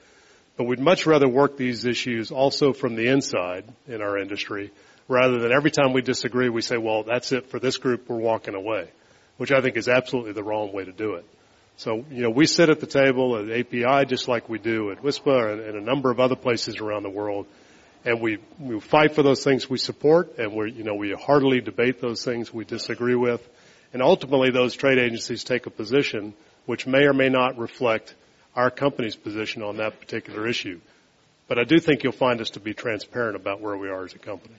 But 0.57 0.65
we'd 0.65 0.81
much 0.81 1.07
rather 1.07 1.29
work 1.29 1.57
these 1.57 1.85
issues 1.85 2.33
also 2.33 2.73
from 2.73 2.97
the 2.97 3.07
inside 3.07 3.65
in 3.87 4.03
our 4.03 4.19
industry 4.19 4.73
rather 5.09 5.39
than 5.39 5.53
every 5.53 5.70
time 5.70 5.93
we 5.93 6.03
disagree, 6.03 6.49
we 6.49 6.62
say, 6.62 6.77
well, 6.77 7.03
that's 7.03 7.33
it 7.33 7.51
for 7.51 7.59
this 7.59 7.77
group, 7.77 8.09
we're 8.09 8.16
walking 8.16 8.55
away, 8.55 8.89
which 9.37 9.53
I 9.53 9.61
think 9.61 9.77
is 9.77 9.89
absolutely 9.89 10.33
the 10.33 10.43
wrong 10.43 10.73
way 10.73 10.85
to 10.85 10.93
do 10.93 11.15
it. 11.15 11.24
So, 11.77 12.05
you 12.11 12.23
know, 12.23 12.31
we 12.31 12.47
sit 12.47 12.69
at 12.69 12.81
the 12.81 12.87
table 12.87 13.37
at 13.37 13.51
API 13.51 14.07
just 14.07 14.29
like 14.29 14.49
we 14.49 14.59
do 14.59 14.91
at 14.93 15.03
WISPA 15.03 15.69
and, 15.69 15.77
a 15.77 15.81
number 15.81 16.11
of 16.11 16.20
other 16.20 16.37
places 16.37 16.79
around 16.79 17.03
the 17.03 17.11
world. 17.11 17.47
And 18.05 18.20
we, 18.20 18.39
we 18.59 18.79
fight 18.81 19.15
for 19.15 19.23
those 19.23 19.43
things 19.43 19.70
we 19.70 19.79
support 19.79 20.39
and 20.39 20.55
we, 20.55 20.73
you 20.73 20.85
know, 20.85 20.95
we 20.95 21.12
heartily 21.12 21.61
debate 21.61 22.01
those 22.01 22.24
things 22.24 22.53
we 22.53 22.65
disagree 22.65 23.15
with. 23.15 23.47
And 23.93 24.03
ultimately 24.03 24.51
those 24.51 24.74
trade 24.74 24.99
agencies 24.99 25.45
take 25.45 25.66
a 25.66 25.70
position 25.70 26.35
which 26.66 26.87
may 26.87 27.05
or 27.05 27.12
may 27.12 27.29
not 27.29 27.59
reflect 27.59 28.15
our 28.55 28.70
company's 28.70 29.16
position 29.16 29.62
on 29.62 29.79
that 29.79 29.99
particular 29.99 30.47
issue. 30.47 30.81
But 31.49 31.59
I 31.59 31.65
do 31.65 31.81
think 31.81 32.03
you'll 32.03 32.12
find 32.12 32.41
us 32.41 32.51
to 32.51 32.61
be 32.61 32.74
transparent 32.74 33.37
about 33.37 33.61
where 33.61 33.77
we 33.77 33.89
are 33.89 34.05
as 34.05 34.15
a 34.15 34.19
company. 34.19 34.55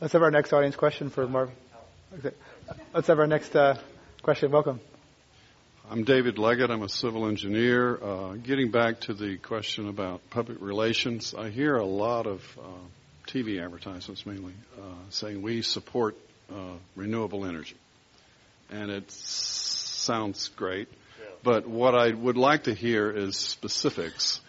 Let's 0.00 0.12
have 0.12 0.22
our 0.22 0.30
next 0.30 0.52
audience 0.52 0.76
question 0.76 1.10
for 1.10 1.26
Marvin. 1.26 1.56
Let's 2.94 3.08
have 3.08 3.18
our 3.18 3.26
next 3.26 3.56
uh, 3.56 3.78
question. 4.22 4.52
Welcome. 4.52 4.80
I'm 5.90 6.04
David 6.04 6.38
Leggett. 6.38 6.70
I'm 6.70 6.82
a 6.82 6.88
civil 6.88 7.26
engineer. 7.26 8.00
Uh, 8.00 8.34
getting 8.34 8.70
back 8.70 9.00
to 9.02 9.14
the 9.14 9.38
question 9.38 9.88
about 9.88 10.20
public 10.30 10.58
relations, 10.60 11.34
I 11.36 11.48
hear 11.48 11.74
a 11.74 11.84
lot 11.84 12.28
of 12.28 12.40
uh, 12.60 12.62
TV 13.26 13.60
advertisements 13.60 14.24
mainly 14.24 14.52
uh, 14.78 14.82
saying 15.10 15.42
we 15.42 15.62
support 15.62 16.16
uh, 16.48 16.74
renewable 16.94 17.44
energy. 17.44 17.76
And 18.70 18.92
it 18.92 19.10
sounds 19.10 20.46
great. 20.46 20.86
Yeah. 20.92 21.26
But 21.42 21.66
what 21.66 21.96
I 21.96 22.12
would 22.12 22.36
like 22.36 22.64
to 22.64 22.72
hear 22.72 23.10
is 23.10 23.36
specifics 23.36 24.40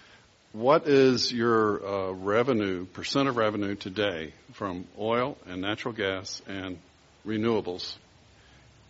what 0.52 0.88
is 0.88 1.32
your 1.32 1.86
uh, 1.86 2.12
revenue, 2.12 2.86
percent 2.86 3.30
of 3.30 3.38
revenue 3.38 3.76
today 3.76 4.34
from 4.54 4.88
oil 4.98 5.38
and 5.46 5.62
natural 5.62 5.94
gas 5.94 6.42
and 6.48 6.78
renewables? 7.26 7.96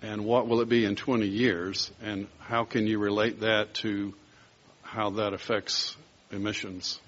And 0.01 0.23
what 0.23 0.47
will 0.47 0.61
it 0.61 0.69
be 0.69 0.85
in 0.85 0.95
20 0.95 1.27
years? 1.27 1.91
And 2.01 2.27
how 2.39 2.63
can 2.63 2.87
you 2.87 2.99
relate 2.99 3.41
that 3.41 3.73
to 3.75 4.13
how 4.81 5.11
that 5.11 5.33
affects 5.33 5.97
emissions? 6.31 6.99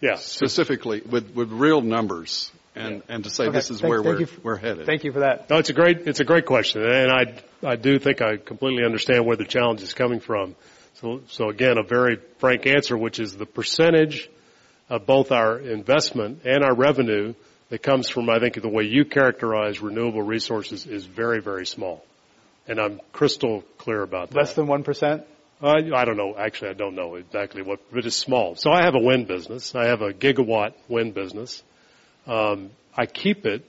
Yeah. 0.00 0.16
Specifically, 0.16 1.00
with, 1.00 1.34
with 1.34 1.50
real 1.50 1.80
numbers. 1.80 2.52
and, 2.74 2.96
yeah. 2.96 3.14
and 3.14 3.24
to 3.24 3.30
say 3.30 3.44
okay. 3.44 3.52
this 3.52 3.70
is 3.70 3.80
thank, 3.80 3.90
where 3.90 4.02
thank 4.02 4.18
we're, 4.18 4.26
for, 4.26 4.40
we're 4.42 4.56
headed. 4.56 4.84
Thank 4.84 5.04
you 5.04 5.12
for 5.12 5.20
that. 5.20 5.48
No, 5.48 5.56
it's 5.56 5.70
a 5.70 5.74
great, 5.74 6.06
it's 6.06 6.20
a 6.20 6.24
great 6.24 6.44
question. 6.44 6.82
And 6.82 7.10
I, 7.10 7.42
I 7.66 7.76
do 7.76 7.98
think 7.98 8.20
I 8.20 8.36
completely 8.36 8.84
understand 8.84 9.24
where 9.24 9.36
the 9.36 9.44
challenge 9.46 9.82
is 9.82 9.94
coming 9.94 10.20
from. 10.20 10.56
So, 11.00 11.22
so 11.28 11.48
again, 11.48 11.78
a 11.78 11.82
very 11.82 12.18
frank 12.38 12.66
answer, 12.66 12.96
which 12.96 13.18
is 13.20 13.36
the 13.36 13.46
percentage 13.46 14.28
of 14.88 15.06
both 15.06 15.32
our 15.32 15.58
investment 15.58 16.42
and 16.44 16.62
our 16.62 16.74
revenue 16.74 17.34
that 17.70 17.82
comes 17.82 18.08
from, 18.08 18.28
I 18.28 18.38
think, 18.38 18.60
the 18.60 18.68
way 18.68 18.84
you 18.84 19.04
characterize 19.04 19.80
renewable 19.80 20.22
resources 20.22 20.86
is 20.86 21.06
very, 21.06 21.40
very 21.40 21.64
small. 21.64 22.04
And 22.68 22.78
I'm 22.78 23.00
crystal 23.12 23.62
clear 23.78 24.02
about 24.02 24.30
that. 24.30 24.36
Less 24.36 24.54
than 24.54 24.66
1%? 24.66 25.24
Uh, 25.62 25.74
I 25.94 26.04
don't 26.04 26.16
know. 26.16 26.34
Actually, 26.36 26.70
I 26.70 26.74
don't 26.74 26.94
know 26.94 27.14
exactly 27.14 27.62
what, 27.62 27.80
but 27.92 28.04
it's 28.04 28.16
small. 28.16 28.56
So 28.56 28.70
I 28.70 28.84
have 28.84 28.94
a 28.94 29.00
wind 29.00 29.26
business. 29.26 29.74
I 29.74 29.86
have 29.86 30.02
a 30.02 30.12
gigawatt 30.12 30.72
wind 30.88 31.14
business. 31.14 31.62
Um, 32.26 32.70
I 32.96 33.06
keep 33.06 33.46
it. 33.46 33.64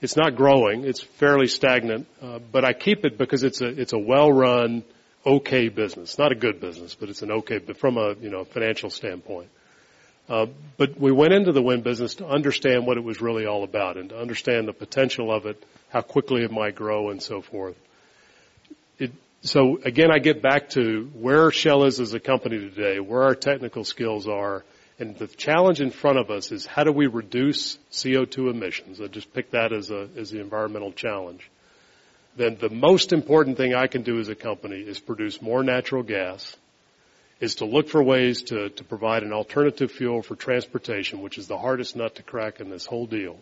It's 0.00 0.16
not 0.16 0.36
growing. 0.36 0.84
It's 0.84 1.02
fairly 1.02 1.46
stagnant, 1.48 2.06
uh, 2.22 2.38
but 2.38 2.64
I 2.64 2.72
keep 2.72 3.04
it 3.04 3.18
because 3.18 3.42
it's 3.42 3.60
a 3.60 3.66
it's 3.66 3.92
a 3.92 3.98
well-run, 3.98 4.84
okay 5.28 5.68
business. 5.68 6.18
Not 6.18 6.32
a 6.32 6.34
good 6.34 6.60
business, 6.60 6.94
but 6.94 7.08
it's 7.10 7.22
an 7.22 7.30
okay, 7.30 7.58
but 7.58 7.76
from 7.76 7.98
a 7.98 8.14
you 8.14 8.30
know 8.30 8.44
financial 8.44 8.90
standpoint. 8.90 9.48
Uh, 10.28 10.46
but 10.76 10.98
we 11.00 11.10
went 11.10 11.32
into 11.32 11.52
the 11.52 11.62
wind 11.62 11.84
business 11.84 12.16
to 12.16 12.26
understand 12.26 12.86
what 12.86 12.98
it 12.98 13.04
was 13.04 13.20
really 13.20 13.46
all 13.46 13.64
about 13.64 13.96
and 13.96 14.10
to 14.10 14.18
understand 14.18 14.68
the 14.68 14.74
potential 14.74 15.32
of 15.32 15.46
it, 15.46 15.62
how 15.88 16.02
quickly 16.02 16.42
it 16.42 16.50
might 16.50 16.74
grow, 16.74 17.08
and 17.10 17.22
so 17.22 17.40
forth. 17.40 17.76
It, 18.98 19.10
so 19.40 19.78
again, 19.82 20.10
I 20.12 20.18
get 20.18 20.42
back 20.42 20.70
to 20.70 21.10
where 21.14 21.50
Shell 21.50 21.84
is 21.84 21.98
as 21.98 22.12
a 22.12 22.20
company 22.20 22.58
today, 22.58 23.00
where 23.00 23.22
our 23.22 23.34
technical 23.34 23.84
skills 23.84 24.28
are, 24.28 24.64
and 24.98 25.16
the 25.16 25.28
challenge 25.28 25.80
in 25.80 25.90
front 25.90 26.18
of 26.18 26.30
us 26.30 26.52
is 26.52 26.66
how 26.66 26.84
do 26.84 26.92
we 26.92 27.06
reduce 27.06 27.78
CO2 27.92 28.50
emissions? 28.50 29.00
I 29.00 29.06
just 29.06 29.32
pick 29.32 29.52
that 29.52 29.72
as 29.72 29.90
a 29.90 30.08
as 30.16 30.30
the 30.30 30.40
environmental 30.40 30.92
challenge. 30.92 31.48
Then 32.38 32.56
the 32.60 32.70
most 32.70 33.12
important 33.12 33.56
thing 33.56 33.74
I 33.74 33.88
can 33.88 34.02
do 34.02 34.20
as 34.20 34.28
a 34.28 34.34
company 34.36 34.78
is 34.78 35.00
produce 35.00 35.42
more 35.42 35.64
natural 35.64 36.04
gas 36.04 36.56
is 37.40 37.56
to 37.56 37.64
look 37.64 37.88
for 37.88 38.00
ways 38.00 38.42
to, 38.44 38.68
to 38.68 38.84
provide 38.84 39.24
an 39.24 39.32
alternative 39.32 39.90
fuel 39.90 40.22
for 40.22 40.36
transportation, 40.36 41.20
which 41.20 41.36
is 41.36 41.48
the 41.48 41.58
hardest 41.58 41.96
nut 41.96 42.14
to 42.14 42.22
crack 42.22 42.60
in 42.60 42.70
this 42.70 42.86
whole 42.86 43.06
deal, 43.06 43.36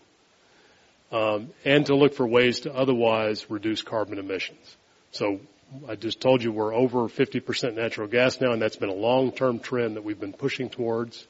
um, 1.12 1.50
and 1.66 1.84
to 1.84 1.94
look 1.94 2.14
for 2.14 2.26
ways 2.26 2.60
to 2.60 2.74
otherwise 2.74 3.50
reduce 3.50 3.82
carbon 3.82 4.18
emissions. 4.18 4.76
So 5.12 5.40
I 5.86 5.96
just 5.96 6.22
told 6.22 6.42
you 6.42 6.50
we're 6.50 6.74
over 6.74 7.00
50% 7.00 7.74
natural 7.74 8.08
gas 8.08 8.40
now, 8.40 8.52
and 8.52 8.62
that's 8.62 8.76
been 8.76 8.88
a 8.88 8.94
long-term 8.94 9.58
trend 9.58 9.96
that 9.96 10.04
we've 10.04 10.18
been 10.18 10.32
pushing 10.32 10.70
towards. 10.70 11.26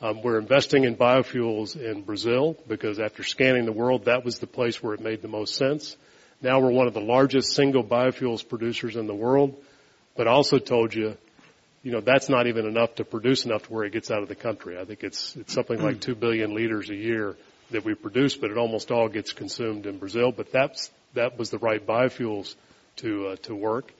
Um, 0.00 0.22
we're 0.22 0.38
investing 0.38 0.84
in 0.84 0.94
biofuels 0.94 1.74
in 1.74 2.02
Brazil 2.02 2.56
because 2.68 3.00
after 3.00 3.24
scanning 3.24 3.64
the 3.64 3.72
world, 3.72 4.04
that 4.04 4.24
was 4.24 4.38
the 4.38 4.46
place 4.46 4.80
where 4.80 4.94
it 4.94 5.00
made 5.00 5.20
the 5.20 5.26
most 5.28 5.56
sense. 5.56 5.96
Now 6.42 6.60
we're 6.60 6.72
one 6.72 6.88
of 6.88 6.94
the 6.94 7.00
largest 7.00 7.54
single 7.54 7.84
biofuels 7.84 8.46
producers 8.46 8.96
in 8.96 9.06
the 9.06 9.14
world, 9.14 9.56
but 10.16 10.26
also 10.26 10.58
told 10.58 10.94
you 10.94 11.16
you 11.82 11.90
know, 11.90 12.00
that's 12.00 12.28
not 12.28 12.46
even 12.46 12.66
enough 12.66 12.94
to 12.96 13.04
produce 13.04 13.44
enough 13.44 13.64
to 13.64 13.72
where 13.72 13.84
it 13.84 13.92
gets 13.92 14.10
out 14.10 14.22
of 14.22 14.28
the 14.28 14.36
country. 14.36 14.78
I 14.78 14.84
think 14.84 15.02
it's, 15.02 15.34
it's 15.36 15.52
something 15.52 15.82
like 15.82 16.00
2 16.00 16.14
billion 16.14 16.54
liters 16.54 16.90
a 16.90 16.94
year 16.94 17.36
that 17.72 17.84
we 17.84 17.94
produce, 17.94 18.36
but 18.36 18.50
it 18.50 18.58
almost 18.58 18.92
all 18.92 19.08
gets 19.08 19.32
consumed 19.32 19.86
in 19.86 19.98
Brazil. 19.98 20.30
But 20.30 20.52
that's, 20.52 20.90
that 21.14 21.38
was 21.38 21.50
the 21.50 21.58
right 21.58 21.84
biofuels 21.84 22.54
to, 22.96 23.28
uh, 23.28 23.36
to 23.42 23.54
work. 23.54 23.92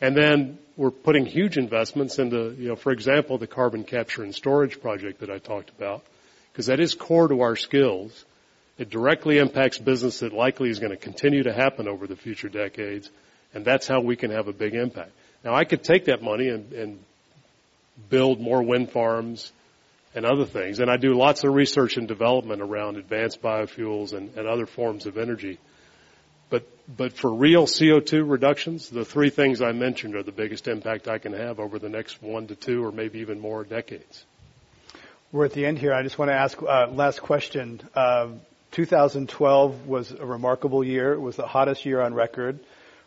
And 0.00 0.14
then 0.14 0.58
we're 0.76 0.90
putting 0.90 1.24
huge 1.24 1.56
investments 1.56 2.18
into, 2.18 2.54
you 2.58 2.68
know, 2.68 2.76
for 2.76 2.92
example, 2.92 3.38
the 3.38 3.46
carbon 3.46 3.84
capture 3.84 4.22
and 4.22 4.34
storage 4.34 4.80
project 4.80 5.20
that 5.20 5.30
I 5.30 5.38
talked 5.38 5.70
about, 5.70 6.04
because 6.52 6.66
that 6.66 6.78
is 6.80 6.94
core 6.94 7.28
to 7.28 7.40
our 7.40 7.56
skills. 7.56 8.24
It 8.76 8.90
directly 8.90 9.38
impacts 9.38 9.78
business 9.78 10.20
that 10.20 10.32
likely 10.32 10.70
is 10.70 10.80
going 10.80 10.90
to 10.90 10.96
continue 10.96 11.44
to 11.44 11.52
happen 11.52 11.86
over 11.86 12.06
the 12.06 12.16
future 12.16 12.48
decades, 12.48 13.08
and 13.52 13.64
that's 13.64 13.86
how 13.86 14.00
we 14.00 14.16
can 14.16 14.30
have 14.30 14.48
a 14.48 14.52
big 14.52 14.74
impact. 14.74 15.12
Now 15.44 15.54
I 15.54 15.64
could 15.64 15.84
take 15.84 16.06
that 16.06 16.22
money 16.22 16.48
and, 16.48 16.72
and 16.72 16.98
build 18.08 18.40
more 18.40 18.62
wind 18.62 18.90
farms 18.90 19.52
and 20.14 20.24
other 20.24 20.44
things. 20.44 20.80
And 20.80 20.90
I 20.90 20.96
do 20.96 21.14
lots 21.14 21.44
of 21.44 21.52
research 21.52 21.96
and 21.96 22.08
development 22.08 22.62
around 22.62 22.96
advanced 22.96 23.42
biofuels 23.42 24.12
and, 24.12 24.36
and 24.36 24.46
other 24.46 24.66
forms 24.66 25.06
of 25.06 25.18
energy. 25.18 25.58
But, 26.50 26.66
but 26.96 27.12
for 27.12 27.32
real 27.32 27.66
CO2 27.66 28.28
reductions, 28.28 28.88
the 28.88 29.04
three 29.04 29.30
things 29.30 29.60
I 29.60 29.72
mentioned 29.72 30.14
are 30.14 30.22
the 30.22 30.32
biggest 30.32 30.68
impact 30.68 31.08
I 31.08 31.18
can 31.18 31.32
have 31.32 31.58
over 31.58 31.78
the 31.78 31.88
next 31.88 32.22
one 32.22 32.46
to 32.48 32.54
two 32.54 32.84
or 32.84 32.92
maybe 32.92 33.20
even 33.20 33.40
more 33.40 33.64
decades. 33.64 34.24
We're 35.32 35.46
at 35.46 35.52
the 35.52 35.66
end 35.66 35.78
here. 35.78 35.92
I 35.92 36.02
just 36.02 36.16
want 36.16 36.30
to 36.30 36.34
ask 36.34 36.62
uh, 36.62 36.88
last 36.92 37.20
question. 37.20 37.80
Uh, 37.94 38.28
2012 38.74 39.86
was 39.86 40.10
a 40.10 40.26
remarkable 40.26 40.82
year. 40.82 41.12
It 41.12 41.20
was 41.20 41.36
the 41.36 41.46
hottest 41.46 41.86
year 41.86 42.00
on 42.00 42.12
record. 42.12 42.58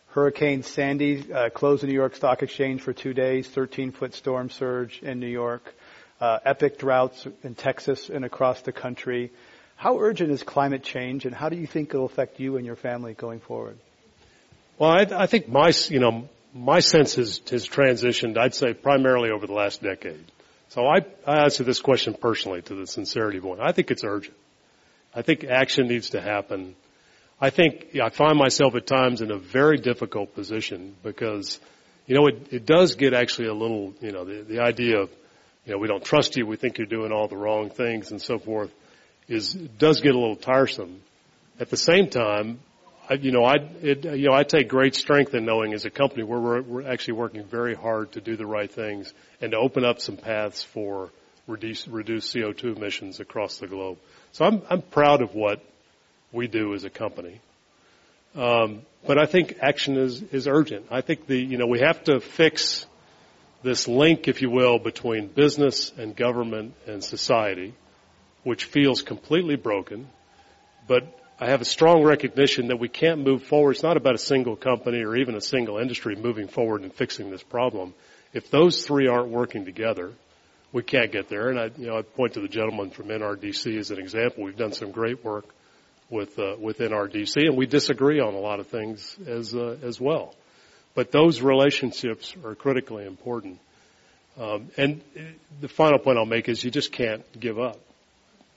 Hurricane 0.08 0.64
Sandy 0.64 1.32
uh, 1.32 1.50
closed 1.50 1.84
the 1.84 1.88
New 1.88 1.94
York 1.94 2.16
Stock 2.16 2.42
Exchange 2.42 2.82
for 2.82 2.94
two 2.94 3.14
days, 3.14 3.50
13 3.50 3.92
foot 3.92 4.14
storm 4.14 4.50
surge 4.50 5.02
in 5.04 5.20
New 5.20 5.28
York, 5.28 5.76
uh, 6.22 6.40
epic 6.46 6.80
droughts 6.80 7.28
in 7.44 7.54
Texas 7.54 8.10
and 8.10 8.24
across 8.24 8.62
the 8.62 8.72
country. 8.72 9.30
How 9.76 10.00
urgent 10.00 10.32
is 10.32 10.42
climate 10.42 10.84
change 10.84 11.26
and 11.26 11.36
how 11.36 11.50
do 11.50 11.58
you 11.58 11.68
think 11.68 11.90
it'll 11.90 12.06
affect 12.06 12.40
you 12.40 12.56
and 12.56 12.66
your 12.66 12.78
family 12.78 13.14
going 13.14 13.42
forward? 13.42 13.78
Well, 14.80 14.92
I, 14.92 15.24
I 15.24 15.28
think 15.28 15.50
my, 15.50 15.74
you 15.90 16.00
know, 16.00 16.30
my 16.54 16.80
sense 16.80 17.16
has, 17.16 17.42
has 17.50 17.68
transitioned, 17.68 18.38
I'd 18.38 18.56
say 18.56 18.74
primarily 18.74 19.32
over 19.32 19.46
the 19.46 19.54
last 19.54 19.84
decade. 19.84 20.24
So 20.70 20.88
I, 20.88 21.06
I 21.26 21.44
answer 21.44 21.66
this 21.66 21.82
question 21.82 22.14
personally 22.14 22.62
to 22.62 22.74
the 22.74 22.88
sincerity 22.88 23.42
point. 23.42 23.60
I 23.60 23.74
think 23.74 23.92
it's 23.92 24.06
urgent. 24.06 24.36
I 25.18 25.24
think 25.24 25.44
action 25.44 25.88
needs 25.88 26.12
to 26.12 26.22
happen 26.22 26.76
I 27.40 27.52
think 27.52 27.96
I 28.02 28.10
find 28.10 28.38
myself 28.38 28.74
at 28.76 28.88
times 28.88 29.22
in 29.22 29.30
a 29.30 29.38
very 29.38 29.78
difficult 29.78 30.34
position 30.34 30.96
because, 31.04 31.60
you 32.08 32.16
know, 32.16 32.28
it, 32.28 32.48
it 32.52 32.66
does 32.66 32.96
get 32.96 33.14
actually 33.14 33.48
a 33.48 33.54
little, 33.54 33.94
you 34.02 34.12
know, 34.12 34.26
the, 34.26 34.42
the 34.42 34.60
idea 34.60 35.02
of, 35.02 35.12
you 35.66 35.74
know, 35.74 35.78
we 35.78 35.88
don't 35.88 36.04
trust 36.04 36.36
you, 36.36 36.48
we 36.48 36.56
think 36.56 36.80
you're 36.80 36.88
doing 36.88 37.12
all 37.12 37.28
the 37.28 37.38
wrong 37.38 37.70
things 37.70 38.10
and 38.10 38.20
so 38.20 38.40
forth 38.40 38.72
is, 39.28 39.54
does 39.54 40.02
get 40.02 40.16
a 40.16 40.18
little 40.18 40.36
tiresome. 40.36 41.02
At 41.60 41.70
the 41.70 41.78
same 41.78 42.10
time, 42.10 42.60
I, 43.08 43.16
you 43.16 43.32
know, 43.32 43.44
I, 43.44 43.58
it, 43.84 44.04
you 44.04 44.30
know, 44.30 44.34
I 44.34 44.42
take 44.42 44.68
great 44.68 44.96
strength 44.96 45.36
in 45.36 45.46
knowing 45.46 45.74
as 45.74 45.86
a 45.86 45.92
company 45.92 46.24
where 46.24 46.40
we're, 46.40 46.62
we're 46.64 46.92
actually 46.92 47.16
working 47.16 47.44
very 47.44 47.76
hard 47.76 48.14
to 48.14 48.22
do 48.22 48.36
the 48.36 48.48
right 48.48 48.72
things 48.72 49.14
and 49.42 49.52
to 49.52 49.58
open 49.58 49.86
up 49.86 50.00
some 50.00 50.18
paths 50.18 50.64
for 50.64 51.12
reduce, 51.46 51.88
reduce 51.88 52.34
CO2 52.34 52.78
emissions 52.78 53.20
across 53.20 53.60
the 53.60 53.68
globe. 53.68 54.00
So 54.32 54.46
I'm, 54.46 54.62
I'm 54.70 54.82
proud 54.82 55.22
of 55.22 55.34
what 55.34 55.62
we 56.32 56.48
do 56.48 56.74
as 56.74 56.84
a 56.84 56.90
company. 56.90 57.40
Um, 58.36 58.82
but 59.06 59.18
I 59.18 59.26
think 59.26 59.58
action 59.62 59.98
is, 59.98 60.22
is 60.22 60.48
urgent. 60.48 60.88
I 60.92 61.02
think 61.02 61.28
the, 61.28 61.38
you 61.38 61.58
know, 61.58 61.68
we 61.68 61.80
have 61.80 62.04
to 62.06 62.20
fix 62.20 62.86
this 63.64 63.88
link, 63.88 64.28
if 64.28 64.42
you 64.42 64.50
will, 64.50 64.80
between 64.80 65.28
business 65.28 65.92
and 65.98 66.16
government 66.16 66.74
and 66.86 67.04
society, 67.04 67.74
which 68.44 68.66
feels 68.66 69.02
completely 69.02 69.56
broken. 69.56 70.08
But 70.88 71.04
I 71.40 71.48
have 71.48 71.62
a 71.62 71.66
strong 71.66 72.04
recognition 72.04 72.68
that 72.68 72.80
we 72.80 72.90
can't 72.90 73.24
move 73.24 73.44
forward. 73.44 73.72
It's 73.72 73.84
not 73.84 73.98
about 73.98 74.16
a 74.16 74.20
single 74.20 74.56
company 74.56 75.04
or 75.04 75.16
even 75.16 75.36
a 75.36 75.42
single 75.42 75.78
industry 75.78 76.16
moving 76.16 76.48
forward 76.48 76.82
and 76.82 76.94
fixing 76.94 77.30
this 77.30 77.44
problem. 77.44 77.94
If 78.34 78.52
those 78.52 78.86
three 78.86 79.08
aren't 79.08 79.30
working 79.30 79.66
together, 79.66 80.14
we 80.72 80.84
can't 80.84 81.12
get 81.12 81.30
there. 81.30 81.50
And 81.50 81.60
I, 81.60 81.72
you 81.78 81.88
know, 81.88 81.98
I 81.98 82.02
point 82.02 82.34
to 82.34 82.42
the 82.42 82.48
gentleman 82.48 82.90
from 82.90 83.08
NRDC 83.08 83.78
as 83.78 83.92
an 83.92 84.00
example. 84.00 84.44
We've 84.44 84.58
done 84.58 84.74
some 84.74 84.92
great 84.92 85.24
work 85.24 85.46
with 86.10 86.38
uh, 86.40 86.56
within 86.60 86.92
NRDC, 86.92 87.48
and 87.48 87.58
we 87.58 87.66
disagree 87.66 88.20
on 88.20 88.34
a 88.34 88.40
lot 88.40 88.60
of 88.60 88.68
things 88.68 89.18
as 89.26 89.54
uh, 89.56 89.78
as 89.82 90.00
well. 90.00 90.36
But 90.96 91.12
those 91.12 91.42
relationships 91.42 92.36
are 92.44 92.56
critically 92.56 93.06
important. 93.06 93.60
Um, 94.40 94.70
and 94.78 95.02
the 95.62 95.68
final 95.68 96.00
point 96.00 96.18
I'll 96.18 96.26
make 96.26 96.48
is 96.48 96.64
you 96.64 96.72
just 96.72 96.92
can't 96.92 97.24
give 97.40 97.60
up 97.60 97.80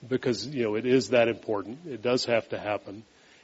because 0.06 0.46
you 0.46 0.64
know 0.64 0.74
it 0.74 0.86
is 0.86 1.10
that 1.10 1.28
important. 1.28 1.80
It 1.86 2.02
does 2.02 2.24
have 2.26 2.48
to 2.50 2.58
happen, 2.58 3.02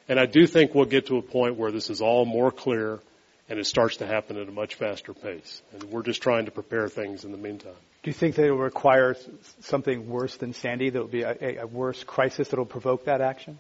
and 0.08 0.20
I 0.20 0.26
do 0.26 0.46
think 0.46 0.74
we'll 0.74 0.84
get 0.86 1.06
to 1.06 1.18
a 1.18 1.22
point 1.22 1.56
where 1.56 1.72
this 1.72 1.90
is 1.90 2.00
all 2.00 2.24
more 2.24 2.50
clear 2.50 3.00
and 3.48 3.58
it 3.58 3.64
starts 3.64 3.98
to 3.98 4.06
happen 4.06 4.36
at 4.36 4.48
a 4.48 4.52
much 4.52 4.74
faster 4.74 5.14
pace. 5.14 5.62
And 5.72 5.84
we're 5.84 6.02
just 6.02 6.22
trying 6.22 6.46
to 6.46 6.50
prepare 6.50 6.88
things 6.88 7.24
in 7.24 7.30
the 7.30 7.38
meantime. 7.38 7.72
Do 8.06 8.10
you 8.10 8.14
think 8.14 8.36
that 8.36 8.46
it 8.46 8.52
will 8.52 8.58
require 8.58 9.16
something 9.62 10.08
worse 10.08 10.36
than 10.36 10.52
Sandy? 10.52 10.90
That 10.90 11.00
will 11.00 11.08
be 11.08 11.22
a, 11.22 11.62
a 11.62 11.66
worse 11.66 12.04
crisis 12.04 12.46
that 12.46 12.56
will 12.56 12.64
provoke 12.64 13.06
that 13.06 13.20
action? 13.20 13.58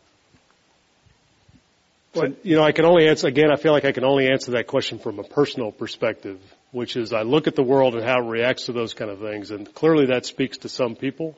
Well, 2.14 2.32
you 2.44 2.54
know, 2.54 2.62
I 2.62 2.70
can 2.70 2.84
only 2.84 3.08
answer, 3.08 3.26
again, 3.26 3.50
I 3.50 3.56
feel 3.56 3.72
like 3.72 3.84
I 3.84 3.90
can 3.90 4.04
only 4.04 4.28
answer 4.28 4.52
that 4.52 4.68
question 4.68 5.00
from 5.00 5.18
a 5.18 5.24
personal 5.24 5.72
perspective, 5.72 6.38
which 6.70 6.94
is 6.94 7.12
I 7.12 7.22
look 7.22 7.48
at 7.48 7.56
the 7.56 7.64
world 7.64 7.96
and 7.96 8.04
how 8.04 8.24
it 8.24 8.30
reacts 8.30 8.66
to 8.66 8.72
those 8.72 8.94
kind 8.94 9.10
of 9.10 9.18
things, 9.18 9.50
and 9.50 9.74
clearly 9.74 10.06
that 10.06 10.26
speaks 10.26 10.58
to 10.58 10.68
some 10.68 10.94
people, 10.94 11.36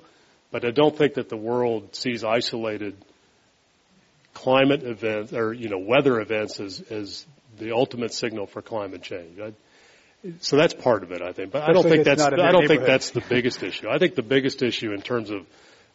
but 0.51 0.67
I 0.67 0.71
don't 0.71 0.95
think 0.95 1.15
that 1.15 1.31
the 1.31 1.37
world 1.39 1.97
sees 1.97 2.25
isolated 2.25 2.95
climate 4.35 4.83
events, 4.83 5.33
or, 5.33 5.55
you 5.55 5.71
know, 5.71 5.79
weather 5.79 6.21
events 6.21 6.61
as, 6.61 6.83
as 6.91 7.25
the 7.59 7.73
ultimate 7.73 8.13
signal 8.13 8.47
for 8.47 8.61
climate 8.61 9.01
change. 9.01 9.41
I, 9.41 9.55
so 10.41 10.57
that's 10.57 10.75
part 10.75 11.03
of 11.03 11.13
it, 11.13 11.23
I 11.23 11.33
think. 11.33 11.53
But 11.53 11.69
I 11.69 11.73
don't 11.73 11.85
think 11.85 12.05
that's 12.05 12.23
I 12.23 12.53
don't 12.53 12.67
think 12.67 12.85
that's 12.85 13.11
the 13.11 13.21
biggest 13.21 13.63
issue. 13.63 13.89
I 13.89 13.99
think 13.99 14.15
the 14.15 14.23
biggest 14.23 14.63
issue 14.63 14.93
in 14.93 15.03
terms 15.03 15.31
of 15.31 15.47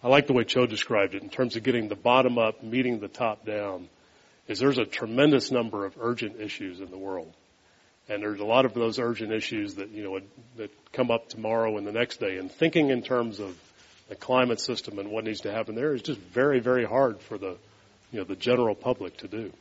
I 0.04 0.08
like 0.08 0.28
the 0.28 0.34
way 0.34 0.44
Cho 0.44 0.66
described 0.66 1.16
it 1.16 1.24
in 1.24 1.30
terms 1.30 1.56
of 1.56 1.64
getting 1.64 1.88
the 1.88 1.96
bottom 1.96 2.38
up, 2.38 2.62
meeting 2.62 3.00
the 3.00 3.08
top 3.08 3.46
down, 3.46 3.88
is 4.48 4.60
there's 4.60 4.78
a 4.78 4.86
tremendous 4.86 5.50
number 5.50 5.86
of 5.86 5.96
urgent 6.00 6.42
issues 6.42 6.82
in 6.82 6.92
the 6.92 6.98
world. 6.98 7.34
And 8.10 8.22
there's 8.22 8.42
a 8.42 8.46
lot 8.46 8.66
of 8.66 8.74
those 8.74 9.00
urgent 9.00 9.32
issues 9.32 9.76
that, 9.76 9.90
you 9.92 10.04
know, 10.04 10.20
that 10.58 10.72
come 10.92 11.10
up 11.10 11.30
tomorrow 11.30 11.78
and 11.78 11.88
the 11.88 11.94
next 11.94 12.20
day. 12.20 12.38
And 12.38 12.52
thinking 12.52 12.90
in 12.90 13.02
terms 13.02 13.40
of 13.40 13.58
the 14.10 14.16
climate 14.16 14.60
system 14.60 15.00
and 15.00 15.10
what 15.10 15.24
needs 15.24 15.42
to 15.42 15.52
happen 15.52 15.76
there 15.76 15.94
is 15.94 16.02
just 16.02 16.20
very, 16.20 16.60
very 16.60 16.84
hard 16.84 17.22
for 17.22 17.38
the, 17.38 17.56
you 18.12 18.20
know, 18.20 18.26
the 18.26 18.36
general 18.36 18.76
public 18.76 19.16
to 19.18 19.30
do. 19.30 19.54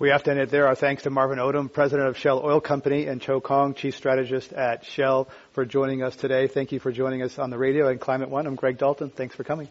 We 0.00 0.10
have 0.10 0.22
to 0.24 0.30
end 0.30 0.38
it 0.38 0.50
there. 0.50 0.68
Our 0.68 0.76
thanks 0.76 1.02
to 1.02 1.10
Marvin 1.10 1.40
Odum, 1.40 1.72
President 1.72 2.08
of 2.08 2.16
Shell 2.16 2.40
Oil 2.44 2.60
Company, 2.60 3.06
and 3.06 3.20
Cho 3.20 3.40
Khong, 3.40 3.74
Chief 3.74 3.96
Strategist 3.96 4.52
at 4.52 4.84
Shell, 4.84 5.28
for 5.54 5.64
joining 5.64 6.04
us 6.04 6.14
today. 6.14 6.46
Thank 6.46 6.70
you 6.70 6.78
for 6.78 6.92
joining 6.92 7.22
us 7.22 7.36
on 7.36 7.50
the 7.50 7.58
radio 7.58 7.88
and 7.88 8.00
Climate 8.00 8.30
One. 8.30 8.46
I'm 8.46 8.54
Greg 8.54 8.78
Dalton. 8.78 9.10
Thanks 9.10 9.34
for 9.34 9.42
coming. 9.42 9.66